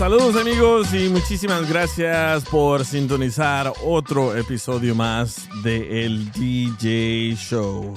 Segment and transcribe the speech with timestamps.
[0.00, 7.92] Saludos amigos y muchísimas gracias por sintonizar otro episodio más de El DJ Show.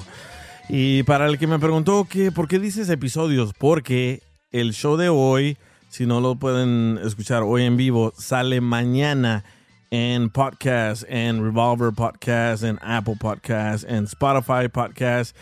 [0.67, 4.21] Y para el que me preguntó que por qué dices episodios, porque
[4.51, 5.57] el show de hoy,
[5.87, 9.45] si no lo pueden escuchar hoy en vivo, sale mañana
[9.89, 15.37] en podcast, en Revolver Podcast, en Apple Podcast, en Spotify Podcast.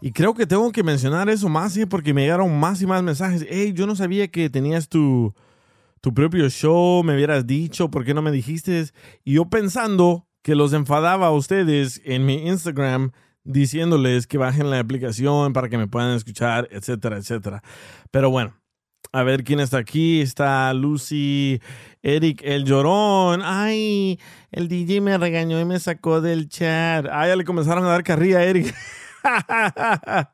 [0.00, 1.86] Y creo que tengo que mencionar eso más, ¿eh?
[1.86, 3.44] porque me llegaron más y más mensajes.
[3.50, 5.34] Hey, yo no sabía que tenías tu
[6.06, 8.84] tu propio show, me hubieras dicho, ¿por qué no me dijiste?
[9.24, 13.10] Y yo pensando que los enfadaba a ustedes en mi Instagram
[13.42, 17.60] diciéndoles que bajen la aplicación para que me puedan escuchar, etcétera, etcétera.
[18.12, 18.54] Pero bueno,
[19.10, 20.20] a ver quién está aquí.
[20.20, 21.60] Está Lucy,
[22.04, 23.40] Eric el llorón.
[23.42, 24.20] Ay,
[24.52, 27.06] el DJ me regañó y me sacó del chat.
[27.10, 28.72] Ay, ya le comenzaron a dar carrilla a Eric.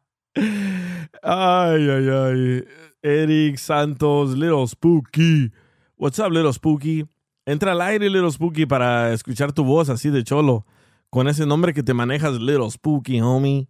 [1.23, 2.65] ay, ay, ay.
[3.03, 5.51] Eric Santos, Little Spooky.
[5.97, 7.05] What's up, Little Spooky?
[7.45, 10.65] Entra al aire, Little Spooky, para escuchar tu voz así de cholo.
[11.11, 13.69] Con ese nombre que te manejas, Little Spooky, homie.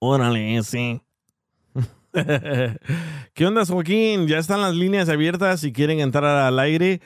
[0.00, 1.02] Órale, ese.
[3.34, 4.26] ¿Qué onda, Joaquín?
[4.26, 5.60] Ya están las líneas abiertas.
[5.60, 7.00] Si quieren entrar al aire,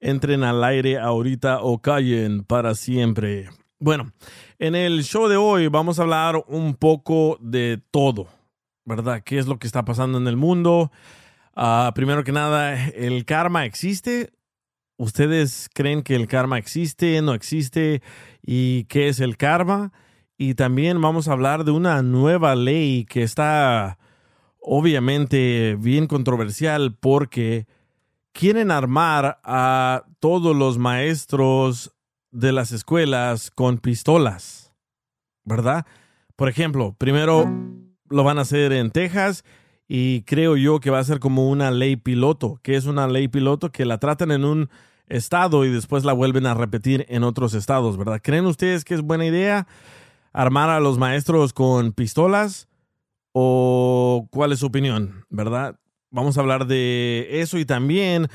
[0.00, 3.48] entren al aire ahorita o callen para siempre.
[3.78, 4.12] Bueno,
[4.58, 8.35] en el show de hoy vamos a hablar un poco de todo.
[8.86, 9.22] ¿Verdad?
[9.22, 10.90] ¿Qué es lo que está pasando en el mundo?
[11.56, 14.32] Uh, primero que nada, ¿el karma existe?
[14.96, 18.00] ¿Ustedes creen que el karma existe, no existe?
[18.42, 19.92] ¿Y qué es el karma?
[20.38, 23.98] Y también vamos a hablar de una nueva ley que está
[24.60, 27.66] obviamente bien controversial porque
[28.32, 31.94] quieren armar a todos los maestros
[32.30, 34.74] de las escuelas con pistolas,
[35.44, 35.86] ¿verdad?
[36.36, 37.46] Por ejemplo, primero
[38.10, 39.44] lo van a hacer en Texas
[39.88, 43.28] y creo yo que va a ser como una ley piloto, que es una ley
[43.28, 44.68] piloto que la tratan en un
[45.08, 48.20] estado y después la vuelven a repetir en otros estados, ¿verdad?
[48.22, 49.66] ¿Creen ustedes que es buena idea
[50.32, 52.68] armar a los maestros con pistolas?
[53.32, 55.78] ¿O cuál es su opinión, verdad?
[56.10, 58.28] Vamos a hablar de eso y también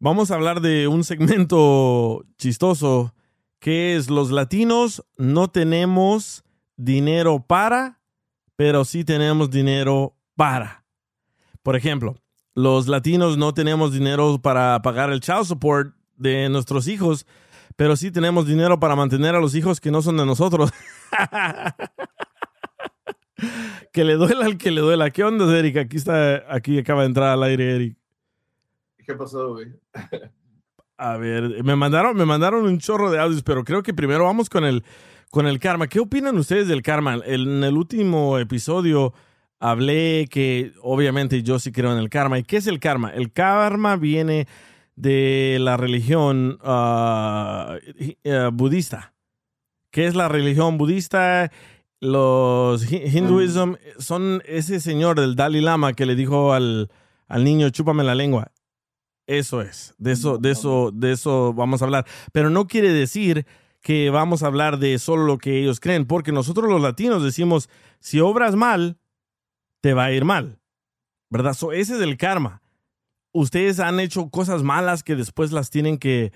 [0.00, 3.14] vamos a hablar de un segmento chistoso
[3.58, 6.44] que es los latinos no tenemos
[6.76, 8.00] dinero para
[8.56, 10.84] pero sí tenemos dinero para.
[11.62, 12.16] Por ejemplo,
[12.54, 17.26] los latinos no tenemos dinero para pagar el child support de nuestros hijos,
[17.76, 20.72] pero sí tenemos dinero para mantener a los hijos que no son de nosotros.
[23.92, 25.10] que le duela al que le duela.
[25.10, 25.76] ¿Qué onda, Eric?
[25.76, 27.98] Aquí está, aquí acaba de entrar al aire, Eric.
[29.04, 29.68] ¿Qué pasó, güey?
[30.96, 34.48] a ver, me mandaron, me mandaron un chorro de audios, pero creo que primero vamos
[34.48, 34.82] con el
[35.36, 35.86] con el karma.
[35.86, 37.20] ¿Qué opinan ustedes del karma?
[37.26, 39.12] En el último episodio
[39.60, 42.38] hablé que obviamente yo sí creo en el karma.
[42.38, 43.10] ¿Y qué es el karma?
[43.10, 44.48] El karma viene
[44.94, 49.12] de la religión eh, budista.
[49.90, 51.52] ¿Qué es la religión budista?
[52.00, 56.90] Los hinduism son ese señor del Dalai Lama que le dijo al,
[57.28, 58.52] al niño, chúpame la lengua.
[59.26, 62.06] Eso es, de eso, de eso, de eso vamos a hablar.
[62.32, 63.44] Pero no quiere decir
[63.86, 67.70] que vamos a hablar de solo lo que ellos creen, porque nosotros los latinos decimos,
[68.00, 68.98] si obras mal,
[69.80, 70.58] te va a ir mal,
[71.30, 71.56] ¿verdad?
[71.72, 72.62] ese es el karma.
[73.32, 76.32] Ustedes han hecho cosas malas que después las tienen que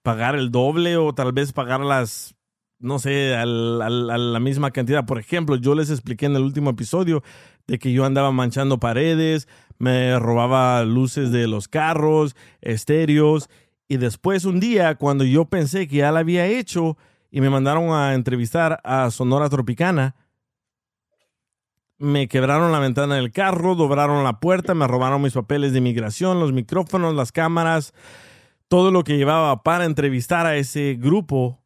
[0.00, 2.36] pagar el doble o tal vez pagarlas,
[2.78, 5.04] no sé, a la misma cantidad.
[5.04, 7.22] Por ejemplo, yo les expliqué en el último episodio
[7.66, 9.46] de que yo andaba manchando paredes,
[9.76, 13.50] me robaba luces de los carros, estéreos
[13.94, 16.98] y después un día, cuando yo pensé que ya la había hecho
[17.30, 20.16] y me mandaron a entrevistar a Sonora Tropicana,
[21.98, 26.40] me quebraron la ventana del carro, dobraron la puerta, me robaron mis papeles de inmigración,
[26.40, 27.94] los micrófonos, las cámaras,
[28.66, 31.62] todo lo que llevaba para entrevistar a ese grupo.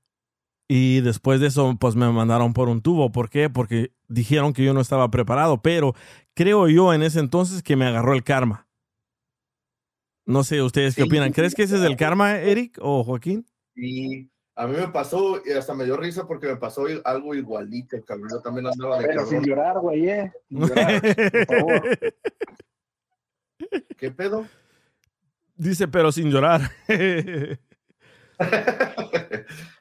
[0.69, 3.10] Y después de eso, pues me mandaron por un tubo.
[3.10, 3.48] ¿Por qué?
[3.48, 5.62] Porque dijeron que yo no estaba preparado.
[5.62, 5.94] Pero
[6.34, 8.68] creo yo en ese entonces que me agarró el karma.
[10.28, 11.32] No sé, ¿ustedes qué opinan?
[11.32, 13.46] ¿Crees que ese es el karma, Eric o Joaquín?
[13.75, 17.96] Sí, A mí me pasó y hasta me dio risa porque me pasó algo igualito,
[18.04, 18.28] cabrón.
[18.30, 20.30] Yo también andaba de Pero sin llorar, güey, eh.
[20.50, 21.82] Sin llorar, por favor.
[23.96, 24.46] ¿Qué pedo?
[25.56, 26.60] Dice, pero sin llorar.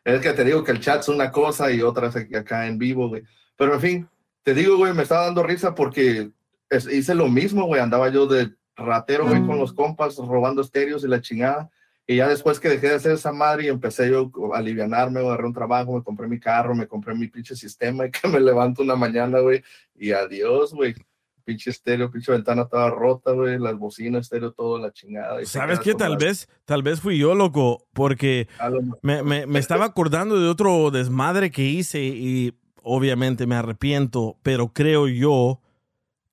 [0.05, 2.77] es que te digo que el chat es una cosa y otra es acá en
[2.77, 3.23] vivo, güey.
[3.57, 4.09] Pero en fin,
[4.43, 6.31] te digo, güey, me estaba dando risa porque
[6.69, 7.81] es- hice lo mismo, güey.
[7.81, 11.69] Andaba yo de ratero, güey, con los compas, robando estéreos y la chingada.
[12.05, 15.45] Y ya después que dejé de hacer esa madre y empecé yo a alivianarme, agarré
[15.45, 18.81] un trabajo, me compré mi carro, me compré mi pinche sistema y que me levanto
[18.83, 19.61] una mañana, güey,
[19.95, 20.95] y adiós, güey.
[21.43, 25.41] Pinche estéreo, pinche ventana estaba rota, güey, las bocinas, estéreo, todo la chingada.
[25.41, 25.95] y ¿Sabes qué?
[25.95, 30.37] Tal las- vez, tal vez fui yo, loco, porque lo me, me- me estaba acordando
[30.41, 32.53] de otro desmadre que hice y
[32.83, 35.61] obviamente me arrepiento, pero creo yo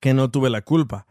[0.00, 1.06] que no tuve la culpa.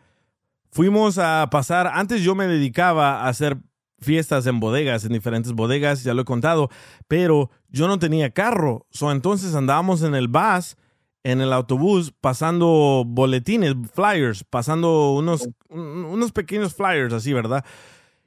[0.74, 3.58] Fuimos a pasar, antes yo me dedicaba a hacer
[4.00, 6.70] fiestas en bodegas, en diferentes bodegas, ya lo he contado,
[7.08, 10.75] pero yo no tenía carro, so, entonces andábamos en el bus,
[11.24, 17.64] en el autobús, pasando boletines, flyers, pasando unos, un- unos pequeños flyers así, ¿verdad?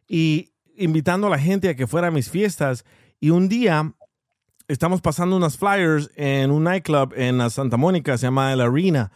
[0.08, 2.84] Y invitando a la gente a que fuera a mis fiestas.
[3.20, 3.92] Y un día
[4.68, 9.10] estamos pasando unas flyers en un nightclub en Santa Mónica, se llama El Arena.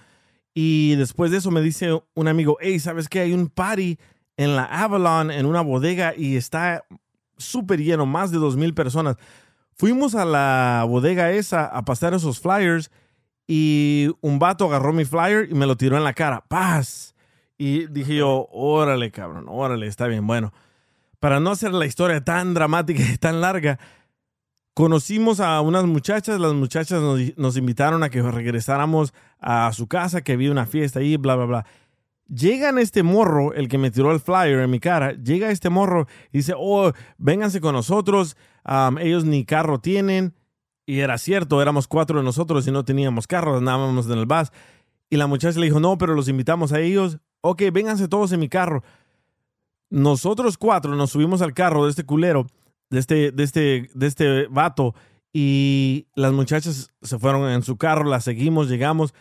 [0.54, 3.20] Y después de eso me dice un amigo, hey, ¿sabes qué?
[3.20, 3.98] Hay un party
[4.36, 6.84] en la Avalon, en una bodega, y está
[7.36, 9.16] súper lleno, más de dos mil personas.
[9.74, 12.90] Fuimos a la bodega esa a pasar esos flyers
[13.46, 16.44] y un vato agarró mi flyer y me lo tiró en la cara.
[16.46, 17.14] ¡Paz!
[17.56, 20.26] Y dije yo, órale, cabrón, órale, está bien.
[20.26, 20.52] Bueno,
[21.18, 23.78] para no hacer la historia tan dramática y tan larga,
[24.74, 27.02] conocimos a unas muchachas, las muchachas
[27.36, 31.44] nos, invitaron a que regresáramos a su casa, que había una fiesta ahí, bla, bla,
[31.46, 31.66] bla.
[32.28, 36.06] Llegan este morro, el que me tiró el flyer en mi cara, llega este morro
[36.32, 38.36] y dice, oh, vénganse con nosotros,
[39.00, 40.34] ellos ni carro tienen.
[40.86, 44.50] Y era cierto, éramos cuatro de nosotros y no teníamos carro, andábamos en el bus.
[45.08, 47.18] Y la muchacha le dijo, no, pero los invitamos a ellos.
[47.40, 48.82] Ok, vénganse todos en mi carro.
[49.88, 52.46] Nosotros cuatro nos subimos al carro de este culero,
[52.90, 54.94] de este, de este, de este vato,
[55.32, 59.14] y las muchachas se fueron en su carro, las seguimos, llegamos.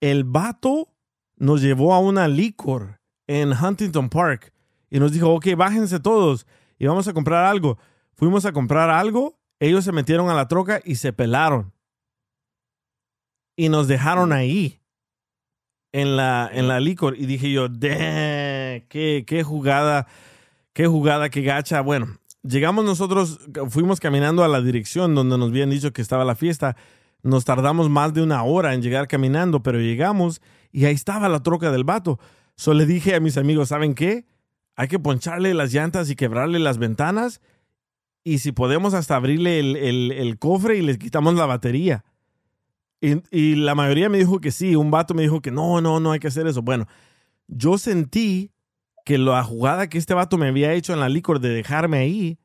[0.00, 0.88] El vato
[1.36, 4.52] nos llevó a una licor en Huntington Park
[4.90, 6.46] y nos dijo, ok, bájense todos
[6.78, 7.78] y vamos a comprar algo.
[8.14, 11.72] Fuimos a comprar algo, ellos se metieron a la troca y se pelaron.
[13.56, 14.80] Y nos dejaron ahí
[15.92, 17.16] en la, en la licor.
[17.16, 20.06] Y dije yo, "Damn, qué, qué jugada,
[20.72, 21.80] qué jugada, qué gacha.
[21.80, 26.34] Bueno, llegamos nosotros, fuimos caminando a la dirección donde nos habían dicho que estaba la
[26.34, 26.76] fiesta.
[27.22, 30.40] Nos tardamos más de una hora en llegar caminando, pero llegamos
[30.72, 32.18] y ahí estaba la troca del vato.
[32.56, 34.26] So le dije a mis amigos, ¿saben qué?
[34.76, 37.40] Hay que poncharle las llantas y quebrarle las ventanas.
[38.24, 42.04] Y si podemos hasta abrirle el, el- el cofre y les quitamos la batería.
[43.00, 44.76] Y, y la mayoría me dijo que sí.
[44.76, 46.62] Un vato me dijo que no, no, no hay que hacer eso.
[46.62, 46.86] Bueno,
[47.48, 48.51] yo sentí
[49.04, 52.38] que la jugada que este vato me había hecho en la licor de dejarme ahí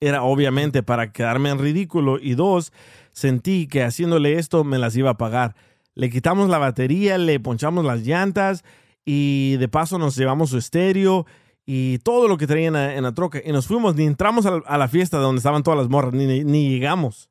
[0.00, 2.18] era obviamente para quedarme en ridículo.
[2.18, 2.72] Y dos,
[3.12, 5.54] sentí que haciéndole esto me las iba a pagar.
[5.94, 8.64] Le quitamos la batería, le ponchamos las llantas
[9.04, 11.26] y de paso nos llevamos su estéreo
[11.66, 13.40] y todo lo que traían en la, troca.
[13.44, 16.70] Y nos fuimos, ni entramos a la, fiesta donde estaban todas las morras, ni, ni-
[16.70, 17.30] llegamos.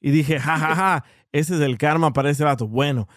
[0.00, 2.68] Y dije, ja, ja, ja, ese es el karma para ese vato.
[2.68, 3.08] Bueno,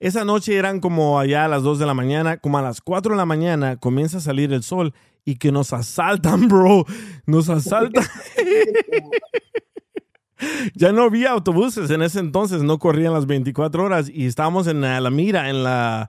[0.00, 3.12] esa noche eran como allá a las 2 de la mañana, como a las 4
[3.12, 4.94] de la mañana comienza a salir el sol
[5.24, 6.84] y que nos asaltan, bro.
[7.26, 8.04] Nos asaltan.
[10.74, 14.80] ya no había autobuses en ese entonces, no corrían las 24 horas y estábamos en
[14.80, 16.08] la, la mira, en la,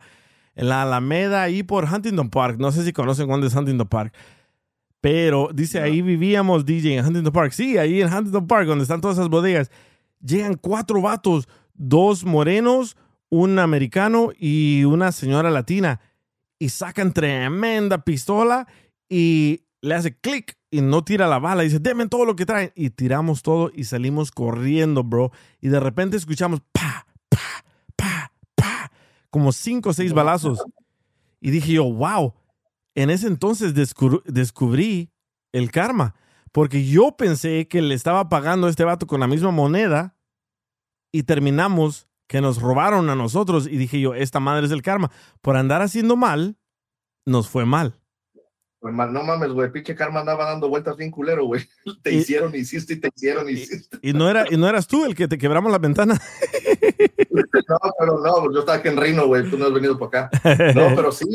[0.55, 2.57] en la Alameda, ahí por Huntington Park.
[2.59, 4.13] No sé si conocen dónde es Huntington Park.
[5.01, 7.53] Pero dice, ahí vivíamos, DJ, en Huntington Park.
[7.53, 9.71] Sí, ahí en Huntington Park, donde están todas esas bodegas.
[10.21, 12.97] Llegan cuatro vatos, dos morenos,
[13.29, 16.01] un americano y una señora latina.
[16.59, 18.67] Y sacan tremenda pistola
[19.07, 21.63] y le hace clic y no tira la bala.
[21.63, 22.71] Y dice, denme todo lo que traen.
[22.75, 25.31] Y tiramos todo y salimos corriendo, bro.
[25.61, 27.63] Y de repente escuchamos pa, pa,
[27.95, 28.91] pa, pa,
[29.29, 30.61] como cinco o seis balazos.
[31.39, 32.33] Y dije yo, wow.
[32.95, 35.11] En ese entonces descubr- descubrí
[35.53, 36.15] el karma.
[36.51, 40.17] Porque yo pensé que le estaba pagando a este vato con la misma moneda
[41.13, 43.65] y terminamos que nos robaron a nosotros.
[43.67, 45.09] Y dije yo, esta madre es el karma.
[45.41, 46.55] Por andar haciendo mal,
[47.25, 47.95] nos fue mal.
[48.79, 51.67] Pues, mal, no mames, güey, pinche karma andaba dando vueltas bien culero, güey.
[52.03, 53.97] Te Y- hicieron, hiciste y te hicieron, hiciste.
[54.01, 56.17] Y no, era, y no eras tú el que te quebramos la ventana.
[57.67, 60.41] No, pero no, yo estaba aquí en Rino, güey, tú no has venido para acá.
[60.75, 61.25] No, pero sí.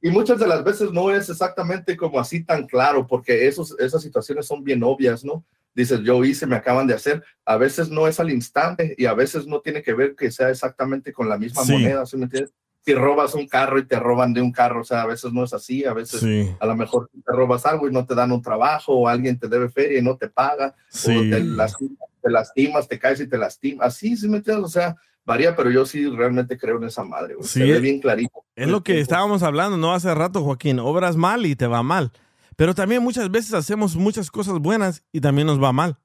[0.00, 4.02] Y muchas de las veces no es exactamente como así tan claro, porque esos, esas
[4.02, 5.44] situaciones son bien obvias, ¿no?
[5.74, 7.22] dices, yo hice, me acaban de hacer.
[7.44, 10.50] A veces no es al instante y a veces no tiene que ver que sea
[10.50, 11.70] exactamente con la misma Sí.
[11.72, 12.52] moneda, ¿sí me entiendes?
[12.84, 15.44] Si robas un carro y te roban de un carro, o sea, a veces no
[15.44, 18.32] es así, a veces Sí, a lo mejor te robas algo y no te dan
[18.32, 21.30] un trabajo o alguien te debe feria y no te paga o sí.
[21.30, 23.86] te lastimas, te lastimas, te caes y te lastimas.
[23.86, 24.64] Así, ¿sí me entiendes?
[24.64, 24.96] O sea,
[25.28, 27.34] varía, pero yo sí realmente creo en esa madre.
[27.34, 27.46] güey.
[27.46, 28.44] Sí, Se ve es- bien clarito.
[28.56, 29.92] Es lo que estábamos hablando, ¿no?
[29.92, 30.80] Hace rato, Joaquín.
[30.80, 32.10] Obras mal y te va mal.
[32.56, 35.98] Pero también muchas veces hacemos muchas cosas buenas y también nos va mal.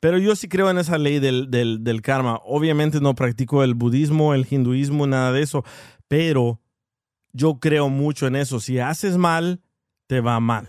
[0.00, 2.40] Pero yo sí creo en esa ley del, del, del karma.
[2.44, 5.64] Obviamente no practico el budismo, el hinduismo, nada de eso.
[6.08, 6.60] Pero
[7.32, 8.58] yo creo mucho en eso.
[8.58, 9.60] Si haces mal,
[10.08, 10.68] te va mal.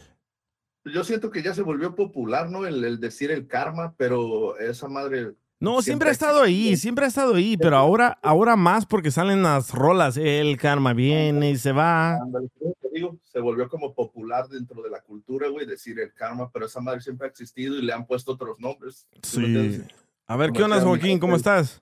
[0.85, 2.65] Yo siento que ya se volvió popular, ¿no?
[2.67, 5.33] El, el decir el karma, pero esa madre.
[5.59, 9.09] No, siempre, Siempre ha estado ahí, siempre ha estado ahí, pero ahora, ahora más porque
[9.09, 10.15] salen las rolas.
[10.15, 12.13] El karma viene y se va.
[12.13, 16.51] ándale, te digo, se volvió como popular dentro de la cultura, güey, decir el karma,
[16.51, 19.07] pero esa madre siempre ha existido y le han puesto otros nombres.
[19.23, 19.87] ¿sí me?
[20.27, 21.17] A ver, ¿qué onda, Joaquín?
[21.17, 21.81] ¿Cómo estás?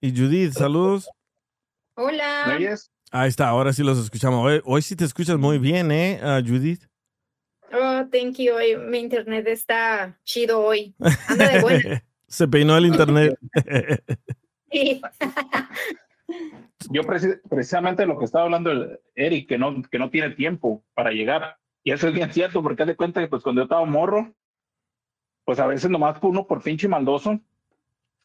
[0.00, 1.08] Y Judith, saludos.
[1.94, 2.54] Hola.
[2.56, 2.90] ¿Oyes?
[3.12, 4.44] Ahí está, ahora sí los escuchamos.
[4.44, 6.82] Hoy, hoy sí te escuchas muy bien, ¿eh, ah, Judith?
[7.72, 8.54] Oh, thank you.
[8.54, 10.94] Hoy mi internet está chido hoy.
[11.28, 12.04] Anda de buena.
[12.28, 13.38] Se peinó el internet.
[14.68, 15.00] Sí.
[16.90, 20.84] Yo preci- precisamente lo que estaba hablando el Eric, que no, que no tiene tiempo
[20.92, 21.56] para llegar.
[21.84, 24.34] Y eso es bien cierto, porque haz de cuenta que pues cuando yo estaba morro,
[25.44, 27.40] pues a veces nomás uno por pinche maldoso,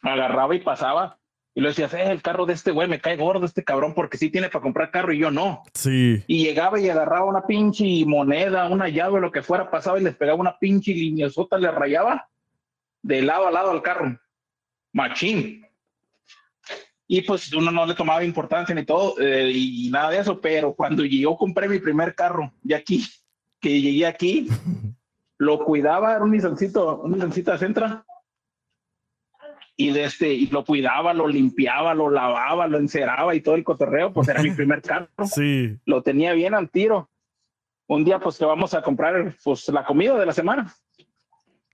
[0.01, 1.19] agarraba y pasaba.
[1.53, 4.17] Y le decías, eh, el carro de este güey me cae gordo este cabrón porque
[4.17, 5.61] sí tiene para comprar carro y yo no.
[5.75, 6.23] Sí.
[6.25, 10.15] Y llegaba y agarraba una pinche moneda, una llave, lo que fuera, pasaba y les
[10.15, 12.27] pegaba una pinche lineazota, le rayaba
[13.01, 14.19] de lado a lado al carro.
[14.93, 15.65] Machín.
[17.07, 20.73] Y pues uno no le tomaba importancia ni todo, eh, y, nada de eso, pero
[20.73, 23.05] cuando yo compré mi primer carro, y aquí,
[23.59, 24.47] que llegué aquí,
[25.37, 28.05] lo cuidaba, era un Nissancito, un Nissancita Sentra,
[29.75, 33.63] y, de este, y lo cuidaba, lo limpiaba, lo lavaba, lo enceraba y todo el
[33.63, 35.77] cotorreo, pues era mi primer carro Sí.
[35.85, 37.09] lo tenía bien al tiro.
[37.87, 40.73] Un día, pues que vamos a comprar pues, la comida de la semana.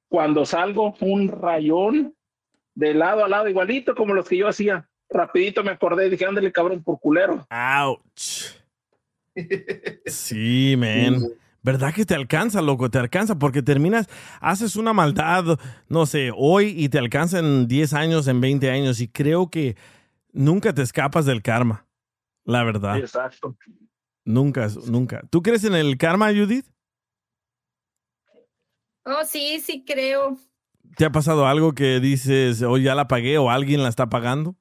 [0.09, 2.15] Cuando salgo, un rayón
[2.75, 4.87] de lado a lado, igualito como los que yo hacía.
[5.09, 7.45] Rapidito me acordé y dije, ándale, cabrón, por culero.
[7.49, 8.55] Ouch.
[10.07, 11.21] Sí, man.
[11.61, 12.89] ¿Verdad que te alcanza, loco?
[12.89, 14.07] Te alcanza porque terminas,
[14.39, 15.59] haces una maldad,
[15.89, 19.01] no sé, hoy y te alcanza en 10 años, en 20 años.
[19.01, 19.75] Y creo que
[20.31, 21.85] nunca te escapas del karma.
[22.45, 22.97] La verdad.
[22.97, 23.57] Exacto.
[24.23, 25.21] Nunca, nunca.
[25.29, 26.65] ¿Tú crees en el karma, Judith?
[29.09, 30.37] Oh, sí, sí creo.
[30.97, 34.55] ¿Te ha pasado algo que dices, hoy ya la pagué o alguien la está pagando?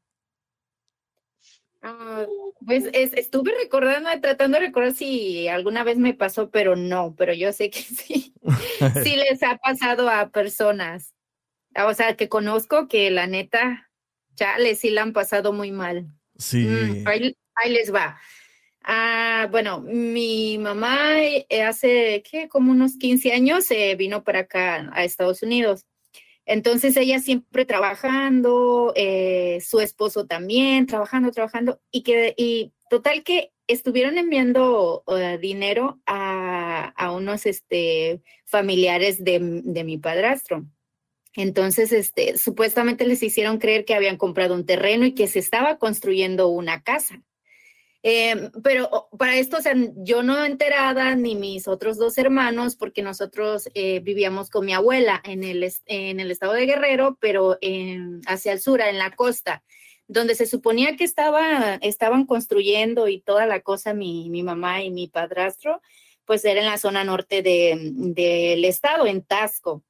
[1.83, 2.25] Ah,
[2.65, 7.33] pues es- estuve recordando, tratando de recordar si alguna vez me pasó, pero no, pero
[7.35, 8.35] yo sé que sí.
[9.05, 11.13] Sí les ha pasado a personas.
[11.85, 13.91] O sea, que conozco que la neta,
[14.37, 16.07] chale, sí la han pasado muy mal.
[16.39, 16.65] Sí.
[16.65, 18.19] Mm, ahí, ahí les va.
[18.89, 22.49] Ah, bueno, mi mamá eh, hace, ¿qué?
[22.49, 25.85] Como unos 15 años se vino para acá a Estados Unidos.
[26.47, 33.53] Entonces ella siempre trabajando, eh, su esposo también trabajando, trabajando, y que, y total que
[33.67, 40.65] estuvieron enviando eh, dinero a, a unos este, familiares de, de mi padrastro.
[41.35, 45.79] Entonces, este, supuestamente les hicieron creer que habían comprado un terreno y que se estaba
[45.79, 47.21] construyendo una casa.
[48.09, 53.03] Eh, pero para esto, o sea, yo no enterada ni mis otros dos hermanos, porque
[53.03, 57.59] nosotros eh, vivíamos con mi abuela en el, en el estado de Guerrero, pero
[58.29, 59.65] hacia el sur, en la costa,
[60.07, 64.93] donde se suponía que estaba, estaban construyendo y toda la cosa, mi, mi mamá y
[64.93, 65.83] mi padrastro,
[66.25, 69.83] pues era en la zona norte de- del estado, en Tasco.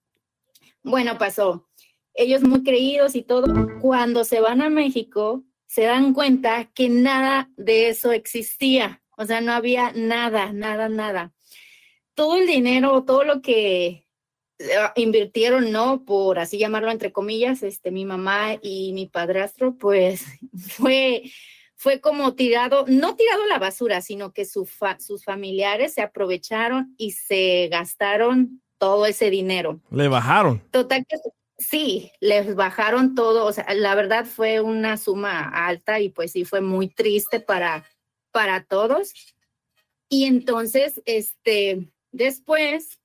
[0.83, 1.69] Bueno, pasó.
[2.15, 3.45] Ellos muy creídos y todo.
[3.83, 9.03] Cuando se van a México, se dan cuenta que nada de eso existía.
[9.17, 11.33] O sea, no había nada, nada, nada.
[12.15, 14.07] Todo el dinero, todo lo que
[14.59, 16.05] eh, invirtieron, ¿no?
[16.05, 20.25] Por así llamarlo entre comillas, este, mi mamá y mi padrastro, pues
[20.69, 21.23] fue,
[21.75, 26.03] fue como tirado, no tirado a la basura, sino que su fa- sus familiares se
[26.03, 29.81] aprovecharon y se gastaron todo ese dinero.
[29.91, 30.63] Le bajaron.
[30.71, 31.17] Total que
[31.59, 36.45] sí, les bajaron todo, o sea, la verdad fue una suma alta y pues sí
[36.45, 37.85] fue muy triste para,
[38.31, 39.13] para todos.
[40.09, 43.01] Y entonces, este, después,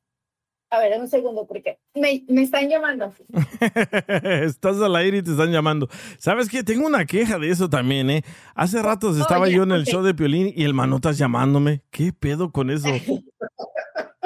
[0.70, 3.14] a ver, un segundo, porque me, me están llamando.
[4.24, 5.90] Estás al aire y te están llamando.
[6.20, 6.64] ¿Sabes qué?
[6.64, 8.24] Tengo una queja de eso también, ¿eh?
[8.54, 11.82] Hace ratos estaba yo en el show de Piolín y el manotas llamándome.
[11.90, 12.88] ¿Qué pedo con eso?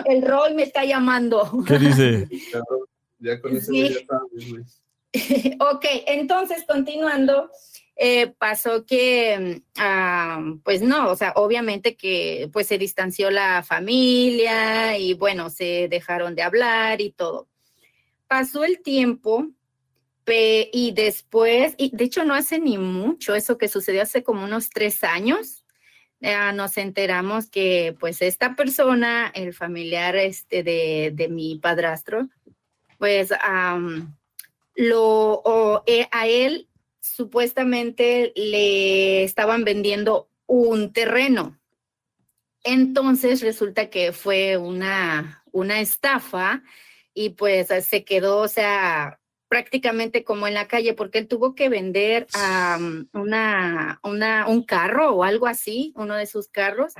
[0.05, 1.63] El rol me está llamando.
[1.65, 2.29] ¿Qué dice?
[3.19, 3.89] Ya con eso Sí.
[3.89, 4.63] ya sabes, güey.
[5.59, 7.49] ok, entonces continuando,
[7.95, 13.63] eh, pasó que, mm, ah, pues no, o sea, obviamente que pues se distanció la
[13.63, 17.47] familia y bueno, se dejaron de hablar y todo.
[18.27, 19.47] Pasó el tiempo
[20.25, 24.43] pe- y después, y de hecho no hace ni mucho, eso que sucedió hace como
[24.43, 25.63] unos tres años,
[26.21, 32.27] eh, nos enteramos que pues esta persona, el familiar este de, de mi padrastro,
[32.97, 33.31] pues
[34.75, 36.67] lo, o, eh, a él
[36.99, 41.59] supuestamente le estaban vendiendo un terreno.
[42.63, 46.63] Entonces resulta que fue una, una estafa
[47.13, 51.69] y pues se quedó, o sea, prácticamente como en la calle porque él tuvo que
[51.69, 52.27] vender
[53.13, 56.93] una, una, un carro o algo así, uno de sus carros.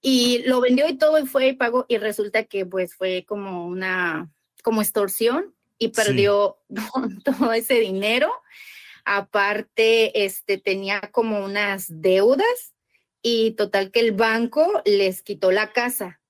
[0.00, 3.66] Y lo vendió y todo y fue y pagó y resulta que pues fue como
[3.66, 4.30] una,
[4.66, 6.58] como extorsión y perdió
[7.24, 8.32] todo ese dinero.
[9.04, 12.74] Aparte, este tenía como unas deudas
[13.22, 16.20] y total que el banco les quitó la casa.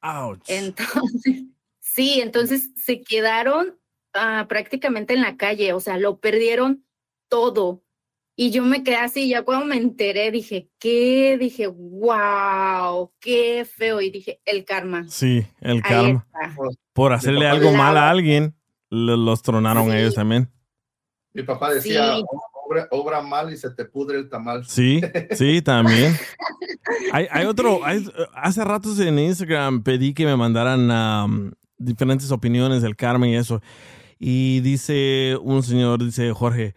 [0.00, 0.40] Ouch.
[0.48, 1.42] Entonces,
[1.80, 3.78] sí, entonces se quedaron
[4.14, 6.86] ah, prácticamente en la calle, o sea, lo perdieron
[7.28, 7.84] todo.
[8.34, 11.36] Y yo me quedé así, ya cuando me enteré, dije, ¿qué?
[11.38, 14.00] Dije, wow, qué feo.
[14.00, 15.04] Y dije, el karma.
[15.08, 16.26] Sí, el Ahí karma.
[16.42, 16.54] está.
[16.92, 18.54] Por hacerle algo mal a alguien,
[18.90, 19.96] lo- los tronaron Sí.
[19.96, 20.50] ellos también.
[21.34, 22.22] Mi papá decía, Sí.
[22.66, 24.64] obra, obra mal y se te pudre el tamal.
[24.66, 25.00] Sí,
[25.32, 26.14] sí, también.
[27.12, 32.82] Hay, hay otro, hay- hace ratos en Instagram pedí que me mandaran um, diferentes opiniones
[32.82, 33.60] del karma y eso.
[34.18, 36.74] Y dice un señor, dice Jorge,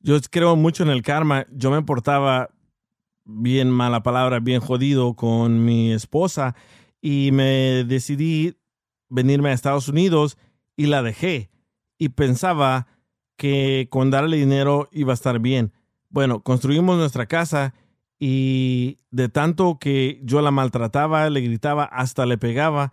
[0.00, 1.46] yo creo mucho en el karma.
[1.50, 2.50] Yo me portaba
[3.24, 6.54] bien mala palabra, bien jodido con mi esposa
[7.00, 8.56] y me decidí
[9.08, 10.38] venirme a Estados Unidos
[10.76, 11.50] y la dejé.
[11.98, 12.86] Y pensaba
[13.36, 15.72] que con darle dinero iba a estar bien.
[16.10, 17.74] Bueno, construimos nuestra casa
[18.18, 22.92] y de tanto que yo la maltrataba, le gritaba, hasta le pegaba,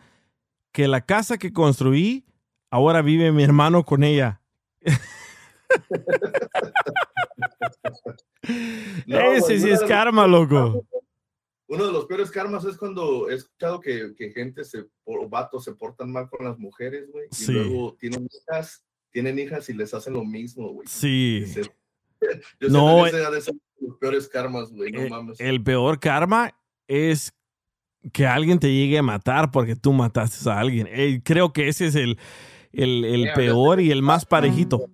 [0.71, 2.25] que la casa que construí,
[2.69, 4.41] ahora vive mi hermano con ella.
[9.07, 10.85] No, Ese sí es karma, loco.
[11.67, 15.63] Uno de los peores karmas es cuando he escuchado que, que gente se, o vatos
[15.63, 17.25] se portan mal con las mujeres, güey.
[17.31, 17.51] Y Sí.
[17.53, 20.87] luego tienen hijas, tienen hijas y les hacen lo mismo, güey.
[20.87, 21.41] Sí.
[21.43, 21.61] Y se-
[22.59, 23.41] Yo No, ese ha de
[23.79, 24.91] los peores karmas, güey.
[24.91, 25.39] No Eh, mames.
[25.39, 26.55] El peor karma
[26.87, 27.33] es
[28.13, 30.87] que alguien te llegue a matar porque tú mataste a alguien.
[30.91, 32.19] Eh, creo que ese es el,
[32.71, 34.85] el, el peor y el más parejito.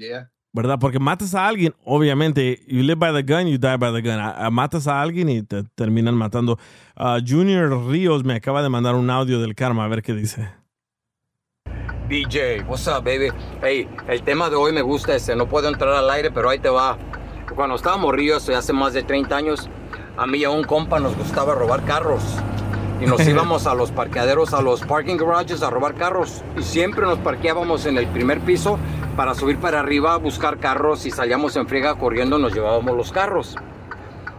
[0.00, 0.30] Yeah.
[0.52, 0.78] ¿verdad?
[0.80, 4.18] Porque matas a alguien, obviamente, you live by the gun, you die by the gun.
[4.18, 6.58] A- a- matas a alguien y te terminan matando.
[6.96, 10.48] Ah, Junior Ríos me acaba de mandar un audio del karma, a ver qué dice.
[12.08, 13.30] BJ, what's up, baby?
[13.62, 15.36] Hey, el tema de hoy me gusta ese.
[15.36, 16.98] No puedo entrar al aire, pero ahí te va.
[17.54, 19.68] Cuando eso ya hace más de 30 años,
[20.16, 22.22] a mí y a un compa nos gustaba robar carros.
[23.00, 26.42] Y nos íbamos a los parqueaderos, a los parking garages a robar carros.
[26.58, 28.78] Y siempre nos parqueábamos en el primer piso
[29.16, 33.12] para subir para arriba a buscar carros y salíamos en friega corriendo, nos llevábamos los
[33.12, 33.56] carros.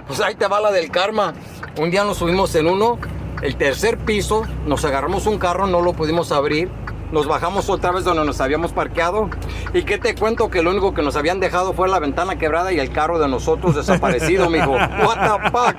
[0.08, 1.34] Pues ahí te va la del karma.
[1.80, 2.98] Un día nos subimos en uno,
[3.42, 6.70] el tercer piso, nos agarramos un carro, no lo pudimos abrir.
[7.12, 9.30] Nos bajamos otra vez donde nos habíamos parqueado.
[9.74, 10.50] ¿Y qué te cuento?
[10.50, 13.28] Que lo único que nos habían dejado fue la ventana quebrada y el carro de
[13.28, 14.72] nosotros desaparecido, mijo.
[14.72, 15.76] What the fuck?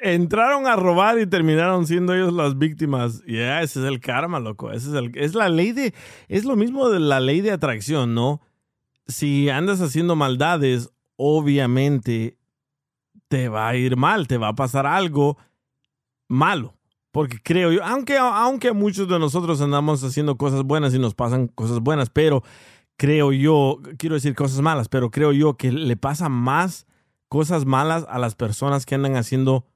[0.00, 3.22] Entraron a robar y terminaron siendo ellos las víctimas.
[3.26, 4.72] Ya, ese es el karma, loco.
[4.72, 5.94] Ese es, el, es la ley de.
[6.28, 8.40] Es lo mismo de la ley de atracción, ¿no?
[9.06, 12.36] Si andas haciendo maldades, obviamente
[13.28, 15.38] te va a ir mal, te va a pasar algo
[16.28, 16.77] malo.
[17.18, 21.48] Porque creo yo, aunque, aunque muchos de nosotros andamos haciendo cosas buenas y nos pasan
[21.48, 22.44] cosas buenas, pero
[22.96, 26.86] creo yo, quiero decir cosas malas, pero creo yo que le pasa más
[27.26, 29.66] cosas malas a las personas que andan haciendo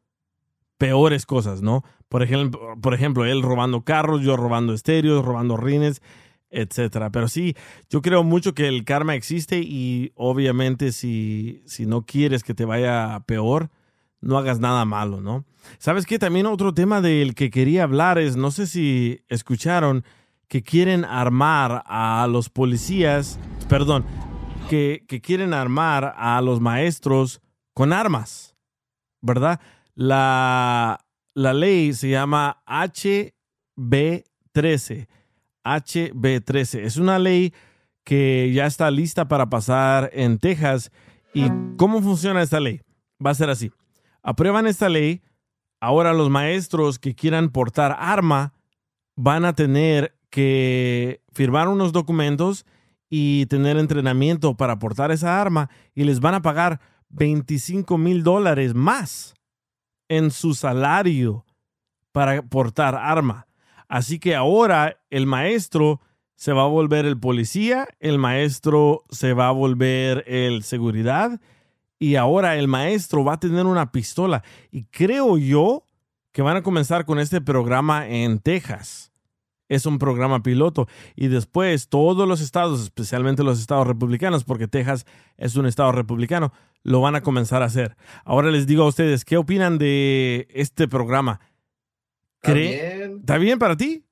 [0.79, 1.83] peores cosas, ¿no?
[2.09, 6.01] Por ejemplo, por ejemplo, él robando carros, yo robando estéreos, robando rines,
[6.49, 7.11] etcétera.
[7.11, 7.57] Pero sí,
[7.91, 12.67] yo creo mucho que el karma existe y obviamente si, si no quieres que te
[12.67, 13.71] vaya peor,
[14.21, 15.45] no hagas nada malo, ¿no?
[15.79, 16.19] ¿Sabes qué?
[16.19, 20.05] También otro tema del que quería hablar es, no sé si escucharon,
[20.49, 24.05] que quieren armar a los policías, perdón,
[24.69, 27.41] que, que quieren armar a los maestros
[27.75, 28.55] con armas,
[29.21, 29.61] ¿verdad?
[29.95, 35.09] La, la ley se llama HB13.
[35.65, 36.81] HB13.
[36.81, 37.53] Es una ley
[38.05, 40.91] que ya está lista para pasar en Texas.
[41.33, 41.45] ¿Y
[41.77, 42.83] cómo funciona esta ley?
[43.25, 43.71] Va a ser así.
[44.23, 45.23] Aprueban esta ley.
[45.83, 48.53] Ahora los maestros que quieran portar arma
[49.17, 52.67] van a tener que firmar unos documentos
[53.11, 58.75] y tener entrenamiento para portar esa arma y les van a pagar 25 mil dólares
[58.77, 59.35] más
[60.09, 61.45] en su salario
[62.13, 63.49] para portar arma.
[63.89, 66.01] Así que ahora el maestro
[66.37, 71.41] se va a volver el policía, el maestro se va a volver el seguridad
[72.03, 74.43] y ahora el maestro va a tener una pistola.
[74.73, 75.87] Y creo yo
[76.33, 79.13] que van a comenzar con este programa en Texas.
[79.69, 80.89] Es un programa piloto.
[81.15, 86.53] Y después todos los estados, especialmente los estados republicanos, porque Texas es un estado republicano,
[86.83, 87.97] lo van a comenzar a hacer.
[88.25, 91.39] Ahora les digo a ustedes, ¿qué opinan de este programa?
[92.43, 93.17] ¿Está ¿Cree-?
[93.21, 94.05] ¿Está bien para ti?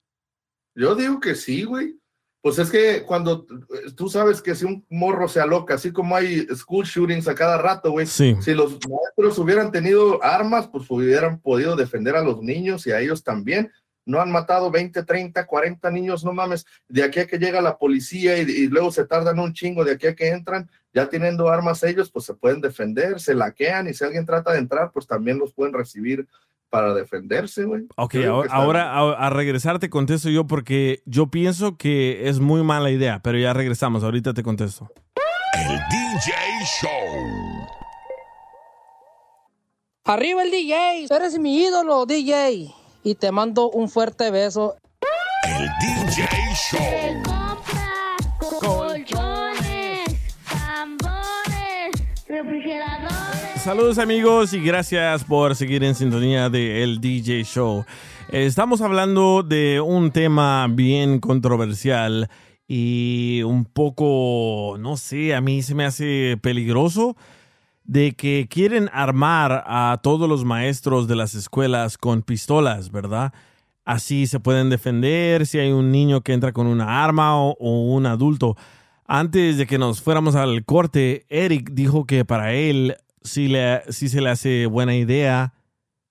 [0.77, 2.00] Yo digo que sí, güey.
[2.43, 6.17] Pues es que cuando eh, tú sabes que si un morro se aloca, así como
[6.17, 8.35] hay school shootings a cada rato, güey, Sí.
[8.41, 13.01] si los maestros hubieran tenido armas, pues hubieran podido defender a los niños y a
[13.01, 13.71] ellos también.
[14.07, 16.65] No han matado 20, 30, 40 niños, no mames.
[16.89, 19.93] De aquí a que llega la policía y, y luego se tardan un chingo, de
[19.93, 23.95] aquí a que entran, ya teniendo armas ellos, pues se pueden defender, se laquean y
[23.95, 26.27] si alguien trata de entrar, pues también los pueden recibir
[26.71, 27.83] para defenderse, güey.
[27.97, 32.63] Ok, ahora, ahora a, a regresar te contesto yo porque yo pienso que es muy
[32.63, 34.89] mala idea, pero ya regresamos, ahorita te contesto.
[35.55, 36.33] El DJ
[36.81, 37.69] Show.
[40.05, 42.73] Arriba el DJ, eres mi ídolo, DJ.
[43.03, 44.77] Y te mando un fuerte beso.
[45.45, 47.10] El DJ Show.
[53.63, 57.85] Saludos amigos y gracias por seguir en sintonía de El DJ Show.
[58.31, 62.31] Estamos hablando de un tema bien controversial
[62.67, 67.19] y un poco, no sé, a mí se me hace peligroso
[67.85, 73.35] de que quieren armar a todos los maestros de las escuelas con pistolas, ¿verdad?
[73.85, 77.95] Así se pueden defender si hay un niño que entra con una arma o, o
[77.95, 78.57] un adulto.
[79.07, 84.09] Antes de que nos fuéramos al corte, Eric dijo que para él sí, le, sí
[84.09, 85.55] se le hace buena idea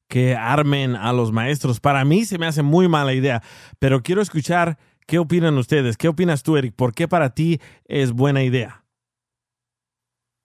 [0.08, 1.80] que armen a los maestros.
[1.80, 3.44] Para mí se me hace muy mala idea,
[3.78, 5.98] pero quiero escuchar qué opinan ustedes.
[5.98, 6.74] ¿Qué opinas tú, Eric?
[6.76, 8.84] ¿Por qué para ti es buena idea?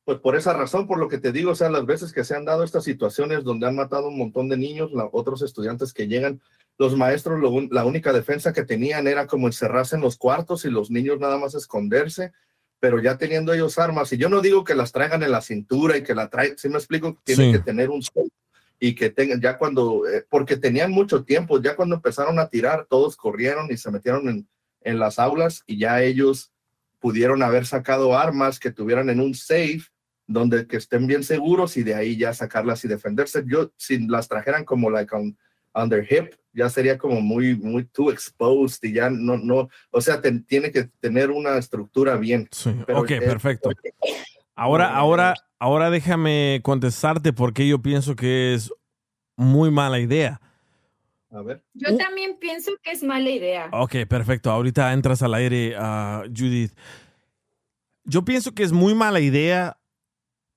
[0.04, 2.36] Pues por esa razón, por lo que te digo, o sea, las veces que se
[2.36, 6.42] han dado estas situaciones donde han matado un montón de niños, otros estudiantes que llegan,
[6.76, 10.90] los maestros, la única defensa que tenían era como encerrarse en los cuartos y los
[10.90, 12.32] niños nada más esconderse,
[12.84, 15.96] pero ya teniendo ellos armas, y yo no digo que las traigan en la cintura
[15.96, 17.52] y que la traigan, si me explico, tienen Sí.
[17.56, 18.28] que tener un safe
[18.78, 22.84] y que tengan, ya cuando, eh, porque tenían mucho tiempo, ya cuando empezaron a tirar,
[22.90, 24.46] todos corrieron y se metieron en,
[24.82, 26.52] en las aulas y ya ellos
[27.00, 29.84] pudieron haber sacado armas que tuvieran en un safe
[30.26, 33.44] donde que estén bien seguros y de ahí ya sacarlas y defenderse.
[33.46, 35.38] Yo, si las trajeran como like on,
[35.72, 40.00] on their hip, ya sería como muy, muy too exposed y ya no, no, o
[40.00, 42.48] sea, te- tiene que tener una estructura bien.
[42.52, 43.70] Sí, Pero, ok, perfecto.
[44.54, 48.72] Ahora, ahora, ahora déjame contestarte por qué yo pienso que es
[49.36, 50.40] muy mala idea.
[51.30, 51.64] A ver.
[51.74, 51.98] Yo Uh.
[51.98, 53.68] también pienso que es mala idea.
[53.72, 54.52] Ok, perfecto.
[54.52, 56.72] Ahorita entras al aire, ah, Judith.
[58.04, 59.78] Yo pienso que es muy mala idea.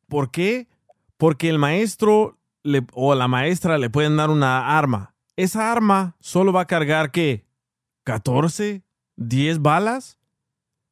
[0.08, 0.68] ¿Por qué?
[1.18, 5.16] Porque el maestro le- o la maestra le pueden dar una arma.
[5.38, 7.46] Esa arma solo va a cargar, ¿qué?
[8.06, 8.84] ¿14?
[9.18, 10.18] ¿10 balas?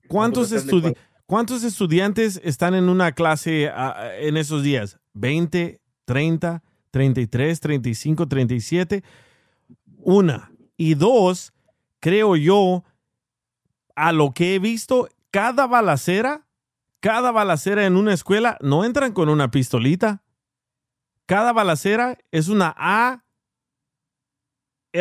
[0.08, 5.00] ¿Cuántos, estudi- ¿Cuántos estudiantes están en una clase ah, en esos días?
[5.16, 9.04] ¿20, 30, 33, 35, 37?
[9.98, 10.52] Una.
[10.78, 11.52] Y dos,
[12.00, 12.84] creo yo,
[13.96, 16.46] a lo que he visto, cada balacera,
[17.00, 20.22] cada balacera en una escuela no entran con una pistolita.
[21.26, 22.76] Cada balacera es una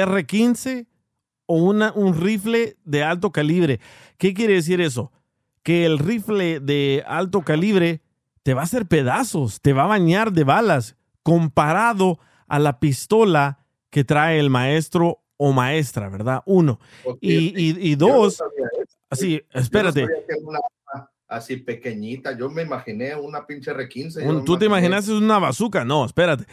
[0.02, 0.86] AR-15
[1.46, 3.80] o una, un rifle de alto calibre.
[4.18, 5.12] ¿Qué quiere decir eso?
[5.62, 8.00] Que el rifle de alto calibre
[8.42, 13.58] te va a hacer pedazos, te va a bañar de balas, comparado a la pistola
[13.90, 16.42] que trae el maestro o maestra, ¿verdad?
[16.46, 16.78] Uno.
[17.20, 18.42] Y, y- y Yo no dos,
[19.10, 20.00] así, Yo no espérate.
[20.02, 20.60] sabía que era una
[21.28, 22.36] así pequeñita.
[22.36, 24.22] Yo me imaginé una pinche R15.
[24.22, 25.84] yo Un- ¿Tú te imaginé- imaginaste una bazooka?
[25.84, 26.44] No, espérate.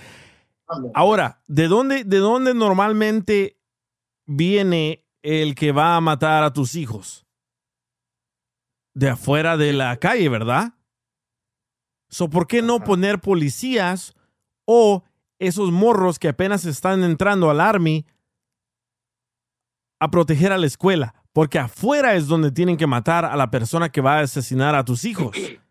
[0.71, 0.91] Ah.
[0.93, 3.59] Ahora, ¿de dónde, ¿de dónde normalmente
[4.25, 7.25] viene el que va a matar a tus hijos?
[8.93, 10.73] De afuera de la calle, ¿verdad?
[12.09, 14.15] So, ¿Por qué no poner policías
[14.65, 15.03] o
[15.39, 18.05] esos morros que apenas están entrando al army
[19.99, 21.15] a proteger a la escuela?
[21.33, 24.83] Porque afuera es donde tienen que matar a la persona que va a asesinar a
[24.83, 25.35] tus hijos.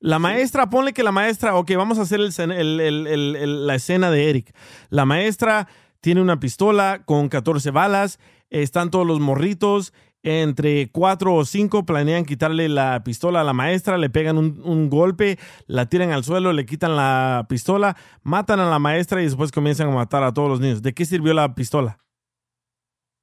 [0.00, 4.10] La maestra, ponle que la maestra, ok, vamos a hacer el el- el- la escena
[4.10, 4.54] de Eric.
[4.90, 5.68] La maestra
[6.00, 8.18] tiene una pistola con 14 balas,
[8.50, 13.96] están todos los morritos, entre cuatro o cinco planean quitarle la pistola a la maestra,
[13.96, 18.68] le pegan un, un golpe, la tiran al suelo, le quitan la pistola, matan a
[18.68, 20.82] la maestra y después comienzan a matar a todos los niños.
[20.82, 21.98] ¿De qué sirvió la pistola?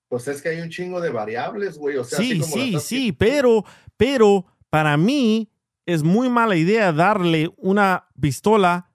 [0.10, 1.98] Pues es que hay un chingo de variables, güey.
[1.98, 3.66] O sea, así Sí, como sí, sí, pero,
[3.98, 5.50] pero para mí
[5.86, 8.90] es muy mala idea darle una pistola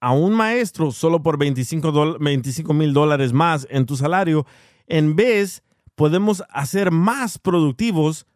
[0.00, 4.46] a un maestro solo por 25 mil dólares más en tu salario.
[4.86, 5.62] En vez,
[5.94, 8.26] podemos hacer más productivos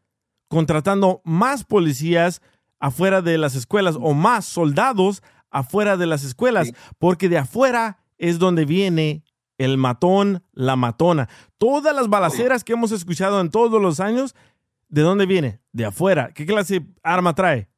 [0.49, 2.40] contratando más policías
[2.81, 8.38] afuera de las escuelas o más soldados afuera de las escuelas, porque de afuera es
[8.38, 9.25] donde viene
[9.59, 11.29] el matón, la matona.
[11.59, 14.35] Todas las balaceras que hemos escuchado en todos los años,
[14.88, 15.61] ¿de dónde viene?
[15.73, 16.33] De afuera.
[16.33, 17.68] ¿Qué clase de arma trae?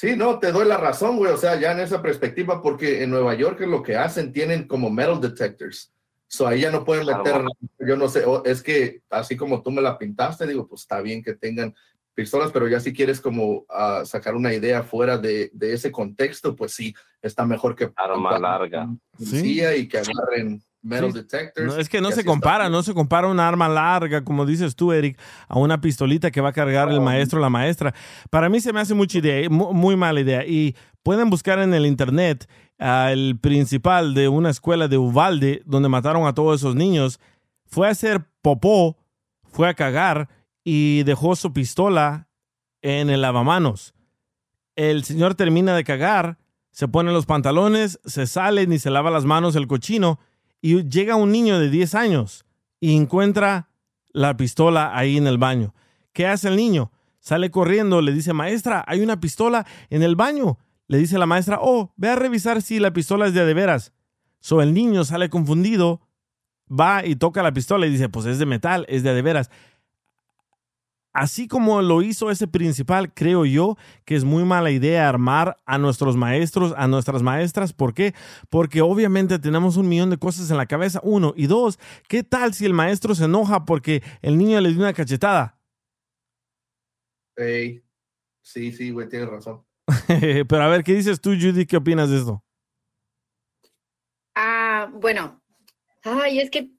[0.00, 1.32] Sí, no, te doy la razón, güey.
[1.32, 4.68] O sea, ya en esa perspectiva, porque en Nueva York es lo que hacen, tienen
[4.68, 5.92] como metal detectors.
[6.28, 7.42] So ahí ya no pueden meter,
[7.80, 11.20] yo no sé, es que así como tú me la pintaste, digo, pues está bien
[11.20, 11.74] que tengan
[12.14, 16.54] pistolas, pero ya si quieres como ah, sacar una idea fuera de, de ese contexto,
[16.54, 18.88] pues sí, está mejor que Arma larga.
[19.10, 21.18] policía y que agarren metal Sí.
[21.18, 21.66] detectors.
[21.66, 24.74] No, es que no se está compara, no se compara una arma larga, como dices
[24.74, 27.94] tú, Eric, a una pistolita que va a cargar el maestro o la maestra.
[28.30, 30.44] Para mí se me hace mucha idea, mu- muy mala idea.
[30.46, 32.48] Y pueden buscar en el internet
[32.78, 37.20] al principal de una escuela de Uvalde, donde mataron a todos esos niños.
[37.66, 38.96] Fue a hacer popó,
[39.50, 40.28] fue a cagar
[40.64, 42.28] y dejó su pistola
[42.82, 43.94] en el lavamanos.
[44.76, 46.38] El señor termina de cagar,
[46.70, 50.20] se pone los pantalones, se sale ni se lava las manos el cochino
[50.60, 52.44] y llega un niño de 10 años
[52.80, 53.70] y encuentra
[54.12, 55.74] la pistola ahí en el baño.
[56.12, 56.90] ¿Qué hace el niño?
[57.20, 60.58] Sale corriendo, le dice, maestra, hay una pistola en el baño.
[60.86, 63.92] Le dice la maestra, oh, ve a revisar si la pistola es de de veras.
[64.40, 66.00] So el niño sale confundido,
[66.68, 69.50] va y toca la pistola y dice, pues es de metal, es de de veras.
[71.18, 75.76] Así como lo hizo ese principal, creo yo que es muy mala idea armar a
[75.76, 77.72] nuestros maestros, a nuestras maestras.
[77.72, 78.14] ¿Por qué?
[78.50, 81.34] Porque obviamente tenemos un millón de cosas en la cabeza, uno.
[81.36, 84.92] Y dos, ¿qué tal si el maestro se enoja porque el niño le dio una
[84.92, 85.58] cachetada?
[87.34, 87.82] Ey,
[88.40, 89.66] sí, sí, güey, tienes razón.
[90.06, 91.66] Pero a ver, ¿qué dices tú, Judy?
[91.66, 92.44] ¿Qué opinas de esto?
[94.36, 95.42] Ah, bueno,
[96.04, 96.77] ay, es que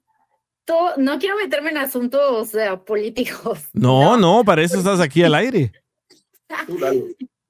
[0.96, 3.68] no quiero meterme en asuntos eh, políticos.
[3.72, 5.72] No, no, para eso estás aquí al aire.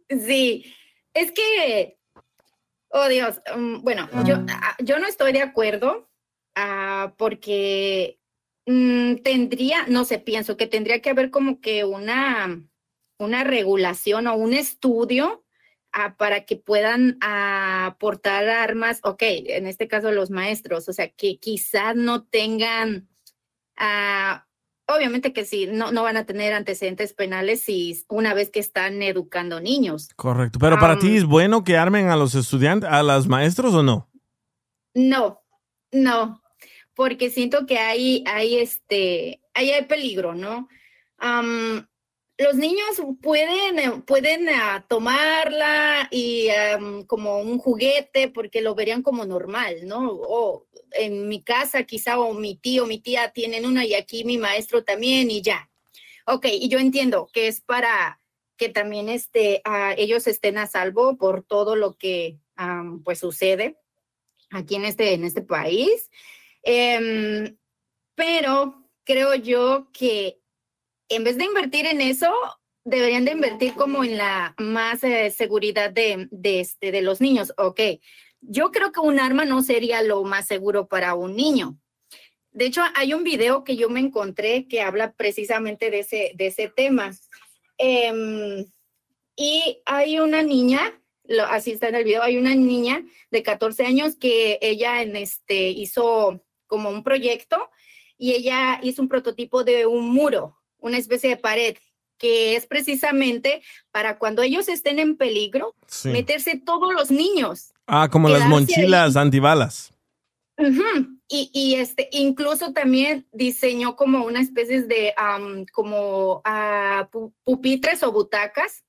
[0.08, 0.64] Sí,
[1.14, 1.98] es que,
[2.88, 6.08] oh Dios, mm, bueno, yo, ah, yo no estoy de acuerdo
[6.54, 8.18] ah, porque
[8.66, 12.60] mm, tendría, no sé, pienso que tendría que haber como que una,
[13.18, 15.44] una regulación o un estudio
[15.92, 21.08] ah, para que puedan ah, aportar armas, ok, en este caso los maestros, o sea,
[21.10, 23.09] que quizás no tengan,
[23.80, 24.46] ah,
[24.86, 29.02] obviamente que sí, no, no van a tener antecedentes penales si una vez que están
[29.02, 30.10] educando niños.
[30.14, 30.58] Correcto.
[30.60, 34.08] Pero para ti es bueno que armen a los estudiantes, a los maestros o no?
[34.94, 35.40] No,
[35.90, 36.42] no,
[36.94, 40.68] porque siento que hay, hay este, ahí hay peligro, ¿no?
[41.18, 41.86] Am,
[42.40, 49.02] los niños pueden, eh, pueden ah, tomarla y am, como un juguete porque lo verían
[49.02, 50.10] como normal, ¿no?
[50.10, 54.38] O en mi casa quizá o mi tío, mi tía tienen una y aquí mi
[54.38, 55.70] maestro también y ya.
[56.26, 58.22] Ok, y yo entiendo que es para
[58.56, 62.38] que también este, ah, ellos estén a salvo por todo lo que
[63.04, 63.78] pues sucede
[64.50, 66.10] aquí en este, en este país.
[66.62, 67.56] Em,
[68.14, 70.39] pero creo yo que
[71.10, 72.32] en vez de invertir en eso,
[72.84, 77.52] deberían de invertir como en la más eh, seguridad de, de, este, de los niños.
[77.58, 77.80] Ok,
[78.40, 81.78] yo creo que un arma no sería lo más seguro para un niño.
[82.52, 86.46] De hecho, hay un video que yo me encontré que habla precisamente de ese, de
[86.46, 87.12] ese tema.
[87.78, 88.64] Em,
[89.36, 91.00] y hay una niña,
[91.48, 96.44] así está en el video, hay una niña de 14 años que ella este, hizo
[96.66, 97.70] como un proyecto
[98.18, 101.76] y ella hizo un prototipo de un muro, una especie de pared,
[102.18, 106.08] que es precisamente para cuando ellos estén en peligro, Sí.
[106.10, 107.72] meterse todos los niños.
[107.86, 109.92] Ah, como las mochilas antibalas.
[111.32, 115.14] Y, y este, incluso también diseñó como una especie de,
[115.72, 118.84] como ah, pu- pupitres o butacas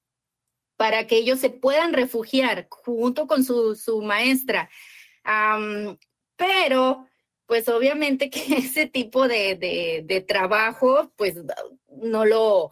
[0.75, 4.69] para que ellos se puedan refugiar junto con su, su maestra.
[6.35, 7.07] Pero,
[7.51, 11.35] pues obviamente que ese tipo de, de, de trabajo, pues
[12.01, 12.69] no lo,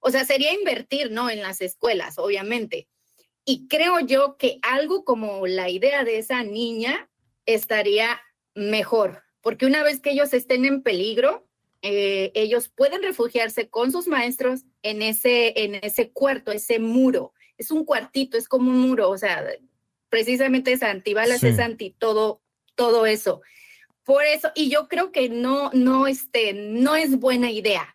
[0.00, 1.30] o sea, sería invertir, ¿no?
[1.30, 2.88] En las escuelas, obviamente.
[3.46, 7.08] Y creo yo que algo como la idea de esa niña
[7.46, 8.20] estaría
[8.54, 11.48] mejor, porque una vez que ellos estén en peligro,
[11.80, 17.32] eh, ellos pueden refugiarse con sus maestros en ese, en ese cuarto, ese muro.
[17.56, 19.42] Es un cuartito, es como un muro, o sea,
[20.10, 21.46] precisamente es antibalas, Sí.
[21.46, 22.42] es anti todo,
[22.74, 23.40] todo eso.
[24.08, 27.94] Por eso, y yo creo que no, no, este, no es buena idea.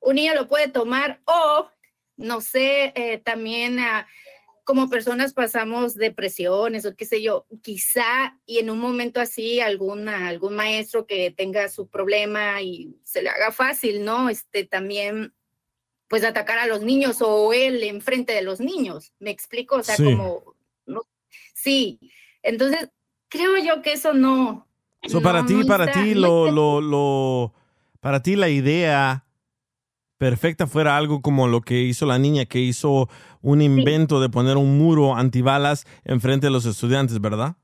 [0.00, 1.70] Un niño lo puede tomar o,
[2.16, 4.08] no sé, eh, también ah,
[4.64, 10.26] como personas pasamos depresiones o qué sé yo, quizá y en un momento así alguna,
[10.26, 14.30] algún maestro que tenga su problema y se le haga fácil, ¿no?
[14.30, 15.32] Este también
[16.08, 19.76] pues atacar a los niños o él enfrente de los niños, ¿me explico?
[19.76, 20.02] O sea, Sí.
[20.02, 21.06] como, no-
[21.54, 22.00] sí,
[22.42, 22.88] entonces
[23.28, 24.66] creo yo que eso no.
[25.06, 27.52] So, para no- ti, no para ti, lo, lo, lo,
[28.00, 29.24] para ti la idea
[30.18, 33.08] perfecta fuera algo como lo que hizo la niña, que hizo
[33.40, 37.56] un invento de poner un muro antibalas enfrente de los estudiantes, ¿verdad?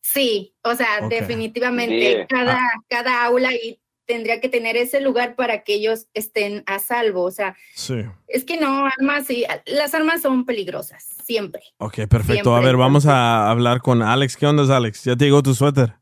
[0.00, 1.10] Sí, o sea, Ok.
[1.10, 2.26] definitivamente Sí.
[2.28, 2.70] cada, Ah.
[2.88, 7.24] cada aula y tendría que tener ese lugar para que ellos estén a salvo.
[7.24, 7.96] O sea, Sí.
[8.28, 11.60] es que no, armas sí, las armas son peligrosas, siempre.
[11.76, 12.54] Ok, perfecto.
[12.54, 14.38] A Siempre, ver, vamos a hablar con Alex.
[14.38, 15.04] ¿Qué onda, Alex?
[15.04, 15.97] ¿Ya te llegó tu suéter?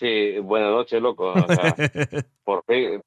[0.00, 1.30] Sí, buenas noches, loco.
[1.34, 1.74] O sea,
[2.44, 3.02] por fin,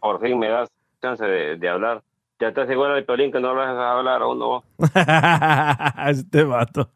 [0.00, 0.68] por fin me das
[1.00, 2.02] chance de, de hablar.
[2.40, 4.64] Ya estás seguro del Piolín que no lo dejas hablar a uno.
[6.10, 6.90] este vato.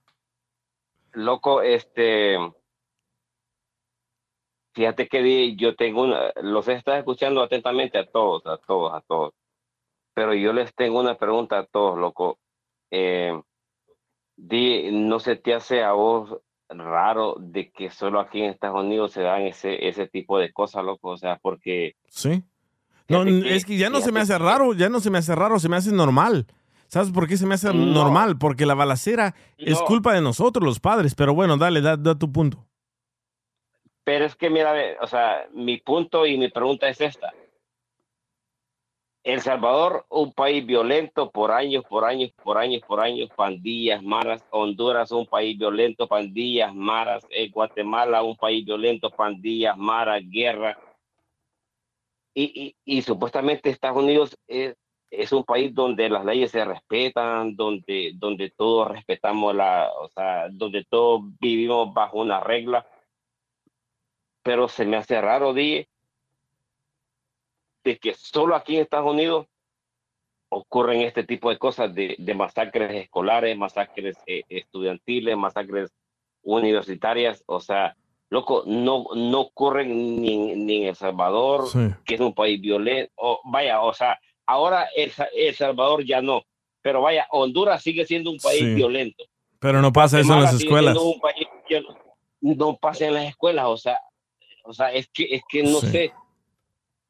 [1.13, 2.37] Loco, este.
[4.75, 6.33] Fíjate que di- yo tengo una.
[6.43, 9.33] Los estás escuchando atentamente a todos, a todos, a todos.
[10.13, 12.41] Pero yo les tengo una pregunta a todos, loco.
[12.91, 13.41] Eh,
[14.37, 19.13] di, ¿no se te hace a vos raro de que solo aquí en Estados Unidos
[19.13, 21.11] se dan ese, ese tipo de cosas, loco?
[21.11, 21.95] O sea, porque.
[22.09, 22.43] Sí.
[23.09, 25.35] No, que- es que ya no se me hace raro, ya no se me hace
[25.35, 26.47] raro, se me hace normal.
[26.89, 27.87] ¿Sabes por qué se me hace No.
[27.87, 28.39] normal?
[28.39, 31.15] Porque la balacera es culpa de nosotros, los padres.
[31.15, 32.65] Pero bueno, dale, da, da tu punto.
[34.05, 37.33] Pero es que, mira, o sea, mi punto y mi pregunta es esta.
[39.27, 44.47] El Salvador, un país violento por años, por años, por años, por años, pandillas, maras.
[44.51, 47.27] Honduras, un país violento, pandillas, maras.
[47.31, 50.79] Eh, Guatemala, un país violento, pandillas, maras, guerra.
[52.35, 54.77] Y, y, y supuestamente Estados Unidos es,
[55.11, 60.49] es un país donde las leyes se respetan, donde, donde todos respetamos la, o sea,
[60.53, 62.87] donde todos vivimos bajo una regla
[64.47, 65.89] pero se me hace raro, Di,
[67.87, 69.47] de que solo aquí en Estados Unidos
[70.49, 75.93] ocurren este tipo de cosas de, de masacres escolares, masacres eh, estudiantiles, masacres
[76.43, 77.97] universitarias, o sea,
[78.29, 79.89] loco, no, no ocurren
[80.21, 81.79] ni, ni en El Salvador, Sí.
[82.05, 86.43] que es un país violento, o vaya, o sea, ahora El, El Salvador ya no,
[86.83, 88.75] pero vaya, Honduras sigue siendo un país Sí.
[88.75, 89.23] violento.
[89.61, 90.97] Pero no pasa eso en las escuelas.
[90.97, 91.47] un país
[92.41, 94.01] no pasa en las escuelas, o sea,
[94.65, 95.87] o sea, es que, es que no Sí.
[95.89, 96.13] sé.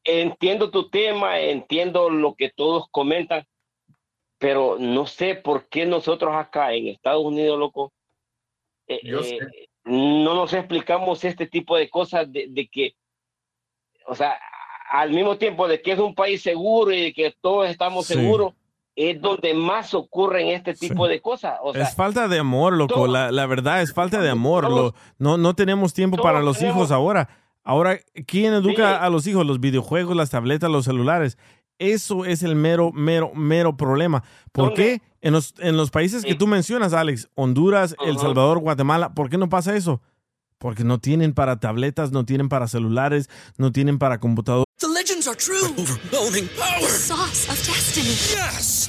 [0.06, 3.44] Entiendo tu tema, entiendo lo que todos comentan,
[4.38, 7.92] pero no sé por qué nosotros acá en Estados Unidos, loco,
[8.86, 9.38] eh, eh,
[9.84, 12.94] no nos explicamos este tipo de cosas de, de que,
[14.06, 14.38] o sea,
[14.90, 18.14] al mismo tiempo de que es un país seguro y de que todos estamos Sí.
[18.14, 18.52] seguros,
[18.94, 21.58] es donde más ocurren este tipo de cosas.
[21.62, 22.94] O sea, es falta de amor, loco.
[22.94, 24.66] todos- La, la verdad es falta de amor.
[24.68, 27.28] todos- Lo- no, no tenemos tiempo para los tenemos- hijos ahora.
[27.66, 29.04] Ahora, ¿quién educa Sí.
[29.04, 29.44] a los hijos?
[29.44, 31.36] Los videojuegos, las tabletas, los celulares.
[31.78, 34.22] Eso es el mero, mero, mero problema.
[34.52, 34.82] ¿Por ¿Dónde?
[34.82, 38.18] qué en los, en los países que tú mencionas, Alex, Honduras, El.
[38.18, 40.00] Salvador, Guatemala, ¿por qué no pasa eso?
[40.58, 44.64] Porque no tienen para tabletas, no tienen para celulares, no tienen para computadoras.
[44.78, 45.66] The legends are true.
[45.76, 46.88] Overwhelming power!
[46.88, 48.14] Sauce of destiny.
[48.14, 48.88] Yes!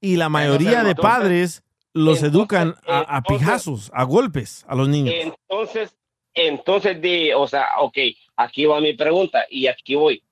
[0.00, 1.62] Y la mayoría de padres
[1.92, 5.14] los educan a, a pijazos, a golpes a los niños.
[5.18, 5.94] Entonces,
[6.34, 7.98] entonces, di, o sea, ok,
[8.36, 10.22] aquí va mi pregunta y aquí voy.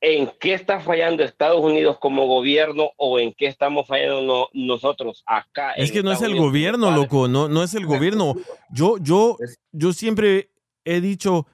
[0.00, 5.22] ¿En qué está fallando Estados Unidos como gobierno o en qué estamos fallando no- nosotros
[5.26, 5.72] acá?
[5.72, 6.46] Es que no es el Unidos?
[6.46, 8.34] gobierno, loco, no, no es el gobierno.
[8.70, 9.38] Yo, yo,
[9.72, 10.50] yo siempre
[10.84, 11.46] he dicho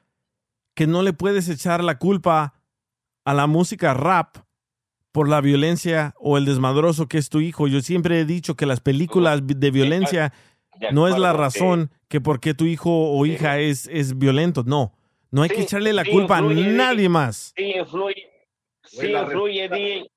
[0.74, 2.60] que no le puedes echar la culpa
[3.24, 4.38] a la música rap
[5.12, 7.66] por la violencia o el desmadroso que es tu hijo.
[7.68, 10.32] Yo siempre he dicho que las películas de violencia
[10.92, 14.62] no es la razón que por qué tu hijo o hija es, es violento.
[14.66, 14.92] No,
[15.30, 17.52] no hay que echarle la culpa a nadie más.
[17.56, 18.28] Sí influye,
[18.82, 20.10] sí influye,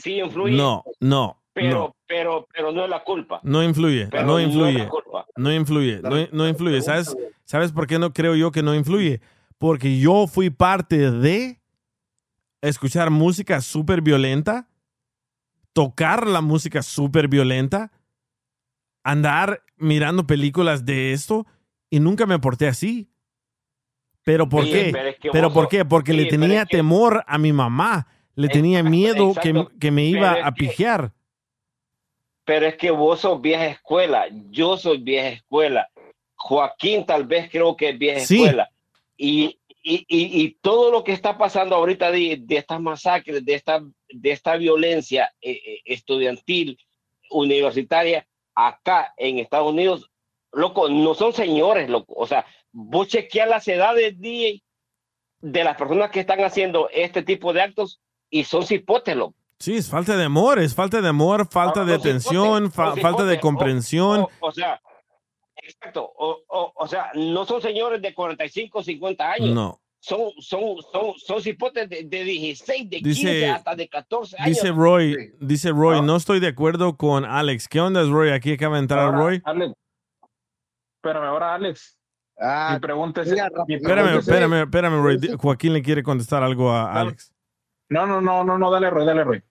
[0.00, 0.56] sí influye.
[0.56, 1.96] No, no, pero, no.
[2.06, 3.40] pero, pero no es la culpa.
[3.42, 4.88] No influye, Pero no influye,
[5.36, 6.82] no influye, no, no influye.
[6.82, 9.20] ¿Sabes, ¿Sabes por qué no creo yo que no influye?
[9.58, 11.57] Porque yo fui parte de
[12.62, 14.68] escuchar música súper violenta,
[15.72, 17.92] tocar la música súper violenta,
[19.04, 21.46] andar mirando películas de esto
[21.90, 23.08] y nunca me porté así.
[24.24, 24.90] ¿Pero por Sí, qué?
[24.92, 25.84] pero es que ¿Pero vos por qué?
[25.84, 29.48] Porque le sí, tenía es que- temor a mi mamá, le tenía Exacto, miedo que,
[29.50, 29.72] exacto.
[29.80, 31.12] que me iba Pero a pijear.
[32.44, 35.88] Pero es que vos sos vieja escuela, yo soy vieja escuela.
[36.34, 38.36] Joaquín tal vez creo que es vieja Sí.
[38.42, 38.68] escuela.
[39.16, 43.54] Y, y, y, y todo lo que está pasando ahorita de, de estas masacres, de
[43.54, 46.78] esta, de esta violencia eh, eh, estudiantil,
[47.30, 50.10] universitaria, acá en Estados Unidos,
[50.52, 52.14] loco, no son señores, loco.
[52.16, 54.62] O sea, vos chequeas las edades de,
[55.40, 58.00] de las personas que están haciendo este tipo de actos
[58.30, 59.34] y son cipotes, loco.
[59.60, 63.34] Sí, es falta de amor, es falta de amor, falta de atención, fa- falta de
[63.34, 64.20] cipotes, o- comprensión.
[64.20, 64.80] O, o sea,
[65.68, 66.10] exacto.
[66.16, 69.54] O, o, o sea, no son señores de 45, 50 años.
[69.54, 69.80] No.
[70.00, 74.48] Son, son, son, son cipotes de, de 16, de Dice- 15, hasta de 14 años.
[74.56, 77.66] Dice Roy, dice Roy, no estoy de acuerdo con Alex.
[77.66, 78.30] ¿Qué onda, Roy?
[78.30, 79.42] Aquí acaba de entrar Ahora, Roy.
[79.44, 79.74] Alex.
[81.02, 81.98] Espérame, ahora, Alex.
[82.72, 83.30] mi pregunta es.
[83.30, 85.18] mira, mi Espérame, es- espérame, espérame, Roy.
[85.36, 87.34] Joaquín le quiere contestar algo a Alex.
[87.88, 89.42] No, no, no, no, no, dale, Roy, dale, Roy.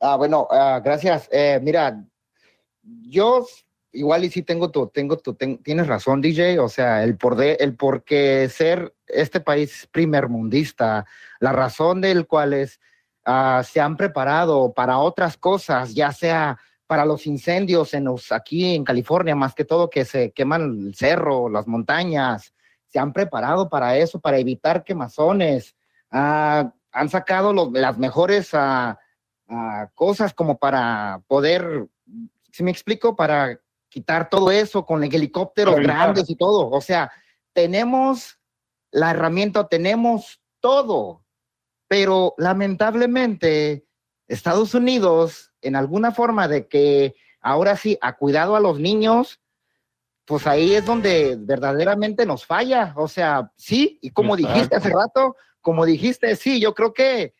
[0.00, 1.28] Ah, bueno, ah, gracias.
[1.32, 2.00] Eh, mira,
[2.82, 3.44] yo
[3.92, 6.60] igual y sí tengo tu, tengo tu, ten- tienes razón, DJ.
[6.60, 11.06] O sea, el por el por qué ser este país primer mundista,
[11.40, 12.80] la razón del cual es
[13.24, 18.74] ah, se han preparado para otras cosas, ya sea para los incendios en los, aquí
[18.74, 22.52] en California, más que todo que se queman el cerro, las montañas,
[22.86, 25.74] se han preparado para eso, para evitar quemazones.
[26.10, 28.98] Ah, han sacado las mejores ah,
[29.94, 31.86] cosas como para poder,
[32.50, 33.58] si me explico, para
[33.92, 35.96] quitar todo eso con helicópteros evitar.
[35.96, 36.70] grandes y todo.
[36.70, 37.12] O sea,
[37.52, 38.38] tenemos
[38.90, 41.24] la herramienta, tenemos todo,
[41.88, 43.86] pero lamentablemente
[44.28, 49.40] Estados Unidos, en alguna forma de que ahora sí ha cuidado a los niños,
[50.24, 52.94] pues ahí es donde verdaderamente nos falla.
[52.96, 57.34] O sea, sí, y como dijiste hace rato, como dijiste, sí, yo creo que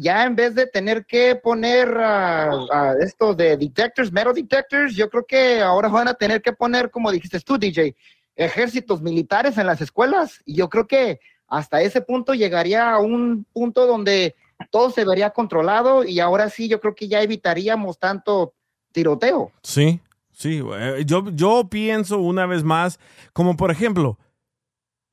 [0.00, 5.08] ya en vez de tener que poner ah, ah, estos de detectors, metal detectors, yo
[5.10, 7.96] creo que ahora van a tener que poner, como dijiste tú, DJ,
[8.36, 10.40] ejércitos militares en las escuelas.
[10.44, 14.36] Y yo creo que hasta ese punto llegaría a un punto donde
[14.70, 18.54] todo se vería controlado y ahora sí, yo creo que ya evitaríamos tanto
[18.92, 19.52] tiroteo.
[19.62, 20.00] Sí,
[20.32, 20.62] sí.
[20.74, 22.98] eh, Yo, yo pienso una vez más,
[23.32, 24.18] como por ejemplo,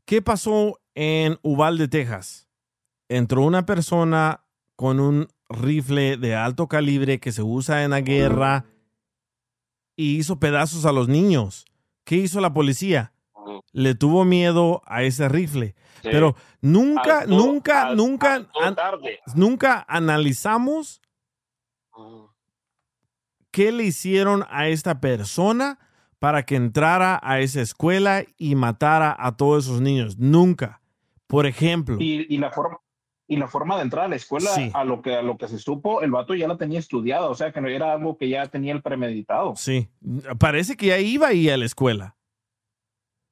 [0.06, 2.48] ¿qué pasó en Uvalde, Texas?
[3.08, 4.45] Entró una persona
[4.76, 8.66] con un rifle de alto calibre que se usa en la guerra
[9.96, 11.66] y hizo pedazos a los niños.
[12.04, 13.14] ¿Qué hizo la policía?
[13.72, 15.76] Le tuvo miedo a ese rifle.
[16.02, 16.10] Sí.
[16.12, 18.76] Pero nunca, nunca, nunca, an-
[19.36, 21.02] nunca analizamos
[23.52, 25.80] qué le hicieron a esta persona
[26.20, 30.18] para que entrara a esa escuela y matara a todos esos niños.
[30.18, 30.82] Nunca.
[31.28, 32.80] Por ejemplo, Y, y la forma
[33.28, 34.70] y la forma de entrar a la escuela, Sí.
[34.74, 37.36] a lo que a lo que se supo, el vato ya la tenía estudiada, o
[37.36, 39.54] sea que no era algo que ya tenía el premeditado.
[39.56, 39.90] sí,
[40.38, 42.16] parece que ya iba ahí a la escuela.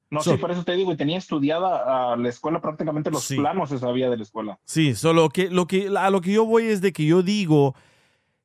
[0.09, 3.23] No, So- sí, por eso te digo, y tenía estudiada a la escuela prácticamente los
[3.23, 3.35] Sí.
[3.35, 4.59] planos se sabía de la escuela.
[4.63, 7.75] Sí, solo que lo que a lo que yo voy es de que yo digo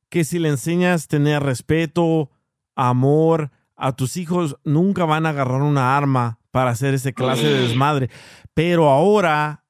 [0.09, 2.31] que si le enseñas tener respeto,
[2.75, 7.59] amor a tus hijos, nunca van a agarrar una arma para hacer ese clase de
[7.67, 8.09] desmadre.
[8.55, 9.63] Pero ahora,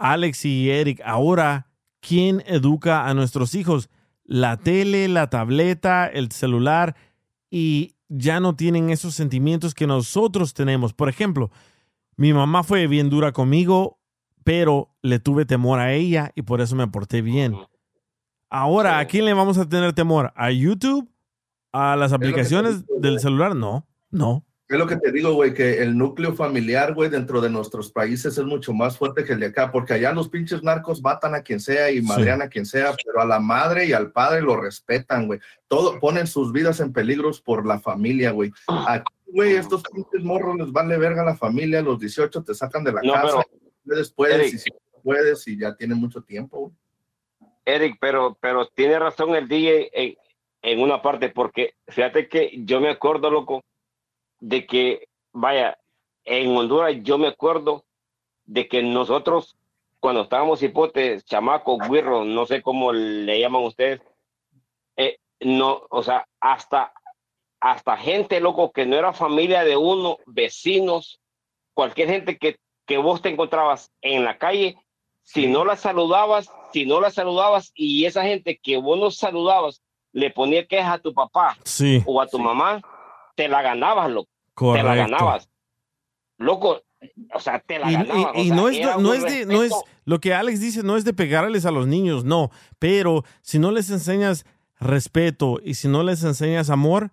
[0.00, 1.66] Alex y Eric, ahora,
[2.00, 3.90] ¿quién educa a nuestros hijos?
[4.24, 6.96] La tele, la tableta, el celular
[7.50, 10.94] y ya no tienen esos sentimientos que nosotros tenemos.
[10.94, 11.50] Por ejemplo,
[12.16, 13.98] mi mamá fue bien dura conmigo,
[14.42, 17.56] pero le tuve temor a ella y por eso me porté bien.
[18.48, 20.32] Ahora, ¿a quién le vamos a tener temor?
[20.34, 21.10] ¿A YouTube?
[21.72, 23.54] ¿A las aplicaciones del celular?
[23.54, 24.44] No, no.
[24.70, 28.38] Es lo que te digo, güey, que el núcleo familiar, güey, dentro de nuestros países
[28.38, 31.42] es mucho más fuerte que el de acá, porque allá los pinches narcos matan a
[31.42, 34.56] quien sea y madrean a quien sea, pero a la madre y al padre lo
[34.56, 35.40] respetan, güey.
[35.66, 38.52] Todo, ponen sus vidas en peligros por la familia, güey.
[38.86, 42.54] Aquí, güey, estos pinches morros les vale verga a la familia, a los 18 te
[42.54, 44.54] sacan de la No, casa, pero- puedes, puedes, Eric.
[44.54, 46.72] y si no puedes, y ya tienen mucho tiempo, güey.
[47.64, 50.14] Eric, pero, pero tiene razón el DJ en,
[50.62, 53.64] en una parte, porque fíjate que yo me acuerdo, loco,
[54.40, 55.78] de que, vaya,
[56.24, 57.84] en Honduras yo me acuerdo
[58.44, 59.56] de que nosotros,
[60.00, 64.00] cuando estábamos hipotes, chamacos, guirros, no sé cómo le llaman ustedes,
[64.96, 66.92] eh, no, o sea, hasta,
[67.60, 71.20] hasta gente, loco, que no era familia de uno, vecinos,
[71.74, 74.76] cualquier gente que, que vos te encontrabas en la calle,
[75.22, 79.82] si no la saludabas, si no la saludabas y esa gente que vos no saludabas
[80.12, 82.02] le ponía queja a tu papá Sí.
[82.04, 82.80] o a tu mamá,
[83.40, 84.28] te la ganabas, loco.
[84.28, 85.12] Te la Correcto.
[85.12, 85.48] ganabas.
[86.36, 86.82] Loco,
[87.32, 88.36] o sea, te la Y, ganabas.
[88.36, 89.72] y- y sea, no es, no es de, no es,
[90.04, 93.70] lo que Alex dice no es de pegarles a los niños, no, pero si no
[93.70, 94.44] les enseñas
[94.78, 97.10] respeto y si no les enseñas amor,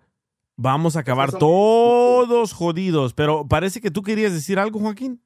[0.56, 3.14] vamos a acabar eso- todos jodidos.
[3.14, 5.22] Pero parece que tú querías decir algo, Joaquín.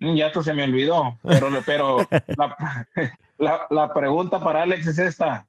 [0.00, 1.98] Mm, Ya esto se me olvidó, pero, pero
[2.36, 2.86] la,
[3.38, 5.46] la- la pregunta para Alex es esta.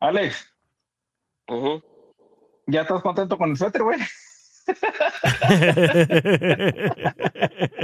[0.00, 0.52] Alex,
[1.48, 1.82] Ujú.
[2.68, 3.98] ¿Ya estás contento con el suéter, güey?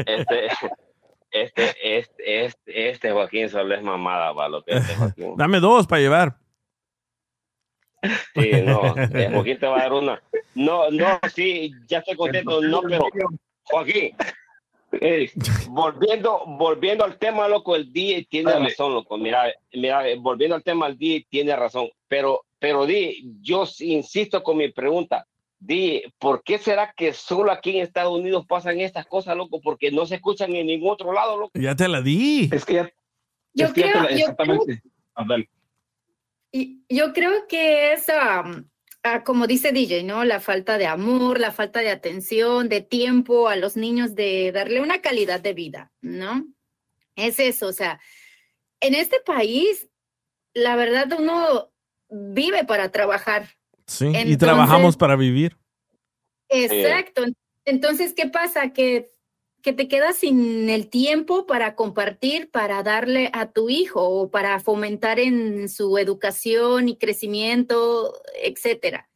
[0.06, 0.46] Este,
[1.30, 5.34] este, este, este, este Joaquín solo es mamada, va, lo que este Joaquín.
[5.36, 6.36] Dame dos para llevar.
[8.34, 10.22] Sí, no, eh, Joaquín te va a dar una.
[10.54, 13.08] No, no, sí, ya estoy contento, no, pero
[13.64, 14.14] Joaquín,
[15.00, 15.30] eh,
[15.68, 18.68] volviendo, volviendo al tema, loco, el DJ tiene Dale.
[18.68, 19.16] razón, loco.
[19.16, 24.42] Mira, mira, eh, volviendo al tema, el DJ tiene razón, pero, pero Di, yo insisto
[24.42, 25.28] con mi pregunta.
[25.58, 29.60] Di, ¿por qué será que solo aquí en Estados Unidos pasan estas cosas, loco?
[29.60, 31.50] Porque no se escuchan en ningún otro lado, loco.
[31.60, 32.48] Ya te la di.
[32.50, 32.90] Es que ya.
[33.52, 34.82] Yo es que ya te creo- la- yo exactamente.
[35.14, 35.26] Ah.
[36.52, 38.70] Y yo creo que es, am,
[39.02, 40.24] ah, como dice DJ, ¿no?
[40.24, 44.80] La falta de amor, la falta de atención, de tiempo a los niños, de darle
[44.80, 46.46] una calidad de vida, ¿no?
[47.14, 48.00] Es eso, o sea,
[48.80, 49.90] en este país,
[50.54, 51.73] la verdad, uno
[52.08, 53.48] vive para trabajar.
[53.86, 55.56] Sí, y trabajamos para vivir.
[56.48, 57.24] Exacto.
[57.64, 58.72] Entonces, ¿qué pasa?
[58.72, 59.12] Que,
[59.62, 64.60] que te quedas sin el tiempo para compartir, para darle a tu hijo o para
[64.60, 69.08] fomentar en su educación y crecimiento, etcétera.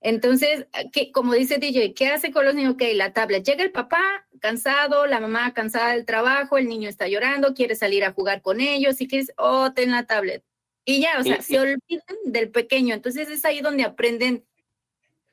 [0.00, 2.74] Entonces, que, como dice DJ, ¿qué hace con los niños?
[2.74, 3.42] Ok, la tablet.
[3.42, 8.04] Llega el papá cansado, la mamá cansada del trabajo, el niño está llorando, quiere salir
[8.04, 10.44] a jugar con ellos, y quieres, oh, ten la tablet.
[10.84, 12.94] Y ya, o sea, Y- se olvidan del pequeño.
[12.94, 14.44] Entonces es ahí donde aprenden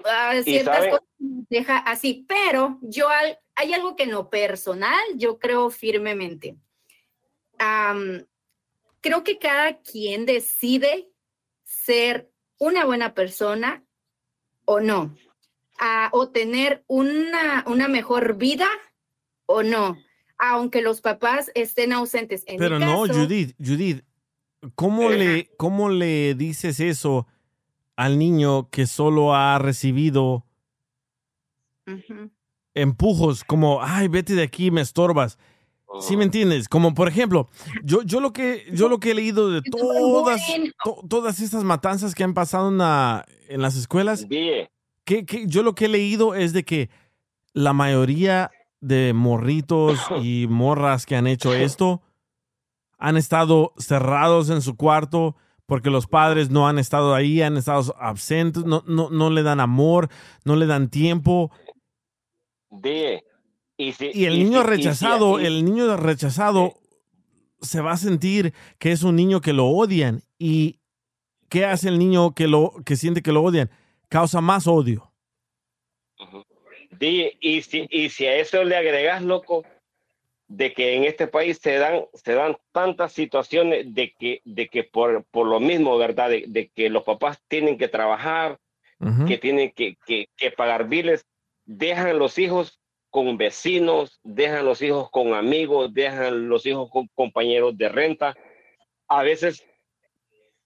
[0.05, 1.05] ah, Y ciertas sabe- cosas
[1.49, 6.55] deja así, pero yo al- hay algo que en lo personal yo creo firmemente.
[9.01, 11.09] Creo que cada quien decide
[11.63, 12.29] ser
[12.59, 13.83] una buena persona
[14.65, 15.15] o no,
[15.79, 18.67] a- o tener una, una mejor vida
[19.47, 19.97] o no,
[20.37, 22.43] aunque los papás estén ausentes.
[22.45, 24.03] En mi Pero no, Judith, Judith,
[24.75, 27.27] ¿cómo le, ¿cómo le dices eso
[27.95, 30.45] al niño que solo ha recibido
[32.73, 35.37] empujos como, ay, vete de aquí, me estorbas?
[35.99, 36.69] ¿Sí me entiendes?
[36.69, 37.49] Como por ejemplo,
[37.83, 40.39] yo, yo, lo, que, yo lo que he leído de todas,
[40.85, 44.25] to- todas estas matanzas que han pasado en, la- en las escuelas,
[45.03, 46.89] que, que yo lo que he leído es de que
[47.53, 52.01] la mayoría de morritos y morras que han hecho esto
[53.01, 55.35] han estado cerrados en su cuarto
[55.65, 59.59] porque los padres no han estado ahí, han estado absentes, no, no, no le dan
[59.59, 60.09] amor,
[60.45, 61.51] no le dan tiempo.
[62.69, 63.23] die.
[63.77, 66.75] Y, si- Y el y niño si- y si rechazado, el niño rechazado
[67.61, 70.21] se va a sentir que es un niño que lo odian.
[70.37, 70.79] ¿Y
[71.49, 73.71] qué hace el niño que, lo, que siente que lo odian?
[74.09, 75.11] Causa más odio.
[76.99, 79.63] Di- y, si, y si a eso le agregas, loco,
[80.51, 84.83] de que en este país se dan, se dan tantas situaciones de que, de que
[84.83, 86.29] por, por lo mismo, ¿verdad?
[86.29, 88.59] De, de que los papás tienen que trabajar,
[89.25, 91.25] que tienen que, que, que pagar biles,
[91.65, 92.79] dejan los hijos
[93.09, 98.35] con vecinos, dejan los hijos con amigos, dejan los hijos con compañeros de renta.
[99.07, 99.65] A veces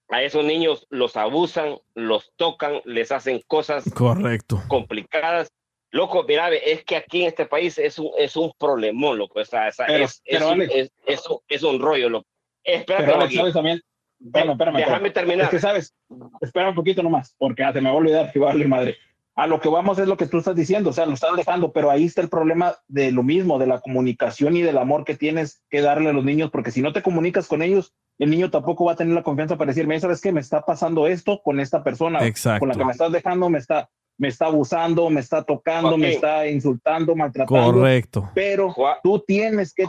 [0.08, 4.62] a esos niños los abusan, los tocan, les hacen cosas Correcto.
[4.68, 5.50] complicadas.
[5.96, 9.40] Loco, mira, es que aquí en este país es un, es un problemón, loco.
[9.40, 10.74] O sea, esa- Pero- es, pero, es, un, Alex.
[10.74, 12.26] es, es un- es un rollo, loco.
[12.62, 13.80] Espérate, Pero Alex, sabes también.
[14.24, 14.76] Espérame, espérame.
[14.76, 15.12] Déjame espérame.
[15.14, 15.44] terminar.
[15.44, 15.94] Es que sabes,
[16.40, 18.68] espera un poquito nomás, porque ah, se me va a olvidar que va a valer
[18.68, 18.96] madre.
[19.38, 21.70] A lo que vamos es lo que tú estás diciendo, o sea, lo estás dejando,
[21.70, 25.14] pero ahí está el problema de lo mismo, de la comunicación y del amor que
[25.14, 28.50] tienes que darle a los niños, porque si no te comunicas con ellos, el niño
[28.50, 30.32] tampoco va a tener la confianza para decirme, ¿sabes qué?
[30.32, 32.60] Me está pasando esto con esta persona, Exacto.
[32.60, 36.14] con la que me estás dejando, me está, me está abusando, me está tocando, me
[36.14, 38.30] está insultando, maltratando Correcto.
[38.34, 39.84] pero tú tienes que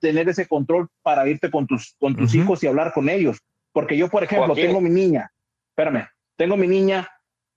[0.00, 3.38] tener ese control para irte con tus, con tus hijos y hablar con ellos.
[3.72, 4.66] Porque yo, por ejemplo, Joaquín.
[4.66, 5.32] tengo mi niña,
[5.70, 6.06] espérame,
[6.36, 7.08] tengo mi niña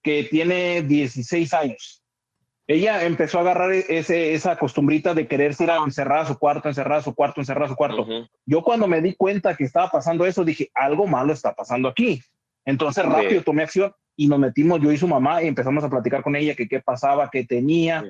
[0.02, 2.02] que tiene 16 años.
[2.68, 6.68] Ella empezó a agarrar ese, esa costumbrita de quererse ir a encerrar a su cuarto,
[6.68, 8.08] encerrar a su cuarto, encerrar a su cuarto.
[8.46, 12.24] Yo cuando me di cuenta que estaba pasando eso, dije, algo malo está pasando aquí.
[12.66, 16.24] Entonces rápido tomé acción y nos metimos yo y su mamá y empezamos a platicar
[16.24, 18.02] con ella que qué pasaba, qué tenía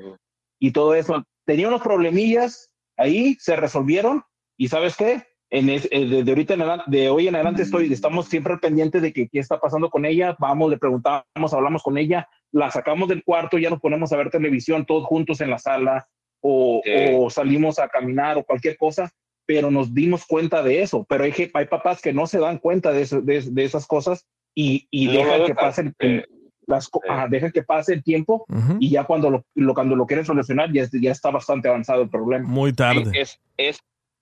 [0.59, 1.23] y todo eso.
[1.45, 4.23] Tenía unos problemillas ahí, se resolvieron
[4.57, 5.23] y ¿sabes qué?
[5.51, 8.53] En es- eh, de, de ahorita en adelante, de hoy en adelante estoy, estamos siempre
[8.53, 12.27] al pendiente de que qué está pasando con ella, vamos, le preguntamos, hablamos con ella,
[12.51, 16.07] la sacamos del cuarto, ya nos ponemos a ver televisión todos juntos en la sala
[16.41, 16.81] o,
[17.25, 19.11] o salimos a caminar o cualquier cosa,
[19.45, 22.91] pero nos dimos cuenta de eso, pero hay, hay papás que no se dan cuenta
[22.91, 24.25] de, eso- de, de esas cosas
[24.55, 26.35] y, y No lo que pase el, sí.
[26.65, 28.45] las, co- ajá, dejan que pase el tiempo
[28.79, 32.09] y ya cuando lo, lo- cuando lo quieren solucionar ya, ya está bastante avanzado el
[32.09, 32.47] problema.
[32.47, 33.11] Muy tarde.
[33.13, 33.79] Es, es,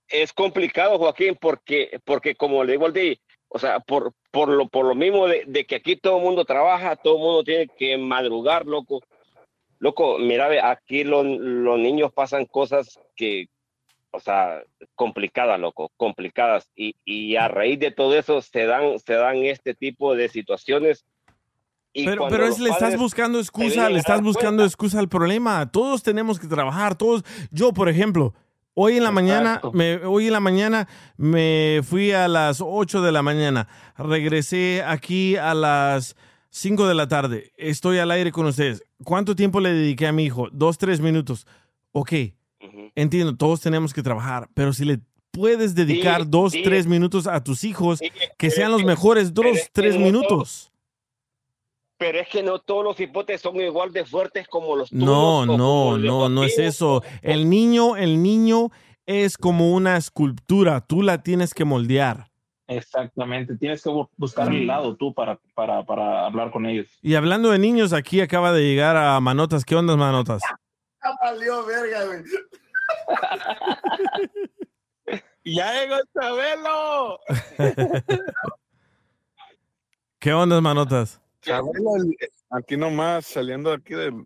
[0.08, 3.18] es complicado, Joaquín, porque, porque como le digo al Di,
[3.48, 6.44] o sea, por, por, lo, por lo mismo de, de que aquí todo el mundo
[6.44, 9.00] trabaja, todo el mundo tiene que madrugar, loco.
[9.78, 13.46] Loco, mira, ve, aquí lo- los niños pasan cosas que,
[14.14, 14.62] o sea,
[14.94, 16.70] complicadas, loco, complicadas.
[16.76, 21.04] Y, y a raíz de todo eso se dan, se dan este tipo de situaciones.
[21.92, 25.70] Y Pero, pero es, le estás buscando excusa, le estás buscando cuenta, excusa al problema.
[25.70, 27.22] Todos tenemos que trabajar, todos.
[27.50, 28.34] Yo, por ejemplo,
[28.74, 33.12] hoy en la mañana, me, hoy en la mañana me fui a las 8 de
[33.12, 36.16] la mañana, regresé aquí a las
[36.50, 38.84] 5 de la tarde, estoy al aire con ustedes.
[39.04, 40.48] ¿Cuánto tiempo le dediqué a mi hijo?
[40.52, 41.46] Dos, tres minutos.
[41.92, 42.12] Ok,
[42.94, 45.00] entiendo, todos tenemos que trabajar, pero si le
[45.30, 46.62] puedes dedicar Sí, dos, sí.
[46.62, 48.00] tres minutos a tus hijos,
[48.38, 50.70] que sean los mejores dos, pero es que tres no minutos.
[51.96, 55.04] Pero es que no todos los hipotes son igual de fuertes como los tuyos.
[55.04, 57.02] No, no, no, no es eso.
[57.22, 58.70] El niño, el niño
[59.06, 62.28] es como una escultura, tú la tienes que moldear.
[62.66, 66.86] Exactamente, tienes que bu- buscar el lado tú para, para, para hablar con ellos.
[67.02, 69.64] Y hablando de niños, aquí acaba de llegar a Manotas.
[69.64, 70.42] ¿Qué onda, Manotas?
[71.22, 72.22] Valió verga, güey.
[75.44, 77.18] ¡Ya llegó Chabelo!
[80.18, 81.20] ¿Qué onda, Manotas?
[81.42, 82.16] Chabelo, el-
[82.50, 84.24] aquí nomás, saliendo de aquí de,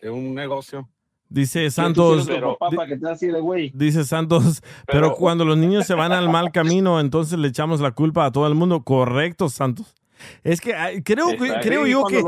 [0.00, 0.88] de un negocio.
[1.30, 3.70] Dice Santos, Pero, papá, que te así de güey.
[3.74, 7.90] dice Santos, pero, cuando los niños se van al mal camino, entonces le echamos la
[7.92, 8.82] culpa a todo el mundo.
[8.82, 9.94] Correcto, Santos.
[10.42, 10.72] Es que
[11.04, 11.60] creo, que- Exacto.
[11.68, 12.24] creo yo que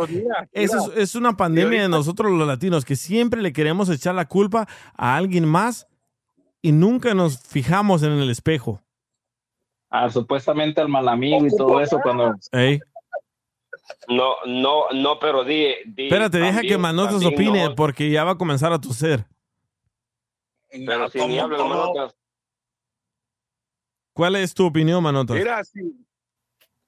[0.53, 4.68] es, es una pandemia de nosotros los latinos, que siempre le queremos echar la culpa
[4.97, 5.86] a alguien más
[6.62, 8.82] y nunca nos fijamos en el espejo.
[9.91, 12.34] Ah, supuestamente al mal amigo y todo eso cuando...
[12.53, 12.80] Ey.
[14.09, 15.66] No, no, no, pero di.
[15.84, 19.24] di Espérate, deja que Manotas opine, no- porque ya va a comenzar a toser.
[20.86, 22.14] pero si ni Manotas.
[24.12, 25.36] ¿Cuál es tu opinión, Manotas?
[25.36, 25.80] Mira, sí.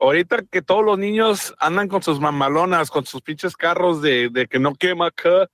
[0.03, 4.49] Ahorita que todos los niños andan con sus mamalonas, con sus pinches carros de, de
[4.49, 5.49] que no quema acá,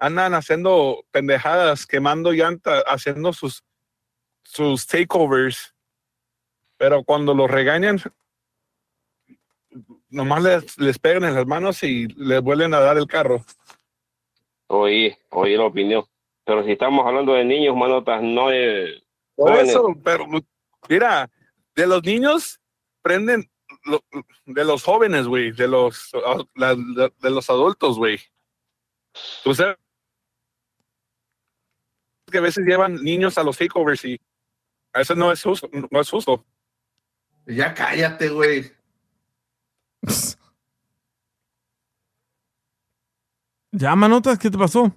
[0.00, 3.62] andan haciendo pendejadas, quemando llanta, haciendo sus,
[4.42, 5.76] sus takeovers.
[6.76, 8.00] Pero cuando los regañan,
[10.08, 13.44] nomás les, les pegan en las manos y les vuelven a dar el carro.
[14.66, 16.04] Oí, oí la opinión.
[16.44, 19.04] Pero si estamos hablando de niños, Manotas, no de.
[19.36, 20.26] Por eso, pero
[20.88, 21.30] mira,
[21.76, 22.60] de los niños
[23.00, 23.48] prenden
[23.84, 24.04] lo-
[24.46, 28.18] de los jóvenes, güey, de los ah, la- de, de los adultos, güey.
[29.42, 29.76] Tú sabes
[32.30, 34.20] que a veces llevan niños a los takeovers y
[34.92, 36.44] a veces no es justo, no es justo.
[37.46, 38.72] Ya cállate, güey.
[43.72, 44.38] ¿Ya, Manotas?
[44.38, 44.92] ¿Qué te pasó?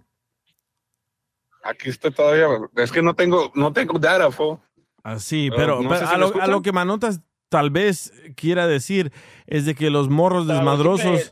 [1.63, 2.47] Aquí estoy todavía.
[2.75, 4.61] Es que no tengo, no tengo data, fo.
[5.03, 9.11] Así, Ah, pero, no pero si a, lo que Manotas tal vez quiera decir
[9.45, 11.31] es de que los morros desmadrosos,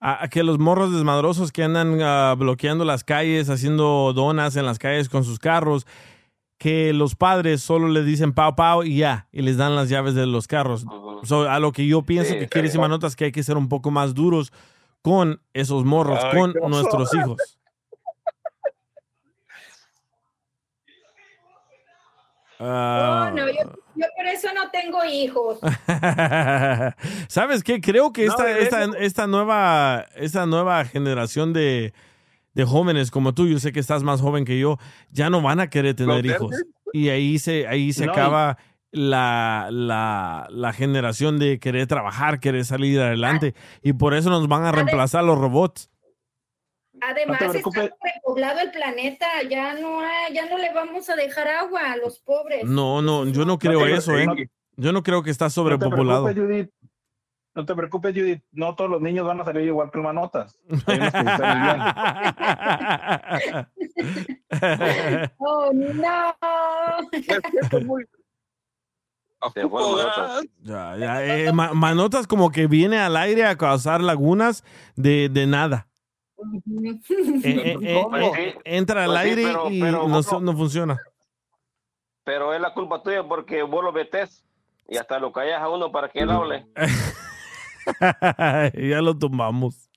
[0.00, 4.78] a, que los morros desmadrosos que andan ah, bloqueando las calles, haciendo donas en las
[4.78, 5.86] calles con sus carros,
[6.58, 10.14] que los padres solo les dicen pau pau y ya, y les dan las llaves
[10.14, 10.86] de los carros.
[11.24, 12.80] So, a lo que yo pienso Sí, que quiere decir.
[12.80, 14.52] Manotas que hay que ser un poco más duros
[15.02, 17.58] con esos morros, Ay, con nuestros hijos.
[22.58, 23.54] Ah, No, no, yo,
[23.96, 25.58] yo por eso no tengo hijos.
[27.28, 27.80] ¿Sabes qué?
[27.80, 31.92] Creo que esta, esta, eso- esta nueva, esta nueva generación de,
[32.54, 34.78] de jóvenes como tú, yo sé que estás más joven que yo,
[35.10, 36.50] ya no van a querer tener hijos.
[36.50, 36.66] verdes.
[36.92, 38.58] Y ahí se, ahí se No, y- acaba
[38.92, 43.54] la, la, la generación de querer trabajar, querer salir adelante.
[43.82, 45.90] Y por eso nos van a reemplazar los robots.
[47.08, 51.48] Además, No está repoblado el planeta, ya no hay- ya no le vamos a dejar
[51.48, 52.64] agua a los pobres.
[52.64, 54.26] No, no, yo no creo eso, ¿eh?
[54.76, 56.24] Yo no creo que está No te sobrepopulado.
[56.24, 56.70] preocupes, Judith.
[57.54, 58.42] No te preocupes, Judith.
[58.52, 60.58] No todos los niños van a salir igual que manotas.
[65.38, 66.34] Oh, no.
[70.62, 74.64] Ya, ya, eh, Ma- Manotas como que viene al aire a causar lagunas
[74.96, 75.88] de, de nada.
[77.44, 78.58] Eh, eh, eh, Pues sí.
[78.64, 80.98] entra al Pues sí, aire pero- y pero no, funciona.
[82.24, 84.44] Pero es la culpa tuya porque vos lo metes
[84.88, 86.66] y hasta lo callas a uno para que él hable.
[88.74, 89.88] ya lo tumbamos.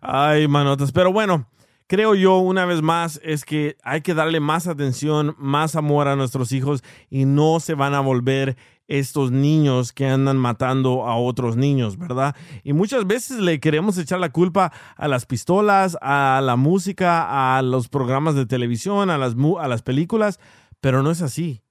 [0.00, 0.92] Ay, manotas.
[0.92, 1.46] Pero bueno,
[1.86, 6.16] creo yo una vez más es que hay que darle más atención, más amor a
[6.16, 8.56] nuestros hijos y no se van a volver
[8.88, 12.36] estos niños que andan matando a otros niños, ¿verdad?
[12.62, 17.62] Y muchas veces le queremos echar la culpa a las pistolas, a la música, a
[17.62, 20.38] los programas de televisión, a las, mu- a las películas,
[20.80, 21.62] pero no es así.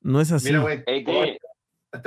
[0.00, 0.48] No es así.
[0.48, 0.82] Mira, güey.
[0.86, 1.10] Ey, te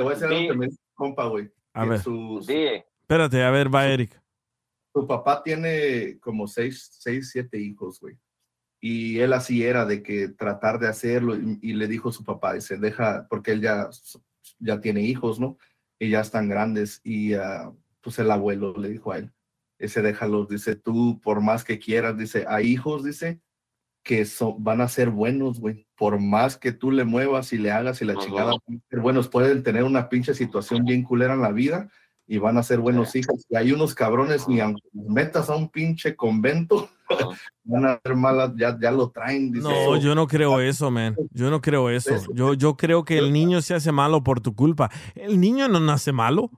[0.01, 0.47] voy- a decir algo di.
[0.47, 1.49] que me dice un compa, güey.
[1.73, 1.99] A ver.
[2.01, 2.65] Su, su- di.
[3.01, 4.19] Espérate, a ver, va Eric.
[4.93, 8.17] su papá tiene como seis, seis, siete hijos, güey.
[8.81, 12.23] Y él así era de que tratar de hacerlo y, y le dijo a su
[12.23, 13.89] papá, dice, deja, porque él ya,
[14.59, 15.57] ya tiene hijos, ¿no?
[15.99, 17.01] Y ya están grandes.
[17.03, 17.71] Y ah,
[18.01, 19.31] pues el abuelo le dijo a él,
[19.77, 23.39] ese déjalos, dice, tú por más que quieras, dice, hay hijos, dice,
[24.03, 25.87] que son, van a ser buenos, güey.
[25.95, 28.99] Por más que tú le muevas y le hagas y la chingada, van a ser
[28.99, 31.89] buenos, pueden tener una pinche situación bien culera en la vida
[32.28, 33.45] y van a ser buenos hijos.
[33.49, 36.89] Y hay unos cabrones, ni aunque los metas a un pinche convento,
[37.63, 39.51] van a ser malas, ya, ya lo traen.
[39.51, 41.15] Dice, No, "So, yo no creo eso, man.
[41.32, 42.15] Yo no creo eso.
[42.34, 44.89] Yo, yo creo que el niño se hace malo por tu culpa.
[45.13, 46.49] El niño no nace malo.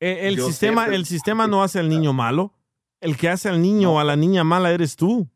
[0.00, 2.52] E- El, sistema, el sistema no hace al niño malo.
[3.00, 5.28] El que hace al niño o a la niña mala eres tú.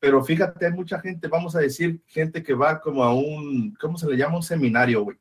[0.00, 3.96] Pero fíjate, hay mucha gente, vamos a decir, gente que va como a un, ¿cómo
[3.96, 4.36] se le llama?
[4.36, 5.16] Un seminario, güey.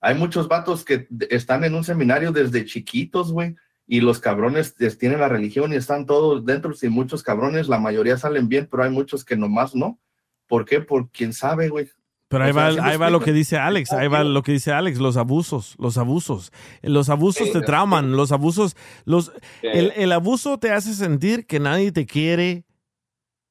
[0.00, 3.54] Hay muchos vatos que están en un seminario desde chiquitos, güey,
[3.86, 7.78] y los cabrones es- tienen la religión y están todos dentro, y muchos cabrones, la
[7.78, 9.98] mayoría salen bien, pero hay muchos que nomás no.
[10.46, 10.80] ¿Por qué?
[10.80, 11.88] Por quién sabe, güey.
[12.28, 14.24] Pero O ahí sea, va, ¿sí me ahí va lo que dice Alex, ahí va
[14.24, 16.52] lo que dice Alex, los abusos, los abusos.
[16.82, 19.32] Los abusos te trauman, los abusos, los,
[19.62, 22.64] el, el abuso te hace sentir que nadie te quiere,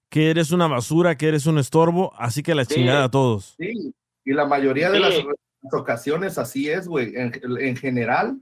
[0.10, 2.76] que eres una basura, que eres un estorbo, así que la Sí.
[2.76, 3.56] chingada a todos.
[3.58, 3.94] Sí,
[4.26, 5.04] y la mayoría de Sí.
[5.04, 5.14] las
[5.74, 7.14] ocasiones así es, güey.
[7.16, 8.40] En, en general,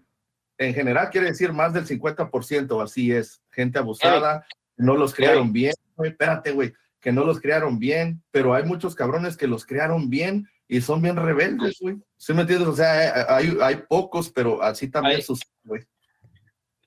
[0.58, 3.42] en general quiere decir más del 50% así es.
[3.52, 4.46] Gente abusada,
[4.78, 5.74] no los criaron bien.
[5.96, 10.10] Güey, espérate, güey, que no los criaron bien, pero hay muchos cabrones que los criaron
[10.10, 11.98] bien y son bien rebeldes, güey.
[12.18, 12.68] ¿Sí me entiendes?
[12.68, 15.82] O sea, hay, hay pocos, pero así también Hay- sucede, güey.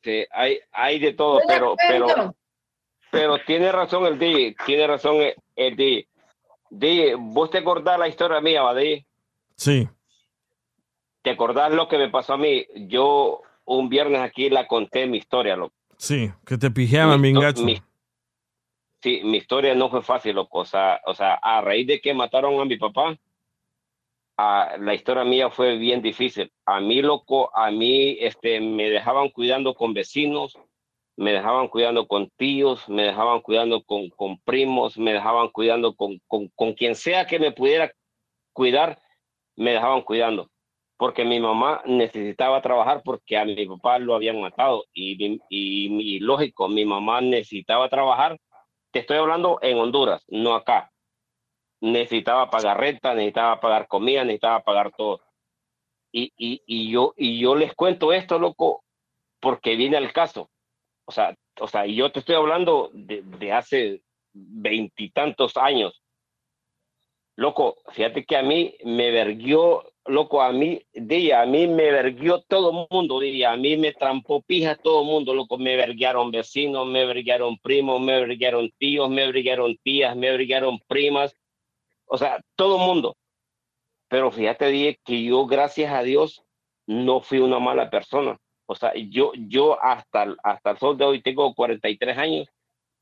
[0.03, 2.37] Sí, hay, hay de todo, pero, pero,
[3.11, 6.09] pero tiene razón el D, tiene razón el, el D.
[6.71, 9.05] D, vos te acordás la historia mía, ¿va, D?
[9.57, 9.89] Sí.
[11.27, 12.65] ¿Te acordás lo que me pasó a mí?
[12.87, 15.75] Yo un viernes aquí la conté mi historia, loco.
[15.97, 17.65] Sí, que te pijeaban bien gacho.
[17.65, 17.83] mi-
[19.03, 20.61] sí, mi historia no fue fácil, loco.
[20.61, 23.19] O sea, o sea, a raíz de que mataron a mi papá,
[24.39, 26.53] a- la historia mía fue bien difícil.
[26.65, 30.57] A mí, loco, a mí este, me dejaban cuidando con vecinos,
[31.17, 36.21] me dejaban cuidando con tíos, me dejaban cuidando con, con primos, me dejaban cuidando con,
[36.29, 37.91] con, con quien sea que me pudiera
[38.53, 39.01] cuidar,
[39.57, 40.49] me dejaban cuidando.
[40.97, 44.85] Porque mi mamá necesitaba trabajar porque a mi papá lo habían matado.
[44.95, 48.39] Y, y, lógico, mi mamá necesitaba trabajar.
[48.91, 50.91] Te estoy hablando en Honduras, no acá.
[51.81, 55.21] Necesitaba pagar renta, necesitaba pagar comida, necesitaba pagar todo.
[56.13, 58.83] Y, y, y yo, y yo les cuento esto, loco,
[59.39, 60.51] porque viene al caso.
[61.05, 66.03] O sea, o sea, yo te estoy hablando de, de hace veintitantos años.
[67.37, 72.41] Loco, fíjate que a mí me verguió, loco, a mí, día, a mí me verguió
[72.43, 76.31] todo el mundo, día, a mí me trampó pija todo el mundo, loco, me verguiaron
[76.31, 81.35] vecinos, me verguiaron primos, me verguiaron tíos, me verguiaron tías, me verguiaron primas,
[82.07, 83.17] o sea, todo el mundo.
[84.09, 86.45] Pero fíjate, dije que yo, gracias a Dios,
[86.87, 88.39] no fui una mala persona.
[88.67, 92.49] O sea, yo, yo hasta, hasta el sol de hoy tengo 43 años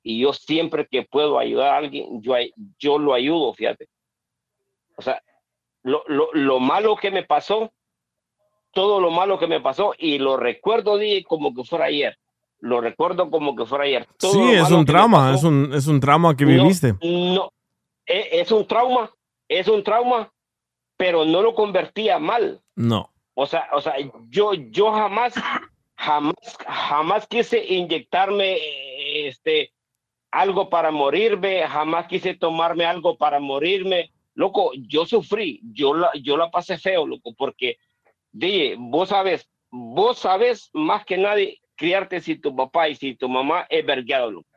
[0.02, 2.34] y yo siempre que puedo ayudar a alguien, yo,
[2.78, 3.88] yo lo ayudo, fíjate.
[4.96, 5.22] O sea,
[5.84, 7.72] lo, lo, lo malo que me pasó,
[8.72, 12.18] todo lo malo que me pasó, y lo recuerdo como que fuera ayer.
[12.58, 14.08] Lo recuerdo como que fuera ayer.
[14.18, 16.94] Todo Sí, es un trauma, pasó, es un, es un trauma que no, viviste.
[17.02, 17.50] No,
[18.06, 19.10] e- es un trauma,
[19.48, 20.32] es un trauma,
[20.96, 22.60] pero no lo convertía mal.
[22.74, 23.10] No.
[23.34, 23.94] O sea, o sea,
[24.30, 25.34] yo, yo jamás,
[25.96, 26.34] jamás,
[26.66, 28.56] jamás quise inyectarme
[29.28, 29.72] este
[30.30, 34.10] algo para morirme, jamás quise tomarme algo para morirme.
[34.34, 37.78] Loco, yo sufrí, yo la, yo la pasé feo, loco, porque
[38.32, 43.28] dije, vos sabes, vos sabes más que nadie criarte si tu papá y si tu
[43.28, 44.48] mamá es vergueado, loco.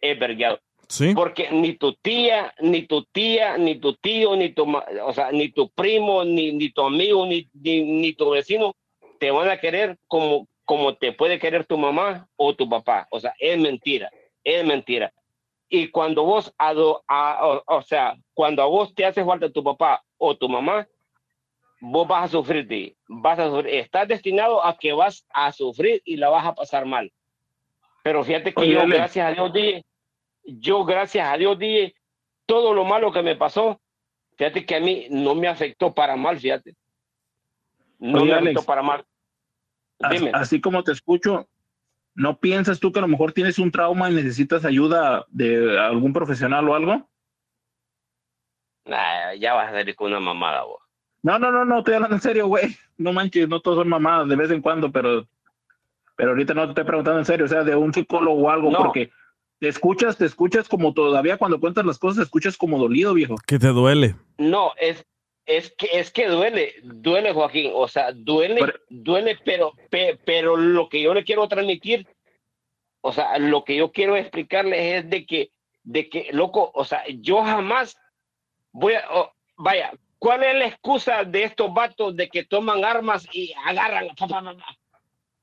[0.00, 0.60] Es vergueado.
[0.88, 1.12] Sí.
[1.14, 4.64] Porque ni tu tía, ni tu tía, ni tu tío, ni tu,
[5.04, 8.74] o sea, ni tu primo, ni, ni tu amigo, ni, ni, ni tu vecino
[9.18, 13.06] te van a querer como, como te puede querer tu mamá o tu papá.
[13.10, 14.10] O sea, es mentira,
[14.44, 15.12] es mentira.
[15.68, 19.62] Y cuando vos, ado- a- o, o sea, cuando a vos te hace falta tu
[19.62, 20.86] papá o tu mamá,
[21.80, 23.74] vos vas a sufrir, de, vas a sufrir.
[23.74, 27.12] Estás destinado a que vas a sufrir y la vas a pasar mal.
[28.02, 29.84] Pero fíjate que Oye, yo, gracias a Dios, dije,
[30.44, 31.94] yo, gracias a Dios, dije,
[32.46, 33.78] todo lo malo que me pasó,
[34.36, 36.74] fíjate que a mí no me afectó para mal, fíjate.
[37.98, 38.46] No Oye, me Alex.
[38.56, 39.04] afectó para mal.
[40.10, 40.30] Dime.
[40.32, 41.46] Así como te escucho,
[42.18, 46.12] ¿no piensas tú que a lo mejor tienes un trauma y necesitas ayuda de algún
[46.12, 47.08] profesional o algo?
[48.84, 50.80] Nah, ya vas a salir con una mamada, vos.
[51.22, 52.76] No, no, no, no, estoy hablando en serio, güey.
[52.96, 55.26] No manches, no todos son mamadas de vez en cuando, pero,
[56.16, 58.70] pero ahorita no te estoy preguntando en serio, o sea, de un psicólogo o algo,
[58.72, 58.78] No.
[58.78, 59.10] porque
[59.60, 63.36] te escuchas, te escuchas como todavía cuando cuentas las cosas, te escuchas como dolido, viejo.
[63.46, 64.16] Que te duele.
[64.38, 65.06] No, es,
[65.48, 67.72] es que es que duele, duele, Joaquín.
[67.74, 72.06] O sea, duele, duele, pero, pe- pero lo que yo le quiero transmitir,
[73.00, 75.50] o sea, lo que yo quiero explicarles es de que,
[75.82, 77.96] de que, loco, o sea, yo jamás
[78.72, 83.26] voy a, oh, vaya, ¿cuál es la excusa de estos vatos de que toman armas
[83.32, 84.08] y agarran?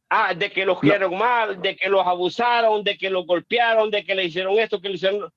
[0.10, 4.04] Ah, de que los quieren mal, de que los abusaron, de que los golpearon, de
[4.06, 5.32] que le hicieron esto, que le hicieron.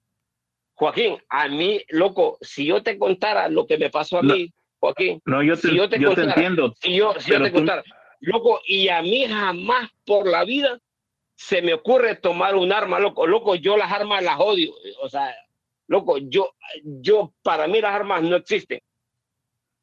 [0.75, 4.35] Joaquín, a mí, loco, si yo te contara lo que me pasó a No.
[4.35, 6.75] mí, Joaquín, No, yo te, si yo te, yo te contara, entiendo.
[6.81, 7.67] si yo, si yo te tú-
[8.21, 10.79] loco, y a mí jamás por la vida
[11.37, 14.73] se me ocurre tomar un arma, loco, loco, yo las armas las odio,
[15.03, 15.35] o sea,
[15.87, 16.53] loco, yo,
[16.85, 18.81] yo, para mí las armas no existen.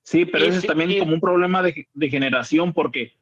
[0.03, 3.13] Sí, pero Y ese es sí, también y- como un problema de, de generación porque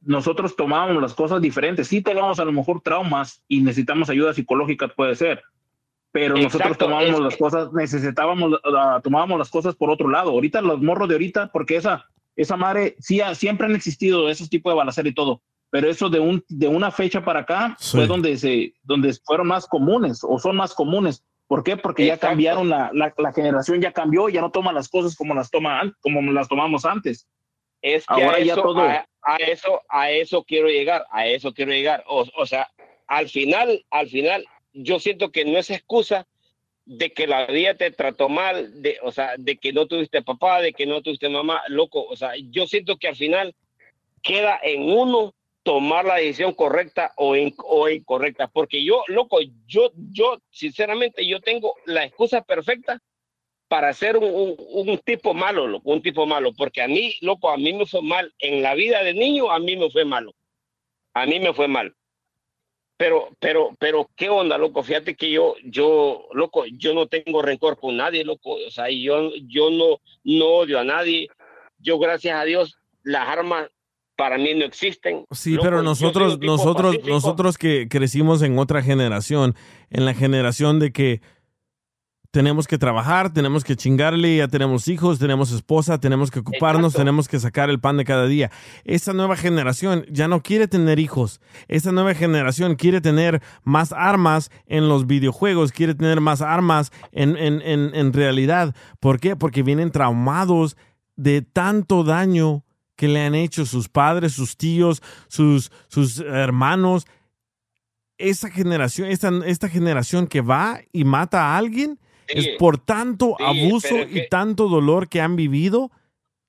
[0.00, 1.86] nosotros tomábamos las cosas diferentes.
[1.86, 5.42] Sí tenemos a lo mejor traumas y necesitamos ayuda psicológica, puede ser,
[6.12, 10.08] pero nosotros Exacto, tomábamos es las que- cosas, necesitábamos, ah, tomábamos las cosas por otro
[10.08, 10.30] lado.
[10.30, 12.06] Ahorita los morros de ahorita, porque esa,
[12.36, 16.08] esa madre, sí, ha- siempre han existido esos tipos de balacera y todo, pero eso
[16.10, 17.96] de, un, de una fecha para acá Sí.
[17.96, 21.24] fue donde, se, donde fueron más comunes o son más comunes.
[21.48, 21.76] ¿Por qué?
[21.76, 22.28] Porque ya Exacto.
[22.30, 25.82] cambiaron, la, la, la generación ya cambió, ya no toman las cosas como las, toma,
[26.00, 27.26] como las tomamos antes.
[27.82, 31.26] Es que Ahora a, ya eso, todo- a, a eso, a eso quiero llegar, a
[31.26, 32.04] eso quiero llegar.
[32.06, 32.68] O, o sea,
[33.06, 36.26] al final, al final, yo siento que no es excusa
[36.84, 40.60] de que la vida te trató mal, de, o sea, de que no tuviste papá,
[40.60, 42.04] de que no tuviste mamá, loco.
[42.04, 43.54] O sea, yo siento que al final
[44.22, 48.48] queda en uno tomar la decisión correcta o, in- o incorrecta.
[48.48, 53.00] Porque yo, loco, yo, yo, sinceramente, yo tengo la excusa perfecta
[53.68, 57.56] para ser un, un- tipo malo, loco, un tipo malo, porque a mí, loco, a
[57.56, 58.34] mí me fue mal.
[58.40, 60.34] En la vida de niño, a mí me fue malo.
[61.14, 61.94] A mí me fue mal.
[62.96, 64.82] Pero, pero, pero, ¿qué onda, loco?
[64.82, 68.56] Fíjate que yo, yo, loco, yo no tengo rencor con nadie, loco.
[68.66, 71.28] O sea, yo, yo no, no odio a nadie.
[71.78, 73.68] Yo, gracias a Dios, las armas
[74.16, 75.24] para mí no existen.
[75.32, 77.14] Sí, Loco, pero nosotros, nosotros, pacífico.
[77.14, 79.56] nosotros que crecimos en otra generación,
[79.90, 81.20] en la generación de que
[82.32, 86.98] tenemos que trabajar, tenemos que chingarle, ya tenemos hijos, tenemos esposa, tenemos que ocuparnos, Exacto.
[86.98, 88.50] tenemos que sacar el pan de cada día.
[88.84, 91.42] Esta nueva generación ya no quiere tener hijos.
[91.68, 97.36] Esta nueva generación quiere tener más armas en los videojuegos, quiere tener más armas en,
[97.36, 98.74] en, en, en realidad.
[98.98, 99.36] ¿Por qué?
[99.36, 100.78] Porque vienen traumados
[101.16, 102.64] de tanto daño
[102.96, 107.06] que le han hecho sus padres, sus tíos, sus, sus hermanos
[108.16, 111.98] esa generación, esta, esta generación que va y mata a alguien,
[112.32, 115.90] es por tanto sí, abuso y tanto dolor que han vivido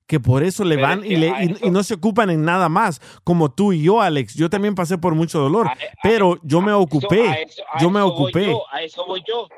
[0.06, 3.00] que por eso le van es y, le- y- no se ocupan en nada más,
[3.24, 4.34] como tú y yo, Alex.
[4.34, 5.70] Yo también pasé por mucho dolor,
[6.02, 8.46] pero yo me ocupé, a eso- a yo me ocupé.
[8.50, 9.48] yo, a eso voy yo.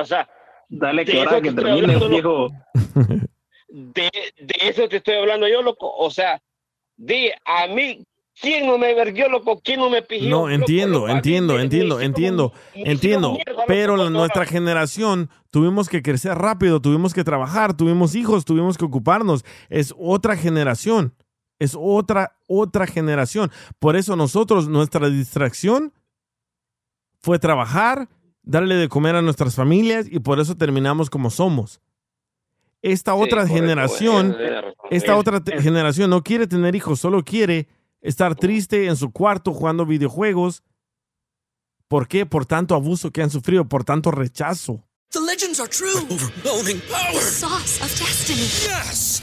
[0.00, 0.28] O sea,
[0.68, 2.48] Dale que ahora que termine, viejo.
[3.68, 5.92] de, de eso te estoy hablando yo, loco.
[5.96, 6.40] O sea,
[6.96, 8.04] de a mí,
[8.40, 9.60] ¿quién no me verguió, loco?
[9.62, 10.28] ¿Quién no me pidió?
[10.30, 13.32] No, entiendo, entiendo, entiendo, entiendo, entiendo.
[13.32, 18.84] mierda, Pero nuestra generación tuvimos que crecer rápido, tuvimos que trabajar, tuvimos hijos, tuvimos que
[18.84, 19.44] ocuparnos.
[19.68, 21.14] Es otra generación.
[21.58, 23.50] Es otra, otra generación.
[23.78, 25.92] Por eso nosotros, nuestra distracción
[27.18, 28.08] fue trabajar,
[28.42, 31.80] darle de comer a nuestras familias y por eso terminamos como somos.
[32.82, 34.74] Esta otra generación, razón.
[34.90, 37.68] esta Es- otra generación no quiere tener hijos, solo quiere
[38.06, 40.62] estar triste en su cuarto jugando videojuegos.
[41.88, 42.26] ¿Por qué?
[42.26, 44.82] Por tanto abuso que han sufrido, por tanto rechazo.
[45.10, 46.04] The legends are true.
[46.10, 47.22] overwhelming power.
[47.22, 48.40] Sauce of destiny.
[48.40, 49.22] Yes!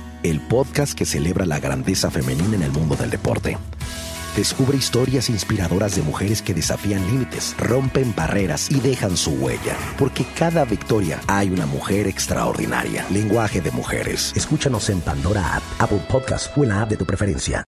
[0.23, 3.57] el podcast que celebra la grandeza femenina en el mundo del deporte.
[4.35, 10.23] Descubre historias inspiradoras de mujeres que desafían límites, rompen barreras y dejan su huella, porque
[10.37, 13.05] cada victoria hay una mujer extraordinaria.
[13.11, 14.31] Lenguaje de Mujeres.
[14.35, 17.65] Escúchanos en Pandora App, Apple Podcast o en la app de tu preferencia.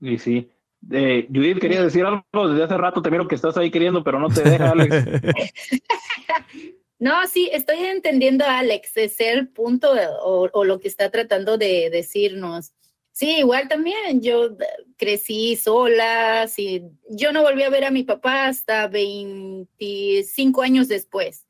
[0.00, 0.50] Y sí.
[0.90, 4.20] Eh, Judith quería decir algo desde hace rato, te miro que estás ahí queriendo, pero
[4.20, 4.94] no te deja, Alex.
[6.98, 11.90] No, sí, estoy entendiendo Alex, es el punto de- o, lo que está tratando de
[11.90, 12.72] decirnos.
[13.12, 14.56] Sí, igual también yo eh,
[14.96, 21.46] crecí sola, sí, yo no volví a ver a mi papá hasta 25 años después,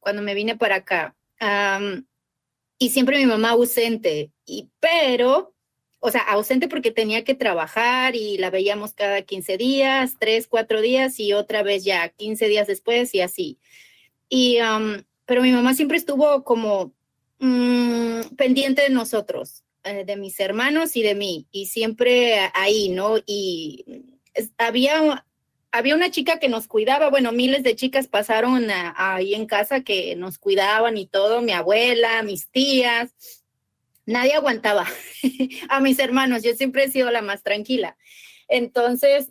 [0.00, 1.16] cuando me vine para acá.
[2.78, 5.54] Y siempre mi mamá ausente, y, pero,
[5.98, 10.80] o sea, ausente porque tenía que trabajar y la veíamos cada 15 días, 3, 4
[10.80, 13.58] días y otra vez ya 15 días después y así.
[14.30, 14.58] Y,
[15.26, 16.94] pero mi mamá siempre estuvo como
[17.40, 23.16] mm, pendiente de nosotros, eh, de mis hermanos y de mí, y siempre ahí, ¿no?
[23.26, 23.84] Y
[24.56, 25.26] había,
[25.72, 30.14] había una chica que nos cuidaba, bueno, miles de chicas pasaron ahí en casa que
[30.14, 33.10] nos cuidaban y todo, mi abuela, mis tías,
[34.06, 34.86] nadie aguantaba
[35.68, 37.96] a mis hermanos, yo siempre he sido la más tranquila.
[38.48, 39.30] Entonces,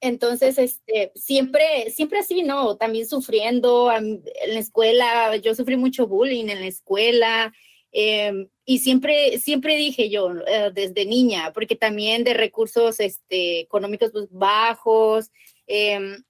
[0.00, 2.76] entonces, este, siempre, siempre así, ¿no?
[2.76, 7.52] También sufriendo en la escuela, yo sufrí mucho bullying en la escuela,
[7.90, 14.10] em, y siempre, siempre dije yo, eh, desde niña, porque también de recursos este, económicos
[14.12, 15.30] pues, bajos,
[15.66, 16.22] em,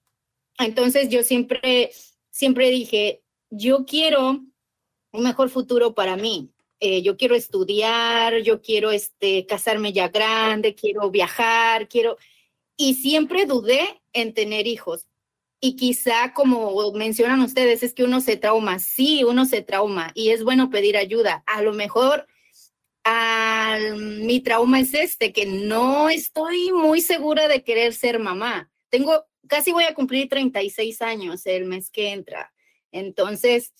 [0.59, 1.91] entonces yo siempre,
[2.31, 4.41] siempre dije, yo quiero
[5.13, 6.51] un mejor futuro para mí.
[6.81, 12.17] Eh, yo quiero estudiar, yo quiero este, casarme ya grande, quiero viajar, quiero...
[12.79, 15.07] Y siempre dudé en tener hijos.
[15.61, 18.79] Y quizá, como mencionan ustedes, es que uno se trauma.
[18.79, 21.43] Sí, uno se trauma y es bueno pedir ayuda.
[21.47, 22.27] A lo mejor
[23.05, 28.71] al- mi trauma es este, que no estoy muy segura de querer ser mamá.
[28.91, 32.53] Tengo, casi voy a cumplir 36 años el mes que entra.
[32.93, 33.73] Entonces,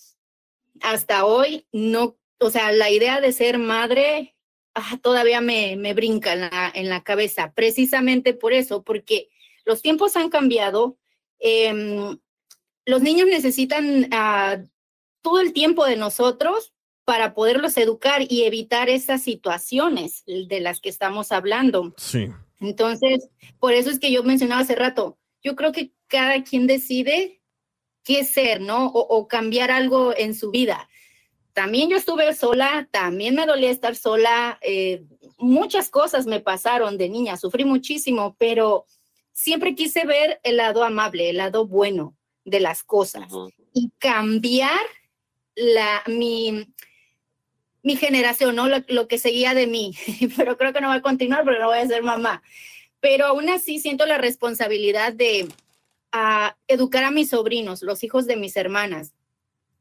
[0.81, 4.35] hasta hoy no, o sea, la idea de ser madre
[4.79, 9.29] ah, todavía me, me brinca en la, en la cabeza, precisamente por eso, porque
[9.65, 10.97] los tiempos han cambiado.
[11.39, 12.19] em,
[12.87, 14.59] los niños necesitan ah,
[15.21, 16.73] todo el tiempo de nosotros
[17.05, 21.95] para poderlos educar y evitar esas situaciones de las que estamos hablando.
[21.97, 22.29] Sí.
[22.61, 27.41] Entonces, por eso es que yo mencionaba hace rato, yo creo que cada quien decide
[28.05, 28.87] qué ser, ¿no?
[28.87, 30.89] O, o cambiar algo en su vida.
[31.59, 35.03] También yo estuve sola, también me dolía estar sola, eh,
[35.39, 38.87] muchas cosas me pasaron de niña, sufrí muchísimo, pero
[39.33, 43.25] siempre quise ver el lado amable, el lado bueno de las cosas
[43.73, 44.79] y cambiar
[45.57, 46.73] la, mi,
[47.83, 48.69] mi generación, ¿no?
[48.69, 49.97] Lo, lo que seguía de mí,
[50.37, 52.41] pero creo que no va a continuar porque no voy a ser mamá.
[53.01, 55.49] Pero aún así siento la responsabilidad de
[56.13, 59.13] ah, educar a mis sobrinos, los hijos de mis hermanas.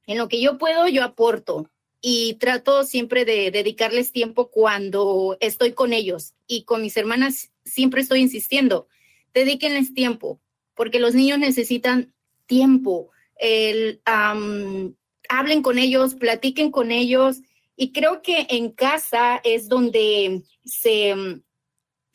[0.08, 1.70] En lo que yo puedo, yo aporto.
[2.00, 8.02] y trato siempre de dedicarles tiempo cuando estoy con ellos y con mis hermanas siempre
[8.02, 8.88] estoy insistiendo,
[9.34, 10.40] dedíquenles tiempo,
[10.76, 12.14] porque los niños necesitan
[12.46, 17.38] tiempo, el, hablen con ellos, platiquen con ellos
[17.76, 21.16] y creo que en casa es donde se,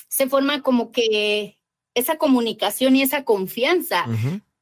[0.08, 1.58] se forma como que
[1.94, 4.06] esa comunicación y esa confianza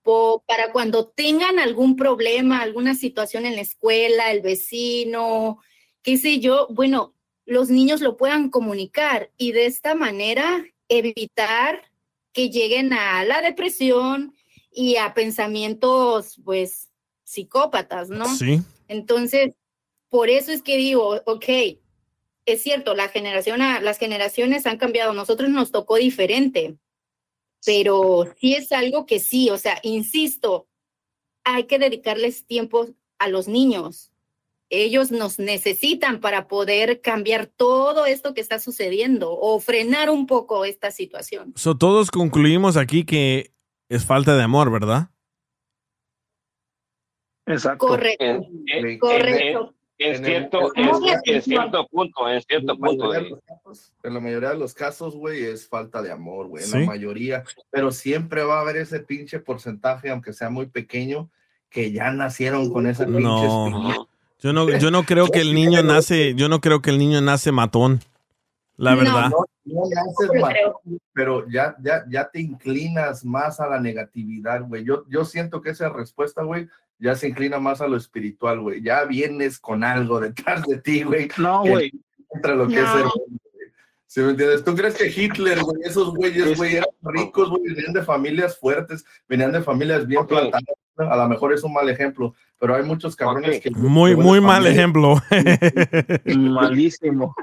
[0.02, 5.58] para cuando tengan algún problema, alguna situación en la escuela, el vecino,
[6.02, 11.90] qué sé yo, bueno, los niños lo puedan comunicar y de esta manera evitar
[12.32, 14.34] que lleguen a la depresión
[14.72, 16.88] y a pensamientos, pues,
[17.24, 18.32] psicópatas, ¿no?
[18.34, 18.60] Sí.
[18.88, 19.52] Entonces,
[20.08, 21.44] por eso es que digo, ok,
[22.46, 26.76] es cierto, la generación, las generaciones han cambiado, nosotros nos tocó diferente,
[27.64, 30.66] pero sí es algo que sí, o sea, insisto,
[31.44, 32.88] hay que dedicarles tiempo
[33.18, 34.12] a los niños.
[34.72, 40.64] Ellos nos necesitan para poder cambiar todo esto que está sucediendo o frenar un poco
[40.64, 41.52] esta situación.
[41.56, 43.52] So, todos concluimos aquí que
[43.88, 45.10] es falta de amor, ¿verdad?
[47.46, 47.88] Exacto.
[47.88, 48.24] Correcto.
[48.24, 49.74] En, en- Correcto.
[50.02, 53.08] En cierto, el- cierto punto, en cierto punto.
[53.08, 56.10] mayoría de de- los casos- en la mayoría de los casos, güey, es falta de
[56.10, 56.78] amor, güey, en Sí.
[56.80, 57.44] la mayoría.
[57.70, 61.28] Pero siempre va a haber ese pinche porcentaje, aunque sea muy pequeño,
[61.68, 64.08] que ya nacieron con esa pinche No.
[64.42, 67.20] Yo no, yo no creo que el niño nace, yo no creo que el niño
[67.20, 68.00] nace matón.
[68.78, 68.96] La No.
[68.96, 69.28] verdad.
[69.30, 74.82] No, no Yo matón, pero ya, ya, ya te inclinas más a la negatividad, güey.
[74.84, 76.66] Yo, yo siento que esa respuesta, güey,
[77.00, 78.82] ya se inclina más a lo espiritual, güey.
[78.82, 81.28] Ya vienes con algo detrás de ti, güey.
[81.38, 81.90] No, güey.
[82.28, 82.92] Contra lo que es No.
[82.92, 83.40] hombre, güey.
[84.06, 84.64] ¿Sí me entiendes?
[84.64, 89.04] ¿Tú crees que Hitler, güey, esos güeyes, güey, eran ricos, güey, venían de familias fuertes,
[89.28, 90.64] venían de familias bien plantadas?
[90.96, 93.70] A lo mejor es un mal ejemplo, pero hay muchos cabrones que...
[93.70, 95.14] Muy, que muy mal familias- ejemplo.
[96.36, 97.34] Malísimo.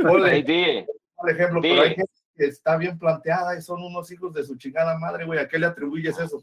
[0.00, 0.86] Ponle, Hey,
[1.16, 1.68] por ejemplo, Sí.
[1.70, 5.24] pero hay gente que está bien planteada y son unos hijos de su chingada madre,
[5.24, 5.38] güey.
[5.38, 6.42] ¿A qué le atribuyes eso?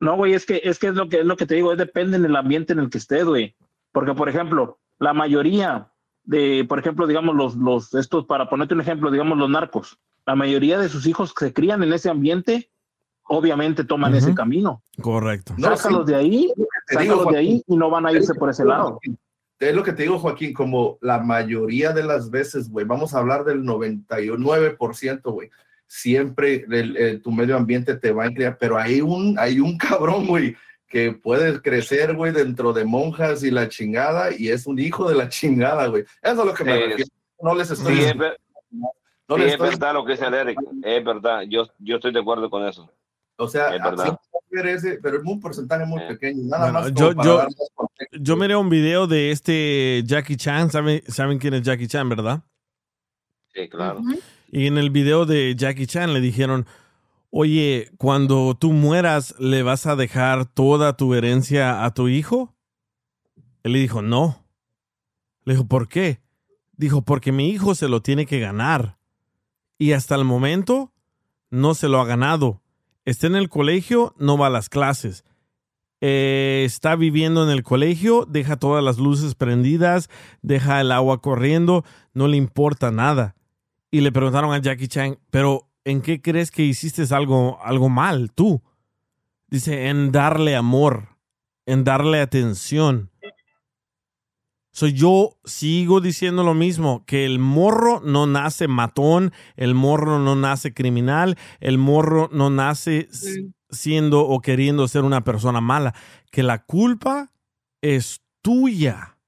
[0.00, 1.78] No, güey, es que es que es lo que es lo que te digo, es
[1.78, 3.54] depende del ambiente en el que estés, güey.
[3.92, 5.88] Porque, por ejemplo, la mayoría
[6.24, 10.34] de, por ejemplo, digamos, los, los, estos, para ponerte un ejemplo, digamos, los narcos, la
[10.34, 12.70] mayoría de sus hijos que se crían en ese ambiente,
[13.24, 14.18] obviamente toman Ujú.
[14.18, 14.82] ese camino.
[15.00, 15.54] Correcto.
[15.58, 16.12] No, sácalos sí.
[16.12, 16.52] de ahí,
[16.86, 17.62] Te digo, sácalos de ahí Joaquín.
[17.66, 18.98] y no van a irse por ese lado.
[19.58, 23.18] Es lo que te digo, Joaquín, como la mayoría de las veces, güey, vamos a
[23.18, 25.50] hablar del 99%, güey.
[25.92, 29.76] Siempre el- el- tu medio ambiente te va a inclinar, pero hay un, hay un
[29.76, 30.54] cabrón, güey,
[30.86, 35.16] que puede crecer, güey, dentro de monjas y la chingada, y es un hijo de
[35.16, 36.04] la chingada, güey.
[36.22, 37.10] Eso es lo que me Sí, refiero.
[37.42, 38.38] No les estoy Sí, es, ver-
[38.70, 40.58] no sí, les es estoy verdad lo que dice Derek.
[40.84, 41.42] Es verdad.
[41.48, 42.88] Yo, yo estoy de acuerdo con eso.
[43.36, 44.16] O sea, Es verdad.
[44.64, 46.06] ese, pero es un porcentaje muy Eh.
[46.10, 46.42] pequeño.
[46.44, 48.16] Nada Bueno, más yo- para yo- dar más contexto.
[48.20, 50.70] Yo miré un video de este Jackie Chan.
[50.70, 52.42] ¿Saben, saben quién es Jackie Chan, verdad?
[53.54, 54.00] Sí, claro.
[54.52, 56.66] Y en el video de Jackie Chan le dijeron,
[57.30, 62.56] oye, cuando tú mueras, ¿le vas a dejar toda tu herencia a tu hijo?
[63.62, 64.44] Él le dijo, no.
[65.44, 66.20] Le dijo, ¿por qué?
[66.76, 68.98] Dijo, porque mi hijo se lo tiene que ganar.
[69.78, 70.92] Y hasta el momento
[71.50, 72.60] no se lo ha ganado.
[73.04, 75.24] Está en el colegio, no va a las clases.
[76.00, 80.08] Eh, está viviendo en el colegio, deja todas las luces prendidas,
[80.42, 81.84] deja el agua corriendo,
[82.14, 83.36] no le importa nada.
[83.90, 88.32] Y le preguntaron a Jackie Chan, pero ¿en qué crees que hiciste algo, algo mal
[88.32, 88.62] tú?
[89.48, 91.08] Dice, en darle amor,
[91.66, 93.10] en darle atención.
[94.72, 100.36] So, yo sigo diciendo lo mismo, que el morro no nace matón, el morro no
[100.36, 105.94] nace criminal, el morro no nace s- siendo o queriendo ser una persona mala,
[106.30, 107.32] que la culpa
[107.82, 109.18] es tuya.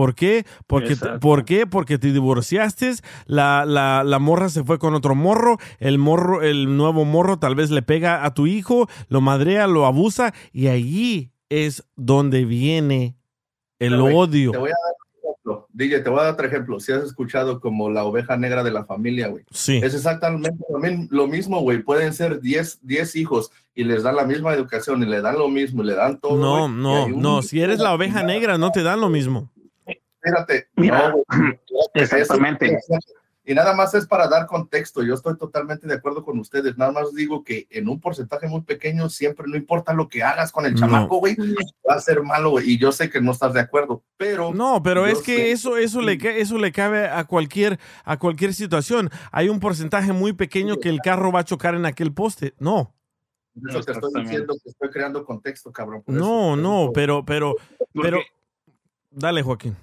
[0.00, 0.46] ¿Por qué?
[0.66, 0.96] Porque.
[1.20, 1.66] ¿Por qué?
[1.66, 2.90] Porque te divorciaste,
[3.26, 7.54] la, la, la morra se fue con otro morro, el morro, el nuevo morro tal
[7.54, 13.18] vez le pega a tu hijo, lo madrea, lo abusa, y allí es donde viene
[13.78, 14.52] el odio.
[14.52, 15.66] Te voy a dar un ejemplo.
[15.74, 16.80] DJ, te voy a dar otro ejemplo.
[16.80, 19.44] Si has escuchado como la oveja negra de la familia, güey.
[19.50, 19.82] Sí.
[19.82, 21.82] Es exactamente también lo mismo, güey.
[21.82, 25.50] Pueden ser 10 10 hijos y les dan la misma educación y le dan lo
[25.50, 26.38] mismo y le dan todo.
[26.38, 27.42] No, no, no.
[27.42, 29.50] Si eres la oveja negra, no te dan lo mismo.
[30.22, 30.68] Espérate.
[30.76, 31.58] Mira, no, güey.
[31.94, 32.78] exactamente.
[33.42, 35.02] Y nada más es para dar contexto.
[35.02, 36.76] Yo estoy totalmente de acuerdo con ustedes.
[36.76, 40.52] Nada más digo que en un porcentaje muy pequeño, siempre, no importa lo que hagas
[40.52, 40.80] con el No.
[40.80, 41.36] chamaco, güey,
[41.88, 42.50] va a ser malo.
[42.50, 42.70] güey.
[42.72, 44.52] Y yo sé que no estás de acuerdo, pero.
[44.52, 48.52] No, pero es que sé- eso, eso, le, eso le cabe a cualquier, a cualquier
[48.54, 49.10] situación.
[49.32, 52.54] Hay un porcentaje muy pequeño que el carro va a chocar en aquel poste.
[52.58, 52.94] No,
[53.58, 54.30] Por Eso te estoy Exactamente.
[54.30, 56.02] diciendo que estoy creando contexto, cabrón.
[56.02, 57.56] por no, no, pero, pero,
[58.00, 58.20] pero,
[59.10, 59.76] Dale, Joaquín.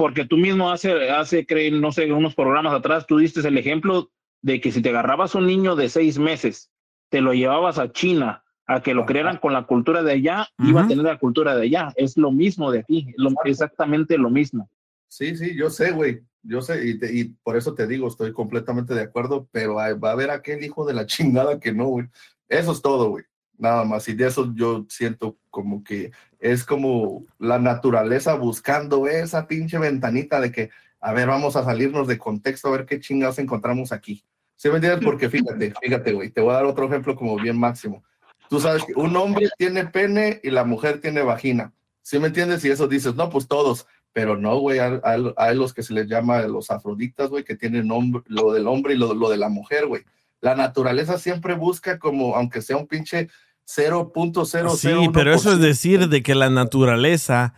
[0.00, 4.10] Porque tú mismo hace, hace, creen, no sé, unos programas atrás, tú diste el ejemplo
[4.42, 6.70] de que si te agarrabas un niño de seis meses,
[7.10, 10.80] te lo llevabas a China a que lo crearan con la cultura de allá, iba
[10.82, 11.92] a tener la cultura de allá.
[11.96, 14.70] Es lo mismo de aquí, lo- exactamente lo mismo.
[15.08, 16.22] Sí, sí, yo sé, güey.
[16.42, 19.86] Yo sé, y, te- y por eso te digo, estoy completamente de acuerdo, pero va
[20.08, 22.06] a haber aquel hijo de la chingada que no, güey.
[22.48, 23.24] Eso es todo, güey.
[23.58, 24.08] Nada más.
[24.08, 30.40] Y de eso yo siento como que es como la naturaleza buscando esa pinche ventanita
[30.40, 34.24] de que, a ver, vamos a salirnos de contexto, a ver qué chingados encontramos aquí.
[34.56, 35.04] ¿Sí me entiendes?
[35.04, 36.30] Porque fíjate, fíjate, güey.
[36.30, 38.02] Te voy a dar otro ejemplo como bien máximo.
[38.48, 41.72] Tú sabes que un hombre tiene pene y la mujer tiene vagina.
[42.02, 42.64] ¿Sí me entiendes?
[42.64, 43.86] Y eso dices, no, pues todos.
[44.12, 47.54] Pero no, güey, hay, hay- hay los que se les llama los afroditas, güey, que
[47.54, 50.02] tienen hombre, lo del hombre y lo, lo de la mujer, güey.
[50.40, 53.28] La naturaleza siempre busca como, aunque sea un pinche
[53.76, 54.76] 0.001%.
[54.76, 57.54] Sí, pero eso es decir de que la naturaleza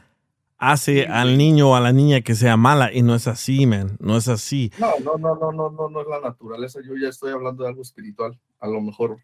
[0.59, 3.97] hace al niño o a la niña que sea mala y no es así, man.
[3.99, 4.71] No es así.
[4.79, 6.81] No, no, no, no, no, no, no es la naturaleza.
[6.87, 8.39] Yo ya estoy hablando de algo espiritual.
[8.61, 9.19] A lo mejor,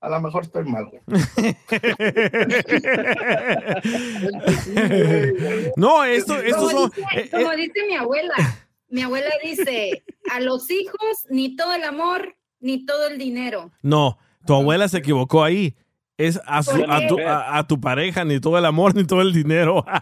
[0.00, 0.90] a lo mejor estoy mal.
[5.76, 6.90] No, esto, esto como, son.
[6.90, 8.34] dice, eh, como eh, dice mi abuela,
[8.88, 13.70] mi abuela dice, a los hijos ni todo el amor, ni todo el dinero.
[13.82, 15.74] no, tu abuela se equivocó ahí.
[16.18, 19.84] Es a, tu, a- tu pareja, ni todo el amor, ni todo el dinero.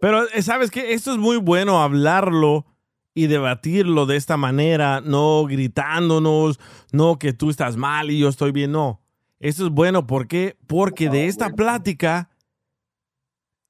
[0.00, 2.66] Pero sabes que esto es muy bueno hablarlo
[3.14, 6.58] y debatirlo de esta manera, no gritándonos,
[6.92, 9.00] no que tú estás mal y yo estoy bien, no.
[9.38, 10.56] Esto es bueno ¿por qué?
[10.66, 12.30] porque de esta plática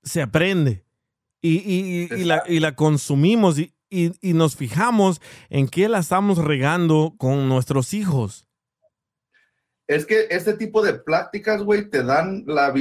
[0.02, 0.81] se aprende
[1.42, 5.20] y, y- y- la, y la consumimos y, y- y nos fijamos
[5.50, 8.46] en qué la estamos regando con nuestros hijos.
[9.88, 12.72] Es que este tipo de pláticas, güey, te dan la,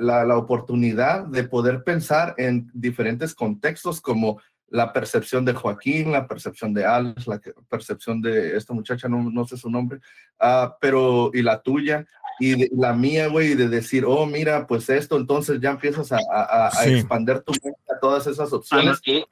[0.00, 6.26] la, la- oportunidad de poder pensar en diferentes contextos como la percepción de Joaquín, la
[6.26, 10.00] percepción de Alex, la percepción de esta muchacha, no, no sé su nombre,
[10.40, 12.04] ah, pero y la tuya
[12.38, 16.18] y de- la mía, güey, de decir, oh, mira, pues esto, entonces ya empiezas a,
[16.30, 16.94] a, a- Sí.
[16.94, 19.00] expander tu mente a todas esas opciones.
[19.04, 19.24] Y,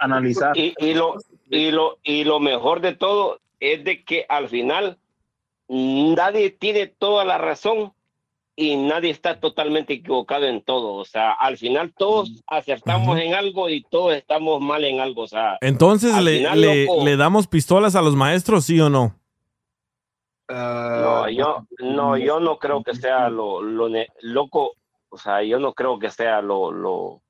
[0.54, 1.16] Y, y lo,
[1.50, 4.98] y, lo, y lo mejor de todo es de que al final
[5.68, 7.92] nadie tiene toda la razón
[8.56, 10.94] y nadie está totalmente equivocado en todo.
[10.94, 15.22] O sea, al final todos acertamos en algo y todos estamos mal en algo.
[15.22, 18.78] O sea, Entonces, al ¿le, final, le- loco, le damos pistolas a los maestros, sí
[18.80, 19.18] o no?
[20.48, 24.72] No, yo no, yo no creo que sea lo, lo ne- loco,
[25.08, 27.22] o sea, yo no creo que sea lo, lo,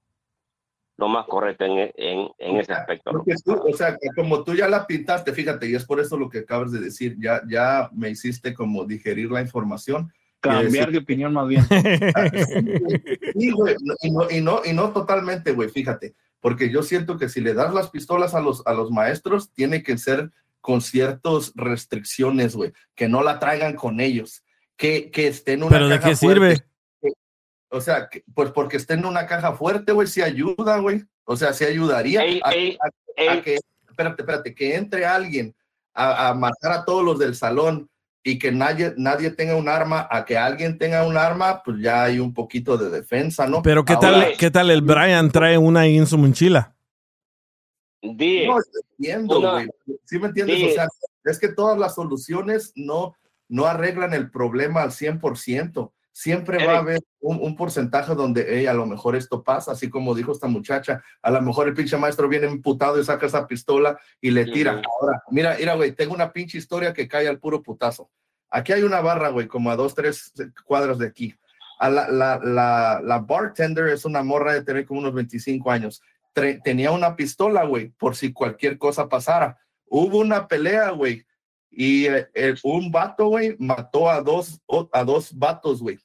[0.97, 3.11] lo más correcto en, en, en ese aspecto.
[3.45, 6.39] tú, o sea, como tú ya la pintaste, fíjate, y es por eso lo que
[6.41, 10.13] acabas de decir, ya, ya me hiciste como digerir la información.
[10.13, 11.65] y Cambiar decir- de opinión más bien.
[13.39, 17.29] Sí, güey, y, no, y, no, y no totalmente, güey, fíjate, porque yo siento que
[17.29, 20.31] si le das las pistolas a los, a los maestros, tiene que ser
[20.65, 24.43] con ciertas restricciones, güey, que no la traigan con ellos,
[24.79, 26.57] que, que esté en una ¿Pero de caja qué fuerte.
[26.57, 26.67] sirve?
[27.69, 31.05] O sea, que- pues porque esté en una caja fuerte, güey, sí ayuda, güey.
[31.25, 33.59] O sea, sí ayudaría Ey, a, ey, a- a que,
[33.91, 35.55] espérate, espérate, que entre alguien
[35.93, 37.91] a, a matar a todos los del salón
[38.23, 42.05] y que nadie, nadie tenga un arma, a que alguien tenga un arma, pues ya
[42.05, 43.61] hay un poquito de defensa, ¿no?
[43.61, 46.74] Pero ¿qué tal, ¿qué tal el Brian trae una ahí en su mochila?
[48.17, 48.57] Di- No,
[48.99, 49.69] entiendo, güey.
[50.05, 50.57] ¿Sí me entiendes?
[50.59, 50.67] Sí.
[50.67, 50.89] O sea,
[51.25, 53.15] es que todas las soluciones no,
[53.49, 55.93] no arreglan el problema al 100%.
[56.17, 56.79] Siempre va a Eric.
[56.81, 60.47] haber un, un porcentaje donde "Ey, a lo mejor esto pasa, así como dijo esta
[60.47, 64.45] muchacha, a lo mejor el pinche maestro viene emputado y saca esa pistola y le
[64.45, 64.75] tira.
[64.75, 64.83] Ujú.
[65.01, 68.11] Ahora, mira, mira, güey, tengo una pinche historia que cae al puro putazo.
[68.49, 70.33] Aquí hay una barra, güey, como a dos, tres
[70.65, 71.35] cuadras de aquí.
[71.81, 76.01] A la, la, la, la bartender es una morra de tener como unos 25 años.
[76.35, 79.59] Tenía una pistola, güey, por si cualquier cosa pasara.
[79.87, 81.25] Hubo una pelea, güey,
[81.77, 84.61] y eh, un vato, güey, mató a dos,
[84.93, 85.99] a dos vatos, güey.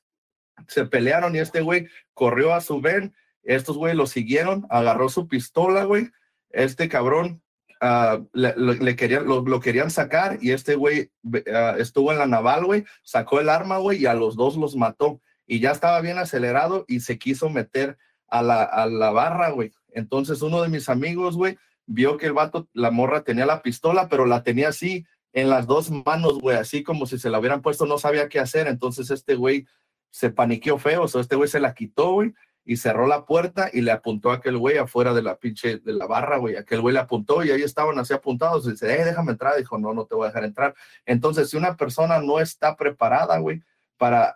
[0.68, 3.14] Se pelearon y este güey corrió a su ven.
[3.44, 6.10] Estos güey lo siguieron, agarró su pistola, güey.
[6.50, 7.42] Este cabrón
[7.82, 11.12] ah, le, querían, lo, querían sacar y este güey
[11.54, 14.76] ah, estuvo en la naval, güey, sacó el arma, güey, y a los dos los
[14.76, 15.22] mató.
[15.46, 17.98] Y ya estaba bien acelerado y se quiso meter
[18.28, 19.72] a la, a la barra, güey.
[19.94, 24.10] Entonces uno de mis amigos, güey, vio que el vato, la morra tenía la pistola,
[24.10, 27.62] pero la tenía así en las dos manos, güey, así como si se la hubieran
[27.62, 28.68] puesto, no sabía qué hacer.
[28.68, 29.66] Entonces este güey
[30.12, 32.34] se paniqueó feo, o sea, este güey se la quitó, güey,
[32.66, 35.94] y cerró la puerta y le apuntó a aquel güey afuera de la pinche, de
[35.94, 36.56] la barra, güey.
[36.56, 38.68] Aquel güey le apuntó y ahí estaban así apuntados.
[38.68, 39.58] Y dice, eh, déjame entrar.
[39.58, 40.76] Dijo, no, no te voy a dejar entrar.
[41.08, 43.64] Entonces, si una persona no está preparada, güey,
[43.98, 44.36] para,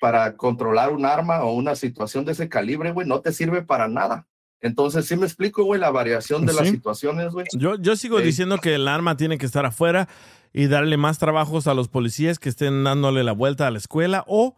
[0.00, 3.88] para controlar un arma o una situación de ese calibre, güey, no te sirve para
[3.88, 4.26] nada.
[4.60, 7.46] Entonces, sí me explico, güey, la variación de las situaciones, güey.
[7.52, 8.24] Yo, yo sigo Sí.
[8.24, 10.08] diciendo que el arma tiene que estar afuera
[10.52, 14.24] y darle más trabajos a los policías que estén dándole la vuelta a la escuela
[14.26, 14.56] o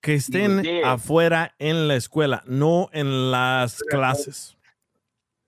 [0.00, 0.80] que estén Sí.
[0.84, 4.56] afuera en la escuela, no en las clases.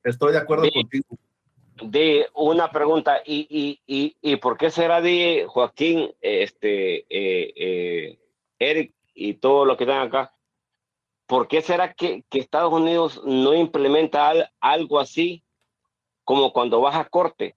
[0.05, 0.73] Estoy de acuerdo Sí.
[0.73, 1.19] contigo.
[1.83, 8.19] De una pregunta, ¿y, y, y, y por qué será de Joaquín, este, eh, eh,
[8.59, 10.35] Eric y todo lo que están acá?
[11.29, 15.45] ¿Por qué será que, que Estados Unidos no implementa al- algo así
[16.25, 17.55] como cuando vas a corte?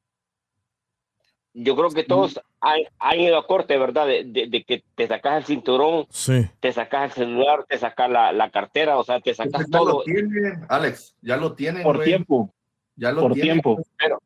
[1.53, 4.07] Yo creo que todos han, han ido a corte, ¿verdad?
[4.07, 6.45] De, de- de que te sacas el cinturón, Sí.
[6.59, 9.79] te sacas el celular, te sacas la, la cartera, o sea, te sacas Pues ya
[9.79, 10.03] lo todo.
[10.03, 11.83] tienen, Alex, ya lo tienen.
[11.83, 12.07] Por güey.
[12.09, 12.53] tiempo.
[12.97, 13.53] Ya lo Por tienen.
[13.61, 13.81] tiempo.
[13.97, 14.21] pero,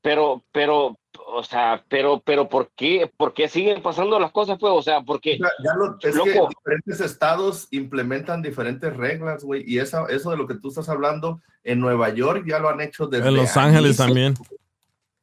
[0.00, 0.96] pero, pero,
[1.34, 4.72] o sea, pero, pero, ¿por qué, por qué siguen pasando las cosas, pues?
[4.74, 6.24] O sea, porque, Ya, ya lo, es Loco.
[6.48, 10.88] que diferentes estados implementan diferentes reglas, güey, y esa, eso de lo que tú estás
[10.88, 14.06] hablando, en Nueva York ya lo han hecho desde En Los Ángeles años.
[14.08, 14.34] también.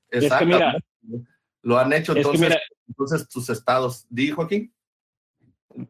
[0.10, 1.30] Es que mira, Exactamente.
[1.62, 4.06] Lo han hecho entonces, mira- entonces tus estados.
[4.10, 4.72] ¿Dijo aquí?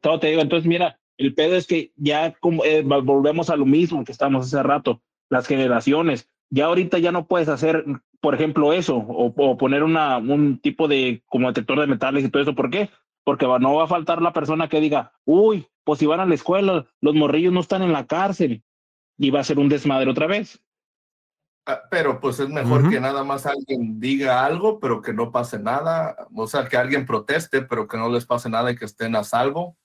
[0.01, 3.55] todo te digo, entonces mira, el pedo es que ya como, eh, vol- volvemos a
[3.55, 6.27] lo mismo que estábamos hace rato, las generaciones.
[6.49, 7.85] Ya ahorita ya no puedes hacer,
[8.21, 12.29] por ejemplo, eso, o, o poner una, un tipo de como detector de metales y
[12.29, 12.55] todo eso.
[12.55, 12.89] ¿Por qué?
[13.23, 16.25] Porque va- no va a faltar la persona que diga, uy, pues si van a
[16.25, 18.63] la escuela, los morrillos no están en la cárcel.
[19.17, 20.61] Y va a ser un desmadre otra vez.
[21.65, 25.59] Ah, Pero pues es mejor que nada más alguien diga algo, pero que no pase
[25.59, 26.15] nada.
[26.33, 29.23] O sea, que alguien proteste, pero que no les pase nada y que estén a
[29.23, 29.77] salvo.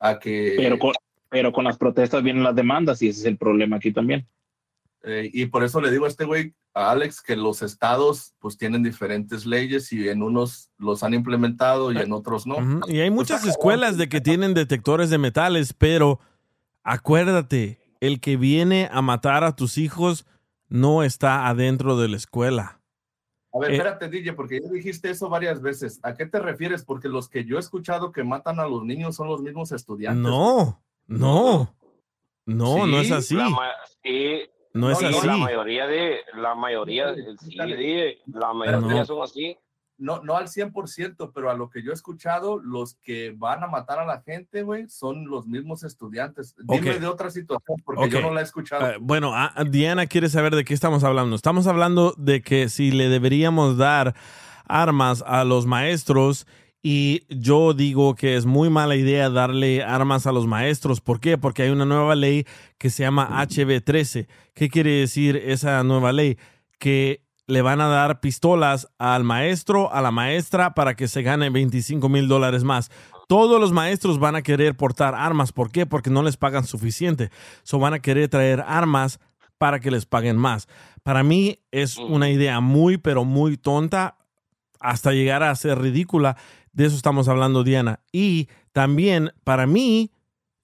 [0.00, 0.94] A que, Pero con,
[1.28, 4.26] pero con las protestas vienen las demandas y ese es el problema aquí también.
[5.02, 8.56] Eh, y por eso le digo a este güey, a Alex, que los estados pues
[8.56, 12.56] tienen diferentes leyes y en unos los han implementado y en otros no.
[12.88, 16.20] Y hay muchas escuelas de que tienen detectores de metales, pero
[16.84, 20.26] acuérdate, el que viene a matar a tus hijos
[20.68, 22.80] no está adentro de la escuela.
[23.52, 25.98] A ver, Eh, espérate, DJ, porque ya dijiste eso varias veces.
[26.02, 26.84] ¿A qué te refieres?
[26.84, 30.22] Porque los que yo he escuchado que matan a los niños son los mismos estudiantes.
[30.22, 31.74] No, no,
[32.46, 33.34] no, no es Sí, así.
[33.34, 33.48] la
[34.02, 34.42] sí,
[34.78, 35.26] No es sí, así.
[35.26, 39.04] La mayoría de, la mayoría, sí, la mayoría No.
[39.04, 39.56] son así.
[40.00, 43.66] No, no al 100%, pero a lo que yo he escuchado, los que van a
[43.66, 46.54] matar a la gente, güey, son los mismos estudiantes.
[46.56, 48.86] Dime de otra situación, porque yo no la he escuchado.
[48.86, 51.34] Eh, bueno, ah, Diana quiere saber de qué estamos hablando.
[51.34, 54.14] Estamos hablando de que si le deberíamos dar
[54.68, 56.46] armas a los maestros
[56.82, 61.00] y yo digo que es muy mala idea darle armas a los maestros.
[61.00, 61.36] ¿Por qué?
[61.36, 62.46] Porque hay una nueva ley
[62.78, 64.28] que se llama HB13.
[64.54, 66.38] ¿Qué quiere decir esa nueva ley?
[66.78, 71.50] Que le van a dar pistolas al maestro, a la maestra, para que se gane
[71.50, 72.90] 25 mil dólares más.
[73.26, 75.52] Todos los maestros van a querer portar armas.
[75.52, 75.84] ¿Por qué?
[75.84, 77.30] Porque no les pagan suficiente.
[77.64, 79.18] So van a querer traer armas
[79.58, 80.68] para que les paguen más.
[81.02, 84.16] Para mí es una idea muy, pero muy tonta
[84.80, 86.36] hasta llegar a ser ridícula.
[86.78, 87.98] De eso estamos hablando, Diana.
[88.12, 90.12] Y también, para mí,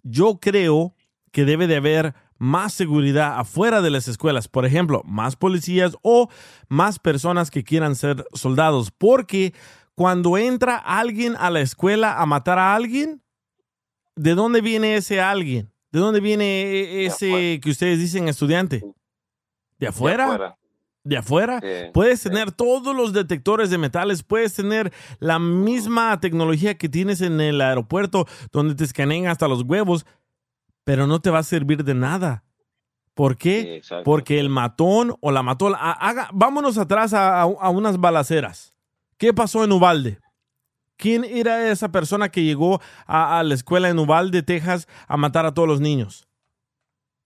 [0.04, 0.94] yo creo
[1.32, 4.46] que debe de haber más seguridad afuera de las escuelas.
[4.46, 6.28] Por ejemplo, más policías o
[6.68, 8.92] más personas que quieran ser soldados.
[8.92, 9.54] Porque
[9.96, 13.20] cuando entra alguien a la escuela a matar a alguien,
[14.14, 15.72] ¿de dónde viene ese alguien?
[15.90, 18.84] ¿De dónde viene e- ese que ustedes dicen estudiante?
[19.80, 20.26] ¿De afuera?
[20.26, 20.58] afuera.
[21.04, 21.60] ¿De afuera?
[21.62, 27.20] Sí, Puedes tener todos los detectores de metales, puedes tener la misma tecnología que tienes
[27.20, 30.06] en el aeropuerto donde te escanean hasta los huevos,
[30.82, 32.44] pero no te va a servir de nada.
[33.12, 33.80] ¿Por qué?
[33.84, 33.94] Sí.
[34.04, 35.74] Porque el matón o la matón...
[35.76, 38.74] ha- haga- vámonos atrás a, a- a unas balaceras.
[39.18, 40.18] ¿Qué pasó en Ubalde?
[40.96, 45.44] ¿Quién era esa persona que llegó a, a la escuela en Uvalde, Texas, a matar
[45.44, 46.26] a todos los niños?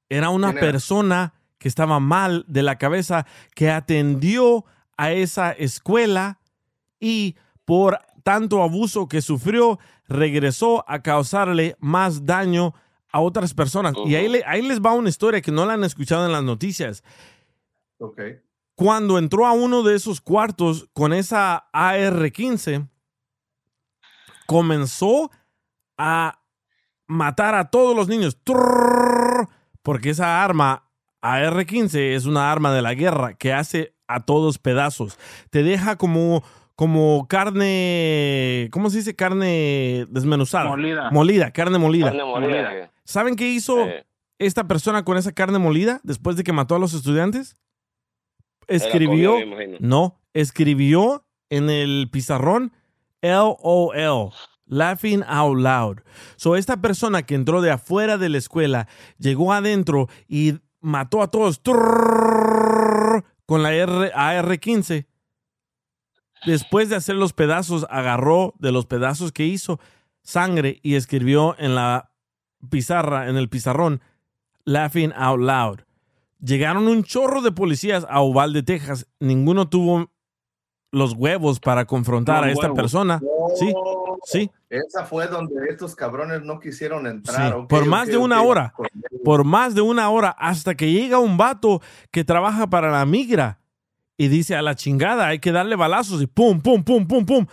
[0.09, 4.65] Era una persona que estaba mal de la cabeza, que atendió
[4.97, 6.39] a esa escuela
[7.01, 12.75] y por tanto abuso que sufrió, regresó a causarle más daño
[13.11, 13.95] a otras personas.
[14.07, 16.43] Y ahí, le- ahí les va una historia que no la han escuchado en las
[16.43, 17.03] noticias.
[17.99, 18.21] Ok.
[18.75, 22.89] Cuando entró a uno de esos cuartos con esa AR-15,
[24.47, 25.31] comenzó
[25.97, 26.41] a
[27.07, 28.39] matar a todos los niños.
[29.83, 30.88] Porque esa arma
[31.23, 35.19] AR-15 es una arma de la guerra que hace a todos pedazos.
[35.51, 36.43] Te deja como,
[36.77, 39.17] como carne, ¿cómo se dice?
[39.17, 40.71] Carne desmenuzada.
[40.71, 41.11] Molida.
[41.11, 42.07] Molida, carne molida.
[42.07, 42.93] Carne molida.
[43.05, 43.85] ¿Saben qué hizo?
[43.85, 43.91] Sí.
[44.39, 47.57] esta persona con esa carne molida después de que mató a los estudiantes?
[48.67, 49.37] Escribió,
[49.81, 52.73] no, escribió en el pizarrón
[53.23, 54.33] LOL,
[54.67, 55.99] laughing out loud.
[56.37, 58.87] So esta persona que entró de afuera de la escuela
[59.19, 61.61] llegó adentro y mató a todos
[63.47, 65.07] con la R- AR-15.
[66.47, 69.81] Después de hacer los pedazos, agarró de los pedazos que hizo
[70.23, 72.13] sangre y escribió en la
[72.71, 74.03] pizarra, en el pizarrón,
[74.65, 75.81] laughing out loud.
[76.41, 79.09] Llegaron un chorro de policías a Uvalde, Texas.
[79.19, 80.13] Ninguno tuvo
[80.91, 82.77] los huevos para confrontar Los a esta huevos.
[82.77, 83.21] persona.
[83.57, 84.51] Sí, Oh, sí.
[84.71, 87.53] Esa fue donde estos cabrones no quisieron entrar.
[87.55, 88.75] Sí, por más de una hora,
[89.25, 93.61] por más de una hora, hasta que llega un vato que trabaja para la migra
[94.17, 97.47] y dice a la chingada, hay que darle balazos y pum, pum, pum, pum, pum.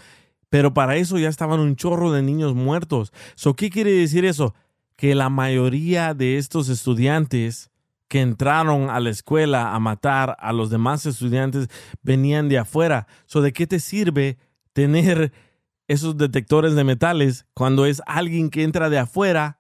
[0.50, 3.12] Pero para eso ya estaban un chorro de niños muertos.
[3.36, 4.56] So, ¿Qué quiere decir eso?
[4.96, 7.70] Que la mayoría de estos estudiantes
[8.08, 11.68] que entraron a la escuela a matar a los demás estudiantes
[12.02, 13.08] venían de afuera.
[13.26, 14.38] So, ¿De qué te sirve
[14.74, 15.32] tener
[15.88, 19.60] esos detectores de metales cuando es alguien que entra de afuera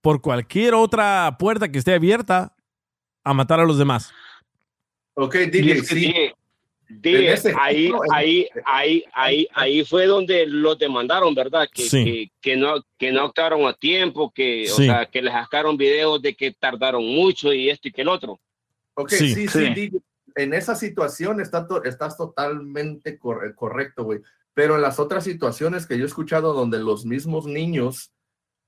[0.00, 2.54] por cualquier otra puerta que esté abierta
[3.24, 4.12] a matar a los demás?
[5.14, 6.14] Ok, DJ, es que, sí.
[7.02, 11.68] Ese ahí, ahí, ahí, ahí, ahí fue donde los demandaron, ¿verdad?
[11.72, 12.04] Que, Sí.
[12.04, 14.86] que, que no, que no actuaron a tiempo, que, o Sí.
[14.86, 18.38] sea, que les sacaron videos de que tardaron mucho y esto y que el otro.
[18.94, 19.34] Ok, Sí.
[19.34, 19.60] sí, sí.
[19.74, 19.98] DJ.
[20.36, 24.20] En esa situación está to- estás totalmente cor- correcto, güey.
[24.54, 28.10] Pero en las otras situaciones que yo he escuchado donde los mismos niños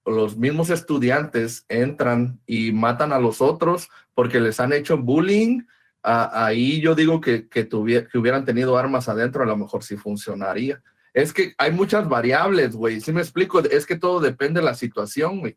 [0.03, 5.62] o los mismos estudiantes entran y matan a los otros porque les han hecho bullying,
[6.10, 10.82] ahí yo digo que, que, hubieran tenido armas adentro, a lo mejor sí funcionaría.
[11.12, 13.01] Es que hay muchas variables, güey.
[13.01, 15.56] Si me explico, es que todo depende de la situación, güey.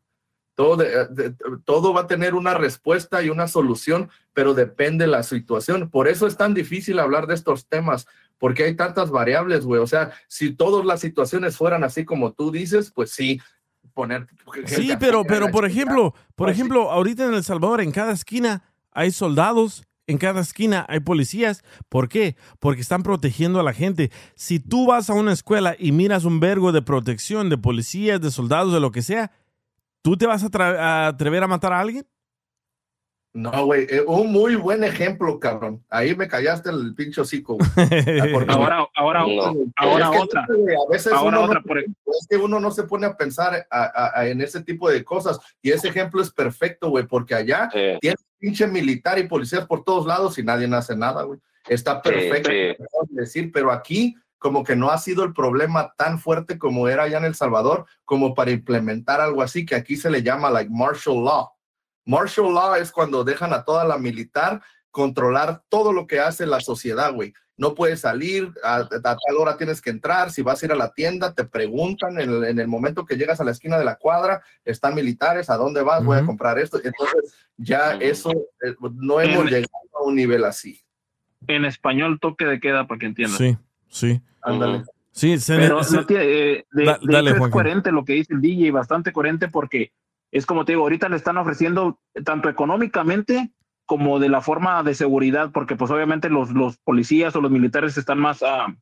[0.56, 5.12] Todo, de- de- todo va a tener una respuesta y una solución, pero depende de
[5.12, 5.90] la situación.
[5.90, 8.06] Por eso es tan difícil hablar de estos temas,
[8.38, 9.82] porque hay tantas variables, güey.
[9.82, 13.40] O sea, si todas las situaciones fueran así como tú dices, pues sí,
[13.94, 14.28] poner...
[14.66, 18.64] Sí, pero, pero por ejemplo, por Pues ejemplo, ahorita en El Salvador, en cada esquina
[18.92, 21.64] hay soldados, en cada esquina hay policías.
[21.90, 22.36] ¿Por qué?
[22.60, 24.12] Porque están protegiendo a la gente.
[24.36, 28.32] Si tú vas a una escuela y miras un vergo de protección, de policías, de
[28.32, 29.32] soldados, de lo que sea,
[30.02, 32.06] ¿tú te vas a, a atrever a matar a alguien?
[33.34, 35.82] No, güey, eh, un muy buen ejemplo, cabrón.
[35.90, 37.58] Ahí me callaste el pinche hocico.
[38.50, 39.54] Ahora, ahora, No.
[39.78, 40.42] ahora Es que, otra.
[40.44, 43.66] a veces Ahora uno otra, no- por- es que uno no se pone a pensar
[43.70, 45.40] a- a- a- en ese tipo de cosas.
[45.62, 47.80] Y ese ejemplo es perfecto, güey, porque allá Sí.
[48.02, 51.40] tiene pinche militar y policías por todos lados y nadie hace nada, güey.
[51.70, 52.76] Está perfecto sí.
[53.12, 57.20] decir, pero aquí como que no ha sido el problema tan fuerte como era allá
[57.20, 61.24] en El Salvador, como para implementar algo así, que aquí se le llama like martial
[61.24, 61.52] law.
[62.06, 66.60] Martial law es cuando dejan a toda la militar controlar todo lo que hace la
[66.60, 67.34] sociedad, güey.
[67.58, 70.76] No puedes salir, a, a tal hora tienes que entrar, si vas a ir a
[70.76, 73.86] la tienda, te preguntan en el, en el momento que llegas a la esquina de
[73.86, 76.04] la cuadra, están militares, ¿a dónde vas?
[76.04, 76.78] Voy a comprar esto.
[76.84, 79.70] Entonces, ya eso, eh, no hemos En- llegado
[80.00, 80.82] a un nivel así.
[81.48, 83.38] En español, toque de queda para que entiendan.
[83.38, 83.58] Sí,
[83.90, 84.22] sí.
[84.42, 84.84] Ándale.
[85.12, 88.14] Sí, se- Pero se- no eh, de, Da- de dale, hecho es coherente lo que
[88.14, 89.92] dice el DJ, bastante coherente porque
[90.32, 93.52] es como te digo, ahorita le están ofreciendo tanto económicamente
[93.86, 97.98] como de la forma de seguridad, porque pues obviamente los, los policías o los militares
[97.98, 98.74] están más ah,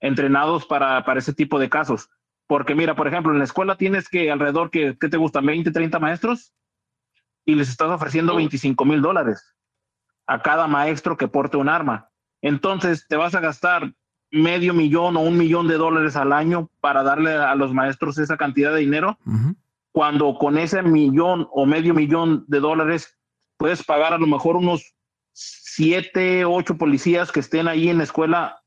[0.00, 2.08] entrenados para, para ese tipo de casos.
[2.46, 5.44] Porque mira, por ejemplo, en la escuela tienes que alrededor, que, ¿qué te gustan?
[5.46, 6.54] 20, 30 maestros
[7.44, 9.56] y les estás ofreciendo 25 mil dólares
[10.26, 12.10] a cada maestro que porte un arma.
[12.42, 13.94] Entonces te vas a gastar
[14.30, 18.36] medio millón o un millón de dólares al año para darle a los maestros esa
[18.36, 19.18] cantidad de dinero.
[19.96, 23.16] Cuando con ese millón o medio millón de dólares
[23.56, 24.94] puedes pagar a lo mejor unos
[25.32, 28.60] siete, ocho policías que estén ahí en la escuela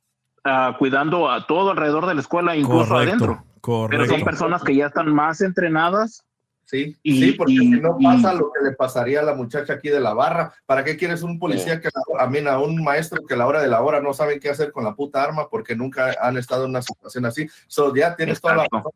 [0.43, 3.43] ah, cuidando a todo alrededor de la escuela, incluso adentro.
[3.45, 4.05] Pero correcto.
[4.07, 6.25] son personas que ya están más entrenadas.
[6.65, 9.35] Sí, Y- sí, porque y- si no y- pasa lo que le pasaría a la
[9.35, 10.51] muchacha aquí de la barra.
[10.65, 13.45] ¿Para qué quieres un policía que, la- a mí, a un maestro que a la
[13.45, 16.37] hora de la hora no saben qué hacer con la puta arma porque nunca han
[16.37, 17.47] estado en una situación así?
[17.67, 18.91] So, ya tienes toda la razón.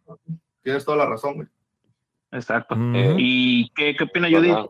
[0.64, 1.48] Tienes toda la razón, güey.
[2.34, 2.76] Exacto.
[2.76, 3.16] Ujú.
[3.18, 4.52] ¿Y qué, qué opina Judith?
[4.52, 4.68] Ajá.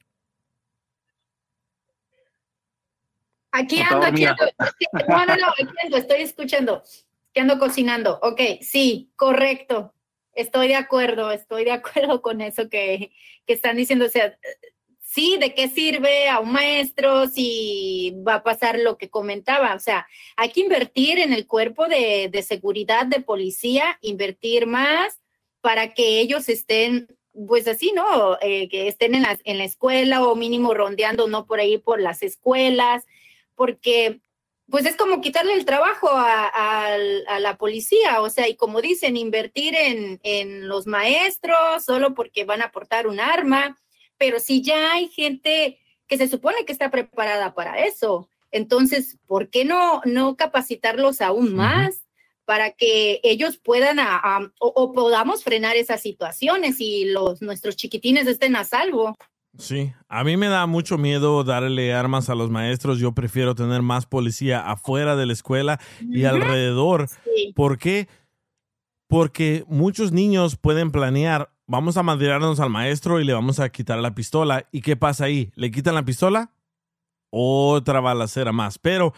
[3.54, 4.46] Aquí ando, aquí ando.
[5.08, 6.84] No, no, no, aquí ando, estoy escuchando.
[7.34, 8.20] Que ando cocinando.
[8.24, 9.94] Ok, sí, correcto.
[10.34, 13.12] Estoy de acuerdo, estoy de acuerdo con eso que,
[13.46, 14.06] que están diciendo.
[14.06, 14.38] O sea,
[15.00, 19.76] sí, ¿de qué sirve a un maestro si va a pasar lo que comentaba?
[19.76, 25.22] O sea, hay que invertir en el cuerpo de, de seguridad de policía, invertir más
[25.62, 27.08] para que ellos estén
[27.48, 28.38] pues así, ¿no?
[28.42, 31.46] Eh, que estén en la, en la escuela o mínimo rondeando, ¿no?
[31.46, 33.06] Por ahí por las escuelas,
[33.56, 34.20] porque
[34.70, 36.96] pues es como quitarle el trabajo a, a-
[37.28, 42.46] a la policía, o sea, y como dicen, invertir en, en los maestros solo porque
[42.46, 43.78] van a portar un arma,
[44.18, 49.50] pero si ya hay gente que se supone que está preparada para eso, entonces, ¿por
[49.50, 52.03] qué no, no capacitarlos aún más?
[52.46, 57.76] Para que ellos puedan a- a- o, o podamos frenar esas situaciones y los nuestros
[57.76, 59.16] chiquitines estén a salvo.
[59.58, 62.98] Sí, a mí me da mucho miedo darle armas a los maestros.
[63.00, 67.08] Yo prefiero tener más policía afuera de la escuela y alrededor.
[67.08, 67.54] Sí.
[67.56, 68.08] ¿Por qué?
[69.08, 74.00] Porque muchos niños pueden planear, vamos a madrearnos al maestro y le vamos a quitar
[74.00, 74.66] la pistola.
[74.72, 75.52] ¿Y qué pasa ahí?
[75.56, 76.52] ¿Le quitan la pistola?
[77.30, 78.80] Otra balacera más.
[78.80, 79.14] Pero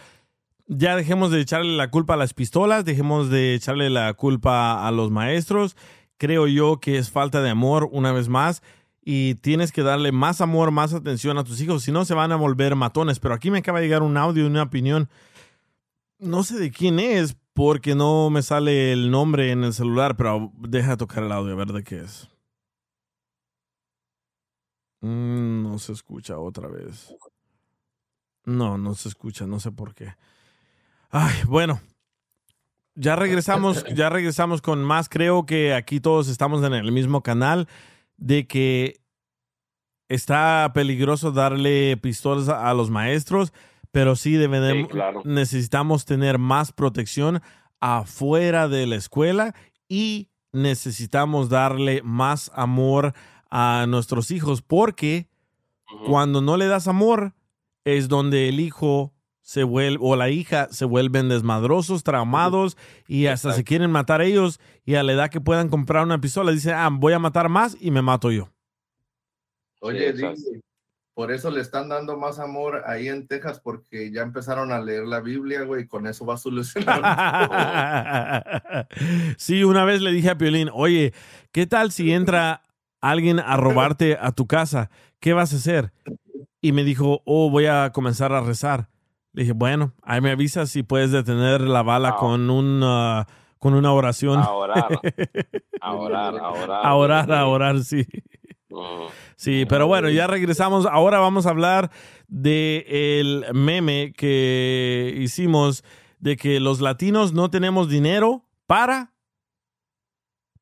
[0.67, 4.91] ya dejemos de echarle la culpa a las pistolas, dejemos de echarle la culpa a
[4.91, 5.75] los maestros.
[6.17, 8.63] Creo yo que es falta de amor una vez más
[9.01, 12.31] y tienes que darle más amor, más atención a tus hijos, si no se van
[12.31, 13.19] a volver matones.
[13.19, 15.09] Pero aquí me acaba de llegar un audio, una opinión.
[16.17, 20.51] No sé de quién es porque no me sale el nombre en el celular, pero
[20.57, 22.29] deja tocar el audio a ver de qué es.
[25.01, 27.13] Mm, no se escucha otra vez.
[28.45, 30.15] No, no se escucha, no sé por qué.
[31.17, 31.79] Ay, bueno.
[32.95, 35.07] Ya regresamos, ya regresamos con más.
[35.07, 37.69] Creo que aquí todos estamos en el mismo canal
[38.17, 38.99] de que
[40.09, 43.53] está peligroso darle pistolas a los maestros,
[43.91, 45.21] pero sí debemos, Sí, claro.
[45.23, 47.41] necesitamos tener más protección
[47.79, 49.55] afuera de la escuela
[49.87, 53.13] y necesitamos darle más amor
[53.49, 55.29] a nuestros hijos porque
[56.07, 57.33] cuando no le das amor
[57.85, 59.14] es donde el hijo
[59.45, 62.77] se vuelve o la hija se vuelven desmadrosos, traumados
[63.07, 66.51] y hasta se quieren matar ellos y a la edad que puedan comprar una pistola
[66.51, 68.49] dicen, ah, voy a matar más y me mato yo.
[69.81, 70.33] Oye, DJ,
[71.13, 75.03] por eso le están dando más amor ahí en Texas, porque ya empezaron a leer
[75.03, 77.03] la Biblia, güey, y con eso va a solucionar.
[79.37, 81.13] sí, una vez le dije a Piolín, oye,
[81.51, 82.63] ¿qué tal si entra
[82.99, 84.89] alguien a robarte a tu casa?
[85.19, 85.93] ¿Qué vas a hacer?
[86.61, 88.89] Y me dijo, oh, voy a comenzar a rezar.
[89.35, 93.27] Le dije, bueno, ahí me avisas si puedes detener la bala con, un, ah,
[93.59, 94.39] con una oración.
[94.39, 94.87] A orar.
[95.81, 96.81] A orar, a orar.
[96.85, 98.07] a orar, a orar, sí.
[99.35, 100.85] Sí, pero bueno, ya regresamos.
[100.85, 101.91] Ahora vamos a hablar
[102.29, 102.85] de
[103.19, 105.83] el meme que hicimos
[106.19, 109.11] de que los latinos no tenemos dinero para,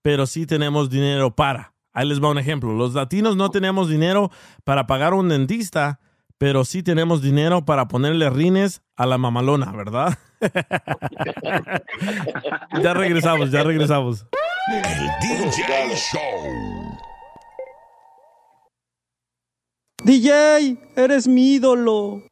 [0.02, 1.76] pero sí tenemos dinero para.
[1.92, 2.74] Ahí les va un ejemplo.
[2.74, 4.32] Los latinos no tenemos dinero
[4.64, 6.00] para pagar un dentista,
[6.44, 10.18] pero sí tenemos dinero para ponerle rines a la mamalona, ¿verdad?
[12.84, 14.26] ya regresamos, ya regresamos.
[14.68, 14.82] El
[15.32, 16.20] DJ Show.
[20.04, 22.24] DJ, eres mi ídolo.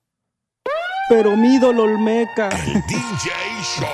[1.08, 2.50] Pero mi ídolo Olmeca.
[2.50, 3.32] El DJ
[3.64, 3.86] Show.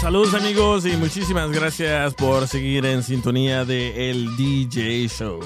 [0.00, 5.40] Saludos amigos y muchísimas gracias por seguir en sintonía de El DJ Show.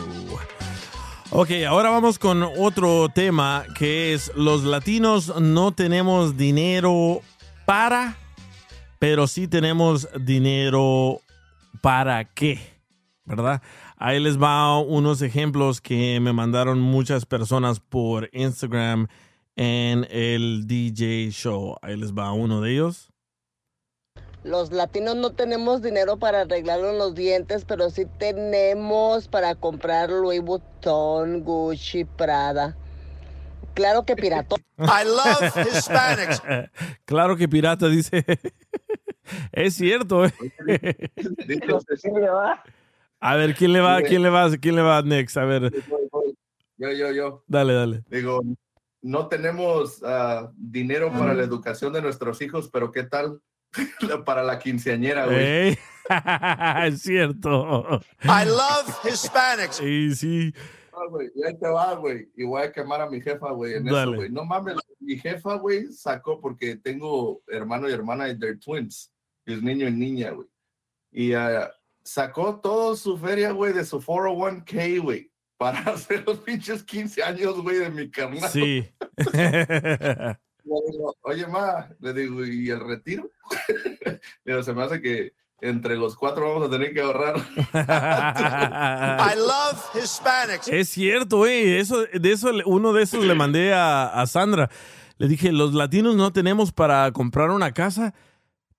[1.30, 7.22] Ok, ahora vamos con otro tema que es los latinos no tenemos dinero
[7.64, 8.18] para,
[8.98, 11.22] pero sí tenemos dinero
[11.80, 12.60] para qué,
[13.24, 13.62] ¿verdad?
[13.96, 19.08] Ahí les va unos ejemplos que me mandaron muchas personas por Instagram
[19.56, 21.76] en el DJ Show.
[21.80, 23.11] Ahí les va uno de ellos.
[24.44, 30.42] Los latinos no tenemos dinero para arreglarnos los dientes, pero sí tenemos para comprar Louis
[30.42, 32.76] Vuitton, Gucci, Prada.
[33.74, 34.60] Claro que piratón.
[34.78, 36.42] I love Hispanics.
[37.04, 38.24] claro que pirata dice.
[39.52, 40.24] es cierto.
[40.26, 40.32] ¿eh?
[43.20, 44.02] A ver, ¿quién le va?
[44.02, 44.50] ¿Quién le va?
[44.56, 45.36] ¿Quién le va next?
[45.36, 45.72] A ver,
[46.76, 47.44] Yo, yo, yo.
[47.46, 48.02] dale, dale.
[48.10, 48.42] Digo,
[49.02, 53.40] no tenemos ah, dinero para la educación de nuestros hijos, pero ¿qué tal
[54.24, 55.38] para la quinceañera, güey?
[55.38, 55.78] Ey,
[56.86, 58.00] es cierto.
[58.24, 59.76] I love Hispanics.
[59.76, 60.54] Sí, sí.
[60.92, 62.30] Ah, güey, y ahí te va, güey.
[62.36, 64.02] Y voy a quemar a mi jefa, güey, en Dale.
[64.02, 64.30] eso, güey.
[64.30, 69.10] No mames, mi jefa, güey, sacó porque tengo hermano y hermana y they're twins.
[69.46, 70.48] Es niño y niña, güey.
[71.10, 71.70] Y ah,
[72.04, 77.60] sacó toda su feria, güey, de su 401k, güey, para hacer los pinches 15 años,
[77.62, 78.50] güey, de mi carnal.
[78.50, 78.86] Sí.
[80.64, 83.30] Digo, Oye, ma, le digo, ¿y el retiro?
[84.44, 87.36] le digo, se me hace que entre los cuatro vamos a tener que ahorrar.
[87.74, 90.68] I love Hispanics.
[90.68, 91.78] Es cierto, eh.
[91.78, 94.70] Eso, de eso, uno de esos le mandé a, a Sandra.
[95.18, 98.12] Le dije, los latinos no tenemos para comprar una casa,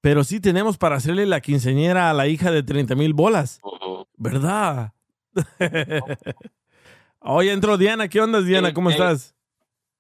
[0.01, 3.61] pero sí tenemos para hacerle la quinceñera a la hija de 30 mil bolas.
[4.17, 4.91] ¿Verdad?
[7.19, 8.09] Oye, entró Diana.
[8.09, 8.73] ¿Qué onda, Diana?
[8.73, 9.33] ¿Cómo estás?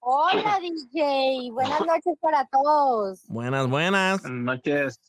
[0.05, 1.49] Hola, DJ.
[1.51, 3.25] Buenas noches para todos.
[3.27, 4.21] Buenas, buenas.
[4.21, 4.99] Buenas noches.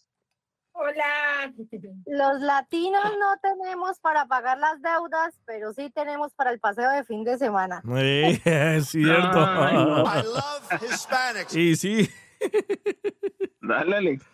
[0.73, 1.53] Hola.
[2.07, 7.05] Los latinos no tenemos para pagar las deudas, pero sí tenemos para el paseo de
[7.05, 7.83] fin de semana.
[7.85, 9.45] Sí, es cierto.
[9.45, 10.05] Ay, no.
[11.59, 12.09] Y sí.
[13.61, 14.25] Dale, Alex.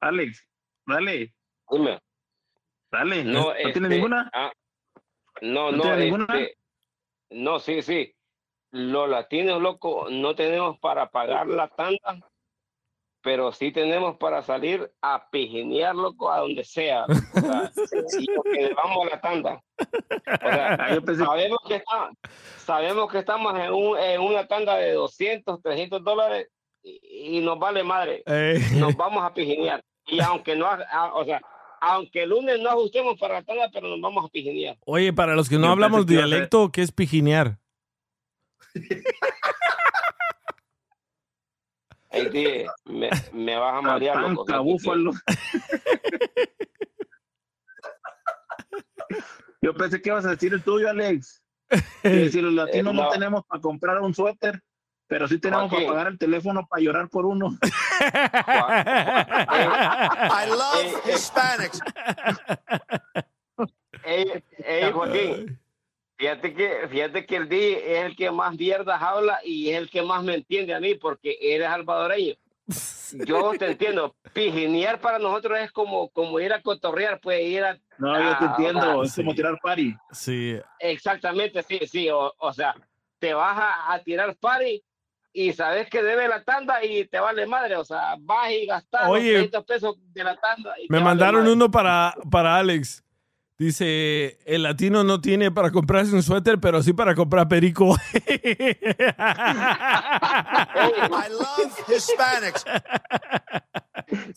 [0.00, 0.48] Alex,
[0.86, 1.34] dale.
[1.70, 1.98] Dime.
[2.92, 3.24] Dale.
[3.24, 4.30] No, ¿No este, tienes ninguna?
[4.34, 4.52] ah,
[5.40, 6.26] no, ¿No no, tienes ninguna?
[7.34, 8.14] No, sí, sí.
[8.70, 12.28] Los latinos, loco, no tenemos para pagar la tanda,
[13.22, 17.04] pero sí tenemos para salir a pijinear, loco, a donde sea.
[17.04, 17.70] O sea,
[18.20, 19.62] y lo que le vamos a la tanda.
[19.78, 22.10] O sea, sabemos que, está-
[22.58, 26.48] sabemos que estamos en, un- en una tanda de 200, 300 dólares
[26.82, 28.22] y, y nos vale madre.
[28.26, 28.58] Eh.
[28.74, 29.82] Nos vamos a pijinear.
[30.06, 30.68] Y aunque no,
[31.14, 31.40] o sea,
[31.92, 34.76] aunque el lunes no ajustemos para la tanda, pero nos vamos a pijinear.
[34.86, 37.58] Oye, para los que no Yo hablamos dialecto, ¿qué es pijinear?
[42.10, 44.62] Ey, tío, me, me vas a marear, loco.
[44.62, 45.10] Búfalo.
[49.62, 51.42] Yo pensé que ibas a decir el tuyo, Alex.
[52.02, 53.10] Que si los latinos Eh, no no.
[53.10, 54.60] tenemos para comprar un suéter,
[55.06, 57.56] pero sí tenemos para pagar el teléfono para llorar por uno.
[59.14, 61.80] I love Hispanics.
[64.04, 65.58] Ey, ey, Joaquín,
[66.18, 69.88] fíjate que, fíjate que el D es el que más mierdas habla y es el
[69.90, 72.34] que más me entiende a mí porque eres salvadoreño.
[73.26, 74.16] Yo te entiendo.
[74.32, 77.78] Pijinear para nosotros es como, como ir a cotorrear, pues ir a.
[77.98, 79.00] No, yo te a- entiendo.
[79.02, 79.94] a- Es como tirar party.
[80.10, 80.58] Sí.
[80.80, 82.08] Exactamente, sí, sí.
[82.10, 82.74] O, o sea,
[83.18, 84.82] te vas a, a tirar party
[85.36, 87.76] y sabes que debe la tanda y te vale madre.
[87.76, 89.32] O sea, vas y gastas Oye.
[89.32, 90.74] los 30 pesos de la tanda.
[90.78, 91.52] Y Me vale mandaron madre.
[91.52, 93.02] uno para, para Alex.
[93.56, 97.96] Dice, el latino no tiene para comprarse un suéter, pero sí para comprar perico.
[98.14, 98.76] I
[101.30, 102.64] love Hispanics.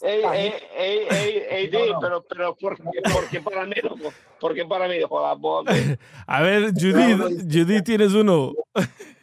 [0.02, 4.14] Ey, ey, ey, ey, ey, di, pero, pero, ¿por qué, por qué para mí, loco?
[4.40, 4.96] ¿Por qué para mí?
[5.08, 5.66] Joda, vos.
[6.28, 8.54] A ver, Judith, Judith, tienes uno.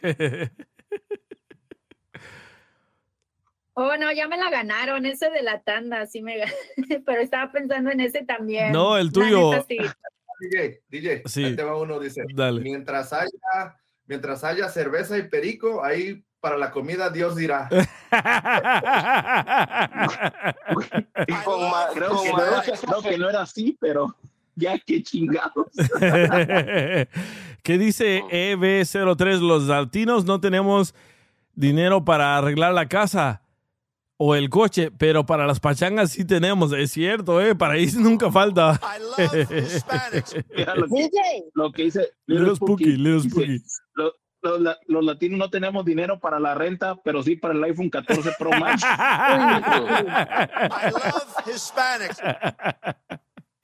[3.77, 6.35] Oh, no, ya me la ganaron, ese de la tanda, sí me
[7.05, 8.71] pero estaba pensando en ese también.
[8.71, 9.51] No, el tuyo.
[9.51, 9.77] neta, sí.
[10.39, 11.43] DJ, DJ, Sí.
[11.45, 12.61] ahí te va uno, dice, Dale.
[12.61, 17.69] mientras haya, mientras haya cerveza y perico, ahí para la comida Dios dirá.
[21.43, 24.15] Con ma- Creo, con que no, era- creo que no era así, pero
[24.55, 25.67] ya qué chingados.
[27.63, 29.39] ¿Qué dice EB03?
[29.39, 30.93] Los latinos no tenemos
[31.55, 33.41] dinero para arreglar la casa
[34.17, 36.71] o el coche, pero para las pachangas sí tenemos.
[36.73, 37.55] Es cierto, ¿eh?
[37.55, 38.79] Para ahí nunca falta.
[40.55, 41.19] Mira lo que, DJ.
[41.53, 43.61] lo que dice Little Spooky, Little Dice, Spooky.
[43.93, 47.63] "Lo- los, la- los latinos no tenemos dinero para la renta, pero sí para el
[47.63, 48.83] iPhone 14 Pro Max.
[48.83, 49.61] I
[50.91, 52.21] love Hispanics.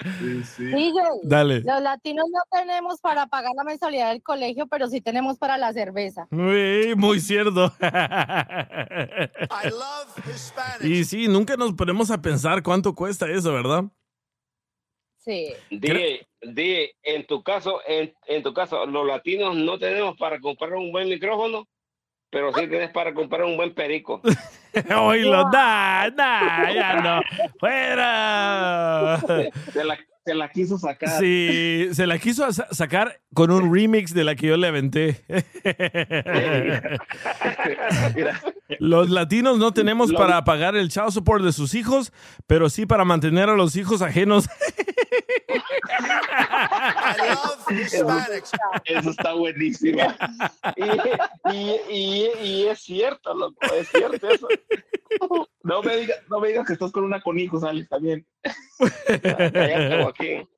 [0.04, 1.04] DJ.
[1.24, 1.62] Dale.
[1.62, 5.74] Los latinos no tenemos para pagar la mensualidad del colegio, pero sí tenemos para la
[5.74, 6.28] cerveza.
[6.32, 7.72] Muy, muy cierto.
[7.82, 10.86] I love Hispanics.
[10.86, 13.86] Y sí, nunca nos ponemos a pensar cuánto cuesta eso, ¿verdad?
[15.18, 15.54] Sí.
[15.70, 20.74] Di, di, en tu caso, en, en tu caso, los latinos no tenemos para comprar
[20.74, 21.68] un buen micrófono,
[22.32, 24.22] pero sí tienes para comprar un buen perico.
[24.98, 27.22] Oílo, da, da, ya no.
[27.60, 29.20] ¡Fuera!
[29.74, 31.20] Se la, se la quiso sacar.
[31.20, 35.22] Sí, se la quiso sa- sacar con un remix de la que yo le aventé.
[38.80, 42.14] Los latinos no tenemos para pagar el child support de sus hijos,
[42.48, 44.48] pero sí para mantener a los hijos ajenos.
[46.00, 48.52] I love Hispanics.
[48.86, 50.02] Eso está buenísimo.
[50.76, 54.48] Y, y, y, y es cierto, loco, es cierto eso.
[55.64, 58.26] No me digas no me digas que estás con una con hijos, Alex, también.
[59.22, 60.50] Cállate, Joaquín.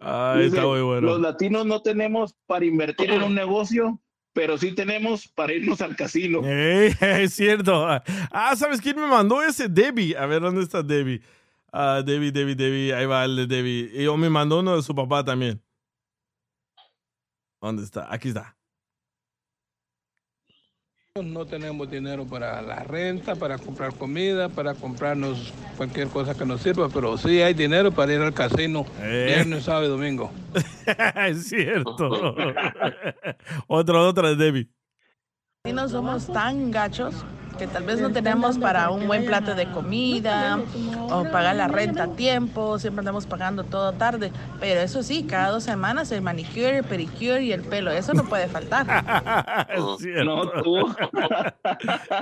[0.00, 4.00] Ay, Dice, está muy Los latinos no tenemos para invertir en un negocio,
[4.34, 6.44] pero sí tenemos para irnos al casino.
[6.44, 7.86] Ey, es cierto.
[7.86, 9.68] Ah, ¿sabes quién me mandó ese?
[9.68, 10.16] Debbie.
[10.16, 11.22] A ver, ¿dónde está Debbie?
[11.72, 12.92] Ah, Debbie, Debbie, Debbie.
[12.92, 14.02] Ahí va el de Debbie.
[14.04, 15.62] Y me mandó uno de su papá también.
[17.60, 18.12] ¿Dónde está?
[18.12, 18.53] Aquí está.
[21.22, 26.60] No tenemos dinero para la renta, para comprar comida, para comprarnos cualquier cosa que nos
[26.60, 29.26] sirva, pero sí hay dinero para ir al casino Eh.
[29.32, 30.32] viernes, sábado y domingo.
[31.28, 32.08] es cierto.
[33.68, 34.68] otro, otra de Debbie.
[35.64, 37.14] latinos somos tan gachos
[37.56, 40.60] que tal vez no tenemos para un buen plato de comida
[41.10, 45.50] o pagar la renta a tiempo, siempre andamos pagando todo tarde, pero eso sí, cada
[45.50, 48.84] dos semanas el manicure, el pedicure y el pelo, eso no puede faltar.
[50.24, 50.94] No, tú.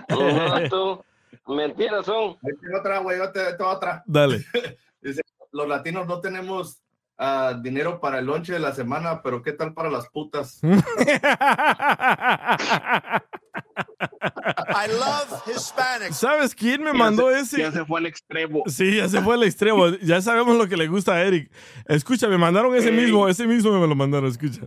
[0.09, 1.05] No, tú.
[1.47, 2.37] Mentiras son.
[2.79, 4.03] Otra, güey, otra.
[4.07, 4.45] Dale.
[5.03, 6.81] Dice, los latinos no tenemos
[7.19, 10.61] ah, dinero para el lonche de la semana, pero ¿qué tal para las putas?
[14.23, 16.17] I love Hispanics.
[16.17, 17.59] ¿Sabes quién me mandó ese?
[17.59, 18.63] Ya se fue al extremo.
[18.67, 19.89] Sí, ya se fue al extremo.
[20.03, 21.51] Ya sabemos lo que le gusta a Eric.
[21.87, 24.63] Escucha, me mandaron ese mismo, ese mismo me lo mandaron, escucha.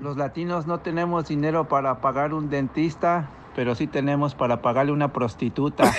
[0.00, 5.12] Los latinos no tenemos dinero para pagar un dentista, pero sí tenemos para pagarle una
[5.12, 5.84] prostituta.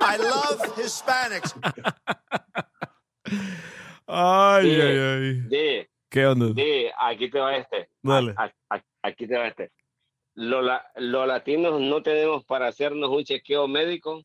[0.00, 1.54] I love Hispanics.
[4.06, 5.42] Ay, Sí, ay, ay.
[5.50, 6.46] sí, ¿Qué onda?
[6.54, 7.90] sí, aquí te va este.
[8.02, 8.32] Dale.
[8.36, 9.70] A- a- aquí te va este.
[10.34, 10.64] Los,
[10.96, 14.22] los latinos no tenemos para hacernos un chequeo médico,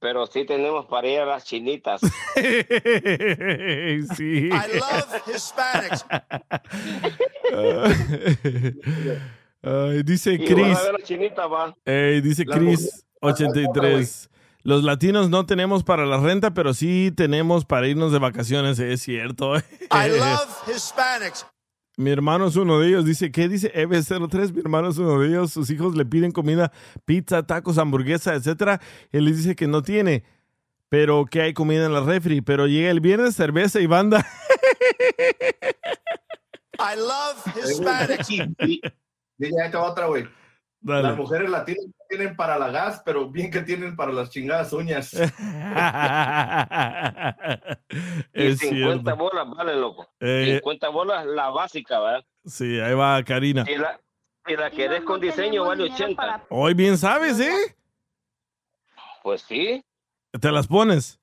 [0.00, 2.00] pero sí tenemos para ir a las chinitas.
[4.16, 4.48] sí.
[4.48, 6.04] I love Hispanics.
[9.62, 10.78] Ay, dice Chris.
[10.78, 11.46] a ver las chinitas,
[12.22, 14.29] dice La Chris mujer- 83.
[14.62, 19.02] Los latinos no tenemos para la renta, pero sí tenemos para irnos de vacaciones, es
[19.02, 19.56] cierto.
[19.56, 21.46] I love Hispanics.
[21.96, 23.04] Mi hermano es uno de ellos.
[23.04, 24.52] Dice, ¿qué dice EV03?
[24.54, 25.52] Mi hermano es uno de ellos.
[25.52, 26.72] Sus hijos le piden comida,
[27.04, 28.80] pizza, tacos, hamburguesa, etcétera.
[29.12, 30.24] Él les dice que no tiene,
[30.88, 32.40] pero que hay comida en la refri.
[32.40, 34.26] Pero llega el viernes, cerveza y banda.
[36.78, 38.30] I love Hispanics.
[39.74, 40.26] Otra, güey.
[40.82, 41.02] Dale.
[41.08, 45.12] Las mujeres latinas tienen para la gas, pero bien que tienen para las chingadas uñas.
[48.32, 49.16] Y es 50 cierto.
[49.16, 50.08] bolas vale, loco.
[50.20, 52.24] Eh, 50 bolas la básica, ¿verdad?
[52.44, 53.64] Sí, ahí va Karina.
[53.68, 54.00] Y la,
[54.46, 56.46] y la querés con diseño vale 80.
[56.50, 57.76] Hoy bien sabes, ¿eh?
[59.22, 59.84] Pues sí,
[60.40, 61.20] Te las pones.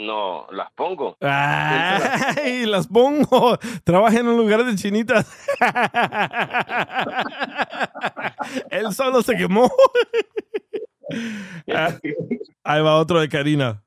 [0.00, 1.16] No, las pongo.
[1.20, 3.56] Ay, las pongo.
[3.84, 5.32] Trabaja en un lugar de chinitas.
[8.70, 9.70] Él solo se quemó.
[11.74, 11.90] Ah,
[12.64, 13.82] Ahí va otro de Karina.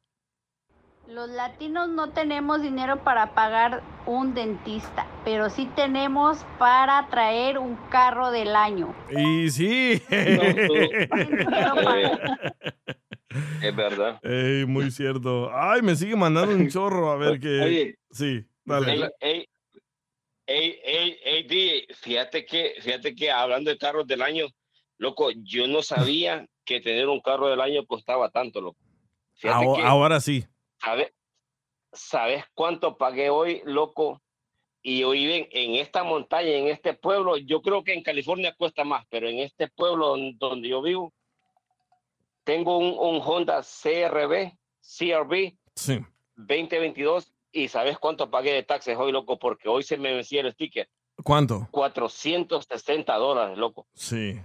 [1.08, 7.76] Los latinos no tenemos dinero para pagar un dentista, pero sí tenemos para traer un
[7.92, 8.96] carro del año.
[9.12, 10.02] Y sí.
[13.62, 14.20] Es verdad.
[14.24, 15.50] Ey, muy cierto.
[15.54, 17.12] Ay, me sigue mandando un chorro.
[17.12, 17.62] A ver qué.
[17.62, 17.96] Oye.
[18.12, 18.94] Sí, dale.
[18.94, 19.48] Ey, ey,
[20.48, 24.46] ey, ey, ey, DJ, fíjate que, fíjate que hablando de carros del año,
[24.98, 28.78] loco, yo no sabía que tener un carro del año costaba tanto, loco.
[29.40, 29.50] Que-
[29.84, 30.46] Ahora sí.
[30.82, 31.12] ¿Sabes,
[31.92, 34.22] ¿Sabes cuánto pagué hoy, loco?
[34.82, 38.84] Y hoy ven en esta montaña, en este pueblo, yo creo que en California cuesta
[38.84, 41.14] más, pero en este pueblo don- donde yo vivo,
[42.44, 46.00] tengo un, un Honda CRB, CRB Sí.
[46.36, 49.38] 2022 y ¿sabes cuánto pagué de taxes hoy, loco?
[49.40, 50.90] Porque hoy se me vencía el sticker.
[51.24, 51.68] ¿Cuánto?
[51.72, 53.88] 460 dólares, loco.
[53.94, 54.40] Sí.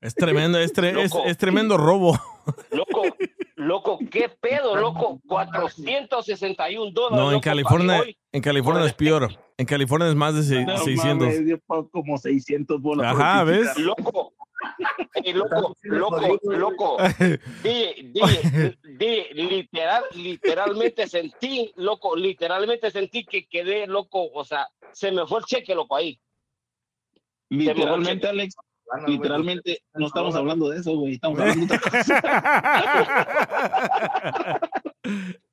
[0.00, 2.18] Es tremendo, es, tre- es tremendo robo.
[2.70, 3.02] Loco,
[3.60, 5.20] loco, ¿qué pedo, loco?
[5.28, 7.18] 461 dólares.
[7.18, 8.16] No, en loco, California, hoy.
[8.32, 9.28] en California es peor.
[9.56, 11.26] En California es más de se- No 600.
[11.28, 13.14] mames, dio pa- como 600 bolas.
[13.14, 13.44] Ajá.
[13.44, 13.76] ¿ves?
[13.78, 14.32] Loco,
[15.34, 16.96] loco, loco, loco.
[17.62, 18.20] Di, di,
[18.98, 25.38] di, literal, literalmente sentí, loco, literalmente sentí que quedé loco, o sea, se me fue
[25.40, 26.18] el cheque, loco, ahí.
[27.50, 28.54] Literalmente, Alex.
[29.06, 31.14] Literalmente, no estamos hablando de eso, güey.
[31.14, 32.20] Estamos hablando de otra cosa.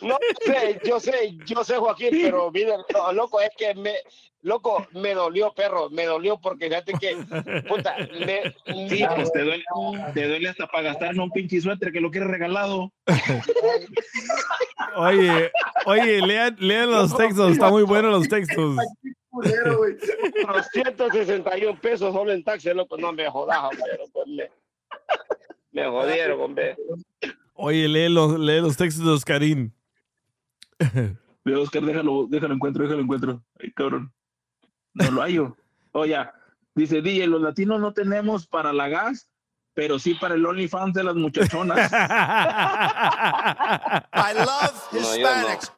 [0.00, 3.94] No sé, yo sé, yo sé, Joaquín, pero mira, no, loco, es que me,
[4.42, 7.16] loco, me dolió, perro, me dolió porque fíjate que,
[7.68, 7.96] puta,
[8.26, 8.54] me,
[8.88, 9.64] Sí, pues te duele,
[10.14, 12.90] te duele hasta para gastar un pinche suéter que lo quieres regalado.
[14.96, 15.50] Oye,
[15.86, 18.76] oye, lean, lean los textos, están muy buenos los textos.
[19.32, 23.70] 261 pesos solo en taxi, loco, no me jodas,
[24.12, 24.52] hombre,
[25.72, 26.76] me jodieron, hombre.
[27.54, 29.74] Oye, lee los, lee los textos de Oscarín.
[31.44, 33.44] De Oscar, déjalo, déjalo encuentro, déjalo encuentro.
[33.60, 34.12] Ay, cabrón.
[34.94, 35.56] No lo hallo.
[35.92, 36.16] Oye,
[36.74, 39.28] dice DJ, los latinos no tenemos para la gas,
[39.74, 41.92] pero sí para el OnlyFans de las muchachonas.
[44.14, 45.72] I love No, yo Hispanics.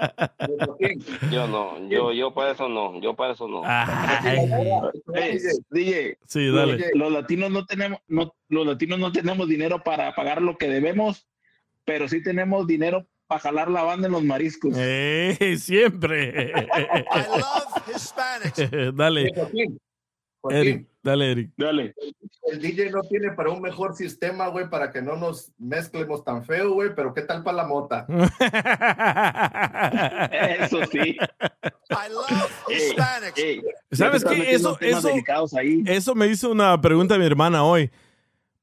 [1.32, 3.62] Yo no, yo, yo para eso no, yo para eso no.
[5.70, 6.90] DJ, Sí, dale.
[6.94, 11.26] Los latinos no tenemos, no, los latinos no tenemos dinero para pagar lo que debemos,
[11.86, 14.74] pero sí tenemos dinero para jalar la banda en los mariscos.
[14.76, 15.56] ¡Eh!
[15.58, 16.50] Siempre.
[16.50, 16.66] I
[17.38, 18.70] love Hispanics.
[18.94, 19.32] dale.
[19.34, 19.80] Joaquín,
[20.50, 21.50] Eric, dale, Eric.
[21.56, 21.94] Dale.
[22.52, 26.44] El DJ no tiene para un mejor sistema, güey, para que no nos mezclemos tan
[26.44, 28.06] feo, güey, pero ¿qué tal para la mota?
[30.60, 31.16] Eso sí.
[31.90, 33.42] I love Hispanics.
[33.90, 34.54] ¿Sabes qué?
[34.54, 35.10] Eso, eso,
[35.86, 37.90] eso me hizo una pregunta mi hermana hoy.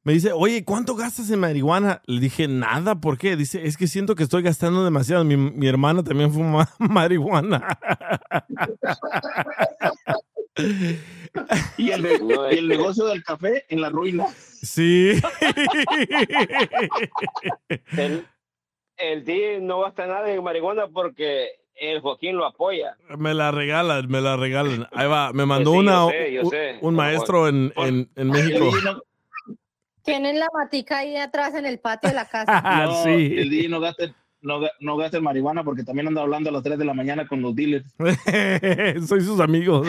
[0.05, 2.01] Me dice, oye, ¿cuánto gastas en marihuana?
[2.05, 3.35] Le dije, nada, ¿por qué?
[3.37, 5.23] Dice, es que siento que estoy gastando demasiado.
[5.23, 7.65] Mi, mi hermana también fuma marihuana.
[11.77, 14.27] Y el, de- y el negocio del café en la ruina.
[14.61, 15.13] Sí.
[17.97, 18.27] El,
[18.97, 22.95] el DJ no gasta nada en marihuana porque el Joaquín lo apoya.
[23.17, 24.87] Me la regalan, me la regalan.
[24.93, 26.41] Ahí va, me mandó Pues sí, yo una, sé, yo
[26.81, 28.69] un, un maestro en, en, en México.
[30.03, 32.61] Tienen la matica ahí atrás en el patio de la casa.
[32.85, 33.35] No, sí.
[33.37, 36.85] El DJ no gasta, no, no marihuana porque también anda hablando a las 3 de
[36.85, 37.85] la mañana con los dealers.
[39.07, 39.87] Soy sus amigos.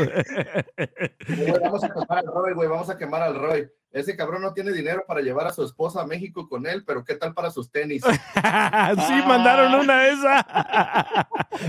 [1.62, 3.68] Vamos a quemar al Roy, güey, vamos a quemar al Roy.
[3.90, 7.04] Ese cabrón no tiene dinero para llevar a su esposa a México con él, pero
[7.04, 8.02] ¿qué tal para sus tenis?
[8.34, 11.28] sí, mandaron una esa.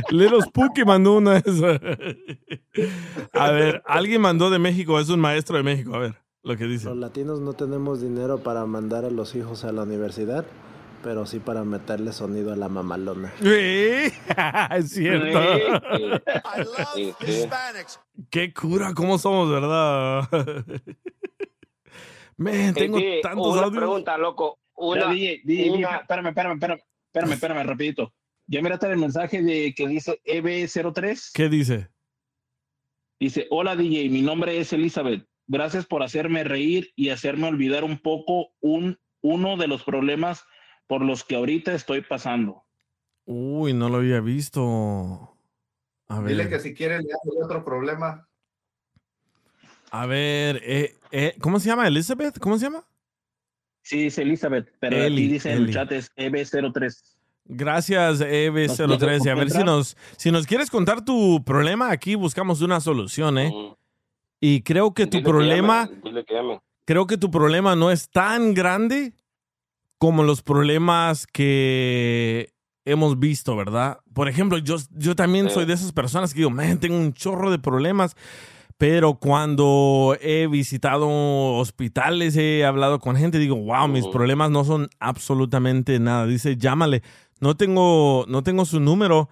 [0.10, 1.80] Little Spooky mandó una esa.
[3.32, 5.94] A ver, alguien mandó de México, es un maestro de México.
[5.94, 6.86] A ver, lo que dice.
[6.86, 10.46] Los latinos no tenemos dinero para mandar a los hijos a la universidad,
[11.04, 13.34] pero sí para meterle sonido a la mamalona.
[13.42, 13.46] Sí,
[14.78, 15.28] es cierto.
[15.28, 18.00] I love Hispanics.
[18.30, 20.28] Qué cura, cómo somos, ¿verdad?
[22.76, 23.82] Tengo DJ, tantos una audios.
[23.84, 24.60] pregunta, loco.
[24.76, 28.14] Una, DJ, DJ, una- espérame, espérame, espérame, espérame, espérame, rapidito.
[28.48, 31.32] Ya miraste el mensaje de que dice EB03.
[31.34, 31.90] ¿Qué dice?
[33.20, 35.26] Dice, hola DJ, mi nombre es Elizabeth.
[35.48, 40.46] Gracias por hacerme reír y hacerme olvidar un poco un, uno de los problemas
[40.88, 42.64] por los que ahorita estoy pasando.
[43.26, 45.38] Uy, no lo había visto.
[46.08, 46.30] A ver.
[46.30, 48.28] Dile que si quiere le hace otro problema.
[49.92, 51.88] A ver, eh, eh, ¿cómo se llama?
[51.88, 52.40] ¿Elizabeth?
[52.40, 52.86] ¿Cómo se llama?
[53.82, 57.16] Sí, dice Elizabeth, pero Eli, aquí dice en el chat es EB03.
[57.46, 59.26] Gracias, EB03.
[59.26, 63.38] Y a ver si nos, si nos quieres contar tu problema, aquí buscamos una solución,
[63.38, 63.54] ¿eh?
[64.40, 66.62] Y creo que tu Dile que problema, llame, que llame.
[66.86, 69.14] creo que tu problema no es tan grande
[69.98, 72.50] como los problemas que
[72.86, 74.00] hemos visto, ¿verdad?
[74.14, 77.50] Por ejemplo, yo, yo también soy de esas personas que digo, man, tengo un chorro
[77.50, 78.16] de problemas,
[78.78, 81.08] pero cuando he visitado
[81.56, 86.28] hospitales, he hablado con gente, digo, wow, mis problemas no son absolutamente nada.
[86.28, 87.02] Dice, llámale.
[87.40, 89.30] No tengo, no tengo su número.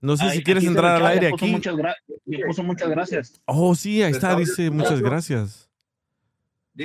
[0.00, 1.52] No sé Ay, si quieres entrar al aire puso aquí.
[1.52, 1.76] Muchas
[2.46, 3.40] puso muchas gracias.
[3.44, 5.70] Oh, sí, ahí está, dice, muchas gracias.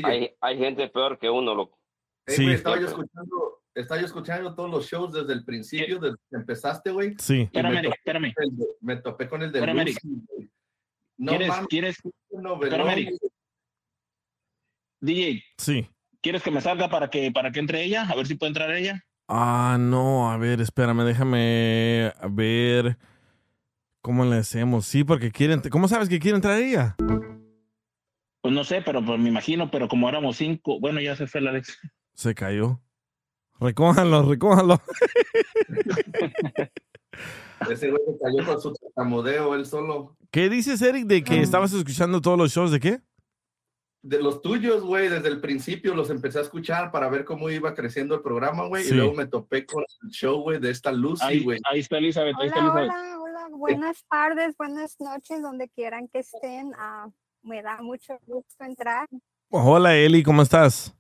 [0.04, 1.78] Hay, hay gente peor que uno, loco.
[2.26, 2.44] Ey, Sí.
[2.44, 6.36] güey, estaba yo escuchando, estaba yo escuchando todos los shows desde el principio, desde que
[6.36, 7.16] empezaste, güey.
[7.20, 7.42] Sí.
[7.44, 8.34] Espérame, me topé espérame.
[8.34, 10.00] con el de- Me topé con el de Espérame, Lucy.
[11.18, 11.98] No ¿Quieres, mames, quieres,
[12.30, 13.18] espérame.
[15.00, 15.88] DJ, Sí.
[16.22, 18.04] ¿quieres que me salga para que, para que entre ella?
[18.10, 19.02] A ver si puede entrar ella.
[19.27, 22.97] Ah, no, a ver, espérame, déjame ver
[24.02, 24.85] cómo le hacemos.
[24.85, 26.95] Sí, porque quieren, ¿cómo sabes que quiere entrar ella?
[28.41, 31.41] Pues no sé, pero pues, me imagino, pero como éramos cinco, bueno, ya se fue
[31.41, 31.80] el Alex.
[32.14, 32.80] Se cayó.
[33.60, 34.80] Recójanlo, recójanlo.
[37.69, 40.15] Ese güey se cayó con su tartamudeo él solo.
[40.30, 43.02] ¿Qué dices, Eric, de que estabas escuchando todos los shows de qué?
[44.06, 47.73] De los tuyos, güey, desde el principio los empecé a escuchar para ver cómo iba
[47.73, 48.84] creciendo el programa, güey.
[48.84, 48.91] Sí.
[48.94, 51.60] Y luego me topé con el show, güey, de esta Lucy, Ahí, güey.
[51.72, 53.18] ahí está Elizabeth, ahí está Hola, Elizabeth.
[53.18, 56.72] hola, hola, buenas tardes, buenas noches, donde quieran que estén.
[56.77, 57.10] Ah,
[57.41, 59.07] me da mucho gusto entrar.
[59.49, 60.95] Hola, Eli, ¿cómo estás?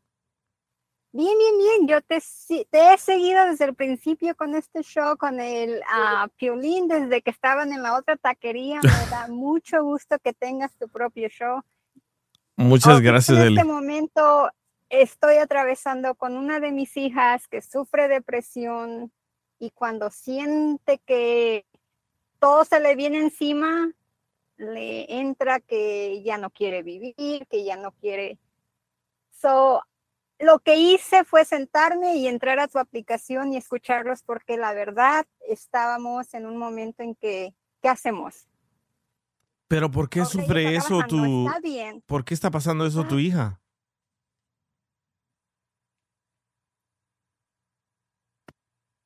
[1.11, 1.87] Bien, bien, bien.
[1.87, 2.19] Yo te,
[2.71, 7.29] te he seguido desde el principio con este show, con el ah, Piolín, desde que
[7.29, 8.79] estaban en la otra taquería.
[8.81, 11.61] Me da mucho gusto que tengas tu propio show.
[12.57, 13.57] Muchas gracias, En Eli.
[13.57, 14.49] este momento
[14.89, 19.11] estoy atravesando con una de mis hijas que sufre depresión
[19.59, 21.65] y cuando siente que
[22.39, 23.91] todo se le viene encima,
[24.57, 28.39] le entra que ya no quiere vivir, que ya no quiere.
[29.31, 29.81] So,
[30.39, 35.25] lo que hice fue sentarme y entrar a tu aplicación y escucharlos porque la verdad
[35.47, 38.47] estábamos en un momento en que, ¿qué hacemos?
[39.67, 41.47] Pero ¿por qué sufre eso tu...
[41.47, 42.01] está bien.
[42.05, 43.59] ¿Por qué está pasando eso tu hija?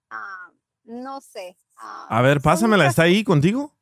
[0.10, 0.52] Ah,
[0.84, 1.58] no sé.
[1.78, 3.76] ah, A ver, pásamela, ¿está ahí contigo?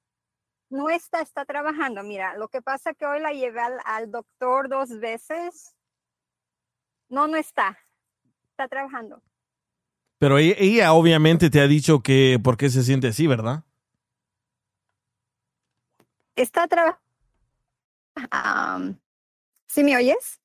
[0.70, 2.04] No está, está trabajando.
[2.04, 5.76] Mira, lo que pasa que hoy la llevé al, al doctor dos veces.
[7.10, 7.78] No, no está.
[8.52, 9.24] Está trabajando.
[10.20, 13.64] Pero ella, ella obviamente te ha dicho que por qué se siente así, ¿verdad?
[16.38, 17.02] Está trabajando.
[19.68, 20.40] ¿Sí me oyes?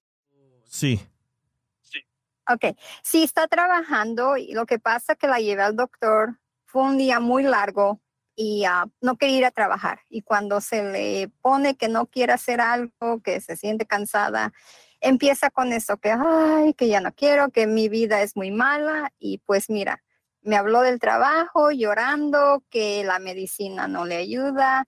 [0.64, 2.02] Sí.
[2.50, 6.98] Ok, sí está trabajando y lo que pasa que la llevé al doctor, fue un
[6.98, 8.00] día muy largo
[8.34, 10.00] y ah, no quería ir a trabajar.
[10.08, 14.52] Y cuando se le pone que no quiere hacer algo, que se siente cansada,
[15.00, 19.12] empieza con eso, que, ay, que ya no quiero, que mi vida es muy mala.
[19.18, 20.02] Y pues mira,
[20.40, 24.86] me habló del trabajo llorando, que la medicina no le ayuda.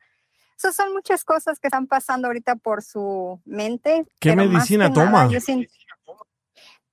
[0.56, 4.05] Esas son muchas cosas que están pasando ahorita por su mente.
[4.20, 5.40] ¿Qué medicina nada, toma?
[5.40, 5.70] siento-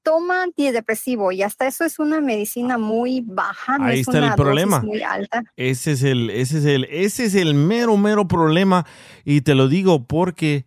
[0.04, 4.24] toma antidepresivo y hasta eso es una medicina muy baja, no Ahí es está el
[4.24, 4.80] dosis problema.
[4.82, 5.44] muy alta.
[5.56, 8.86] Ese es el, ese es el, ese es el mero, mero problema.
[9.26, 10.66] Y te lo digo porque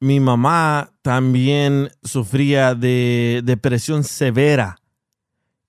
[0.00, 4.76] mi mamá también sufría de depresión severa.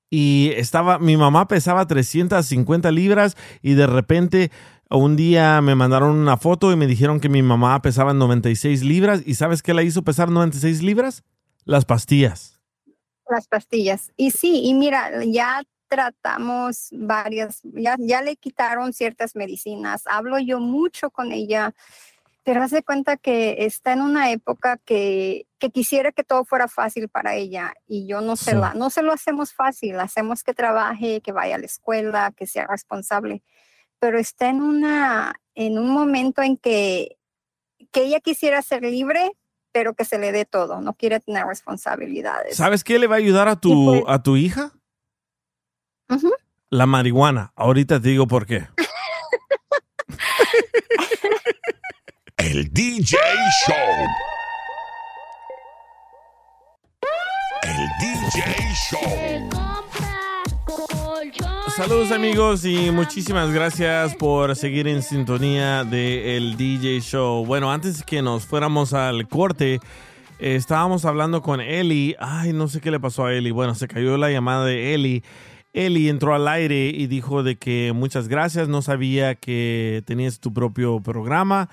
[0.10, 4.52] Y estaba, mi mamá pesaba 350 libras y de repente
[4.98, 9.22] un día me mandaron una foto y me dijeron que mi mamá pesaba 96 libras.
[9.26, 11.24] ¿Y sabes qué la hizo pesar 96 libras?
[11.64, 12.62] Las pastillas.
[13.30, 14.12] Las pastillas.
[14.18, 20.04] Y sí, y mira, ya tratamos varias, ya, ya le quitaron ciertas medicinas.
[20.06, 21.74] Hablo yo mucho con ella,
[22.44, 27.10] pero hace cuenta que está en una época que, que quisiera que todo fuera fácil
[27.10, 31.22] para ella y yo no se la, no se lo hacemos fácil, hacemos que trabaje,
[31.22, 33.42] que vaya a la escuela, que sea responsable,
[34.00, 37.18] pero está en una, en un momento en que,
[37.92, 39.32] que ella quisiera ser libre,
[39.72, 42.58] pero que se le dé todo, no quiere tener responsabilidades.
[42.58, 44.72] ¿Sabes qué le va a ayudar a tu, a tu hija?
[46.70, 47.52] La marihuana.
[47.56, 48.68] Ahorita te digo por qué.
[52.38, 53.18] El DJ
[53.66, 53.76] Show.
[57.64, 58.44] El DJ
[58.90, 59.46] Show.
[61.76, 67.46] Saludos amigos y muchísimas gracias por seguir en sintonía de el DJ Show.
[67.46, 69.82] Bueno, antes que nos fuéramos al corte,
[70.40, 72.16] eh, estábamos hablando con Eli.
[72.18, 73.52] Ay, no sé qué le pasó a Eli.
[73.52, 75.22] Bueno, se cayó la llamada de Eli.
[75.74, 80.54] Eli entró al aire y dijo de que muchas gracias, no sabía que tenías tu
[80.54, 81.68] propio programa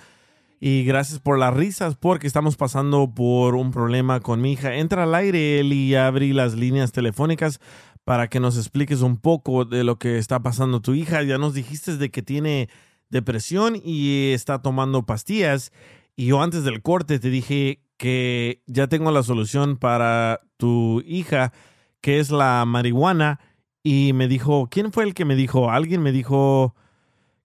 [0.65, 4.75] y gracias por las risas porque estamos pasando por un problema con mi hija.
[4.75, 7.61] Entra al aire, Eli, y abrí las líneas telefónicas
[8.05, 11.23] para que nos expliques un poco de lo que está pasando tu hija.
[11.23, 12.69] Ya nos dijiste de que tiene
[13.11, 15.73] depresión y está tomando pastillas.
[16.17, 21.53] Y yo antes del corte te dije que ya tengo la solución para tu hija,
[22.01, 23.41] que es la marihuana.
[23.85, 25.71] Y me dijo, ¿quién fue el que me dijo?
[25.71, 26.75] Alguien me dijo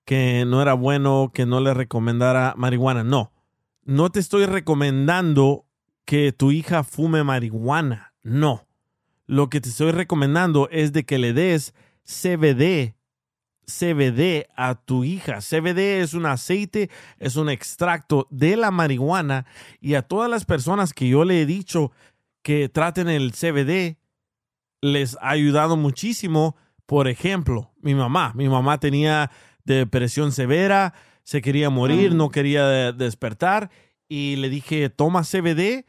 [0.06, 3.04] que no era bueno, que no le recomendara marihuana.
[3.04, 3.34] No,
[3.84, 5.66] no te estoy recomendando
[6.06, 8.14] que tu hija fume marihuana.
[8.24, 8.67] No.
[9.28, 11.74] Lo que te estoy recomendando es de que le des
[12.06, 12.96] CBD,
[13.66, 15.40] CBD a tu hija.
[15.42, 16.90] CBD es un aceite,
[17.20, 19.46] es un extracto de la marihuana
[19.82, 21.92] y a todas las personas que yo le he dicho
[22.42, 23.98] que traten el CBD,
[24.82, 26.56] les ha ayudado muchísimo.
[26.86, 29.30] Por ejemplo, mi mamá, mi mamá tenía
[29.66, 30.94] depresión severa,
[31.24, 33.70] se quería morir, no quería de- despertar
[34.08, 35.86] y le dije, toma CBD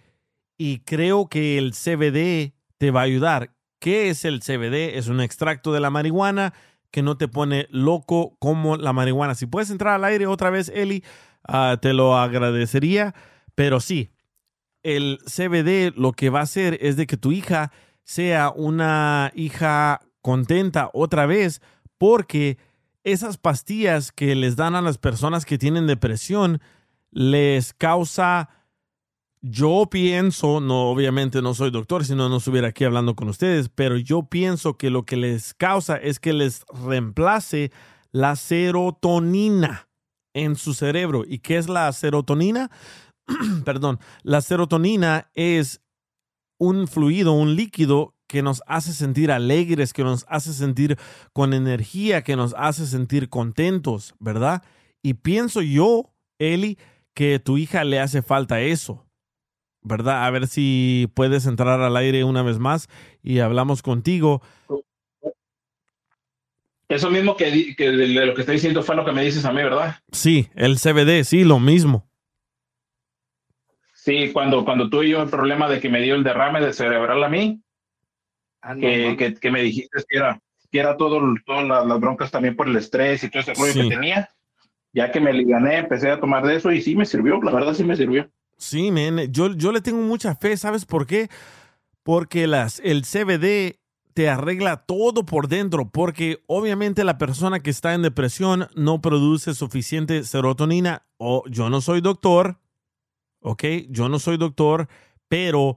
[0.57, 3.55] y creo que el CBD te va a ayudar.
[3.81, 4.97] ¿Qué es el CBD?
[4.97, 6.55] Es un extracto de la marihuana
[6.91, 9.35] que no te pone loco como la marihuana.
[9.35, 11.05] Si puedes entrar al aire otra vez, Eli,
[11.47, 13.15] ah, te lo agradecería.
[13.55, 14.11] Pero sí,
[14.83, 17.73] el CBD lo que va a hacer es de que tu hija
[18.05, 21.61] sea una hija contenta otra vez
[21.99, 22.59] porque
[23.05, 26.61] esas pastillas que les dan a las personas que tienen depresión
[27.11, 28.49] les causa
[29.43, 33.69] yo pienso, no obviamente no soy doctor, si no no estuviera aquí hablando con ustedes,
[33.69, 37.71] pero yo pienso que lo que les causa es que les reemplace
[38.11, 39.89] la serotonina
[40.35, 41.25] en su cerebro.
[41.27, 42.71] ¿Y qué es la serotonina?
[43.65, 45.81] Perdón, la serotonina es
[46.59, 50.99] un fluido, un líquido que nos hace sentir alegres, que nos hace sentir
[51.33, 54.63] con energía, que nos hace sentir contentos, ¿verdad?
[55.03, 56.79] Y pienso yo, Eli,
[57.15, 59.08] que tu hija le hace falta eso,
[59.89, 60.25] ¿verdad?
[60.25, 62.89] A ver si puedes entrar al aire una vez más
[63.23, 64.43] y hablamos contigo.
[66.89, 69.63] Eso mismo que, de lo que estoy diciendo fue lo que me dices a mí,
[69.63, 69.97] ¿verdad?
[70.13, 72.09] Sí, el CBD, sí, lo mismo.
[73.93, 77.23] Sí, cuando, cuando tuve yo el problema de que me dio el derrame de cerebral
[77.23, 77.61] a mí,
[78.81, 80.41] que, que, que me dijiste que era,
[80.71, 83.73] que era todo, todas las, las broncas también por el estrés y todo ese rollo
[83.73, 83.83] Sí.
[83.83, 84.31] que tenía,
[84.95, 87.75] ya que me ligané, empecé a tomar de eso y sí me sirvió, la verdad
[87.75, 88.31] sí me sirvió.
[88.59, 91.31] Sí, men, yo, yo le tengo mucha fe, ¿sabes por qué?
[92.03, 93.79] Porque las, el CBD
[94.15, 99.55] te arregla todo por dentro, porque obviamente la persona que está en depresión no produce
[99.55, 101.07] suficiente serotonina.
[101.19, 102.59] O yo no soy doctor,
[103.41, 103.63] ¿ok?
[103.91, 104.89] Yo no soy doctor,
[105.29, 105.77] pero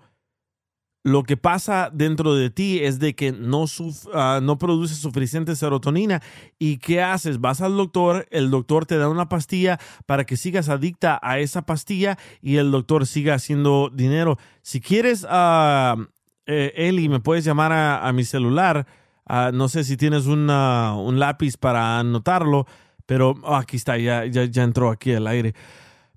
[1.04, 3.66] lo que pasa dentro de ti es de que no,
[4.14, 6.22] ah, no produce suficiente serotonina.
[6.60, 7.40] ¿Y qué haces?
[7.40, 11.64] Vas al doctor, el doctor te da una pastilla para que sigas adicta a esa
[11.64, 14.38] pastilla y el doctor siga haciendo dinero.
[14.62, 18.86] Si quieres, eh, Eli, me puedes llamar a, mi celular.
[19.26, 22.68] Ah, no sé si tienes una- un lápiz para anotarlo,
[23.08, 25.56] pero ah, aquí está, ya, ya, ya entró aquí al aire.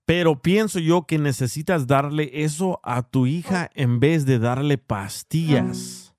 [0.07, 6.15] Pero pienso yo que necesitas darle eso a tu hija en vez de darle pastillas.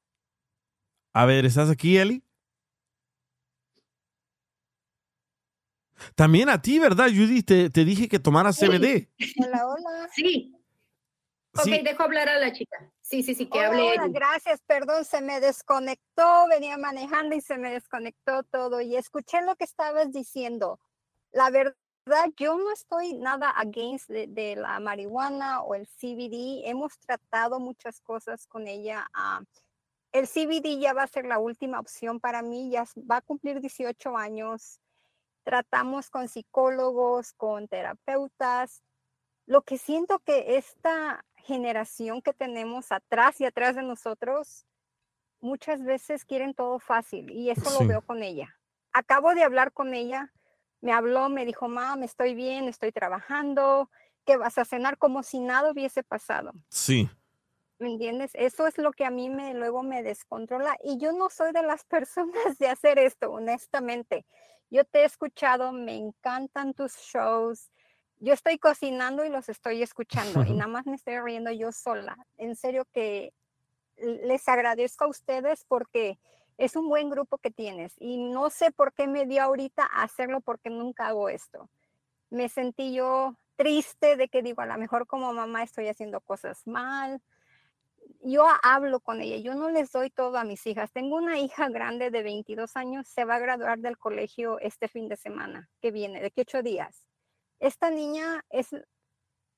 [1.14, 2.24] A ver, ¿estás aquí, Eli?
[6.16, 7.42] También a ti, ¿verdad, Judy?
[7.44, 9.08] Te, te dije que tomaras CBD.
[9.44, 10.10] Hola, hola.
[10.14, 10.52] Sí.
[11.54, 11.82] Ok, Sí.
[11.84, 12.92] dejo hablar a la chica.
[13.02, 13.82] Sí, sí, sí, que Hola, hable.
[13.92, 19.42] hola, gracias, perdón, se me desconectó, venía manejando y se me desconectó todo y escuché
[19.44, 20.80] lo que estabas diciendo.
[21.32, 21.76] La verdad,
[22.38, 26.68] yo no estoy nada against de, de la marihuana o el CBD.
[26.70, 29.08] Hemos tratado muchas cosas con ella.
[29.14, 29.42] ah,
[30.12, 33.60] el CBD ya va a ser la última opción para mí, ya va a cumplir
[33.60, 34.80] 18 años.
[35.44, 38.82] Tratamos con psicólogos, con terapeutas.
[39.46, 44.66] Lo que siento que esta generación que tenemos atrás y atrás de nosotros,
[45.42, 47.78] muchas veces quieren todo fácil y eso Sí.
[47.80, 48.56] lo veo con ella.
[48.94, 50.32] Acabo de hablar con ella,
[50.86, 53.90] me habló, me dijo, mam, estoy bien, estoy trabajando,
[54.24, 56.52] que vas a cenar como si nada hubiese pasado.
[56.70, 57.10] Sí.
[57.80, 58.30] ¿Me entiendes?
[58.36, 61.64] Eso es lo que a mí me luego me descontrola y yo no soy de
[61.64, 64.28] las personas de hacer esto, honestamente.
[64.70, 67.72] Yo te he escuchado, me encantan tus shows.
[68.20, 72.16] Yo estoy cocinando y los estoy escuchando y nada más me estoy riendo yo sola.
[72.38, 73.34] En serio que
[73.98, 76.20] les agradezco a ustedes porque
[76.58, 80.04] es un buen grupo que tienes y no sé por qué me dio ahorita a
[80.04, 81.70] hacerlo porque nunca hago esto.
[82.30, 86.66] Me sentí yo triste de que digo, a lo mejor como mamá estoy haciendo cosas
[86.68, 87.22] mal.
[88.22, 90.92] Yo hablo con ella, yo no les doy todo a mis hijas.
[90.92, 95.08] Tengo una hija grande de 22 años, se va a graduar del colegio este fin
[95.08, 97.06] de semana que viene, de que ocho días.
[97.60, 98.70] Esta niña es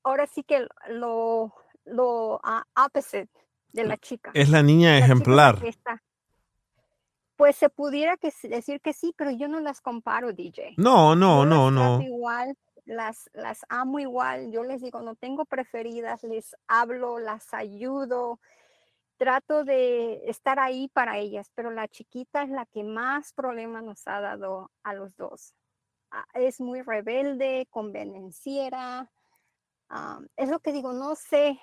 [0.03, 1.53] ahora sí que lo,
[1.85, 3.29] lo ah, opposite
[3.73, 4.31] de la chica.
[4.33, 5.59] Es la niña La ejemplar.
[7.37, 10.73] Pues se pudiera que, decir que sí, pero yo no las comparo, DJ.
[10.77, 12.01] No, no, no, no.
[12.01, 14.51] igual, las, las amo igual.
[14.51, 18.39] Yo les digo, no tengo preferidas, les hablo, las ayudo,
[19.17, 24.07] trato de estar ahí para ellas, pero la chiquita es la que más problemas nos
[24.07, 25.53] ha dado a los dos.
[26.09, 29.11] Ah, Es muy rebelde, convenenciera.
[29.89, 31.59] ah, es lo que digo, no sé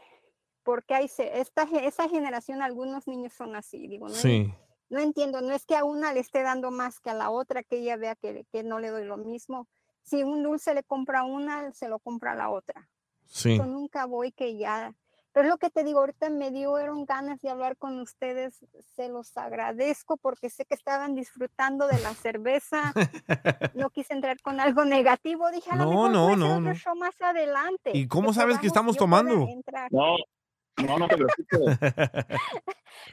[0.63, 3.87] por qué hay esta, esa generación, algunos niños son así.
[3.87, 4.53] Digo, no, Sí.
[4.91, 7.63] No entiendo, no es que a una le esté dando más que a la otra,
[7.63, 9.67] que ella vea que, que no le doy lo mismo.
[10.03, 12.89] Si un dulce le compra a una, se lo compra a la otra.
[13.27, 13.57] Sí.
[13.57, 14.95] Yo nunca voy que ya.
[15.33, 18.65] Pero es lo que te digo, ahorita me dieron ganas de hablar con ustedes.
[18.95, 22.93] Se los agradezco porque sé que estaban disfrutando de la cerveza.
[23.75, 25.51] No quise entrar con algo negativo.
[25.51, 26.75] Dije, a lo No, mejor no, no, otro no.
[26.75, 27.91] show más adelante.
[27.95, 29.49] ¿Y cómo que sabes que estamos tomando?
[29.91, 30.17] No,
[30.77, 31.79] no, no te preocupes.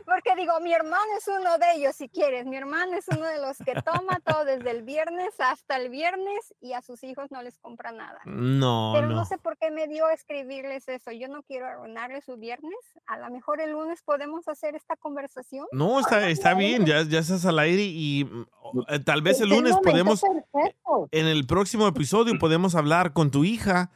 [0.06, 2.46] Porque digo, mi hermano es uno de ellos, si quieres.
[2.46, 6.54] Mi hermano es uno de los que toma todo desde el viernes hasta el viernes
[6.62, 8.20] y a sus hijos no les compra nada.
[8.26, 9.16] No, Pero no.
[9.16, 9.26] no.
[9.26, 11.12] sé por qué me dio escribirles eso.
[11.12, 12.74] Yo no quiero arruinarles su viernes.
[13.08, 15.66] A lo mejor el lunes podemos hacer esta conversación.
[15.72, 18.46] No, está, está bien, ya, ya estás al aire y mm,
[18.88, 21.08] eh, tal vez el Es el lunes podemos, perfecto.
[21.12, 23.92] en el próximo episodio podemos hablar con tu hija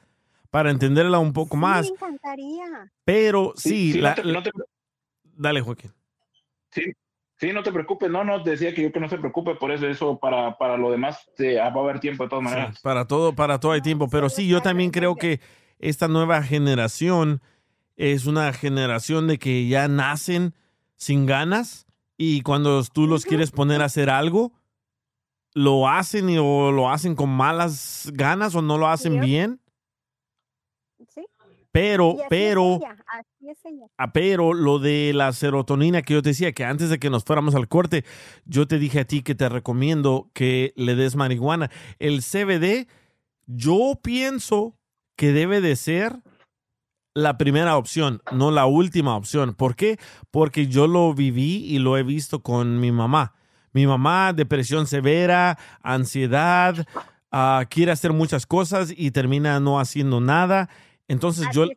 [0.55, 1.81] para entenderla un poco más.
[1.81, 2.89] Me encantaría.
[3.03, 4.51] Pero sí, sí, no la- te- la- no te-
[5.33, 5.91] dale, Joaquín.
[6.71, 6.93] Sí,
[7.35, 8.09] sí, no te preocupes.
[8.09, 9.85] No, no, decía que yo que no se preocupe por eso.
[9.85, 12.75] Eso para, para lo demás eh, va a haber tiempo de todas maneras.
[12.75, 14.07] Sí, para todo, para todo hay tiempo.
[14.09, 15.41] Pero sí, yo también creo que
[15.79, 17.41] esta nueva generación
[17.97, 20.53] es una generación de que ya nacen
[20.95, 24.53] sin ganas y cuando tú los quieres poner a hacer algo,
[25.53, 29.21] lo hacen y o lo hacen con malas ganas o no lo hacen Yep.
[29.25, 29.59] bien.
[31.75, 32.79] Pero, pero.
[33.97, 37.25] Ah, pero lo de la serotonina que yo te decía, que antes de que nos
[37.25, 38.05] fuéramos al corte,
[38.45, 41.69] yo te dije a ti que te recomiendo que le des marihuana.
[41.99, 42.87] El CBD,
[43.45, 44.77] yo pienso
[45.17, 46.21] que debe de ser
[47.13, 49.53] la primera opción, no la última opción.
[49.53, 49.99] ¿Por qué?
[50.31, 53.33] Porque yo lo viví y lo he visto con mi mamá.
[53.73, 56.87] Mi mamá, depresión severa, ansiedad,
[57.31, 60.69] ah, quiere hacer muchas cosas y termina no haciendo nada.
[61.07, 61.67] Entonces Así yo,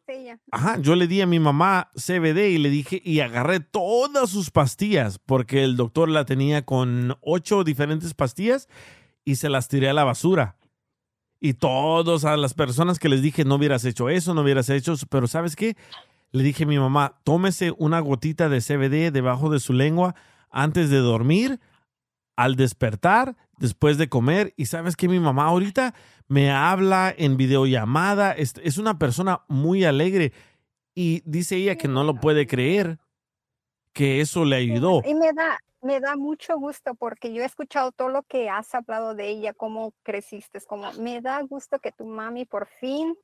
[0.50, 4.50] ajá, yo le di a mi mamá CBD y le dije, y agarré todas sus
[4.50, 8.68] pastillas, porque el doctor la tenía con ocho diferentes pastillas
[9.24, 10.56] y se las tiré a la basura.
[11.40, 14.94] Y todos a las personas que les dije, no hubieras hecho eso, no hubieras hecho
[14.94, 15.76] eso, pero ¿sabes qué?
[16.32, 20.14] Le dije a mi mamá, tómese una gotita de CBD debajo de su lengua
[20.50, 21.60] antes de dormir,
[22.36, 24.55] al despertar, después de comer.
[24.56, 25.94] Y sabes que mi mamá ahorita
[26.28, 30.32] me habla en videollamada, es, es una persona muy alegre
[30.94, 32.98] y dice ella que no lo puede creer,
[33.92, 35.02] que eso le ayudó.
[35.06, 38.74] Y me da, me da mucho gusto porque yo he escuchado todo lo que has
[38.74, 43.16] hablado de ella, cómo creciste, como me da gusto que tu mami por fin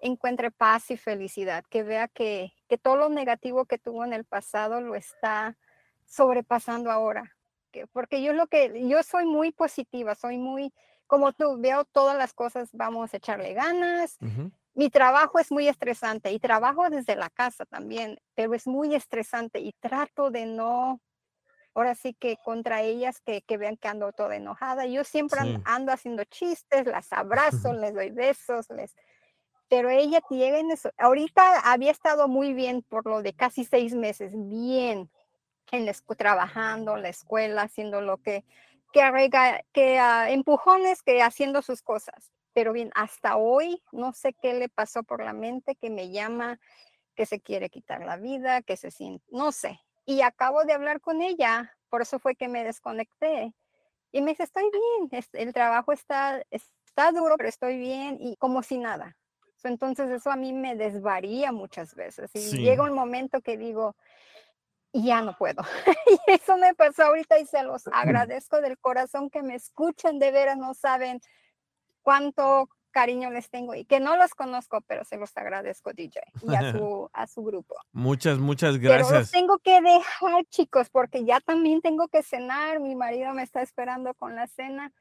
[0.00, 4.24] encuentre paz y felicidad, que vea que, que todo lo negativo que tuvo en el
[4.24, 5.58] pasado lo está
[6.06, 7.36] sobrepasando ahora.
[7.70, 10.72] Que, porque yo lo que, yo soy muy positiva, soy muy,
[11.10, 14.16] como tú, veo todas las cosas, vamos a echarle ganas.
[14.74, 19.58] Mi trabajo es muy estresante y trabajo desde la casa también, pero es muy estresante
[19.58, 21.00] y trato de no,
[21.74, 24.86] ahora sí que contra ellas que, que vean que ando toda enojada.
[24.86, 25.56] Yo siempre Sí.
[25.64, 28.94] ando haciendo chistes, las abrazo, les doy besos, les...
[29.68, 30.92] Pero ella llega en eso.
[30.96, 35.10] Ahorita había estado muy bien por lo de casi seis meses, bien
[35.72, 38.44] en la trabajando, en la escuela, haciendo lo que,
[38.92, 42.32] que, que ah, empujones, que haciendo sus cosas.
[42.52, 46.58] Pero bien, hasta hoy no sé qué le pasó por la mente, que me llama,
[47.14, 49.80] que se quiere quitar la vida, que se siente, no sé.
[50.06, 53.54] Y acabo de hablar con ella, por eso fue que me desconecté.
[54.12, 58.62] Y me dice, estoy bien, el trabajo está, está duro, pero estoy bien y como
[58.62, 59.16] si nada.
[59.62, 62.34] Entonces eso a mí me desvaría muchas veces.
[62.34, 62.62] Y Sí.
[62.62, 63.94] llega un momento que digo,
[64.92, 65.62] ya no puedo.
[66.26, 70.30] y eso me pasó ahorita y se los agradezco del corazón que me escuchen, de
[70.30, 71.20] veras no saben
[72.02, 76.54] cuánto cariño les tengo y que no los conozco, pero se los agradezco, DJ, y
[76.54, 77.76] a su, a su grupo.
[77.92, 79.30] Muchas, muchas Pero los gracias.
[79.30, 82.80] tengo que dejar, chicos, porque ya también tengo que cenar.
[82.80, 84.92] Mi marido me está esperando con la cena.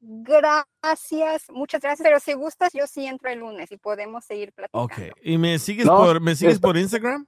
[0.00, 2.04] Gracias, muchas gracias.
[2.06, 4.84] Pero si gustas, yo sí entro el lunes y podemos seguir platicando.
[4.84, 5.16] Ok.
[5.22, 7.26] ¿Y me sigues No, por me sigues por Instagram?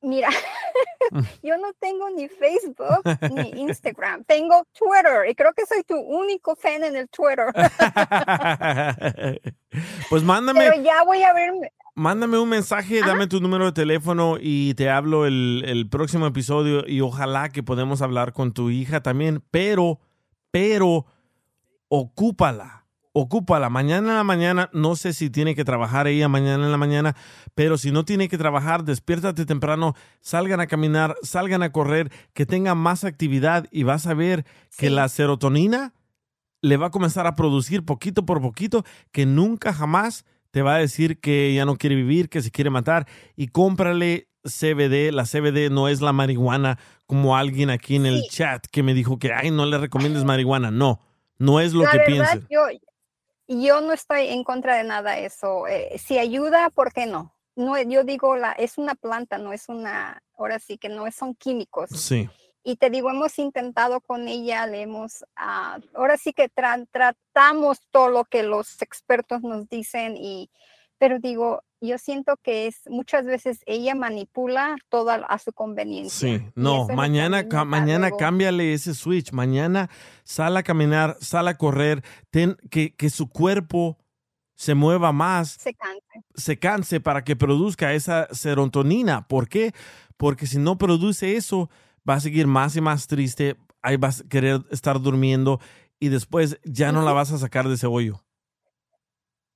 [0.00, 0.28] Mira,
[1.42, 3.02] yo no tengo ni Facebook
[3.32, 4.24] ni Instagram.
[4.24, 7.46] Tengo Twitter y creo que soy tu único fan en el Twitter.
[10.10, 11.72] pues mándame Pero ya voy a verme.
[11.94, 16.86] Mándame un mensaje, dame tu número de teléfono y te hablo el, el próximo episodio
[16.86, 20.00] y ojalá que podamos hablar con tu hija también, pero,
[20.50, 21.04] pero,
[21.88, 22.81] ocúpala,
[23.12, 23.68] ocúpala.
[23.70, 27.16] Mañana en la mañana, no sé si tiene que trabajar ella mañana en la mañana,
[27.54, 32.46] pero si no tiene que trabajar, despiértate temprano, salgan a caminar, salgan a correr, que
[32.46, 34.44] tengan más actividad y vas a ver
[34.76, 35.94] que la serotonina
[36.62, 40.78] le va a comenzar a producir poquito por poquito, que nunca jamás te va a
[40.78, 43.06] decir que ya no quiere vivir, que se quiere matar,
[43.36, 45.10] y cómprale CBD.
[45.12, 49.18] La CBD no es la marihuana, como alguien aquí en el chat que me dijo
[49.18, 50.70] que, ay, no le recomiendes marihuana.
[50.70, 51.00] No,
[51.38, 52.46] no es lo la que verdad, piensen.
[52.50, 52.60] yo,
[53.60, 55.66] yo no estoy en contra de nada eso.
[55.66, 57.34] Eh, si ayuda, ¿por qué no?
[57.56, 61.16] No, yo digo, la, es una planta, no es una, ahora sí que no es-
[61.16, 61.90] son químicos.
[61.90, 62.28] Sí.
[62.64, 67.80] Y te digo, hemos intentado con ella, le hemos, ah, ahora sí que tra- tratamos
[67.90, 70.48] todo lo que los expertos nos dicen, y,
[70.96, 76.38] pero digo, yo siento que es muchas veces ella manipula todo a, su conveniencia.
[76.38, 78.16] Sí, no, mañana, ca- mañana luego.
[78.18, 79.32] cámbiale ese switch.
[79.32, 79.90] Mañana
[80.24, 83.98] sal a caminar, sal a correr, ten, que, que su cuerpo
[84.54, 86.26] se mueva más, Se cansa.
[86.34, 89.26] se canse para que produzca esa serotonina.
[89.26, 89.72] ¿Por qué?
[90.16, 91.68] Porque si no produce eso,
[92.08, 95.58] va a seguir más y más triste, ahí vas a querer estar durmiendo
[95.98, 98.22] y después ya no la vas a sacar de ese hoyo.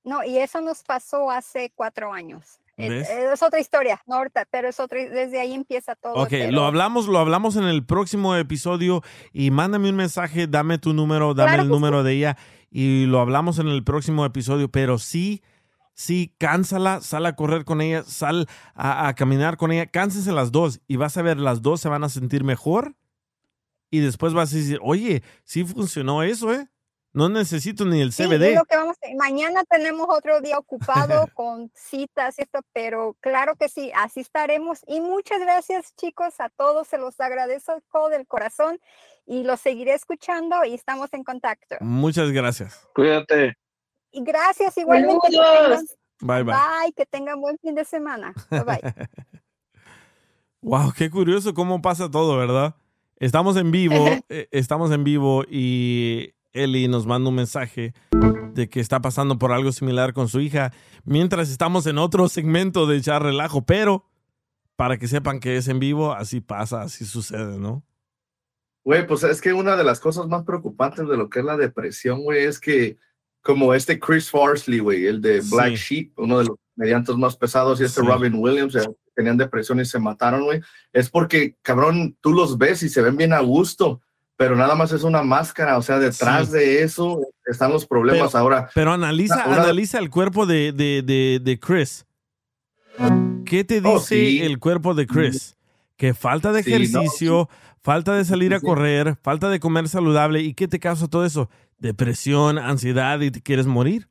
[0.07, 2.59] No, y eso nos pasó hace cuatro años.
[2.77, 3.09] Es, ¿Ves?
[3.09, 6.13] es otra historia, no ahorita, pero es otra, desde ahí empieza todo.
[6.13, 9.01] Ok, pero- lo hablamos, lo hablamos en el próximo episodio
[9.33, 12.37] y mándame un mensaje, dame tu número, dame Claro el número de ella
[12.69, 15.41] y lo hablamos en el próximo episodio, pero sí,
[15.95, 20.51] sí, cánsala, sal a correr con ella, sal a, a caminar con ella, cánsense las
[20.51, 22.95] dos y vas a ver, las dos se van a sentir mejor
[23.89, 26.67] y después vas a decir, oye, sí funcionó eso, ¿eh?
[27.17, 28.53] No necesito ni el Sí, es CBD.
[28.55, 33.55] lo que vamos a- Mañana tenemos otro día ocupado con citas y esto, pero claro
[33.55, 34.81] que sí, así estaremos.
[34.87, 36.87] Y muchas gracias, chicos, a todos.
[36.87, 37.81] Se los agradezco
[38.11, 38.79] del corazón
[39.25, 41.75] y los seguiré escuchando y estamos en contacto.
[41.81, 42.87] Muchas gracias.
[42.93, 43.57] Cuídate.
[44.11, 45.27] Y gracias igualmente.
[45.29, 45.85] tengan-
[46.19, 46.53] Bye, bye.
[46.53, 48.33] Bye, que tengan buen fin de semana.
[48.51, 48.81] Bye bye.
[50.61, 52.75] Wow, qué curioso cómo pasa todo, ¿verdad?
[53.19, 53.95] Estamos en vivo,
[54.29, 57.93] eh, estamos en vivo y Eli nos manda un mensaje
[58.53, 62.87] de que está pasando por algo similar con su hija, mientras estamos en otro segmento
[62.87, 64.05] de echar relajo, pero
[64.75, 67.83] para que sepan que es en vivo, así pasa, así sucede, ¿no?
[68.83, 71.57] Güey, pues es que una de las cosas más preocupantes de lo que es la
[71.57, 72.97] depresión, güey, es que
[73.41, 75.95] como este Chris Farsley, güey, el de Black Sí.
[75.95, 78.07] Sheep, uno de los mediantos más pesados, y este Sí.
[78.07, 80.61] Robin Williams, eh, tenían depresión y se mataron, güey,
[80.93, 84.01] es porque, cabrón, tú los ves y se ven bien a gusto,
[84.37, 86.53] pero nada más es una máscara, o sea, detrás Sí.
[86.53, 88.69] de eso están los problemas Pero- ahora.
[88.73, 92.05] Pero analiza, Una- analiza el cuerpo de, de, de, de Chris.
[93.45, 94.39] ¿Qué te dice Oh, sí.
[94.41, 95.55] el cuerpo de Chris?
[95.95, 97.49] Que falta de Sí, no, ejercicio,
[97.81, 100.41] falta de salir a correr, falta de comer saludable.
[100.41, 101.49] ¿Y qué te causa todo eso?
[101.79, 104.07] Depresión, ansiedad y te quieres morir.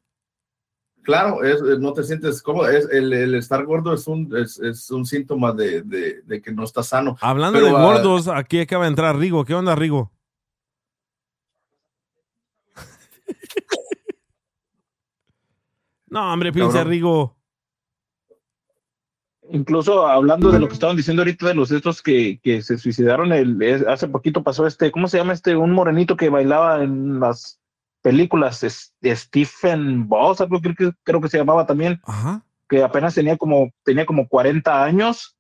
[1.03, 2.69] Claro, es, no te sientes cómodo.
[2.69, 6.51] Es, el, el estar gordo es un, es, es un síntoma de, de- de que
[6.51, 7.17] no estás sano.
[7.21, 9.45] Hablando Pero, de ah, gordos, aquí acaba de entrar Rigo.
[9.45, 10.11] ¿Qué onda, Rigo?
[16.09, 16.89] No, hombre, pinche Cabrón.
[16.91, 17.37] Rigo.
[19.51, 23.33] Incluso hablando de lo que estaban diciendo ahorita de los estos que, que se suicidaron,
[23.33, 25.57] el, es- hace poquito pasó este, ¿cómo se llama este?
[25.57, 27.61] Un morenito que bailaba en las
[28.03, 32.01] películas, es- de Stephen Boss, algo creo que, creo que se llamaba también,
[32.69, 35.37] que apenas tenía como, tenía como 40 años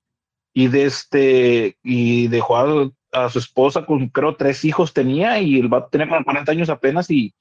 [0.52, 5.58] y de este, y dejó a, a su esposa con creo tres hijos tenía y
[5.58, 7.34] el vato tenía como 40 años apenas y,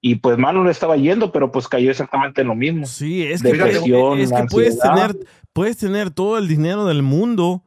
[0.00, 2.86] y pues mal no le estaba yendo, pero pues cayó exactamente en lo mismo.
[2.86, 5.16] Sí, es que, Depresión, es que puedes tener,
[5.52, 7.62] puedes tener todo el dinero del mundo,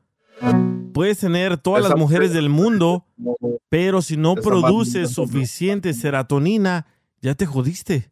[0.93, 3.05] puedes tener todas las mujeres del mundo,
[3.69, 6.87] pero si no produces suficiente serotonina,
[7.21, 8.11] ya te jodiste.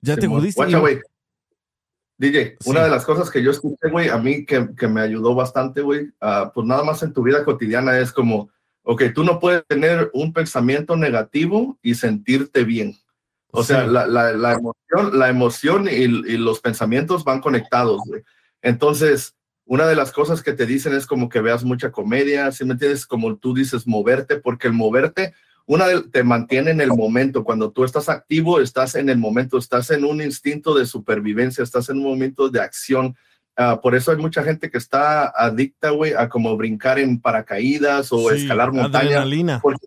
[0.00, 0.60] Ya te jodiste.
[0.60, 0.98] Guacha, güey.
[2.16, 2.70] DJ, Sí.
[2.70, 5.80] una de las cosas que yo escuché, güey, a mí que, que me ayudó bastante,
[5.80, 8.50] güey, ah, pues nada más en tu vida cotidiana es como,
[8.82, 12.94] ok, tú no puedes tener un pensamiento negativo y sentirte bien.
[13.52, 13.90] O sea, Sí.
[13.90, 18.22] la, la, la emoción, la emoción y, y los pensamientos van conectados, güey.
[18.62, 22.64] Entonces, una de las cosas que te dicen es como que veas mucha comedia, si
[22.64, 23.06] me entiendes?
[23.06, 25.32] Como tú dices, moverte, porque el moverte,
[25.66, 27.44] una de- te mantiene en el momento.
[27.44, 31.88] Cuando tú estás activo, estás en el momento, estás en un instinto de supervivencia, estás
[31.88, 33.16] en un momento de acción.
[33.56, 38.12] Ah, por eso hay mucha gente que está adicta, güey, a como brincar en paracaídas
[38.12, 39.06] o Sí, escalar montañas.
[39.12, 39.60] adrenalina.
[39.60, 39.86] Porque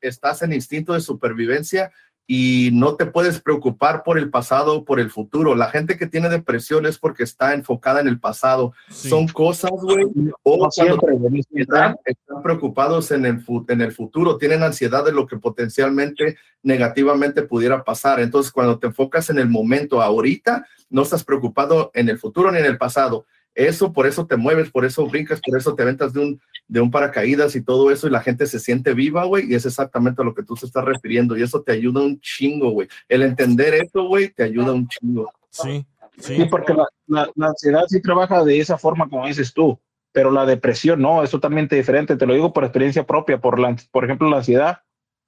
[0.00, 1.90] estás en instinto de supervivencia
[2.26, 5.54] y no te puedes preocupar por el pasado o por el futuro.
[5.54, 8.72] La gente que tiene depresión es porque está enfocada en el pasado.
[8.88, 10.06] Son cosas, güey,
[10.42, 11.62] o No cuando siempre, siempre.
[11.62, 17.42] están, están preocupados en el, en el futuro, tienen ansiedad de lo que potencialmente negativamente
[17.42, 18.20] pudiera pasar.
[18.20, 22.58] Entonces, cuando te enfocas en el momento ahorita, no estás preocupado en el futuro ni
[22.58, 23.26] en el pasado.
[23.54, 26.80] Eso, por eso te mueves, por eso brincas, por eso te aventas de un, de
[26.80, 30.22] un paracaídas y todo eso, y la gente se siente viva, güey, y es exactamente
[30.22, 32.88] a lo que tú te estás refiriendo, y eso te ayuda un chingo, güey.
[33.08, 35.30] El entender eso, güey, te ayuda un chingo.
[35.50, 35.86] Sí,
[36.18, 39.80] Sí, porque la, la- la ansiedad sí trabaja de esa forma como dices tú,
[40.12, 42.16] pero la depresión no, es totalmente diferente.
[42.16, 44.78] Te lo digo por experiencia propia, por, la, por ejemplo, la ansiedad.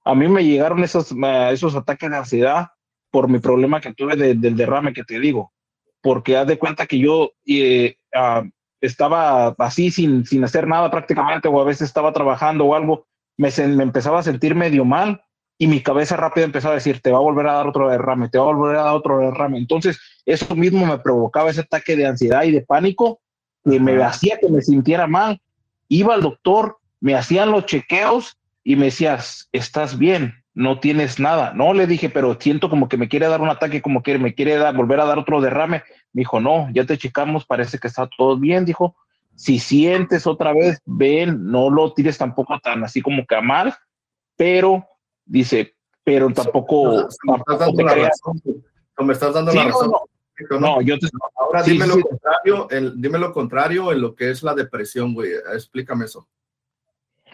[0.05, 1.13] A mí me llegaron esos,
[1.51, 2.69] esos ataques de ansiedad
[3.11, 5.53] por mi problema que tuve de- del derrame que te digo,
[6.01, 8.43] porque haz de cuenta que yo eh, ah,
[8.81, 13.07] estaba así sin, sin hacer nada prácticamente, o a veces estaba trabajando o algo,
[13.37, 15.21] me, me empezaba a sentir medio mal
[15.59, 18.29] y mi cabeza rápido empezaba a decir, te va a volver a dar otro derrame,
[18.29, 19.59] te va a volver a dar otro derrame.
[19.59, 23.21] Entonces, eso mismo me provocaba ese ataque de ansiedad y de pánico
[23.65, 25.41] que me hacía que me sintiera mal.
[25.89, 31.53] Iba al doctor, me hacían los chequeos y me decías, estás bien, no tienes nada.
[31.55, 34.35] No, le dije, pero siento como que me quiere dar un ataque, como que me
[34.35, 35.83] quiere dar, volver a dar otro derrame.
[36.17, 38.97] Me dijo, no, ya te checamos, parece que está todo bien, dijo.
[39.35, 43.75] Si sientes otra vez, ven, no lo tires tampoco tan así como que a mal,
[44.35, 44.87] pero
[45.27, 45.75] dice,
[46.05, 48.09] pero tampoco, Me estás tampoco dando te la creas.
[48.25, 48.43] razón,
[48.99, 49.91] no me estás dando Sí, la no, razón.
[49.91, 50.59] no.
[50.59, 52.03] No, yo te- Ahora sí, dime sí, lo sí.
[52.03, 55.33] contrario, el- dime lo contrario en lo que es la depresión, güey.
[55.53, 56.27] Explícame eso.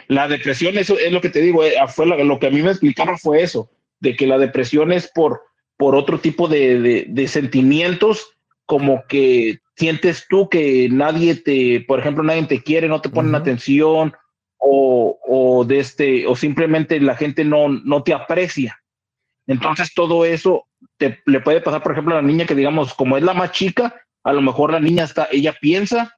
[0.08, 2.62] La depresión, eso es lo que te digo, eh, fue lo, lo que a mí
[2.62, 5.42] me explicaron fue eso, de que la depresión es por,
[5.76, 8.28] por otro tipo de, de- de sentimientos,
[8.72, 13.34] como que sientes tú que nadie te, por ejemplo, nadie te quiere, no te ponen
[13.34, 14.14] atención,
[14.56, 18.80] o, o de este, o simplemente la gente no, no te aprecia.
[19.46, 20.64] Entonces todo eso
[20.96, 23.52] te, le puede pasar, por ejemplo, a la niña que digamos, como es la más
[23.52, 23.94] chica,
[24.24, 26.16] a lo mejor la niña está, ella piensa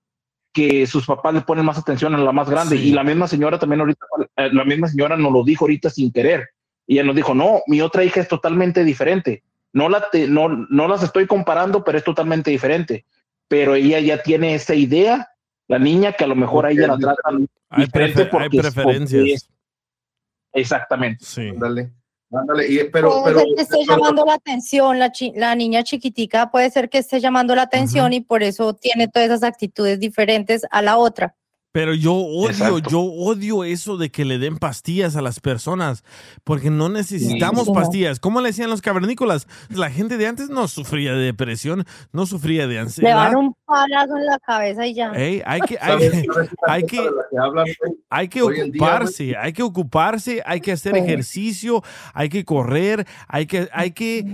[0.53, 2.79] que sus papás le ponen más atención a la más grande.
[2.79, 2.91] Sí.
[2.91, 4.07] Y la misma señora también ahorita,
[4.37, 6.51] eh, la misma señora nos lo dijo ahorita sin querer.
[6.87, 9.43] Y ella nos dijo, no, mi otra hija es totalmente diferente.
[9.75, 13.05] No, la te- no, no las estoy comparando, pero es totalmente diferente.
[13.49, 15.29] Pero ella ya tiene esa idea,
[15.69, 18.59] la niña, que a lo mejor a ella la tratan Hay, diferente prefer- hay porque-
[18.61, 19.21] preferencias.
[19.21, 21.25] porque- exactamente.
[21.25, 21.51] Sí.
[21.57, 21.91] Dale.
[22.33, 25.55] Ándale, y- pero, puede pero, ser que esté pero- llamando la atención, la, chi- la
[25.55, 29.43] niña chiquitica puede ser que esté llamando la atención y por eso tiene todas esas
[29.45, 31.37] actitudes diferentes a la otra.
[31.75, 32.89] Pero yo odio, Exacto.
[32.89, 36.05] yo odio eso de que le den pastillas a las personas,
[36.45, 37.73] porque no necesitamos Sí.
[37.75, 38.21] pastillas.
[38.21, 39.49] ¿Cómo le decían los cavernícolas?
[39.71, 43.17] La gente de antes no sufría de depresión, no sufría de Le ansiedad.
[43.17, 45.11] van un palazo en la cabeza y ya.
[45.11, 47.77] Hay que, hay, ¿Sabes- sabes una hay cosa que,
[48.09, 51.83] hay que ocuparse, hay que ocuparse, hay que hacer ejercicio,
[52.13, 54.25] hay que correr, hay que, hay que.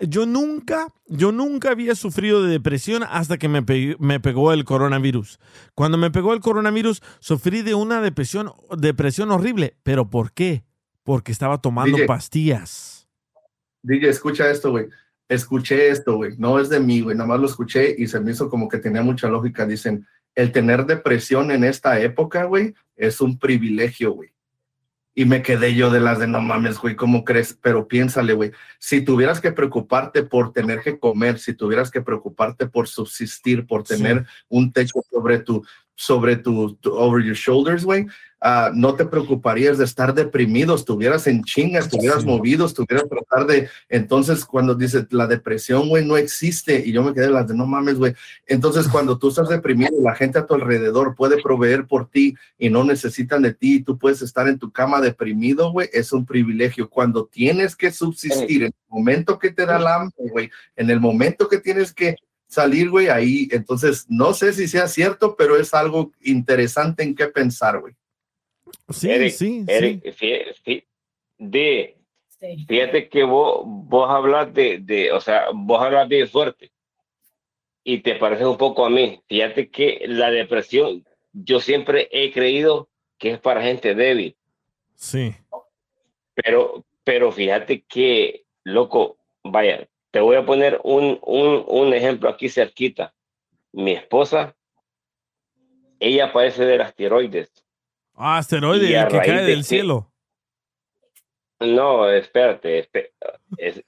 [0.00, 4.64] Yo nunca, yo nunca había sufrido de depresión hasta que me, pe- me pegó el
[4.64, 5.38] coronavirus.
[5.74, 9.76] Cuando me pegó el coronavirus, sufrí de una depresión, depresión horrible.
[9.82, 10.64] ¿Pero por qué?
[11.02, 12.06] Porque estaba tomando DJ.
[12.06, 13.08] pastillas.
[13.82, 14.86] DJ, escucha esto, güey.
[15.28, 16.36] Escuché esto, güey.
[16.36, 17.16] No es de mí, güey.
[17.16, 19.66] Nada más lo escuché y se me hizo como que tenía mucha lógica.
[19.66, 24.30] Dicen, el tener depresión en esta época, güey, es un privilegio, güey.
[25.18, 27.58] Y me quedé yo de las de no mames, güey, ¿cómo crees?
[27.62, 32.66] Pero piénsale, güey, si tuvieras que preocuparte por tener que comer, si tuvieras que preocuparte
[32.66, 35.64] por subsistir, por tener un techo sobre tu,
[35.94, 38.06] sobre tu, tu- over your shoulders, güey,
[38.40, 43.68] ah, no te preocuparías de estar deprimido, estuvieras en chinga, estuvieras movido, estuvieras tratar de,
[43.88, 47.66] entonces cuando dices la depresión, güey, no existe, y yo me quedé las de no
[47.66, 48.14] mames, güey,
[48.46, 52.70] entonces cuando tú estás deprimido, la gente a tu alrededor puede proveer por ti y
[52.70, 56.26] no necesitan de ti, y tú puedes estar en tu cama deprimido, güey, es un
[56.26, 56.88] privilegio.
[56.88, 61.00] Cuando tienes que subsistir, en el momento que te da el hambre, güey, en el
[61.00, 62.16] momento que tienes que
[62.48, 67.26] salir, güey, ahí, entonces no sé si sea cierto, pero es algo interesante en qué
[67.26, 67.94] pensar, güey.
[68.90, 70.04] Sí, Eric, sí, Eric,
[70.64, 70.84] fí-
[71.38, 71.96] de,
[72.66, 76.70] fíjate que vos, vos hablas de, de, o sea, vos hablas bien fuerte
[77.84, 79.20] y te pareces un poco a mí.
[79.28, 82.88] Fíjate que la depresión, yo siempre he creído
[83.18, 84.36] que es para gente débil,
[84.94, 85.34] Sí.
[86.34, 92.48] pero, pero fíjate que, loco, vaya, te voy a poner un, un, un ejemplo aquí
[92.48, 93.14] cerquita.
[93.72, 94.56] Mi esposa,
[96.00, 97.50] ella padece de las tiroides.
[98.16, 100.10] Ah, asteroide, el que cae de del que- cielo.
[101.60, 102.88] No, espérate,
[103.58, 103.82] es,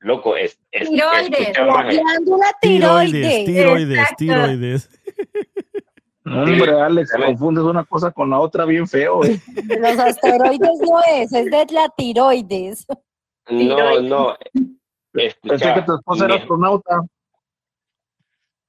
[0.00, 3.44] loco, es, es Tiroides, la glándula Tiroides, tiroides.
[3.44, 4.16] tiroides, Exacto.
[4.18, 4.90] tiroides.
[6.26, 9.40] Hombre, Alex, confundes una cosa con la otra bien feo, güey.
[9.78, 12.84] Los asteroides no es, es de la tiroides.
[13.48, 14.36] No, no.
[15.12, 17.00] Pensé que tu esposa era mi- astronauta.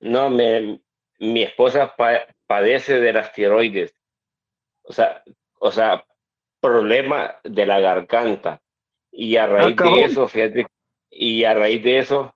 [0.02, 0.80] no, me,
[1.20, 3.94] mi esposa pa- padece de las tiroides.
[4.90, 5.24] O sea,
[5.60, 6.04] o sea,
[6.60, 8.60] problema de la garganta.
[9.12, 10.00] Y a raíz de cabrón.
[10.00, 10.66] eso, fíjate,
[11.12, 12.34] y a raíz de eso,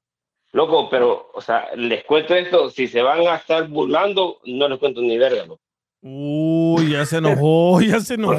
[0.51, 4.79] loco, pero, o sea, les cuento esto, si se van a estar burlando, no les
[4.79, 5.61] cuento ni verga, loco.
[6.05, 8.35] Uy, ya se enojó, ya se enojó.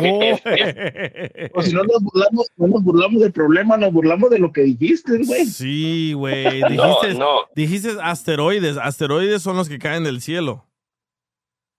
[1.55, 4.61] O si no nos burlamos, no nos burlamos del problema, nos burlamos de lo que
[4.63, 5.47] dijiste, güey.
[5.47, 6.61] Sí, güey.
[6.71, 7.31] No, Dijiste, no.
[7.57, 8.77] dijiste asteroides.
[8.77, 10.67] Asteroides son los que caen del cielo.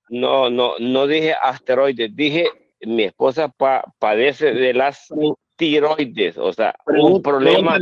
[0.09, 2.47] No, no, no dije asteroides, dije
[2.81, 5.07] mi esposa pa- padece de las
[5.55, 7.77] tiroides, o sea, un Pregunta, problema.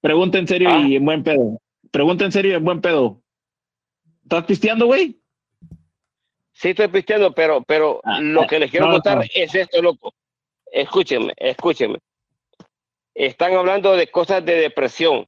[0.00, 1.58] pregunta, en serio y en buen pedo.
[1.90, 3.22] Pregunta en serio y en buen pedo.
[4.24, 5.18] ¿Estás pisteando, güey?
[6.52, 9.22] Sí estoy pisteando, pero, pero lo que les quiero no, contar no.
[9.32, 10.12] es esto, loco.
[10.70, 11.98] Escúchenme, escúchenme.
[13.14, 15.26] Están hablando de cosas de depresión.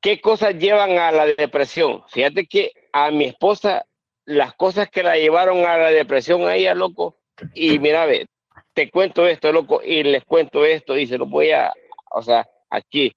[0.00, 2.02] ¿Qué cosas llevan a la depresión?
[2.08, 3.84] Fíjate que a mi esposa,
[4.32, 7.18] las cosas que la llevaron a la depresión a ella, loco,
[7.54, 8.26] y mira, ve,
[8.72, 11.72] te cuento esto, loco, y les cuento esto, y se lo voy a,
[12.10, 13.12] o sea, aquí,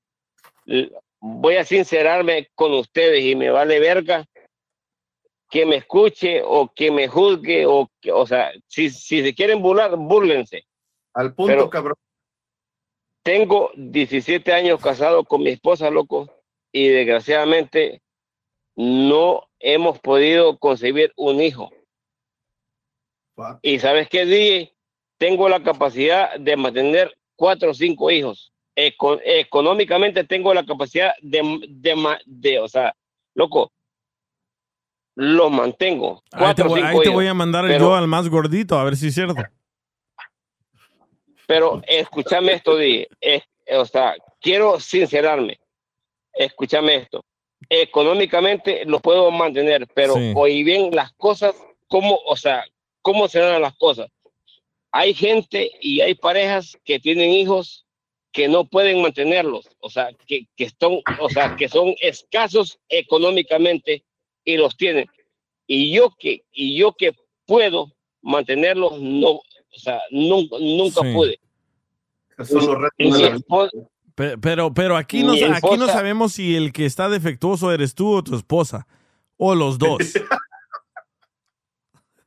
[1.20, 4.26] voy a sincerarme con ustedes y me vale verga
[5.50, 9.62] que me escuche o que me juzgue o que, o sea, si, si se quieren
[9.62, 10.66] burlar, búrlense.
[11.14, 11.96] Al punto, Pero- cabrón.
[13.24, 16.30] Tengo 17 años casado con mi esposa, loco,
[16.72, 18.04] y desgraciadamente
[18.76, 21.72] no hemos podido concebir un hijo.
[23.64, 24.74] Y sabes qué, DJ,
[25.18, 28.54] tengo la capacidad de mantener cuatro o cinco hijos.
[28.76, 32.96] Eco- económicamente tengo la capacidad de, de, de, o sea,
[33.34, 33.72] loco,
[35.16, 36.22] los mantengo.
[36.32, 37.14] Ahí te, Cuatro voy, cinco ahí te hijos.
[37.16, 39.36] voy a mandar Pero- yo al más gordito, a ver si es cierto.
[41.48, 43.08] Pero escúchame esto, Di.
[43.20, 45.60] Es- o sea, quiero sincerarme.
[46.34, 47.24] Escúchame esto.
[47.70, 50.34] Económicamente lo puedo mantener, pero Sí.
[50.36, 51.56] hoy bien las cosas,
[51.88, 52.64] ¿cómo, o sea,
[53.02, 54.10] cómo se dan las cosas?
[54.92, 57.86] Hay gente y hay parejas que tienen hijos
[58.32, 64.04] que no pueden mantenerlos, o sea, que, que son, o sea, que son escasos económicamente
[64.44, 65.08] y los tienen.
[65.68, 67.14] Y yo que, y yo que
[67.46, 69.44] puedo mantenerlos, no, o
[69.78, 71.14] sea, nunca, nunca Sí.
[71.14, 71.40] pude.
[72.46, 76.72] Son los de la esposa- Pe- Pero, pero aquí, no, aquí no sabemos si el
[76.72, 78.88] que está defectuoso eres tú o tu esposa.
[79.38, 79.98] O los dos.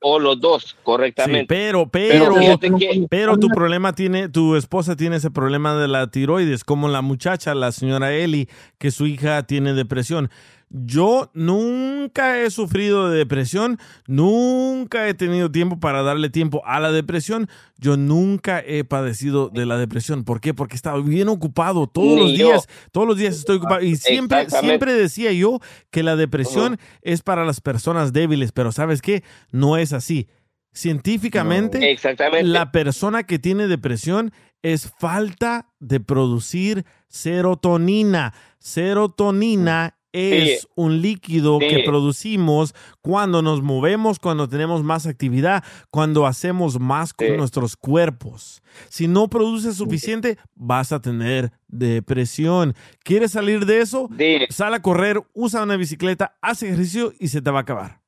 [0.01, 1.47] o los dos, Sí, correctamente.
[1.48, 2.36] pero, pero,
[2.78, 7.02] que- pero tu problema tiene, tu esposa tiene ese problema de la tiroides, como la
[7.02, 8.48] muchacha, la señora Eli,
[8.78, 10.31] que su hija tiene depresión.
[10.70, 16.92] Yo nunca he sufrido de depresión, nunca he tenido tiempo para darle tiempo a la
[16.92, 17.48] depresión.
[17.78, 20.24] Yo nunca he padecido de la depresión.
[20.24, 20.52] ¿Por qué?
[20.52, 22.46] Porque estaba bien ocupado todos Ni los yo.
[22.48, 22.68] días.
[22.92, 23.80] Todos los días estoy ocupado.
[23.82, 29.00] Y siempre, siempre decía yo que la depresión es para las personas débiles, pero ¿sabes
[29.00, 29.22] qué?
[29.50, 30.28] No es así.
[30.72, 32.46] Científicamente, Exactamente.
[32.46, 34.32] la persona que tiene depresión
[34.62, 38.32] es falta de producir serotonina.
[38.58, 40.66] Serotonina es Sí.
[40.74, 47.26] un líquido que producimos cuando nos movemos, cuando tenemos más actividad, cuando hacemos más con
[47.28, 47.36] Sí.
[47.36, 48.62] nuestros cuerpos.
[48.89, 52.74] Si no produces suficiente, vas a tener depresión.
[53.05, 54.09] ¿Quieres salir de eso?
[54.51, 58.01] Sal a correr, usa una bicicleta, haz ejercicio y se te va a acabar.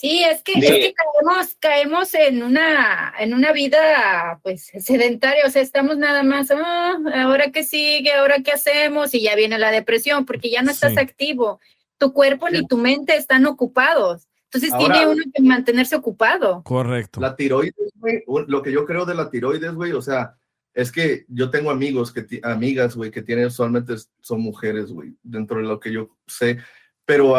[0.00, 0.60] Sí, es que, Sí.
[0.64, 6.22] es que caemos, caemos en una, en una vida pues sedentaria, o sea, estamos nada
[6.22, 10.62] más, ah, ahora qué sigue, ahora qué hacemos, y ya viene la depresión, porque ya
[10.62, 11.00] no estás Sí.
[11.00, 11.58] activo.
[11.98, 14.28] Tu cuerpo ni tu mente están ocupados.
[14.44, 16.62] Entonces Ahora- tiene uno que mantenerse ocupado.
[16.62, 17.20] Correcto.
[17.20, 20.36] La tiroides, güey, lo que yo creo de la tiroides, güey, o sea,
[20.74, 25.16] es que yo tengo amigos, que amigas, güey, que tienen usualmente es- son mujeres, güey,
[25.24, 26.58] dentro de lo que yo sé,
[27.04, 27.34] pero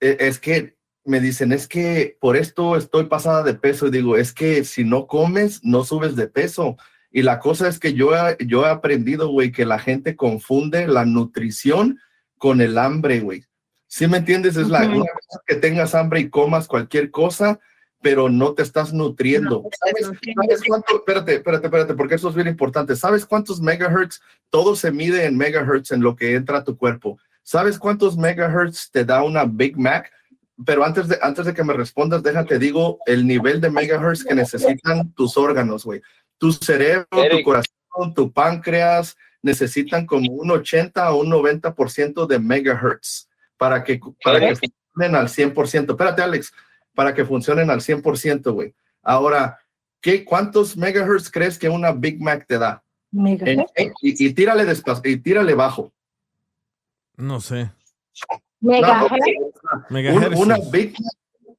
[0.00, 4.16] e- es que me dicen, es que por esto estoy pasada de peso, y digo,
[4.16, 6.76] es que si no comes, no subes de peso.
[7.10, 10.86] Y la cosa es que yo, he- yo he aprendido, güey, que la gente confunde
[10.86, 11.98] la nutrición
[12.38, 13.44] con el hambre, güey.
[13.86, 14.56] ¿Sí me entiendes?
[14.56, 14.96] Es la Ujú.
[15.02, 17.60] una cosa que tengas hambre y comas cualquier cosa,
[18.00, 19.62] pero no te estás nutriendo.
[19.78, 20.96] ¿Sabes, ¿Sabes cuánto?
[20.96, 22.96] Espérate, espérate, espérate, porque eso es bien importante.
[22.96, 24.20] ¿Sabes cuántos megahertz?
[24.50, 27.18] Todo se mide en megahertz en lo que entra a tu cuerpo.
[27.42, 30.10] ¿Sabes cuántos megahertz te da una Big Mac?
[30.64, 34.34] Pero antes de, antes de que me respondas, déjate digo el nivel de megahertz que
[34.34, 36.00] necesitan tus órganos, güey.
[36.38, 43.28] Tu cerebro, tu corazón, tu páncreas necesitan como un 80 o un 90% de megahertz
[43.56, 45.90] para que, para que funcionen al 100%.
[45.90, 46.52] Espérate, Alex,
[46.94, 48.74] para que funcionen al 100%, güey.
[49.02, 49.58] Ahora,
[50.00, 52.82] ¿qué, ¿cuántos megahertz crees que una Big Mac te da?
[53.74, 55.92] En- y, y tírale despacio, y tírale bajo.
[57.16, 57.70] No sé.
[58.60, 59.51] No, Megahertz.
[60.12, 60.94] Un- una Big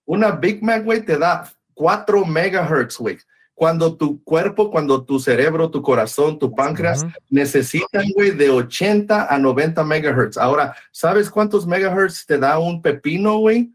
[0.05, 3.17] una Big Mac, güey, te da 4 megahertz, güey.
[3.55, 9.37] Cuando tu cuerpo, cuando tu cerebro, tu corazón, tu páncreas necesitan, güey, de 80 a
[9.37, 10.37] 90 megahertz.
[10.37, 13.71] Ahora, ¿sabes cuántos megahertz te da un pepino, güey?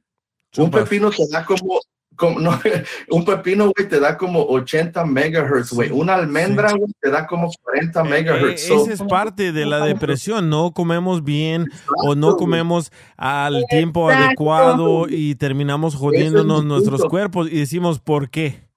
[0.57, 1.81] Un pepino te da como,
[2.19, 2.61] como no,
[3.11, 5.91] un pepino, güey, te da como 80 megahertz, güey.
[5.91, 8.67] Una almendra, güey, te da como 40 Eh, megahertz.
[8.67, 11.71] So- esa es parte de la depresión, no comemos bien
[12.05, 18.69] o no comemos al tiempo adecuado y terminamos jodiéndonos nuestros cuerpos y decimos ¿por qué?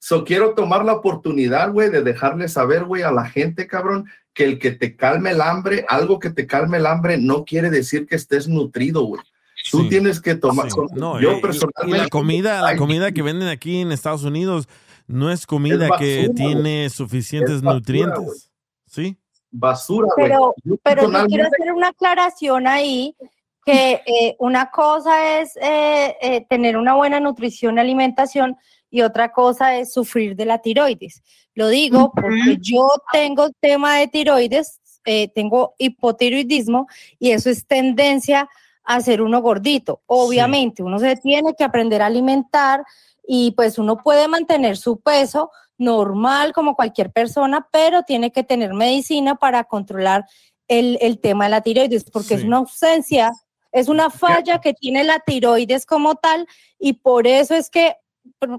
[0.00, 4.44] So, quiero tomar la oportunidad, güey, de dejarle saber, güey, a la gente, cabrón, que
[4.44, 8.06] el que te calme el hambre, algo que te calme el hambre, no quiere decir
[8.06, 9.22] que estés nutrido, güey.
[9.70, 10.68] Tú tienes que tomar.
[10.94, 12.04] No, yo personalmente.
[12.04, 14.68] la comida, la comida que venden aquí en Estados Unidos
[15.06, 18.50] no es comida Es que tiene suficientes basura, nutrientes.
[18.86, 19.16] ¿Sí?
[19.50, 20.28] Basura, güey.
[20.28, 23.16] Pero, Yo pero yo quiero hacer una aclaración ahí,
[23.64, 28.56] que eh, una cosa es eh, eh, tener una buena nutrición y alimentación
[28.90, 31.22] y otra cosa es sufrir de la tiroides.
[31.54, 36.86] Lo digo porque yo tengo tema de tiroides, eh, tengo hipotiroidismo
[37.18, 38.48] y eso es tendencia
[38.84, 40.02] a ser uno gordito.
[40.06, 42.84] Obviamente, uno se tiene que aprender a alimentar
[43.26, 48.74] y pues uno puede mantener su peso normal como cualquier persona, pero tiene que tener
[48.74, 50.24] medicina para controlar
[50.68, 53.32] el, el tema de la tiroides, porque es una ausencia,
[53.72, 56.46] es una falla que tiene la tiroides como tal
[56.78, 57.96] y por eso es que,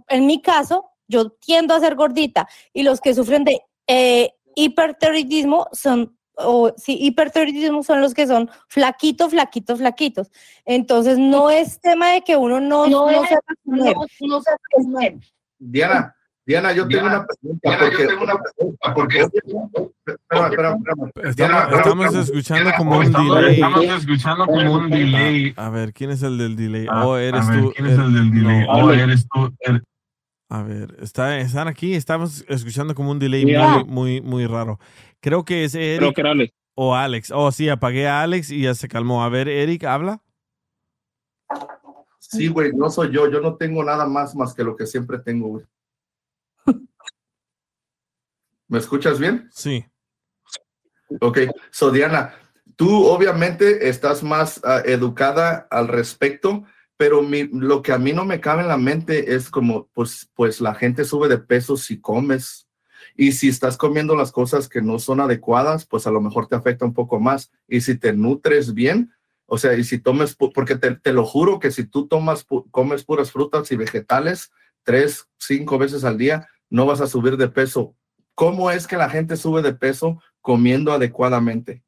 [0.10, 5.68] en mi caso, yo tiendo a ser gordita y los que sufren de eh, hipertiroidismo
[5.72, 10.32] son, o sí, hipertiroidismo son los que son flaquitos, flaquitos, flaquitos.
[10.66, 13.96] Entonces, no es tema de que uno no, No no es- sepa comer.
[14.22, 15.16] no sepa comer.
[15.60, 17.74] Diana, Diana, yo tengo una pregunta.
[17.74, 18.08] porque,
[18.94, 20.78] porque, espera, espera,
[21.24, 21.30] espera.
[21.30, 23.54] Estamos, estamos escuchando como un estamos- delay.
[23.56, 25.54] estamos escuchando como un delay.
[25.58, 26.86] A, ver, ¿quién es el del delay?
[26.90, 27.74] Ah, oh, eres a ver, tú.
[27.76, 28.66] ¿quién es el del delay?
[28.68, 29.54] no, Oh, eres tú.
[30.48, 34.80] A ver, está, están aquí, estamos escuchando como un delay muy, muy, muy raro.
[35.20, 36.00] Creo que es Eric.
[36.00, 36.54] Creo que era Alex.
[36.76, 37.32] O Alex.
[37.32, 39.24] Oh, sí, apagué a Alex y ya se calmó.
[39.24, 40.22] A ver, Eric, habla.
[42.20, 43.30] Sí, güey, no soy yo.
[43.30, 45.66] Yo no tengo nada más más que lo que siempre tengo, güey.
[48.68, 49.50] ¿Me escuchas bien?
[49.52, 49.86] Sí.
[51.22, 51.40] Ok,
[51.72, 52.34] so Diana,
[52.76, 56.66] tú obviamente estás más ah, educada al respecto,
[56.98, 60.30] pero mi- lo que a mí no me cabe en la mente es como, pues,
[60.36, 62.68] pues la gente sube de peso si comes.
[63.18, 66.56] Y si estás comiendo las cosas que no son adecuadas, pues a lo mejor te
[66.56, 67.52] afecta un poco más.
[67.68, 69.14] Y si te nutres bien,
[69.46, 73.04] o sea, y si tomes, porque te, te lo juro que si tú tomas, comes
[73.06, 74.52] puras frutas y vegetales
[74.84, 77.96] tres, cinco veces al día, no vas a subir de peso.
[78.36, 81.85] ¿Cómo es que la gente sube de peso comiendo adecuadamente?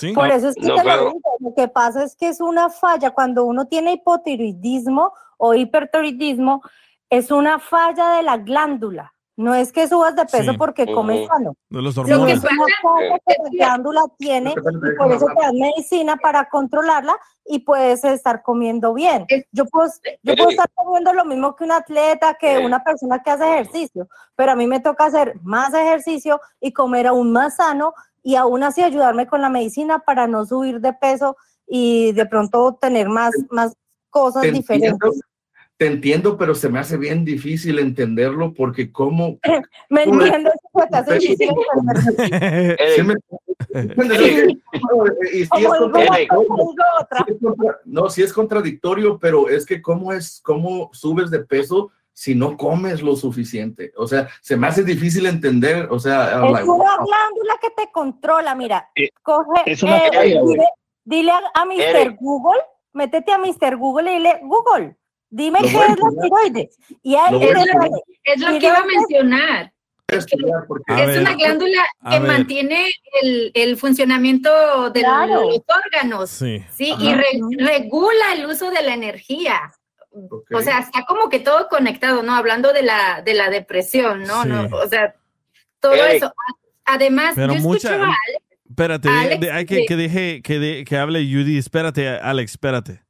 [0.00, 0.12] Sí.
[0.12, 2.40] Por eso es que no, te lo pero- digo, lo que pasa es que es
[2.40, 6.62] una falla cuando uno tiene hipotiroidismo o hipertiroidismo,
[7.08, 9.12] es una falla de la glándula.
[9.36, 10.58] No es que subas de peso Sí.
[10.58, 11.54] porque comes sano.
[11.70, 12.36] De los Lo que hormonas.
[12.36, 17.16] es una falla que la glándula tiene y por eso te dan medicina para controlarla
[17.46, 19.24] y puedes estar comiendo bien.
[19.50, 19.88] Yo puedo,
[20.22, 24.08] yo puedo estar comiendo lo mismo que un atleta, que una persona que hace ejercicio,
[24.36, 28.62] pero a mí me toca hacer más ejercicio y comer aún más sano y aún
[28.62, 31.36] así ayudarme con la medicina para no subir de peso
[31.66, 33.74] y de pronto tener más, más
[34.10, 34.92] cosas Te diferentes.
[34.92, 35.20] entiendo,
[35.76, 39.38] te entiendo, pero se me hace bien difícil entenderlo porque cómo...
[39.90, 40.52] ¿Me entiendes?
[40.78, 42.78] Se te hace difícil entender.
[42.96, 43.14] Sí me-
[45.32, 46.28] y sí es
[47.84, 51.90] No, es contradictorio, pero es que cómo es, cómo subes de peso
[52.20, 53.92] si no comes lo suficiente.
[53.96, 55.88] O sea, se me hace difícil entender.
[55.90, 57.06] O sea, Es like, una wow.
[57.06, 60.68] glándula que te controla, mira, Eh, coge, es una eh, dile,
[61.02, 61.80] dile a, a Mr.
[61.96, 62.16] Eric.
[62.20, 62.60] Google,
[62.92, 63.76] métete a Mr.
[63.78, 64.96] Google y dile, Google,
[65.30, 66.78] dime Lo qué es la tiroides.
[67.02, 67.40] Y Lo
[68.22, 69.72] Es lo que iba a mencionar.
[70.12, 70.26] A es
[71.06, 72.28] ver, una glándula que ver.
[72.28, 72.90] mantiene
[73.22, 75.42] el, el funcionamiento de Claro.
[75.44, 76.28] los órganos.
[76.30, 76.62] Sí.
[76.78, 79.72] Y re- regula el uso de la energía.
[80.52, 82.34] O sea, está como que todo conectado, ¿no?
[82.34, 84.42] Hablando de la, de la depresión, ¿no?
[84.42, 84.48] Sí.
[84.48, 84.68] ¿no?
[84.76, 85.14] O sea,
[85.78, 86.32] todo eso.
[86.84, 90.42] Además, Pero yo mucha- escuchaba a Alex, Espérate, Alex, de- hay que, de- que deje
[90.42, 91.58] que, de- que hable Judy.
[91.58, 93.02] Espérate, Alex, espérate.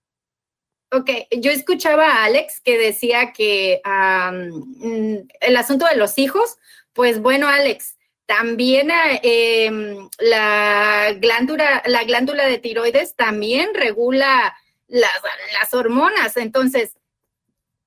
[0.93, 1.09] Ok,
[1.39, 6.59] yo escuchaba a Alex que decía que mm, el asunto de los hijos,
[6.93, 7.97] pues bueno, Alex,
[8.27, 9.21] también eh,
[9.67, 14.55] em, la glándula, la glándula de tiroides también regula
[14.91, 15.13] las,
[15.61, 16.37] las hormonas.
[16.37, 16.97] Entonces,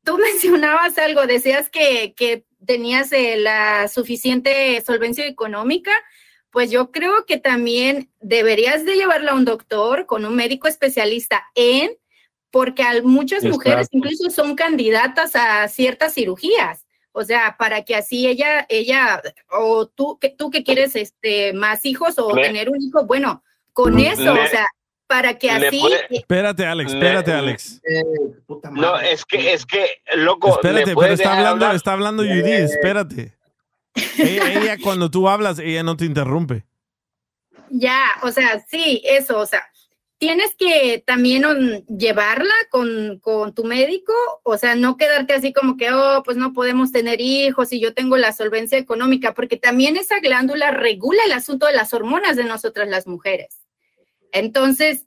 [0.04, 5.92] tú mencionabas algo, decías que, que tenías eh, la suficiente solvencia económica.
[6.50, 11.46] Pues yo creo que también deberías de llevarla a un doctor con un médico especialista
[11.56, 11.98] en
[12.52, 13.98] porque muchas mujeres Exacto.
[13.98, 16.86] incluso son candidatas a ciertas cirugías.
[17.12, 21.86] O sea, para que así ella, ella, o tú que tú que quieres este más
[21.86, 24.68] hijos o Le- tener un hijo, bueno, con Le- eso, o sea,
[25.14, 27.82] para que así puede- Espérate, Alex, Le- espérate, Alex.
[28.72, 29.86] No, es que, es que,
[30.16, 31.76] loco, Espérate, ¿me pero está hablando, hablar?
[31.76, 33.38] está hablando Judy, espérate.
[34.18, 36.66] Ella, ella, cuando tú hablas, ella no te interrumpe.
[37.70, 39.64] Ya, o sea, sí, eso, o sea,
[40.18, 41.44] tienes que también
[41.86, 46.54] llevarla con, con tu médico, o sea, no quedarte así como que, oh, pues no
[46.54, 51.34] podemos tener hijos y yo tengo la solvencia económica, porque también esa glándula regula el
[51.34, 53.60] asunto de las hormonas de nosotras las mujeres.
[54.34, 55.06] Entonces,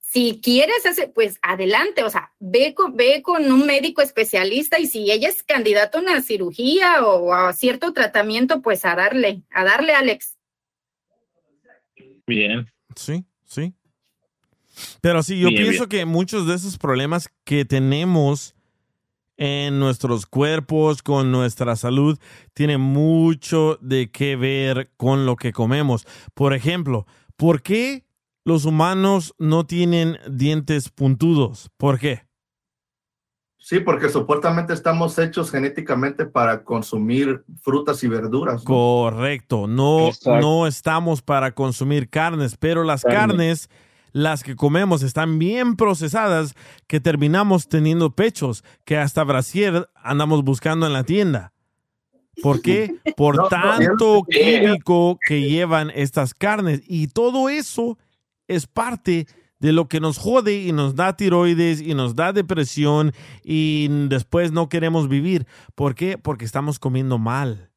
[0.00, 4.86] si quieres hacer, pues adelante, o sea, ve con, ve con un médico especialista y
[4.86, 9.64] si ella es candidata a una cirugía o a cierto tratamiento, pues a darle, a
[9.64, 10.36] darle, Alex.
[12.26, 12.70] Bien.
[12.96, 13.74] Sí, sí.
[15.00, 16.00] Pero sí, yo Bien, pienso bien.
[16.00, 18.54] que muchos de esos problemas que tenemos
[19.36, 22.18] en nuestros cuerpos, con nuestra salud,
[22.54, 26.06] tienen mucho de qué ver con lo que comemos.
[26.34, 27.06] Por ejemplo,
[27.36, 28.07] ¿por qué
[28.48, 31.70] los humanos no tienen dientes puntudos?
[31.76, 32.26] ¿Por qué?
[33.58, 38.62] Sí, porque supuestamente estamos hechos genéticamente para consumir frutas y verduras.
[38.62, 38.64] ¿no?
[38.64, 40.40] Correcto, no, Exacto.
[40.40, 43.16] no estamos para consumir carnes, pero las Carne.
[43.18, 43.68] carnes,
[44.12, 46.54] las que comemos, están bien procesadas
[46.86, 51.52] que terminamos teniendo pechos que hasta brasier andamos buscando en la tienda.
[52.42, 52.94] ¿Por qué?
[53.18, 57.98] Por No, no, tanto químico que llevan estas carnes y todo eso
[58.48, 59.26] es parte
[59.60, 63.12] de lo que nos jode y nos da tiroides y nos da depresión
[63.42, 65.46] y después no queremos vivir.
[65.74, 66.16] ¿Por qué?
[66.18, 67.70] Porque estamos comiendo mal.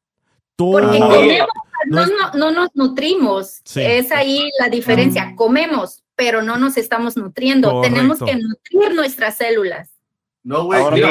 [0.56, 1.48] Todo Porque comemos,
[1.86, 3.60] no no, nos nutrimos.
[3.64, 3.80] Sí.
[3.82, 5.34] Es ahí la diferencia.
[5.34, 7.70] Comemos, pero no nos estamos nutriendo.
[7.70, 7.94] Correcto.
[7.94, 9.90] Tenemos que nutrir nuestras células.
[10.44, 10.80] No, güey.
[11.00, 11.08] Yo,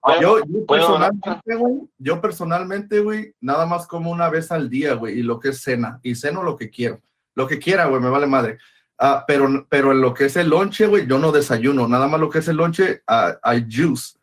[0.00, 5.18] ¿puedo- yo personalmente, güey, yo personalmente, güey, nada más como una vez al día, güey,
[5.18, 5.98] y lo que es cena.
[6.02, 7.00] Y ceno lo que quiero.
[7.34, 8.58] Lo que quiera, güey, me vale madre.
[8.98, 11.88] Ah, pero, pero en lo que es el lonche, güey, yo no desayuno.
[11.88, 14.16] Nada más lo que es el lonche, ah, hay juice.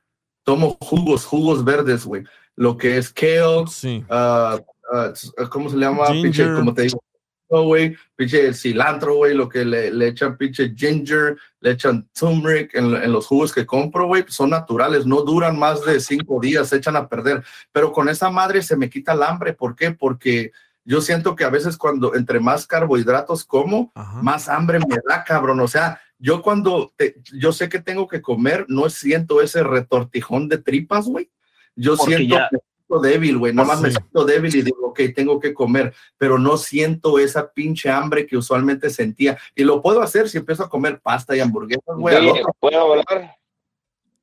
[0.43, 2.23] Tomo jugos, jugos verdes, güey.
[2.55, 3.65] lo que es kale,
[4.09, 4.59] ah,
[4.93, 5.13] ah,
[5.49, 6.07] ¿cómo se llama?
[6.07, 7.01] Pinche, como te digo,
[7.49, 12.95] güey, pinche cilantro, güey, lo que le, le echan pinche ginger, le echan turmeric en,
[12.95, 16.77] en los jugos que compro, güey, son naturales, no duran más de cinco días, se
[16.77, 17.43] echan a perder.
[17.71, 19.91] Pero con esa madre se me quita el hambre, ¿por qué?
[19.91, 20.51] Porque
[20.83, 25.59] yo siento que a veces cuando entre más carbohidratos como, más hambre me da, cabrón.
[25.59, 30.47] O sea, yo cuando te- yo sé que tengo que comer, no siento ese retortijón
[30.49, 31.29] de tripas, güey.
[31.75, 33.53] Yo Porque siento ya- que me siento débil, güey.
[33.53, 33.95] Nada más me Sí.
[33.97, 38.37] siento débil y digo, ok, tengo que comer, pero no siento esa pinche hambre que
[38.37, 39.37] usualmente sentía.
[39.55, 42.27] Y lo puedo hacer si empiezo a comer pasta y hamburguesas, güey.
[42.29, 43.37] otro- ¿Puedo hablar?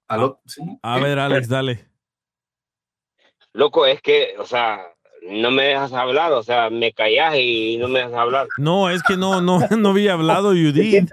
[0.08, 0.62] al otro- sí.
[0.82, 1.86] A ver, Alex, dale.
[3.52, 4.80] Loco, es que, o sea,
[5.30, 8.46] no me dejas hablar, o sea, me callas y no me dejas hablar.
[8.58, 11.08] No, es que no, no, no había hablado Judith.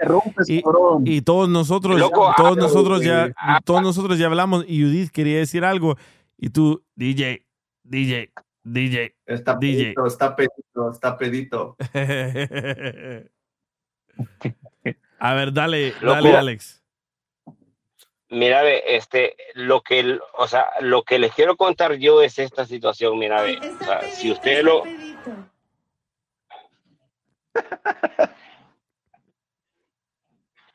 [0.47, 0.61] Y,
[1.05, 3.31] y todos nosotros, Loco, todos nosotros ya.
[3.37, 5.97] Ah, todos nosotros ya hablamos y Judith quería decir algo
[6.37, 7.45] y tú, DJ,
[7.83, 8.31] DJ,
[8.63, 9.83] DJ, Está DJ.
[9.83, 11.75] pedito, está pedito, está pedito.
[15.19, 16.13] A ver, dale, Loco.
[16.15, 16.83] dale, Alex.
[18.35, 22.65] Mira, ve, este, lo que, o sea, lo que les quiero contar yo es esta
[22.65, 24.83] situación, mira, ve, o sea, si usted lo,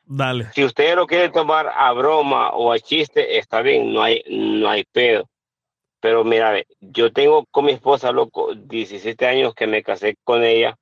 [0.05, 0.51] Dale.
[0.55, 4.67] si usted lo quiere tomar a broma o a chiste, está bien, no hay, no
[4.67, 5.29] hay pedo.
[5.99, 10.43] Pero mira, ve, yo tengo con mi esposa, loco, 17 años que me casé con
[10.43, 10.75] ella.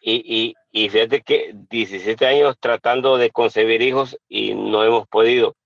[0.00, 5.56] Y, y, y fíjate que 17 años tratando de concebir hijos y no hemos podido.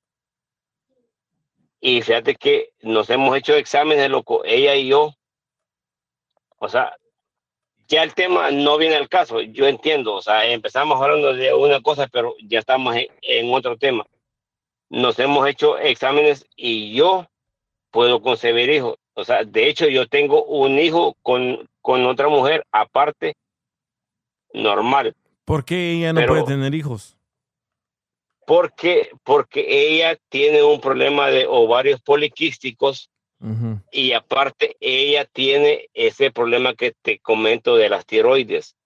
[1.81, 5.13] Y fíjate que nos hemos hecho exámenes, loco, ella y yo.
[6.59, 6.97] O sea,
[7.89, 11.81] ya el tema no viene al caso, yo entiendo, o sea, empezamos hablando de una
[11.81, 14.07] cosa, pero ya estamos en, en otro tema.
[14.89, 17.27] Nos hemos hecho exámenes y yo
[17.91, 18.97] puedo concebir hijos.
[19.15, 23.35] O sea, de hecho, yo tengo un hijo con, con otra mujer aparte,
[24.53, 25.15] normal,
[25.47, 27.16] ¿Por qué ella no Pero- puede tener hijos?
[28.47, 33.11] Porque, porque ella tiene un problema de ovarios poliquísticos
[33.41, 33.81] Ujú.
[33.91, 38.77] y aparte ella tiene ese problema que te comento de las tiroides.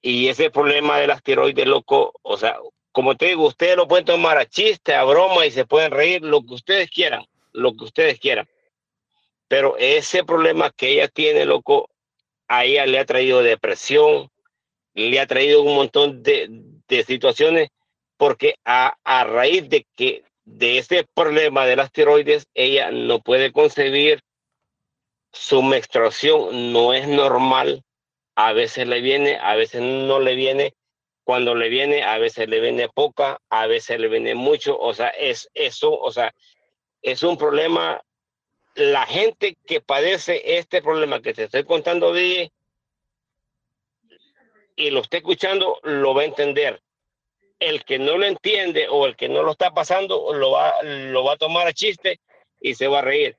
[0.00, 2.56] Y ese problema de las tiroides, loco, o sea,
[2.92, 6.22] como te digo, ustedes lo pueden tomar a chiste, a broma y se pueden reír,
[6.22, 8.48] lo que ustedes quieran, lo que ustedes quieran.
[9.48, 11.90] Pero ese problema que ella tiene, loco,
[12.46, 14.30] a ella le ha traído depresión,
[14.94, 16.48] le ha traído un montón de,
[16.88, 17.68] de situaciones,
[18.16, 23.52] porque a, a raíz de que de ese problema de las tiroides, ella no puede
[23.52, 24.20] concebir,
[25.32, 27.82] su menstruación no es normal,
[28.36, 30.74] a veces le viene, a veces no le viene,
[31.24, 35.08] cuando le viene, a veces le viene poca, a veces le viene mucho, o sea,
[35.08, 36.32] es eso, o sea,
[37.02, 38.00] es un problema.
[38.76, 42.52] La gente que padece este problema que te estoy contando, DJ,
[44.76, 46.80] y lo esté escuchando, lo va a entender.
[47.58, 51.24] El que no lo entiende o el que no lo está pasando, lo va, lo
[51.24, 52.20] va a tomar a chiste
[52.60, 53.36] y se va a reír.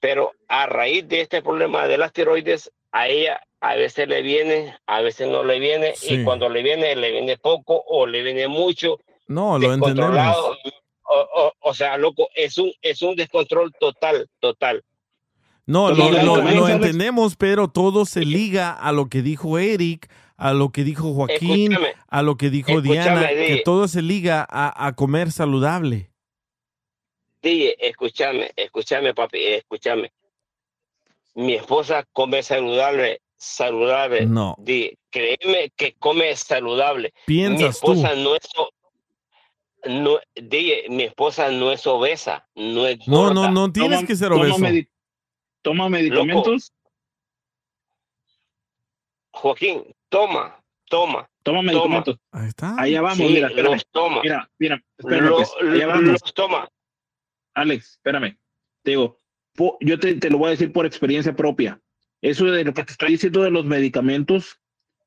[0.00, 4.76] Pero a raíz de este problema de las tiroides, a ella a veces le viene,
[4.86, 6.14] a veces no le viene, Sí.
[6.20, 10.36] y cuando le viene, le viene poco o le viene mucho, No, lo entendemos.
[11.06, 14.82] O, o- o sea, loco, es un, es un descontrol total, total.
[15.66, 16.10] No, Y lo,
[16.42, 21.14] lo- entendemos, pero todo se liga a lo que dijo Eric, a lo que dijo
[21.14, 25.32] Joaquín, Escúchame, a lo que dijo escúchame, Diana, que todo se liga a, a comer
[25.32, 26.10] saludable.
[27.42, 30.12] DJ, escúchame, escúchame, papi, escúchame.
[31.34, 34.26] Mi esposa come saludable, saludable.
[34.26, 34.56] No.
[34.58, 37.12] DJ, créeme que come saludable.
[37.26, 37.92] mi Piensas tú.
[37.92, 38.42] esposa no es
[39.86, 43.34] no, DJ, mi esposa no es obesa, no es No, gorda.
[43.34, 44.58] no, no tienes Toma- que ser obeso.
[44.58, 44.88] medi-
[45.64, 46.72] toma medicamentos,
[49.32, 51.28] Joaquín, toma, toma.
[51.42, 52.18] toma medicamentos.
[52.30, 52.76] Ahí está.
[52.80, 53.72] Allá vamos, Sí, mira, espérame.
[53.72, 54.20] los toma.
[54.22, 56.04] Mira, mira, espérame, Lo- pues, allá lo- vamos.
[56.22, 56.68] los toma.
[57.54, 58.36] Alex, espérame.
[58.82, 59.20] Te digo,
[59.54, 61.80] po- yo te, te lo voy a decir por experiencia propia.
[62.20, 64.60] Eso de lo que te estoy diciendo de los medicamentos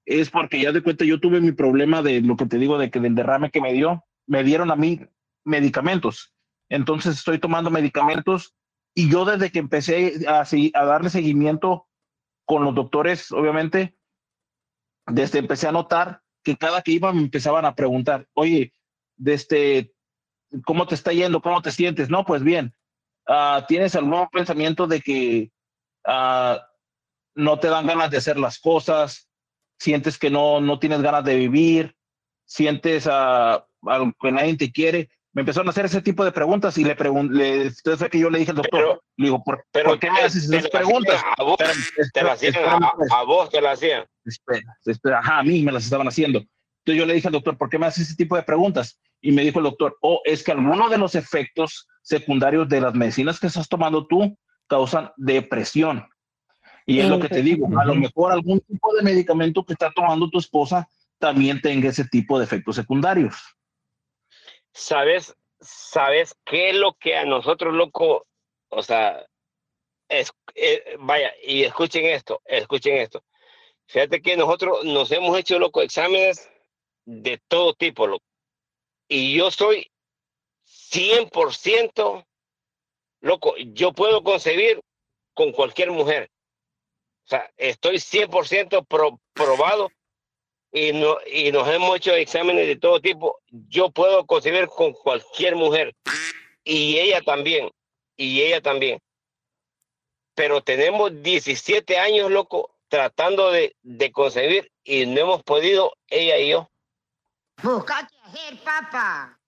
[0.05, 2.89] es porque ya de cuenta yo tuve mi problema de lo que te digo de
[2.91, 5.01] que del derrame que me dio, me dieron a mí
[5.45, 6.33] medicamentos.
[6.69, 8.53] Entonces estoy tomando medicamentos
[8.97, 11.87] y yo desde que empecé a, a darle seguimiento
[12.45, 13.95] con los doctores, obviamente,
[15.05, 18.73] desde empecé a notar que cada que iba me empezaban a preguntar, oye,
[19.15, 19.93] desde,
[20.65, 21.43] ¿cómo te está yendo?
[21.43, 22.09] ¿Cómo te sientes?
[22.09, 22.73] No, pues bien.
[23.27, 25.51] Ah, ¿Tienes algún pensamiento de que
[26.03, 26.67] ah,
[27.35, 29.29] no te dan ganas de hacer las cosas?
[29.77, 31.95] ¿Sientes que no, no tienes ganas de vivir?
[32.45, 33.67] ¿Sientes algo
[34.19, 35.11] que nadie te quiere?
[35.37, 38.27] Me empezaron a hacer ese tipo de preguntas y le pregunté, entonces fue que yo
[38.27, 41.21] le dije al doctor, le digo, ¿por, Pero ¿por qué me haces esas preguntas?
[41.37, 44.03] A vos, Espérame, te lo hacían espérame, a, a vos, te lo hacían.
[44.25, 46.39] espera, espera, ajá, a mí me las estaban haciendo.
[46.39, 48.99] Entonces yo le dije al doctor, ¿por qué me hace ese tipo de preguntas?
[49.21, 52.95] Y me dijo el doctor, oh, es que algunos de los efectos secundarios de las
[52.95, 54.35] medicinas que estás tomando tú
[54.65, 56.03] causan depresión.
[56.87, 59.91] Y es lo que te digo, a lo mejor algún tipo de medicamento que está
[59.91, 63.35] tomando tu esposa también tenga ese tipo de efectos secundarios.
[64.77, 68.27] ¿Sabes, ¿Sabes qué es lo que a nosotros, loco,
[68.69, 69.25] o sea,
[70.07, 73.23] es, eh, vaya, y escuchen esto, escuchen esto.
[73.87, 76.47] Fíjate que nosotros nos hemos hecho, loco, exámenes
[77.05, 78.23] de todo tipo, loco.
[79.07, 79.91] Y yo soy
[80.63, 82.27] 100%,
[83.21, 84.79] loco, yo puedo concebir
[85.33, 86.29] con cualquier mujer.
[87.25, 89.89] O sea, estoy 100% pro- probado
[90.71, 93.39] y, no, y nos hemos hecho exámenes de todo tipo.
[93.49, 95.95] Yo puedo concebir con cualquier mujer
[96.63, 97.69] y ella también,
[98.15, 98.99] y ella también.
[100.35, 106.49] Pero tenemos 17 años, loco, tratando de, de concebir y no hemos podido, ella y
[106.49, 106.69] yo.
[107.63, 109.39] Busca qué hacer, papá.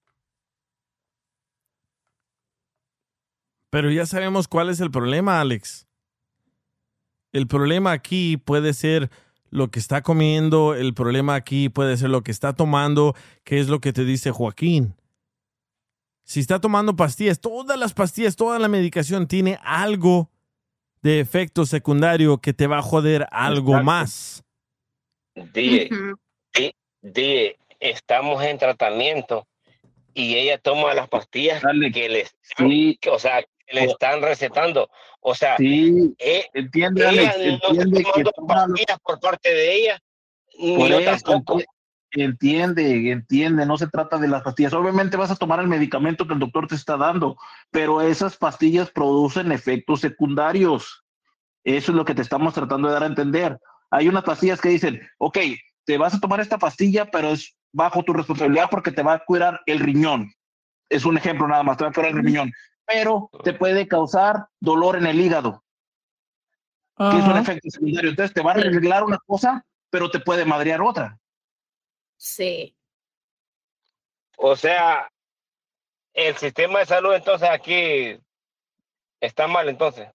[3.69, 5.87] Pero ya sabemos cuál es el problema, Alex.
[7.31, 9.11] El problema aquí puede ser
[9.51, 13.67] lo que está comiendo, el problema aquí puede ser lo que está tomando, que es
[13.67, 14.95] lo que te dice Joaquín.
[16.23, 20.29] Si está tomando pastillas, todas las pastillas, toda la medicación tiene algo
[21.01, 23.85] de efecto secundario que te va a joder algo Exacto.
[23.85, 24.43] más.
[25.53, 25.89] Dije,
[26.53, 29.47] di- dije, estamos en tratamiento
[30.13, 31.63] y ella toma las pastillas
[31.93, 32.69] que le están,
[32.99, 34.89] que, o sea, que le están recetando.
[35.21, 40.01] O sea, Sí, eh, entiende, Alex, no entiende que toma pastillas por parte de ella,
[40.77, 41.61] Por eso, tampoco.
[42.11, 44.73] entiende, entiende, no se trata de las pastillas.
[44.73, 47.37] Obviamente vas a tomar el medicamento que el doctor te está dando,
[47.71, 51.03] pero esas pastillas producen efectos secundarios.
[51.63, 53.59] Eso es lo que te estamos tratando de dar a entender.
[53.91, 55.37] Hay unas pastillas que dicen, ok,
[55.85, 59.23] te vas a tomar esta pastilla, pero es bajo tu responsabilidad porque te va a
[59.25, 60.31] curar el riñón.
[60.89, 62.51] Es un ejemplo nada más, te va a curar el riñón,
[62.91, 65.63] pero te puede causar dolor en el hígado
[66.97, 68.09] que es un efecto secundario.
[68.09, 71.17] Entonces te va a arreglar una cosa, pero te puede madrear otra.
[72.17, 72.75] Sí.
[74.37, 75.09] O sea,
[76.13, 78.19] el sistema de salud entonces aquí
[79.21, 80.09] está mal entonces.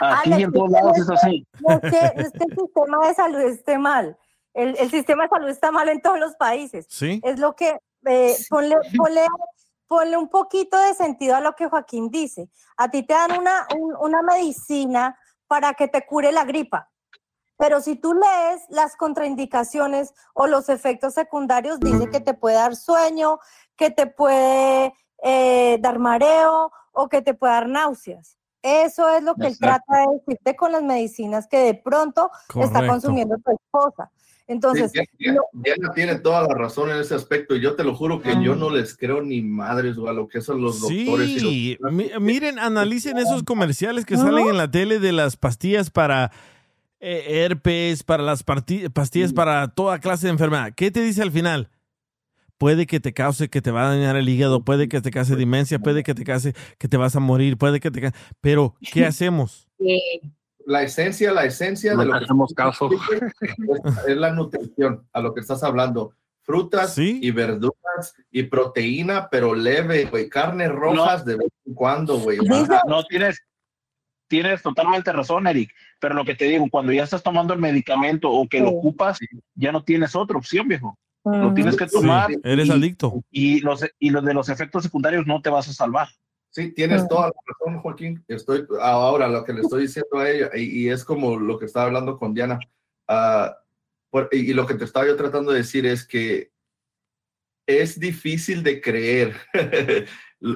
[0.00, 1.46] Aquí Alex, en todos lados es así.
[1.52, 4.18] que- no es que, no es que el sistema de salud esté mal.
[4.54, 6.86] El, el sistema de salud está mal en todos los países.
[6.88, 7.20] Sí.
[7.24, 7.76] Es lo que,
[8.06, 9.26] eh, ponle, ponle,
[9.92, 12.48] ponle un poquito de sentido a lo que Joaquín dice.
[12.78, 16.88] A ti te dan una, un- una medicina para que te cure la gripa.
[17.58, 22.74] Pero si tú lees las contraindicaciones o los efectos secundarios, dice que te puede dar
[22.74, 23.38] sueño,
[23.76, 28.38] que te puede eh, dar mareo o que te puede dar náuseas.
[28.62, 32.30] Eso es lo que él trata de decirte con las medicinas que de pronto
[32.64, 34.10] está consumiendo tu esposa.
[34.48, 37.94] Entonces, Sí, Diana, Diana tiene toda la razón en ese aspecto y yo te lo
[37.94, 41.30] juro que yo no les creo ni madres o a lo que son los doctores.
[41.30, 45.90] y Sí, mi- miren, analicen esos comerciales que salen en la tele de las pastillas
[45.90, 46.30] para
[47.00, 50.72] eh, herpes, para las pastillas para toda clase de enfermedad.
[50.76, 51.68] ¿Qué te dice al final?
[52.58, 55.34] Puede que te cause que te va a dañar el hígado, puede que te cause
[55.34, 58.12] demencia, puede que te cause que te vas a morir, puede que te...
[58.40, 59.66] Pero, ¿qué hacemos?
[60.66, 62.88] La esencia, la esencia No de lo que hacemos caso.
[63.12, 63.50] es,
[64.08, 66.14] es la nutrición, a lo que estás hablando.
[66.44, 70.28] Frutas y verduras y proteína, pero leve, güey.
[70.28, 72.38] Carnes rojas de vez en cuando, güey.
[72.86, 73.40] No tienes,
[74.28, 75.70] tienes totalmente razón, Eric.
[76.00, 79.18] Pero lo que te digo, cuando ya estás tomando el medicamento o que lo ocupas,
[79.54, 80.98] ya no tienes otra opción, viejo.
[81.24, 82.28] Lo tienes que Sí, tomar.
[82.42, 83.22] eres y- adicto.
[83.30, 86.08] Y los, y los de los efectos secundarios no te vas a salvar.
[86.54, 88.22] Sí, tienes toda la razón, Joaquín.
[88.28, 91.64] Estoy ahora lo que le estoy diciendo a ella, y, y es como lo que
[91.64, 92.58] estaba hablando con Diana.
[93.08, 93.56] ah,
[94.10, 96.52] por- y, y lo que te estaba yo tratando de decir es que
[97.66, 99.34] es difícil de creer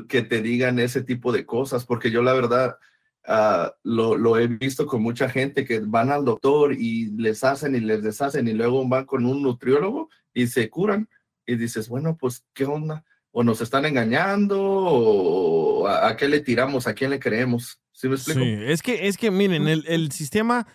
[0.08, 2.78] que te digan ese tipo de cosas, porque yo la verdad
[3.26, 7.75] ah, lo, lo he visto con mucha gente que van al doctor y les hacen
[7.75, 11.08] y les deshacen y luego van con un nutriólogo y se curan
[11.47, 13.05] y dices, bueno, pues, ¿qué onda?
[13.39, 17.79] O nos están engañando, o a, a qué le tiramos, a quién le creemos.
[17.93, 18.41] ¿Sí me explico?
[18.41, 20.67] Sí, es que, es que miren, el, el sistema,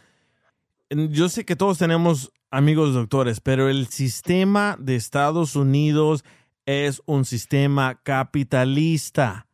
[0.91, 6.23] yo sé que todos tenemos amigos doctores, pero el sistema de Estados Unidos
[6.67, 9.47] es un sistema capitalista.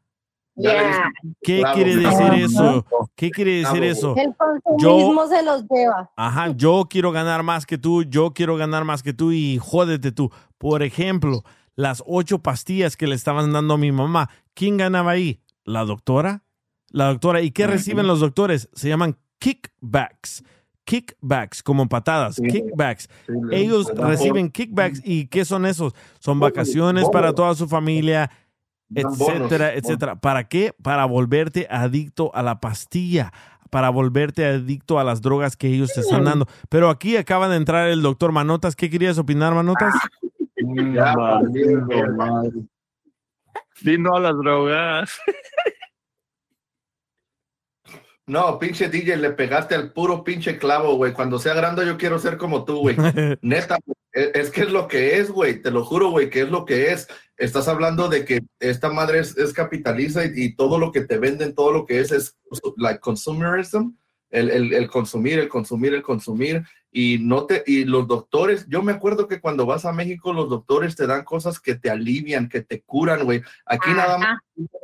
[0.56, 1.12] Yeah.
[1.44, 2.18] ¿Qué Claro, quiere claro.
[2.18, 2.86] decir eso?
[3.16, 4.16] ¿Qué quiere decir eso?
[4.18, 6.12] el consumismo se los lleva.
[6.18, 10.12] Ajá, yo quiero ganar más que tú, yo quiero ganar más que tú y jódete
[10.12, 10.30] tú.
[10.58, 11.44] Por ejemplo,
[11.78, 14.30] las ocho pastillas que le estaban dando a mi mamá.
[14.54, 15.40] ¿Quién ganaba ahí?
[15.64, 16.44] ¿La doctora?
[16.90, 17.42] La doctora.
[17.42, 18.70] ¿Y qué reciben los doctores?
[18.74, 20.44] Se llaman kickbacks.
[20.84, 23.10] Kickbacks, como patadas, kickbacks.
[23.52, 25.02] Ellos reciben kickbacks.
[25.04, 25.94] ¿Y qué son esos?
[26.20, 28.32] Son vacaciones para toda su familia,
[28.96, 30.16] etcétera, etcétera.
[30.16, 30.74] ¿Para qué?
[30.82, 33.34] Para volverte adicto a la pastilla,
[33.70, 36.48] para volverte adicto a las drogas que ellos te están dando.
[36.70, 38.76] Pero aquí acaba de entrar el doctor Manotas.
[38.78, 39.94] ¿Qué querías opinar, Manotas?
[43.82, 45.20] Vino a las drogas.
[48.28, 51.14] No, pinche DJ, le pegaste al puro pinche clavo, güey.
[51.14, 52.98] Cuando sea grande yo quiero ser como tú, güey.
[53.42, 53.78] Neta,
[54.12, 55.62] es, es que es lo que es, güey.
[55.62, 57.08] Te lo juro, güey, que es lo que es.
[57.38, 61.18] Estás hablando de que esta madre es, es capitalista y, y todo lo que te
[61.18, 62.38] venden, todo lo que es, es
[62.76, 63.92] like consumerism.
[64.30, 66.64] El, el, el consumir, el consumir, el consumir.
[66.92, 70.50] Y no te, y los doctores, yo me acuerdo que cuando vas a México, los
[70.50, 73.42] doctores te dan cosas que te alivian, que te curan, güey.
[73.66, 74.40] Aquí nada más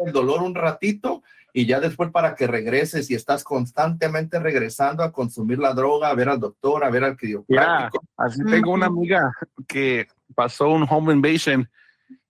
[0.06, 1.24] el dolor un ratito
[1.54, 6.16] y ya después para que regreses y estás constantemente regresando a consumir la droga, a
[6.16, 8.04] ver al doctor, a ver al Ya, quiropráctico.
[8.18, 9.32] así tengo una amiga
[9.68, 11.70] que pasó un home invasion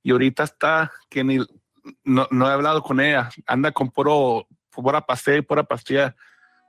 [0.03, 1.40] y ahorita está que ni
[2.03, 6.16] no, no he hablado con ella, anda con puro pura pastilla y pura pastilla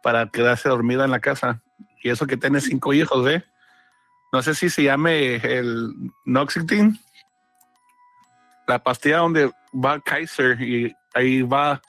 [0.04, 1.62] para quedarse dormida en la casa
[2.02, 3.42] y eso que tiene cinco hijos, ¿eh?
[4.34, 5.88] No sé si se llame el
[6.26, 6.98] Noxetin,
[8.66, 11.80] la pastilla donde va Kaiser y ahí va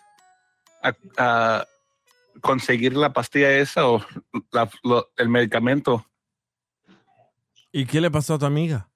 [0.81, 1.65] a, a
[2.41, 4.05] conseguir la pastilla esa o
[4.51, 6.05] la- lo- el medicamento.
[7.73, 8.89] ¿Y qué le pasó a tu amiga?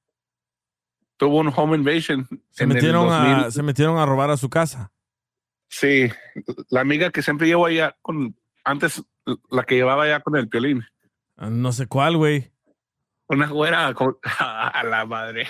[1.18, 2.26] Tuvo un home invasion.
[2.52, 3.52] Se en metieron, a, 2000.
[3.52, 4.94] se metieron a robar a su casa.
[5.68, 6.10] Sí,
[6.70, 9.04] la amiga que siempre llevo allá con, antes
[9.50, 10.84] la que llevaba allá con el piolín.
[11.38, 12.52] Ah, No sé cuál, güey.
[13.28, 15.48] Una güera con- a la madre.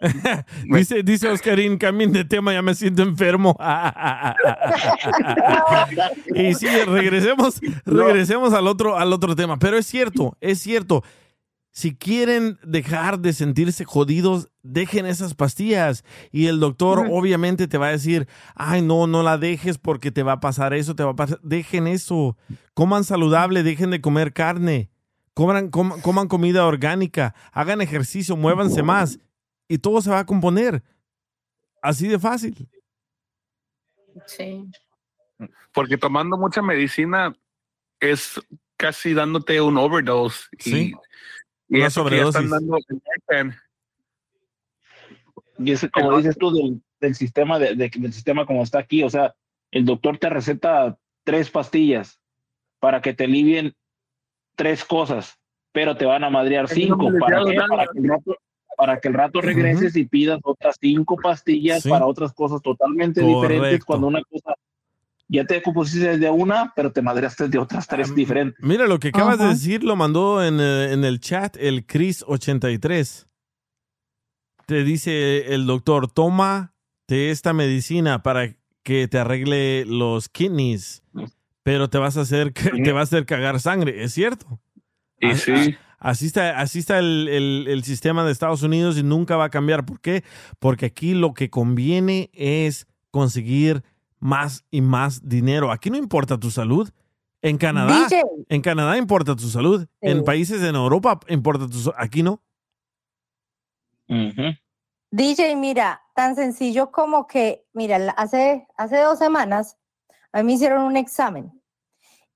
[0.64, 3.56] dice, dice Oscarín, cambien de tema, ya me siento enfermo.
[6.34, 9.58] y sí, regresemos, regresemos al otro, al otro tema.
[9.58, 11.02] Pero es cierto, es cierto.
[11.76, 16.04] Si quieren dejar de sentirse jodidos, dejen esas pastillas.
[16.30, 20.22] Y el doctor obviamente te va a decir, ay, no, no la dejes porque te
[20.22, 21.40] va a pasar eso, te va a pasar.
[21.42, 22.36] Dejen eso.
[22.74, 24.88] Coman saludable, dejen de comer carne.
[25.34, 29.18] Coman, com- coman comida orgánica, hagan ejercicio, muévanse más.
[29.66, 30.80] Y todo se va a componer.
[31.82, 32.68] Así de fácil.
[34.26, 34.64] Sí.
[35.72, 37.34] Porque tomando mucha medicina
[37.98, 38.40] es
[38.76, 40.44] casi dándote un overdose.
[40.52, 40.94] Y, Sí.
[41.68, 42.50] Y Una eso que ya están sobredosis.
[42.50, 42.78] dando
[43.28, 43.56] Narcan.
[45.58, 49.02] Y es como dices tú del, del sistema de, de- del sistema como está aquí,
[49.02, 49.34] o sea,
[49.70, 52.20] el doctor te receta tres pastillas
[52.80, 53.72] para que te alivien
[54.56, 55.38] tres cosas,
[55.72, 57.10] pero te van a madrear cinco.
[57.18, 57.68] ¿Para, nada.
[57.68, 58.36] para que el rato,
[58.76, 61.88] para que el rato regreses y pidas otras cinco pastillas Sí.
[61.88, 64.54] para otras cosas totalmente diferentes cuando una cosa
[65.28, 68.56] ya te compusiste de una, pero te madreaste de otras tres diferentes.
[68.64, 73.26] Mira, lo que acabas de decir lo mandó en, eh, en el chat el Chris83.
[74.66, 81.02] Te dice el doctor, tómate esta medicina para que te arregle los kidneys,
[81.62, 84.60] pero te vas a hacer, te va a hacer cagar sangre, ¿es cierto?
[85.20, 85.74] Y sí.
[85.98, 89.50] Así está, así está el, el- el sistema de Estados Unidos y nunca va a
[89.50, 89.86] cambiar.
[89.86, 90.22] ¿Por qué?
[90.58, 93.82] Porque aquí lo que conviene es conseguir
[94.24, 95.70] más y más dinero.
[95.70, 96.90] Aquí no importa tu salud.
[97.42, 98.22] En Canadá, DJ.
[98.48, 99.86] en Canadá importa tu salud.
[100.00, 100.24] En Sí.
[100.24, 101.94] países en Europa importa tu salud.
[101.98, 102.42] Aquí no.
[105.10, 109.76] DJ, mira, tan sencillo como que, mira, hace, hace dos semanas
[110.32, 111.52] a mí me hicieron un examen.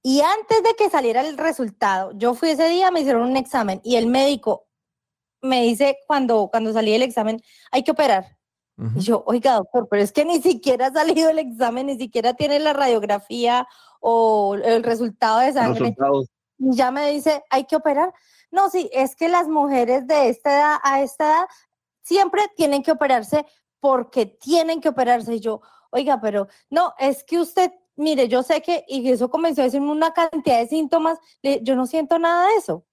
[0.03, 3.81] Y antes de que saliera el resultado, yo fui ese día, me hicieron un examen
[3.83, 4.67] y el médico
[5.41, 7.41] me dice cuando, cuando salí del examen,
[7.73, 8.38] hay que operar.
[8.97, 12.35] Y yo, oiga, doctor, pero es que ni siquiera ha salido el examen, ni siquiera
[12.35, 13.67] tiene la radiografía
[13.99, 15.81] o el resultado de sangre.
[15.81, 16.29] Resultados.
[16.59, 18.13] Y ya me dice, hay que operar.
[18.51, 21.47] No, sí, es que las mujeres de esta edad a esta edad
[22.03, 23.47] siempre tienen que operarse
[23.81, 25.35] porque tienen que operarse.
[25.35, 29.63] Y yo, oiga, pero no, es que usted, mire, yo sé que, y eso comenzó
[29.63, 32.85] a decirme una cantidad de síntomas, yo no siento nada de eso.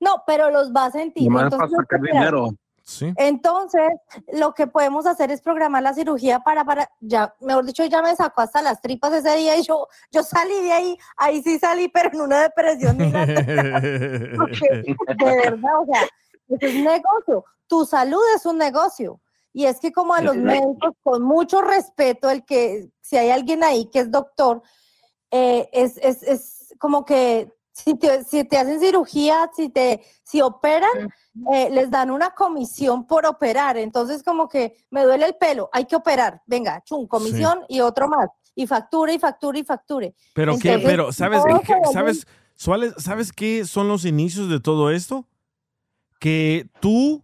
[0.00, 1.30] No, pero los va a sentir.
[1.30, 2.48] Para entonces hay que sacar dinero.
[2.88, 3.12] Sí.
[3.16, 3.86] Entonces,
[4.32, 8.16] lo que podemos hacer es programar la cirugía para, para, ya, mejor dicho, ya me
[8.16, 11.88] sacó hasta las tripas ese día y yo, yo salí de ahí, ahí sí salí,
[11.88, 13.12] pero en una depresión de
[15.18, 16.08] verdad, o sea,
[16.48, 17.44] es un negocio.
[17.66, 19.20] Tu salud es un negocio.
[19.52, 23.62] Y es que como a los médicos, con mucho respeto, el que, si hay alguien
[23.64, 24.62] ahí que es doctor,
[25.30, 27.52] eh, es, es, es como que
[27.84, 30.90] si te, si te hacen cirugía, si te si operan,
[31.52, 33.76] eh, les dan una comisión por operar.
[33.76, 36.42] Entonces, como que me duele el pelo, hay que operar.
[36.46, 38.28] Venga, chum, comisión y otro más.
[38.54, 40.14] Y facture y facture y facture.
[40.34, 42.26] Pero qué, pero ¿sabes todo qué, se vuelve- sabes,
[42.56, 45.26] ¿sabes, ¿sabes qué son los inicios de todo esto?
[46.18, 47.22] Que tú,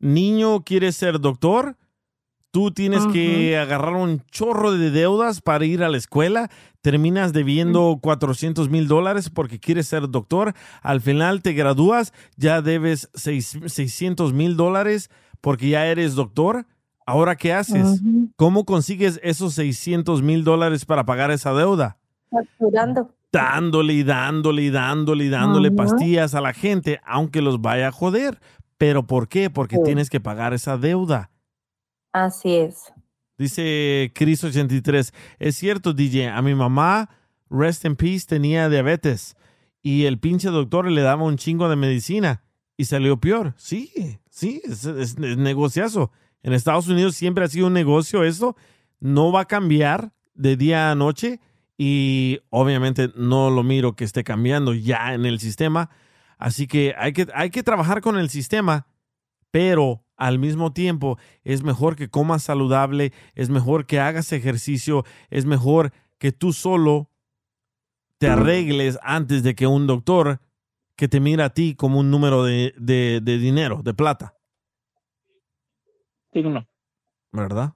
[0.00, 1.76] niño, quieres ser doctor,
[2.54, 6.50] tú tienes que agarrar un chorro de deudas para ir a la escuela,
[6.82, 13.10] terminas debiendo 400 mil dólares porque quieres ser doctor, al final te gradúas, ya debes
[13.12, 15.10] seis- 600 mil dólares
[15.40, 16.64] porque ya eres doctor.
[17.04, 18.00] Ahora, ¿qué haces?
[18.36, 21.96] ¿Cómo consigues esos 600 mil dólares para pagar esa deuda?
[22.30, 23.10] Facturando.
[23.32, 27.92] dándole y dándole y dándole y dándole pastillas a la gente, aunque los vaya a
[27.92, 28.40] joder.
[28.78, 29.50] ¿Pero por qué?
[29.50, 31.30] Porque tienes que pagar esa deuda.
[32.14, 32.92] Así es.
[33.36, 37.10] Dice Chris83, es cierto, DJ, a mi mamá,
[37.50, 39.36] rest in peace, tenía diabetes
[39.82, 42.44] y el pinche doctor le daba un chingo de medicina
[42.76, 43.54] y salió peor.
[43.56, 43.90] Sí,
[44.30, 46.12] sí, es, es- es negociazo.
[46.44, 48.56] En Estados Unidos siempre ha sido un negocio esto,
[49.00, 51.40] no va a cambiar de día a noche
[51.76, 55.90] y obviamente no lo miro que esté cambiando ya en el sistema.
[56.38, 58.86] Así que hay que, hay que trabajar con el sistema,
[59.50, 65.44] pero al mismo tiempo es mejor que comas saludable, es mejor que hagas ejercicio, es
[65.46, 67.10] mejor que tú solo
[68.18, 70.40] te arregles antes de que un doctor
[70.96, 74.34] que te mira a ti como un número de, de- de dinero, de plata,
[76.32, 76.66] Digno.
[77.32, 77.74] ¿verdad?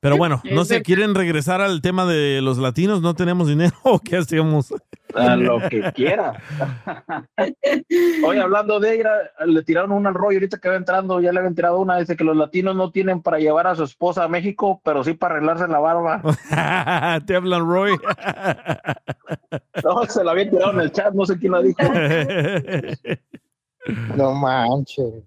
[0.00, 0.82] Pero bueno, no sé.
[0.82, 3.02] ¿quieren regresar al tema de los latinos?
[3.02, 4.74] ¿No tenemos dinero o qué hacemos?
[5.14, 6.34] A lo que quiera.
[8.26, 9.10] Oye, hablando de ella,
[9.46, 12.16] le tiraron una al rollo ahorita que va entrando, ya le habían tirado una, dice
[12.16, 15.36] que los latinos no tienen para llevar a su esposa a México, pero sí para
[15.36, 16.20] arreglarse la barba.
[17.26, 17.96] Te hablan, Roy.
[19.84, 21.78] No, se la habían tirado en el chat, no sé quién la dijo.
[24.16, 25.22] No manches.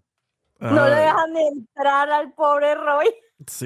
[0.59, 3.07] No le dejan de entrar al pobre Roy.
[3.45, 3.65] Sí,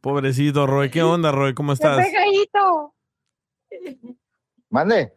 [0.00, 0.90] pobrecito Roy.
[0.90, 1.52] ¿Qué onda, Roy?
[1.54, 2.06] ¿Cómo ¡Qué estás?
[2.06, 2.94] pegadito!
[4.70, 5.12] Mande.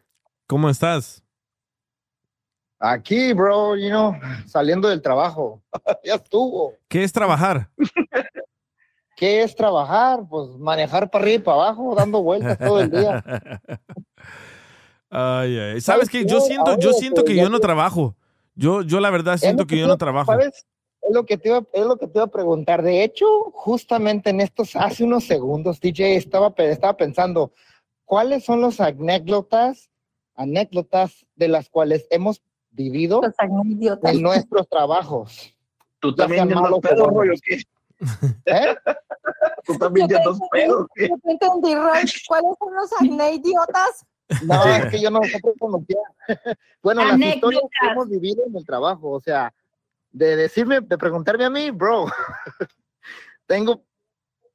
[0.47, 1.23] ¿Cómo estás?
[2.79, 4.13] Aquí, bro, you know,
[4.45, 5.63] saliendo del trabajo.
[6.03, 6.73] ya estuvo.
[6.87, 7.69] ¿Qué es trabajar?
[9.15, 10.19] ¿Qué es trabajar?
[10.29, 13.23] Pues manejar para arriba y para abajo, dando vueltas todo el día.
[15.09, 15.81] Ay, ay.
[15.81, 16.25] ¿Sabes ¿Sabes qué?
[16.25, 18.15] Yo siento, yo siento que yo no trabajo.
[18.53, 20.31] Yo, yo la verdad siento que yo no trabajo.
[20.31, 20.67] ¿sabes?
[21.07, 22.81] Es lo que te iba, es lo que te iba a preguntar.
[22.81, 27.53] De hecho, justamente en estos, hace unos segundos, DJ estaba, estaba pensando,
[28.03, 29.89] ¿cuáles son los anécdotas,
[30.35, 33.21] anécdotas de las cuales hemos vivido
[34.03, 35.55] en nuestros trabajos?
[35.99, 37.39] ¿Tú también sean ya malos andas pedo, o buenos.
[37.39, 37.63] Roy, o qué?
[38.45, 38.75] ¿Eh?
[39.65, 41.09] ¿Tú también ya andas pedo, o qué?
[41.09, 42.01] No te entendí, Roy.
[42.27, 44.05] ¿Cuáles son los acné idiotas?
[44.43, 46.03] No, es que yo no sé pronunciar.
[46.83, 47.69] Bueno, las historias Anécdotas.
[47.79, 49.53] que hemos vivido en el trabajo, o sea,
[50.17, 52.05] de decirme, de preguntarme a mí, bro,
[53.45, 53.85] tengo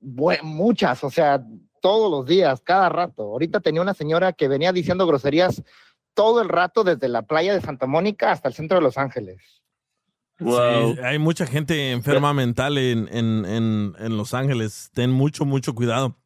[0.01, 1.43] muchas, o sea,
[1.81, 3.23] todos los días, cada rato.
[3.23, 5.63] Ahorita tenía una señora que venía diciendo groserías
[6.15, 9.63] todo el rato desde la playa de Santa Mónica hasta el centro de Los Ángeles.
[10.39, 10.47] Sí,
[11.05, 14.91] hay mucha gente enferma mental en, en, en, en Los Ángeles.
[14.93, 16.17] Ten mucho, mucho cuidado.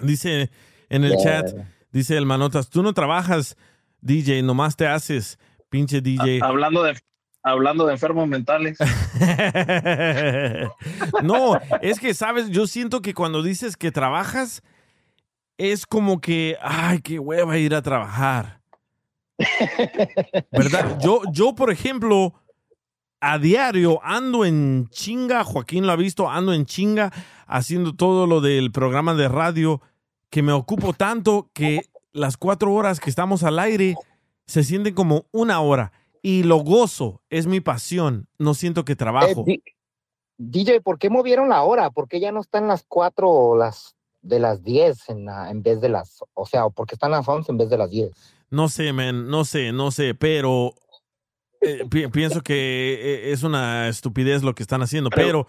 [0.00, 0.50] Dice
[0.88, 1.42] en el Yeah.
[1.42, 1.54] chat,
[1.90, 3.56] dice el Manotas, tú no trabajas,
[4.00, 6.40] DJ, nomás te haces, pinche DJ.
[6.42, 6.98] Hablando de,
[7.42, 8.78] hablando de enfermos mentales.
[11.22, 14.62] no, es que, sabes, yo siento que cuando dices que trabajas,
[15.56, 18.60] es como que, ay, qué hueva ir a trabajar.
[20.52, 20.98] ¿Verdad?
[21.00, 22.34] Yo, yo, por ejemplo,
[23.20, 27.12] a diario ando en chinga, Joaquín lo ha visto, ando en chinga
[27.46, 29.80] haciendo todo lo del programa de radio,
[30.30, 33.96] que me ocupo tanto que las cuatro horas que estamos al aire
[34.46, 35.92] se sienten como una hora.
[36.22, 39.44] Y lo gozo, es mi pasión, no siento que trabajo.
[39.46, 39.62] Eh,
[40.38, 41.90] DJ, ¿por qué movieron la hora?
[41.90, 45.62] ¿Por qué ya no están las cuatro o las de las 10 en, la- en
[45.62, 48.10] vez de las, o sea, ¿por qué están las 11 en vez de las 10?
[48.50, 50.74] No sé, man, no sé, no sé, pero
[51.60, 55.46] eh, pi- pienso que eh, es una estupidez lo que están haciendo, pero...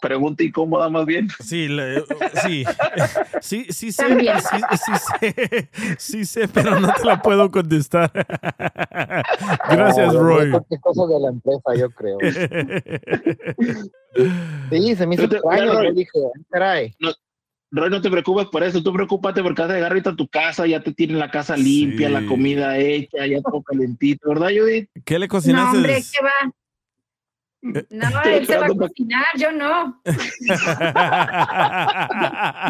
[0.00, 1.28] Pregunta incómoda más bien.
[1.40, 2.02] Sí, le-
[2.42, 2.64] sí,
[3.40, 4.04] sí, sí sé,
[4.40, 8.10] sí, sí sé, sí sé, pero no te la puedo contestar.
[9.70, 10.50] Gracias, No, Roy.
[10.50, 12.18] Cualquier cosa de la empresa, yo creo.
[14.70, 15.74] Sí, se me hizo extraño.
[15.74, 15.86] Roy.
[15.88, 16.94] Yo dije, "Ay, caray.
[17.00, 17.12] No,
[17.70, 20.28] Roy, no te preocupes por eso, tú preocúpate porque vas a llegar ahorita a tu
[20.28, 24.88] casa, ya te tienen la casa limpia, la comida hecha, ya todo calentito, ¿verdad, Judith?
[25.04, 25.76] ¿Qué le No, cocinaste?
[25.76, 26.52] hombre, ¿qué va?
[27.64, 29.98] No, él se va a cocinar, yo no.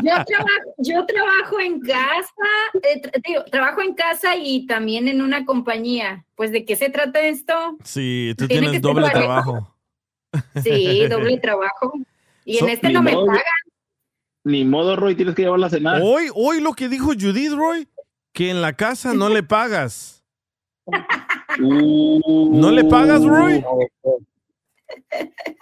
[0.03, 2.33] Yo trabajo, yo trabajo en casa,
[2.75, 6.25] eh, tra- digo, trabajo en casa y también en una compañía.
[6.37, 7.77] Pues, ¿de qué se trata esto?
[7.83, 9.75] Sí, tú Tiene tienes doble trabajo.
[10.63, 11.93] Sí, doble trabajo.
[12.45, 13.27] Y en este no me modo.
[13.27, 13.43] pagan.
[14.45, 16.03] Ni modo, Roy, tienes que llevarla a cenar.
[16.05, 17.89] Hoy, hoy lo que dijo Judith Roy,
[18.33, 20.23] que en la casa no le pagas.
[21.59, 23.65] ¿No le pagas, Roy?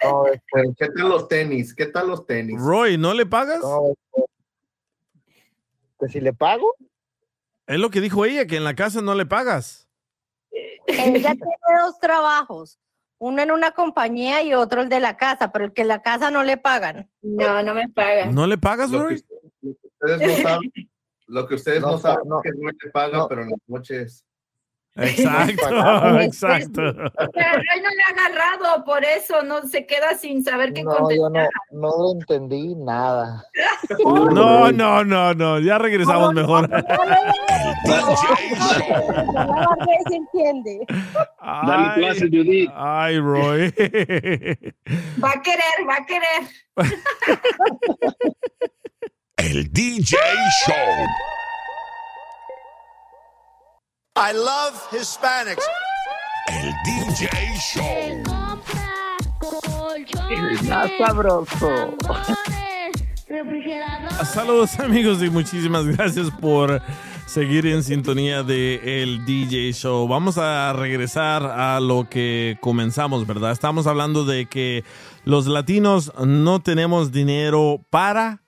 [0.03, 1.73] No, este, ¿Qué tal los tenis?
[1.73, 2.59] ¿Qué tal los tenis?
[2.61, 3.61] Roy, ¿no le pagas?
[5.99, 6.75] Que si le pago.
[7.67, 9.87] Es lo que dijo ella, que en la casa no le pagas.
[10.87, 10.87] Ella
[11.35, 12.77] tiene dos trabajos,
[13.19, 16.01] uno en una compañía y otro el de la casa, pero el que en la
[16.01, 17.09] casa no le pagan.
[17.21, 18.35] No, no me pagan.
[18.35, 19.25] ¿No le pagas, Lo que, Roy?
[19.61, 20.71] ustedes no saben,
[21.27, 22.41] lo que ustedes no, No, saben no.
[22.43, 24.25] es que no le paga, pero en las noches.
[24.95, 26.81] Exacto, exacto.
[26.83, 31.09] Pero Roy no le ha agarrado, por eso no se queda sin saber qué No,
[31.11, 31.49] yo contestar.
[31.71, 33.43] no, no le entendí nada.
[34.03, 35.59] No, no, no, no.
[35.59, 36.69] Ya regresamos mejor.
[36.69, 36.83] La
[40.07, 40.85] se entiende.
[40.87, 42.69] Dale Ay, clases, Judith.
[42.75, 43.73] Ay, Roy.
[45.23, 46.43] Va a querer, va a querer.
[49.37, 50.17] El DJ
[50.65, 51.07] Show.
[54.15, 55.65] I love Hispanics.
[56.47, 58.23] El DJ Show.
[60.69, 61.95] Más sabroso.
[64.23, 66.79] Saludos amigos y muchísimas gracias por
[67.25, 70.07] seguir en sintonía de el DJ Show.
[70.07, 73.51] Vamos a regresar a lo que comenzamos, ¿verdad?
[73.51, 74.83] Estamos hablando de que
[75.25, 78.43] los latinos no tenemos dinero para,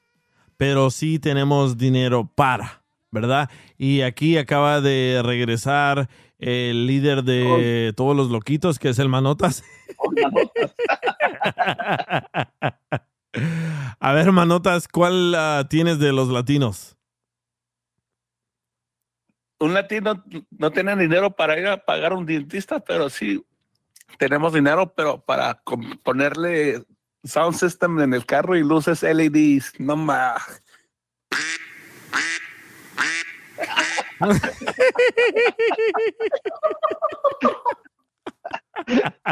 [0.57, 2.83] pero sí tenemos dinero para,
[3.15, 3.49] ¿verdad?
[3.77, 9.63] Y aquí acaba de regresar el líder de todos los loquitos, que es el Manotas.
[13.99, 16.97] A ver, Manotas, ¿cuál ah, tienes de los latinos?
[19.59, 23.43] Un latino no tiene dinero para ir a pagar un dentista, pero sí
[24.19, 25.61] tenemos dinero, pero para
[26.03, 26.83] ponerle
[27.23, 29.79] sound system en el carro y luces LEDs.
[29.79, 30.61] No más.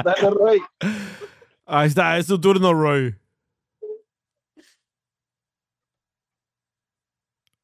[0.04, 0.62] Dale, Roy.
[1.66, 3.16] Ahí está, es tu turno, Roy.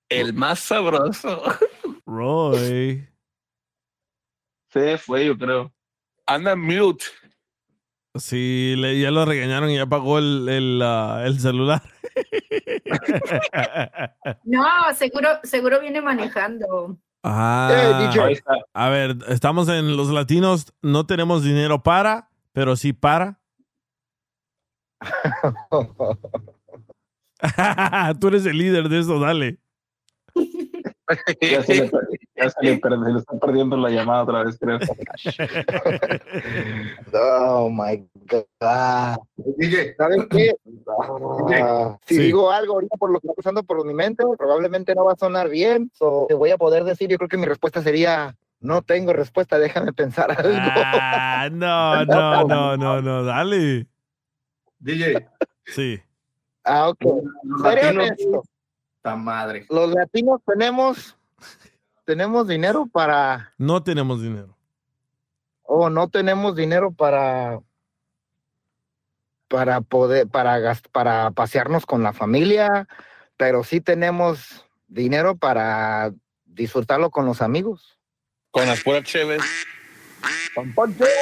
[0.10, 1.44] El más sabroso.
[2.06, 3.08] Roy.
[4.72, 5.74] Se fue, yo creo.
[6.26, 7.06] Anda mute.
[8.16, 11.82] Sí, le- ya lo regañaron y ya pagó el, el, ah, el celular.
[14.44, 16.98] No, seguro, seguro viene manejando.
[17.24, 18.42] Ah, Eh,
[18.74, 23.40] a ver, estamos en los latinos, no tenemos dinero para, pero sí para.
[28.20, 29.60] Tú eres el líder de eso, dale.
[31.42, 31.90] Ya se le,
[32.36, 34.80] ya se le per- se le está perdiendo la llamada otra vez, creo.
[37.14, 39.18] Oh my God.
[39.38, 40.54] DJ, ¿Sabes qué?
[41.62, 42.22] Ah, si Sí.
[42.22, 45.18] digo algo ahorita por lo que está pasando por mi mente, probablemente no va a
[45.18, 45.92] sonar bien.
[45.94, 49.58] So, te voy a poder decir, yo creo que mi respuesta sería, no tengo respuesta,
[49.58, 50.58] déjame pensar algo.
[50.62, 53.88] Ah, no, no, no, no, no, dale.
[54.80, 55.28] DJ,
[55.66, 56.00] Sí.
[56.64, 57.02] Ah, ok.
[57.44, 58.46] los Seré latinos,
[59.16, 59.66] madre.
[59.70, 61.18] Los latinos tenemos,
[62.06, 64.56] tenemos dinero para, No tenemos dinero.
[65.64, 67.60] o no tenemos dinero para,
[69.48, 72.88] para poder, para para pasearnos con la familia,
[73.38, 76.12] pero sí tenemos dinero para
[76.46, 77.98] disfrutarlo con los amigos.
[78.52, 79.42] Con las puras chéves.
[80.56, 81.06] ¡Don Poncho!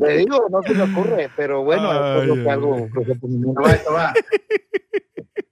[0.00, 2.58] Le digo, no se me ocurre, pero bueno, eso es lo Ay, que ay,
[2.92, 3.08] pues,
[3.74, 4.12] esto va.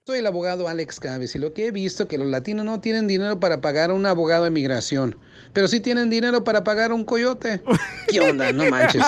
[0.05, 3.07] Soy el abogado Alex Caves y lo que he visto que los latinos no tienen
[3.07, 5.17] dinero para pagar a un abogado de migración,
[5.55, 7.61] pero sí tienen dinero para pagar un coyote.
[8.09, 8.51] ¿Qué onda?
[8.51, 9.01] No manches.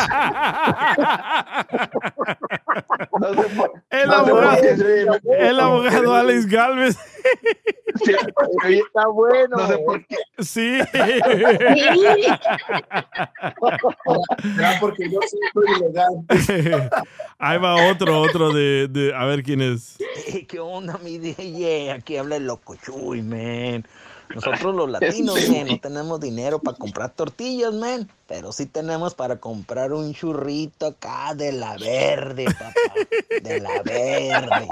[3.19, 5.06] No por- El no abogado, se-
[5.50, 6.98] el abogado Alex Galvez.
[8.03, 8.14] Sí,
[8.85, 9.58] Está bueno.
[9.58, 10.16] No sé por qué.
[10.40, 10.80] Sí.
[14.80, 15.19] Porque yo
[15.53, 16.90] soy ilegal.
[17.40, 19.98] Ahí va otro, otro de, de- a ver quién es.
[20.48, 21.92] ¿Qué onda, mi DJ?
[21.92, 23.85] Aquí habla el loco Chuy, man.
[24.33, 28.09] Nosotros los latinos, man, no tenemos dinero para comprar tortillas, man.
[28.27, 32.73] Pero sí tenemos para comprar un churrito acá de la verde, papá.
[33.41, 34.67] De la verde.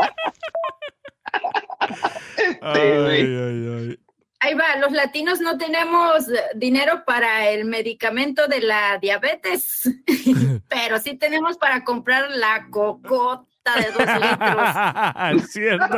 [2.62, 4.00] Ay, ay, ay.
[4.42, 9.90] Ahí va, los latinos no tenemos dinero para el medicamento de la diabetes,
[10.70, 15.44] pero sí tenemos para comprar la cocota de dos litros.
[15.44, 15.98] es cierto.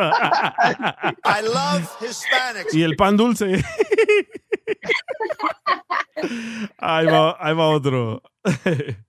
[1.25, 2.73] I love Hispanics.
[2.73, 3.63] Y el pan dulce.
[6.77, 8.21] ahí, va, ahí va otro.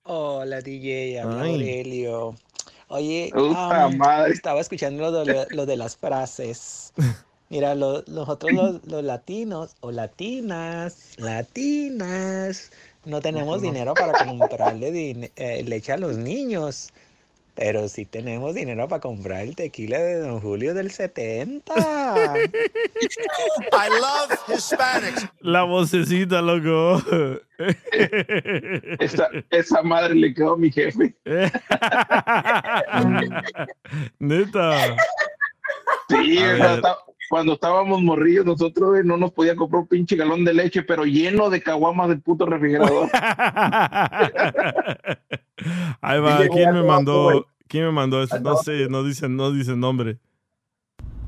[0.04, 1.20] Hola DJ.
[1.20, 2.34] Aurelio.
[2.88, 3.30] Oye,
[3.96, 4.32] madre.
[4.32, 6.92] estaba escuchando lo de, lo de las frases.
[7.50, 12.70] Mira, lo- nosotros los, los latinos o latinas, latinas,
[13.04, 16.88] no tenemos dinero para comprarle din- eh, leche a los niños,
[17.58, 21.74] pero sí tenemos dinero para comprar el tequila de Don Julio del 70.
[21.74, 22.48] I
[24.00, 25.26] love Hispanics.
[25.40, 27.02] La vocecita, loco.
[29.00, 31.16] Esa, esa madre le quedó a mi jefe.
[34.20, 34.96] Neta.
[36.08, 36.96] Sí, está-
[37.28, 41.50] cuando estábamos morrillos, nosotros no nos podían comprar un pinche galón de leche, pero lleno
[41.50, 43.08] de caguamas del puto refrigerador.
[46.00, 47.46] Ahí va, ¿quién me mandó?
[47.66, 48.40] ¿Quién me mandó eso?
[48.40, 50.18] No sé, no dicen, no dicen nombre.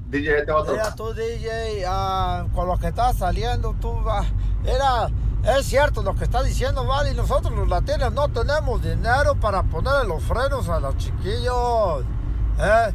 [0.08, 0.72] DJ, este otro.
[0.72, 4.24] Mira tú, DJ, ah, con lo que estás saliendo, tú, ah,
[4.64, 5.08] era,
[5.56, 9.62] es cierto lo que está diciendo, vale, y nosotros los latinos no tenemos dinero para
[9.62, 12.04] ponerle los frenos a los chiquillos,
[12.58, 12.92] ¿eh?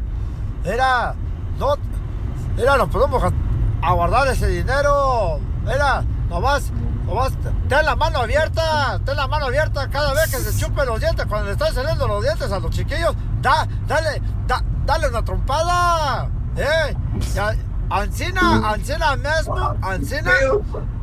[0.66, 1.16] Mira,
[1.59, 1.75] no,
[2.56, 3.24] mira, nos podemos
[3.82, 6.72] a, guardar ese dinero, mira, nomás,
[7.06, 7.34] nomás,
[7.69, 11.25] ten la mano abierta, ten la mano abierta cada vez que se chupen los dientes,
[11.27, 16.30] cuando le están saliendo los dientes a los chiquillos, da, dale, da, dale una trompada,
[16.56, 16.95] ¿eh?
[17.90, 20.32] Ancina, Ancina mismo, Ancina,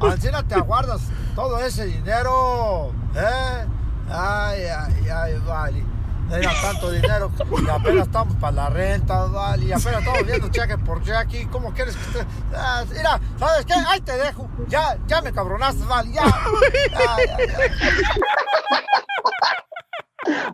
[0.01, 1.03] Ancina te aguardas
[1.35, 3.67] todo ese dinero, ¿eh?
[4.11, 5.85] Ay, ay, ay, vale.
[6.33, 7.31] Era tanto dinero
[7.62, 11.47] y apenas estamos para la renta, vale, y apenas estamos viendo cheque por cheque.
[11.51, 12.27] ¿Cómo quieres que te.?
[12.55, 13.75] Ah, mira, ¿sabes qué?
[13.75, 14.49] Ahí te dejo.
[14.69, 16.23] Ya, ya me cabronaste, vale, ya.
[16.25, 17.70] Ay, ay, ay.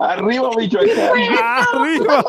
[0.00, 0.98] Arriba, Michoacán.
[1.74, 2.24] Arriba.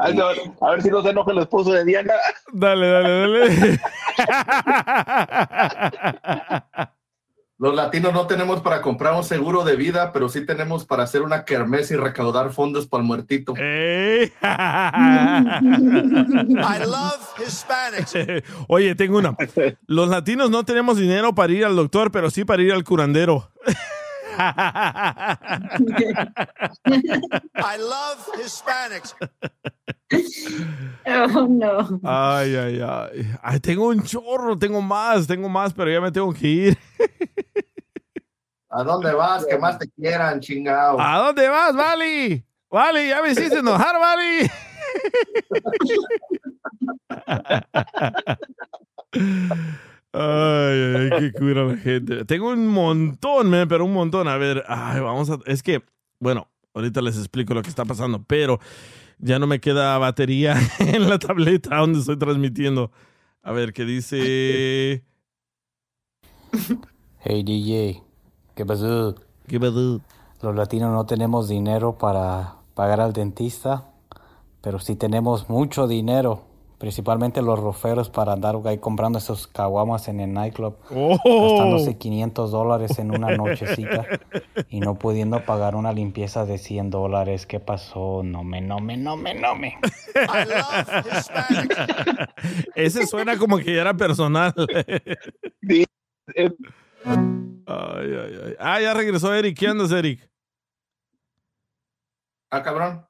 [0.00, 0.26] Ay, no,
[0.66, 2.12] a ver si no se enoja el esposo de Diana.
[2.52, 3.80] Dale, dale, dale.
[7.58, 11.22] Los latinos no tenemos para comprar un seguro de vida, pero sí tenemos para hacer
[11.22, 13.54] una kermés y recaudar fondos para el muertito.
[13.56, 14.30] I
[16.80, 18.14] love Hispanics.
[18.68, 19.34] Oye, tengo una.
[19.86, 23.50] Los latinos no tenemos dinero para ir al doctor, pero sí para ir al curandero.
[27.54, 29.16] I love Hispanics.
[31.08, 32.00] Oh, no.
[32.04, 33.32] Ay, ay, ay.
[33.42, 36.78] Ay, tengo un chorro, tengo más, tengo más, pero ya me tengo que ir.
[38.76, 39.46] ¿A dónde vas?
[39.46, 41.00] Que más te quieran, chingado.
[41.00, 42.44] ¿A dónde vas, Vali?
[42.70, 44.50] Vali, ya me hiciste enojar, Vali.
[50.12, 52.26] Ay, ay, qué cura la gente.
[52.26, 54.28] Tengo un montón, man, pero un montón.
[54.28, 55.38] A ver, ay, vamos a.
[55.46, 55.82] Es que,
[56.20, 58.60] bueno, ahorita les explico lo que está pasando, pero
[59.18, 62.92] ya no me queda batería en la tableta donde estoy transmitiendo.
[63.42, 65.02] A ver, ¿qué dice?
[67.20, 68.05] Hey DJ,
[68.56, 69.14] ¿qué pasó?
[69.46, 70.00] ¿Qué pasó?
[70.42, 73.84] Los latinos no tenemos dinero para pagar al dentista,
[74.60, 76.42] pero sí tenemos mucho dinero,
[76.78, 81.16] principalmente los roferos para andar ahí comprando esos caguamas en el nightclub, Oh.
[81.24, 84.04] gastándose 500 dólares en una nochecita
[84.68, 87.46] y no pudiendo pagar una limpieza de 100 dólares.
[87.46, 88.22] ¿Qué pasó?
[88.22, 89.78] No me, no me, no me, no me.
[92.74, 94.52] Ese suena como que ya era personal.
[97.06, 98.56] Ay, ay, ay.
[98.58, 99.56] Ah, ya regresó Eric.
[99.56, 100.28] ¿Qué andas, Eric?
[102.50, 103.06] Ah, cabrón.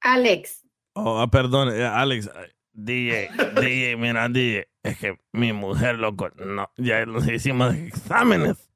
[0.00, 0.64] Alex.
[0.94, 2.30] Oh, ah, perdón, eh, Alex.
[2.72, 4.68] DJ, DJ, mira, DJ.
[4.82, 8.70] Es que mi mujer, loco, no, ya nos hicimos exámenes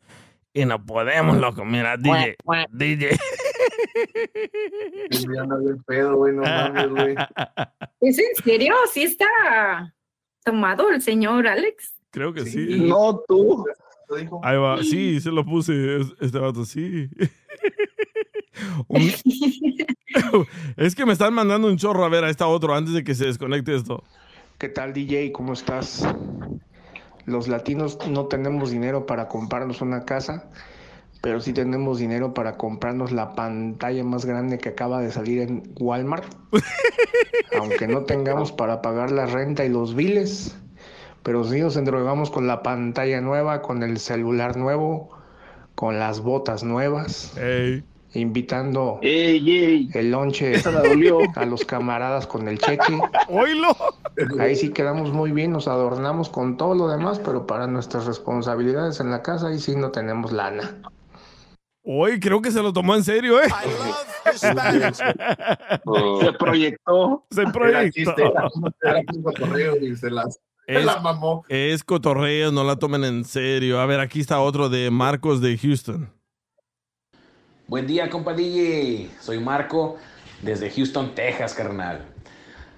[0.52, 1.64] y no podemos, loco.
[1.64, 2.36] Mira, DJ,
[2.70, 3.16] DJ.
[5.08, 7.14] Bien pedo, güey, no mames, güey.
[8.00, 8.74] ¿Es en serio?
[8.92, 9.94] ¿Sí está
[10.44, 11.94] tomado el señor Alex?
[12.10, 12.80] Creo que sí.
[12.88, 13.64] No, tú.
[14.42, 14.82] Ahí va.
[14.82, 16.00] Sí, se lo puse.
[16.00, 17.08] es- Este vato, sí.
[18.88, 19.12] Un-
[20.76, 23.14] es que me están mandando un chorro a ver a esta otro antes de que
[23.14, 24.02] se desconecte esto.
[24.58, 25.32] ¿Qué tal DJ?
[25.32, 26.06] ¿Cómo estás?
[27.24, 30.50] Los latinos no tenemos dinero para comprarnos una casa,
[31.20, 35.72] pero sí tenemos dinero para comprarnos la pantalla más grande que acaba de salir en
[35.80, 36.32] Walmart.
[37.58, 40.56] Aunque no tengamos para pagar la renta y los biles,
[41.22, 45.10] pero sí nos endrogamos con la pantalla nueva, con el celular nuevo,
[45.74, 47.32] con las botas nuevas.
[48.14, 51.18] invitando Ey, el lonche Esa la dolió.
[51.34, 52.98] a los camaradas con el cheque.
[53.28, 53.68] ¡Oílo!
[54.38, 59.00] Ahí sí quedamos muy bien, nos adornamos con todo lo demás, pero para nuestras responsabilidades
[59.00, 60.76] en la casa ahí sí no tenemos lana.
[61.84, 63.48] Hoy creo que se lo tomó en serio, ¿eh?
[64.34, 67.24] Se proyectó.
[67.30, 67.90] Se Era proyectó.
[67.92, 71.44] chiste, era un- era un cotorreo y se las se Es, la mamó.
[71.48, 73.80] es cotorreo, no la tomen en serio.
[73.80, 76.08] A ver, aquí está otro de Marcos de Houston.
[77.66, 79.10] Buen día, compa DJ.
[79.20, 79.96] Soy Marco
[80.40, 82.04] desde Houston, Texas, carnal.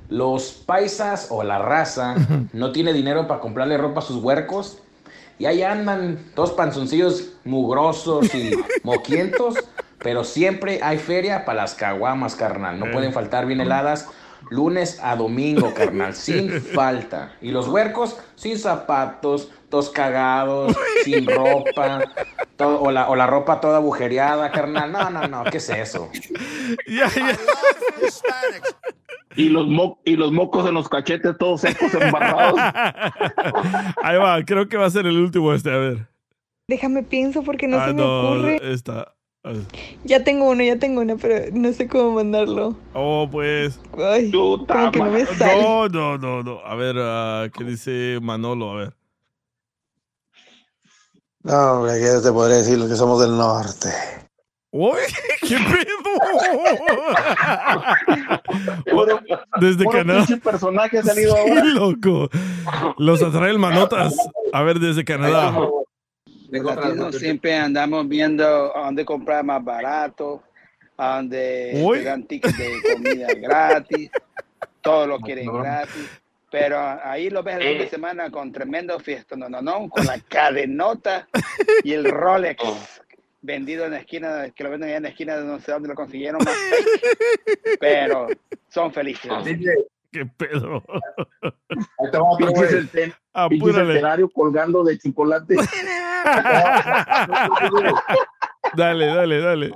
[0.09, 2.15] Los paisas o la raza
[2.53, 4.79] no tiene dinero para comprarle ropa a sus huercos
[5.39, 9.57] y ahí andan dos panzoncillos mugrosos y moquientos,
[9.99, 12.79] pero siempre hay feria para las caguamas, carnal.
[12.79, 14.09] No pueden faltar bien heladas
[14.51, 17.33] lunes a domingo, carnal, sin falta.
[17.41, 22.03] Y los huercos sin zapatos, todos cagados, sin ropa,
[22.57, 24.91] todo- o, la, o la ropa toda agujereada, carnal.
[24.93, 26.09] No, no, no, ¿qué es eso?
[29.37, 32.55] Y los, mo- y los mocos en los cachetes todos secos, embarrados.
[34.03, 36.07] Ahí va, creo que va a ser el último este, a ver.
[36.69, 38.61] Déjame pienso porque no ah, se me no, ocurre.
[38.73, 39.15] esta.
[40.05, 42.77] Ya tengo uno, ya tengo uno, pero no sé cómo mandarlo.
[42.95, 43.79] Oh, pues.
[43.99, 45.63] Ay, como que no me sale.
[45.63, 46.61] No, no, no, no.
[46.65, 48.71] A ver, ah, ¿qué dice Manolo?
[48.73, 48.95] A ver.
[51.43, 53.89] No, hombre, que te podría decir lo que somos del norte.
[54.71, 54.97] ¡Uy!
[55.43, 55.95] ¡Qué pedo!
[59.61, 60.27] Desde Canadá.
[60.43, 61.65] personaje ha salido Sí, ahora.
[61.65, 62.29] loco.
[62.97, 64.17] Los atrae el manotas.
[64.53, 65.55] A ver, desde Canadá.
[66.63, 70.43] Los latinos siempre andamos viendo a dónde comprar más barato,
[70.97, 71.99] a dónde Uy.
[71.99, 74.11] te dan tickets de comida gratis,
[74.81, 76.21] todo lo quieren gratis.
[76.51, 80.07] Pero ahí lo ves el fin de semana con tremendo fiesta, no, no, no, con
[80.07, 81.29] la cadenota
[81.83, 82.63] y el Rolex
[83.43, 85.89] vendido en la esquina, que lo venden allá en la esquina de no sé dónde
[85.89, 88.29] lo consiguieron más fake, pero
[88.69, 89.31] son felices.
[90.15, 90.81] ¿Qué pedo?
[91.43, 92.75] Ahí te va otro, Pinches güey.
[92.83, 93.93] el ten- pinches Apúrale.
[93.95, 95.57] escenario colgando de chocolate.
[98.77, 99.73] Dale, dale, dale.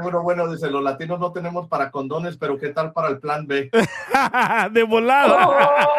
[0.00, 3.48] Bueno, bueno dice, los latinos no tenemos para condones, pero ¿qué tal para el plan
[3.48, 3.68] B?
[4.70, 5.42] De volada.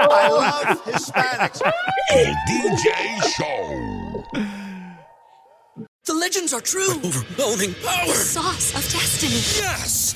[0.10, 1.62] I love Hispanics.
[2.16, 2.90] El DJ
[3.38, 4.24] Show.
[6.06, 6.94] The legends are true.
[7.04, 8.16] overwhelming power!
[8.16, 9.42] sauce of destiny.
[9.62, 10.16] Yes!